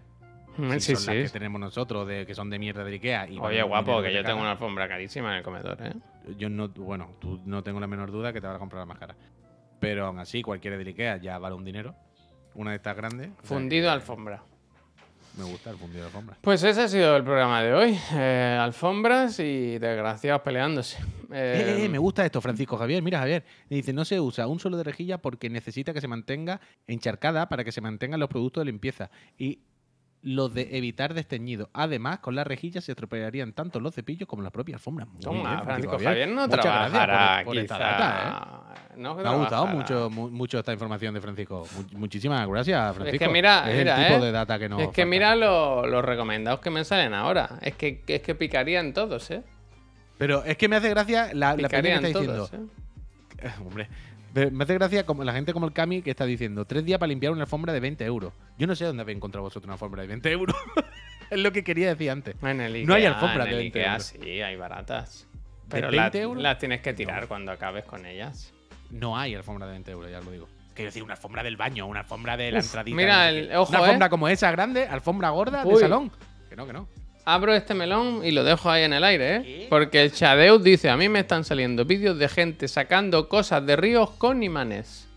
Mm, 0.58 0.72
Si 0.74 0.80
Sí, 0.80 0.96
son 0.96 1.16
las 1.16 1.32
que 1.32 1.40
tenemos 1.40 1.60
nosotros, 1.62 2.08
de, 2.08 2.26
que 2.26 2.34
son 2.36 2.50
de 2.50 2.60
mierda 2.60 2.84
de 2.84 2.92
Ikea. 2.94 3.30
Y 3.30 3.40
Oye, 3.40 3.62
guapo, 3.64 4.02
que 4.02 4.14
yo 4.14 4.24
tengo 4.24 4.40
una 4.42 4.52
alfombra 4.52 4.88
carísima 4.88 5.32
en 5.32 5.38
el 5.38 5.44
comedor, 5.44 5.78
¿eh? 5.82 5.94
Yo 6.38 6.50
no, 6.50 6.68
bueno, 6.70 7.12
tú 7.20 7.40
no 7.46 7.64
tengo 7.64 7.80
la 7.80 7.88
menor 7.88 8.12
duda 8.12 8.34
que 8.34 8.42
te 8.42 8.48
vas 8.48 8.56
a 8.56 8.60
comprar 8.60 8.82
la 8.82 8.86
más 8.86 9.00
cara. 9.00 9.16
Pero 9.80 10.06
aún 10.08 10.20
así, 10.20 10.42
cualquiera 10.42 10.78
de 10.78 10.84
Ikea 10.84 11.18
ya 11.18 11.38
vale 11.38 11.56
un 11.56 11.64
dinero. 11.64 11.96
Una 12.56 12.72
de 12.72 12.78
estas 12.78 12.96
grandes. 12.98 13.30
o 13.30 13.32
sea 13.48 13.58
Fundido 13.58 13.86
que 13.86 13.90
alfombra. 13.92 14.44
Me 15.38 15.44
gusta 15.44 15.70
el 15.70 15.78
fundido 15.78 16.00
de 16.02 16.06
alfombra. 16.08 16.36
Pues 16.42 16.64
ese 16.64 16.82
ha 16.82 16.88
sido 16.88 17.16
el 17.16 17.24
programa 17.24 17.62
de 17.62 17.72
hoy. 17.72 18.00
Eh, 18.16 18.58
alfombras 18.60 19.40
y 19.40 19.78
desgraciados 19.78 20.42
peleándose. 20.42 20.98
Eh, 21.32 21.76
eh, 21.78 21.86
Eh, 21.86 21.90
me 21.90 22.00
gusta 22.00 22.26
esto, 22.26 22.42
Francisco 22.42 22.76
Javier. 22.76 23.04
Mira, 23.04 23.20
Javier. 23.20 23.44
Dice, 23.70 23.94
no 23.94 24.04
se 24.04 24.20
usa 24.20 24.48
un 24.48 24.60
solo 24.60 24.78
de 24.78 24.84
rejilla 24.84 25.20
porque 25.20 25.48
necesita 25.52 25.94
que 25.94 26.02
se 26.02 26.08
mantenga 26.08 26.60
encharcada 26.88 27.48
para 27.50 27.64
que 27.64 27.72
se 27.72 27.82
mantengan 27.82 28.20
los 28.20 28.30
productos 28.30 28.62
de 28.62 28.66
limpieza. 28.72 29.12
Y 29.38 29.60
los 30.30 30.54
de 30.54 30.68
evitar 30.78 31.14
desteñido. 31.14 31.70
Además, 31.74 32.20
con 32.20 32.36
la 32.36 32.44
rejilla 32.44 32.82
se 32.82 32.92
estropearían 32.92 33.54
tanto 33.54 33.80
los 33.80 33.96
cepillos 33.96 34.28
como 34.28 34.42
las 34.44 34.52
propias 34.52 34.76
alfombras. 34.80 35.08
Muy 35.08 35.22
Toma, 35.22 35.62
Francisco 35.64 35.98
Javier 36.00 36.28
no 36.28 36.48
Muchas 36.48 36.62
trabajará, 36.62 37.36
por- 37.38 37.46
por 37.46 37.58
esta 37.58 37.76
quizá. 37.76 37.88
data, 37.88 38.64
¿eh? 38.76 38.94
No 38.98 39.16
Me 39.16 39.28
ha 39.30 39.32
gustado 39.36 39.68
mucho, 39.68 40.10
mu- 40.10 40.30
mucho 40.30 40.60
esta 40.60 40.74
información 40.74 41.14
de 41.14 41.22
Francisco. 41.22 41.66
Mu- 41.94 42.00
muchísimas 42.00 42.46
gracias, 42.48 42.96
Francisco. 42.96 43.30
mira, 43.32 43.72
es 43.72 43.78
mira, 43.78 44.02
el 44.02 44.08
tipo 44.12 44.24
¿eh? 44.24 44.26
de 44.26 44.32
data 44.34 44.60
que 44.60 44.68
nos 44.68 44.82
es 44.82 44.88
que 44.90 45.04
falta. 45.04 45.06
mira 45.10 45.36
lo- 45.36 45.86
los 45.88 46.04
recomendados 46.04 46.60
que 46.60 46.70
me 46.72 46.84
salen 46.84 47.14
ahora. 47.14 47.60
Es 47.62 47.76
que, 47.76 48.04
es 48.06 48.22
que 48.22 48.36
picarían 48.36 48.94
todos, 48.94 49.32
¿eh? 49.32 49.44
Pero 50.18 50.44
es 50.44 50.58
que 50.58 50.68
me 50.68 50.76
hace 50.76 50.90
gracia 50.90 51.30
la, 51.34 51.56
la 51.56 51.70
que 51.70 51.78
está 51.78 52.12
todos, 52.12 52.52
diciendo. 52.52 52.70
¿eh? 53.38 53.50
Hombre, 53.66 53.88
me 54.46 54.52
me 54.52 54.64
hace 54.64 54.74
gracia 54.76 55.06
como 55.06 55.24
la 55.24 55.34
gente 55.34 55.54
como 55.54 55.66
el 55.66 55.74
Cami 55.74 56.02
que 56.02 56.12
está 56.12 56.26
diciendo 56.26 56.66
tres 56.66 56.86
días 56.86 57.00
para 57.00 57.08
limpiar 57.10 57.32
una 57.32 57.42
alfombra 57.44 57.74
de 57.74 57.80
20 57.80 58.04
euros. 58.06 58.34
Yo 58.58 58.68
no 58.68 58.76
sé 58.76 58.86
dónde 58.86 59.02
habéis 59.02 59.18
encontrado 59.18 59.44
vosotros 59.44 59.66
una 59.66 59.74
alfombra 59.74 60.02
de 60.04 60.08
20 60.10 60.32
euros. 60.32 60.56
es 61.30 61.40
lo 61.40 61.52
que 61.52 61.64
quería 61.64 61.90
decir 61.90 62.12
antes. 62.12 62.36
En 62.44 62.62
el 62.62 62.86
No 62.86 62.94
hay 62.94 63.06
alfombra 63.06 63.44
en 63.44 63.50
de 63.50 63.56
el 63.56 63.62
20 63.64 63.80
Ikea 63.80 63.92
euros. 63.94 64.06
sí, 64.08 64.42
hay 64.42 64.56
baratas. 64.56 65.28
¿De 65.34 65.70
Pero 65.70 65.92
20 65.92 66.18
la- 66.18 66.24
euros? 66.24 66.44
las 66.44 66.58
tienes 66.60 66.82
que 66.82 66.94
tirar 66.94 67.28
cuando 67.28 67.52
acabes 67.52 67.84
con 67.86 68.06
ellas. 68.06 68.54
No 68.92 69.18
hay 69.18 69.36
alfombra 69.36 69.66
de 69.68 69.74
20 69.74 69.92
euros, 69.92 70.12
ya 70.12 70.20
os 70.20 70.26
lo 70.26 70.32
digo. 70.32 70.48
Quiero 70.74 70.90
decir, 70.90 71.04
una 71.04 71.14
alfombra 71.16 71.42
del 71.44 71.58
baño, 71.58 71.88
una 71.88 72.02
alfombra 72.02 72.38
de 72.38 72.52
la 72.52 72.60
Uf, 72.60 72.66
entradita. 72.66 72.96
mira, 72.96 73.30
el- 73.30 73.52
ojo, 73.56 73.70
una 73.72 73.80
¿eh? 73.80 73.84
alfombra 73.84 74.10
como 74.10 74.28
esa 74.30 74.52
grande, 74.52 74.88
alfombra 74.88 75.30
gorda 75.32 75.66
de 75.66 75.76
salón. 75.78 76.12
Que 76.50 76.56
no, 76.56 76.66
que 76.68 76.74
no. 76.74 76.88
Abro 77.30 77.54
este 77.54 77.74
melón 77.74 78.22
y 78.24 78.32
lo 78.32 78.44
dejo 78.46 78.70
ahí 78.70 78.84
en 78.84 78.94
el 78.94 79.04
aire, 79.04 79.36
¿eh? 79.36 79.68
Porque 79.70 80.02
el 80.02 80.14
Chadeus 80.14 80.64
dice, 80.64 80.90
a 80.90 80.96
mí 80.96 81.10
me 81.10 81.20
están 81.20 81.44
saliendo 81.44 81.84
vídeos 81.84 82.18
de 82.18 82.30
gente 82.30 82.70
sacando 82.70 83.28
cosas 83.28 83.66
de 83.66 83.76
ríos 83.76 84.12
con 84.12 84.44
imanes. 84.44 85.10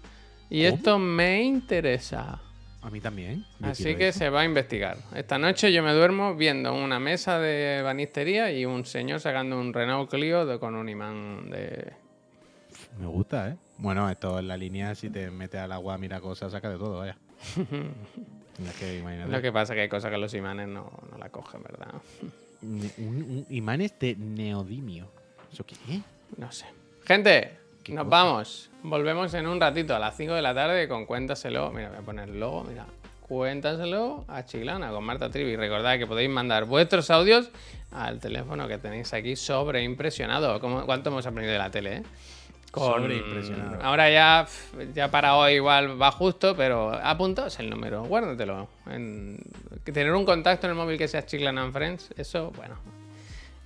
Y 0.48 0.64
¿Cómo? 0.64 0.76
esto 0.76 0.98
me 0.98 1.42
interesa. 1.44 2.40
A 2.82 2.90
mí 2.90 3.00
también. 3.00 3.44
Yo 3.60 3.68
Así 3.68 3.94
que 3.94 4.08
eso. 4.08 4.18
se 4.18 4.28
va 4.30 4.40
a 4.40 4.44
investigar. 4.44 4.96
Esta 5.14 5.38
noche 5.38 5.72
yo 5.72 5.84
me 5.84 5.92
duermo 5.92 6.34
viendo 6.34 6.74
una 6.74 6.98
mesa 6.98 7.38
de 7.38 7.80
banistería 7.82 8.50
y 8.50 8.64
un 8.64 8.84
señor 8.86 9.20
sacando 9.20 9.60
un 9.60 9.72
Renault 9.72 10.10
Clio 10.10 10.46
de- 10.46 10.58
con 10.58 10.74
un 10.74 10.88
imán 10.88 11.48
de... 11.50 11.92
Me 12.98 13.06
gusta, 13.06 13.50
¿eh? 13.50 13.56
Bueno, 13.78 14.10
esto 14.10 14.36
en 14.40 14.48
la 14.48 14.56
línea, 14.56 14.96
si 14.96 15.10
te 15.10 15.30
metes 15.30 15.60
al 15.60 15.70
agua, 15.70 15.96
mira 15.96 16.20
cosas, 16.20 16.50
saca 16.50 16.70
de 16.70 16.76
todo, 16.78 16.98
vaya. 16.98 17.16
es 18.68 18.74
que. 18.76 19.02
Lo 19.28 19.40
que 19.42 19.52
pasa 19.52 19.74
que 19.74 19.80
hay 19.82 19.88
cosas 19.88 20.10
que 20.10 20.18
los 20.18 20.34
imanes 20.34 20.68
no, 20.68 20.90
no 21.10 21.18
la 21.18 21.30
cogen, 21.30 21.62
¿verdad? 21.62 21.94
Ne- 22.62 22.90
un- 22.98 23.06
un- 23.22 23.46
imanes 23.50 23.98
de 23.98 24.16
neodimio. 24.16 25.08
¿Eso 25.52 25.64
qué 25.64 25.74
es? 25.88 26.00
No 26.36 26.50
sé. 26.52 26.66
Gente, 27.06 27.56
¿Qué 27.82 27.92
nos 27.94 28.04
cosa? 28.04 28.16
vamos. 28.24 28.70
Volvemos 28.82 29.32
en 29.34 29.46
un 29.46 29.60
ratito 29.60 29.94
a 29.96 29.98
las 29.98 30.16
5 30.16 30.34
de 30.34 30.42
la 30.42 30.54
tarde 30.54 30.86
con 30.88 31.06
Cuéntaselo. 31.06 31.70
Mira, 31.70 31.88
voy 31.88 31.98
a 31.98 32.02
poner 32.02 32.28
el 32.28 32.38
logo, 32.40 32.64
mira. 32.64 32.86
Cuéntaselo 33.22 34.24
a 34.28 34.44
Chiclana 34.44 34.90
con 34.90 35.04
Marta 35.04 35.30
Trivi. 35.30 35.54
Recordad 35.56 35.96
que 35.98 36.06
podéis 36.06 36.28
mandar 36.28 36.64
vuestros 36.64 37.10
audios 37.10 37.48
al 37.92 38.18
teléfono 38.20 38.66
que 38.68 38.76
tenéis 38.78 39.12
aquí 39.14 39.36
sobreimpresionado. 39.36 40.60
¿Cómo- 40.60 40.84
¿Cuánto 40.84 41.10
hemos 41.10 41.24
aprendido 41.26 41.52
de 41.52 41.58
la 41.58 41.70
tele, 41.70 41.96
eh? 41.98 42.02
Sobreimpresionado. 42.72 43.82
Ahora 43.82 44.10
ya, 44.10 44.46
ya 44.94 45.10
para 45.10 45.34
hoy 45.36 45.54
igual 45.54 46.00
va 46.00 46.10
justo, 46.12 46.56
pero 46.56 46.92
apuntaos 46.92 47.58
el 47.58 47.68
número, 47.70 48.04
guárdatelo. 48.04 48.68
En- 48.86 49.38
tener 49.84 50.12
un 50.12 50.24
contacto 50.24 50.66
en 50.66 50.72
el 50.72 50.76
móvil 50.76 50.96
que 50.98 51.08
sea 51.08 51.26
Chiclana 51.26 51.62
and 51.62 51.72
Friends, 51.72 52.10
eso, 52.16 52.52
bueno, 52.56 52.76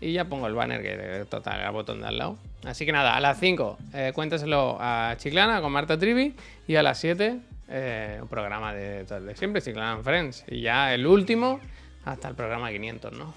y 0.00 0.12
ya 0.12 0.24
pongo 0.24 0.46
el 0.46 0.54
banner 0.54 0.82
que 0.82 1.24
total, 1.26 1.60
el 1.60 1.70
botón 1.70 2.00
de 2.00 2.06
al 2.08 2.16
lado. 2.18 2.38
Así 2.64 2.86
que 2.86 2.92
nada, 2.92 3.14
a 3.14 3.20
las 3.20 3.38
5 3.38 3.78
eh, 3.92 4.12
cuéntaselo 4.14 4.78
a 4.80 5.14
Chiclana 5.18 5.60
con 5.60 5.70
Marta 5.70 5.98
Trivi 5.98 6.34
y 6.66 6.76
a 6.76 6.82
las 6.82 6.98
7 6.98 7.38
eh, 7.68 8.18
un 8.22 8.28
programa 8.28 8.72
de, 8.72 9.04
de 9.04 9.36
siempre, 9.36 9.60
Chiclana 9.60 9.92
and 9.92 10.04
Friends. 10.04 10.44
Y 10.48 10.62
ya 10.62 10.94
el 10.94 11.06
último 11.06 11.60
hasta 12.06 12.28
el 12.28 12.34
programa 12.34 12.70
500, 12.70 13.12
¿no? 13.12 13.34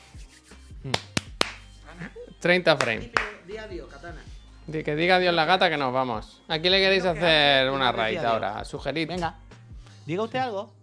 30 2.40 2.78
frames. 2.78 3.10
Di- 4.68 4.84
Que 4.84 4.96
diga 4.96 5.18
Dios 5.20 5.34
la 5.34 5.46
gata 5.46 5.70
que 5.70 5.78
nos 5.78 5.94
vamos. 5.94 6.42
¿A 6.48 6.60
quién 6.60 6.72
le 6.72 6.80
queréis 6.80 7.06
hacer 7.06 7.70
una 7.72 7.92
raid 7.92 8.18
ahora? 8.20 8.64
Sugerid. 8.66 9.08
Venga, 9.08 9.36
diga 10.06 10.24
usted 10.24 10.40
algo. 10.40 10.74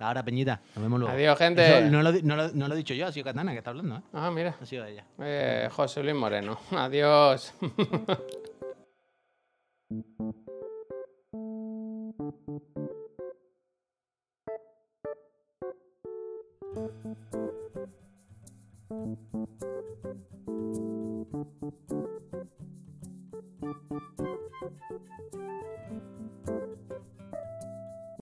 Ahora, 0.00 0.22
Peñita, 0.22 0.60
nos 0.76 0.82
vemos 0.84 1.00
luego. 1.00 1.12
Adiós, 1.12 1.36
gente. 1.38 1.78
Eso 1.80 1.90
no, 1.90 2.02
lo, 2.02 2.12
lo- 2.12 2.52
no 2.52 2.68
lo 2.68 2.74
he 2.74 2.76
dicho 2.76 2.94
yo, 2.94 3.08
ha 3.08 3.12
sido 3.12 3.24
Katana 3.24 3.50
que 3.50 3.58
está 3.58 3.70
hablando, 3.70 3.96
¿eh? 3.96 4.02
Ah, 4.12 4.30
mira. 4.30 4.54
Ha 4.60 4.64
sido 4.64 4.84
ella. 4.84 5.04
Eh, 5.18 5.68
José 5.72 6.04
Luis 6.04 6.14
Moreno. 6.14 6.56
Adiós. 6.70 7.52
Música 20.58 21.28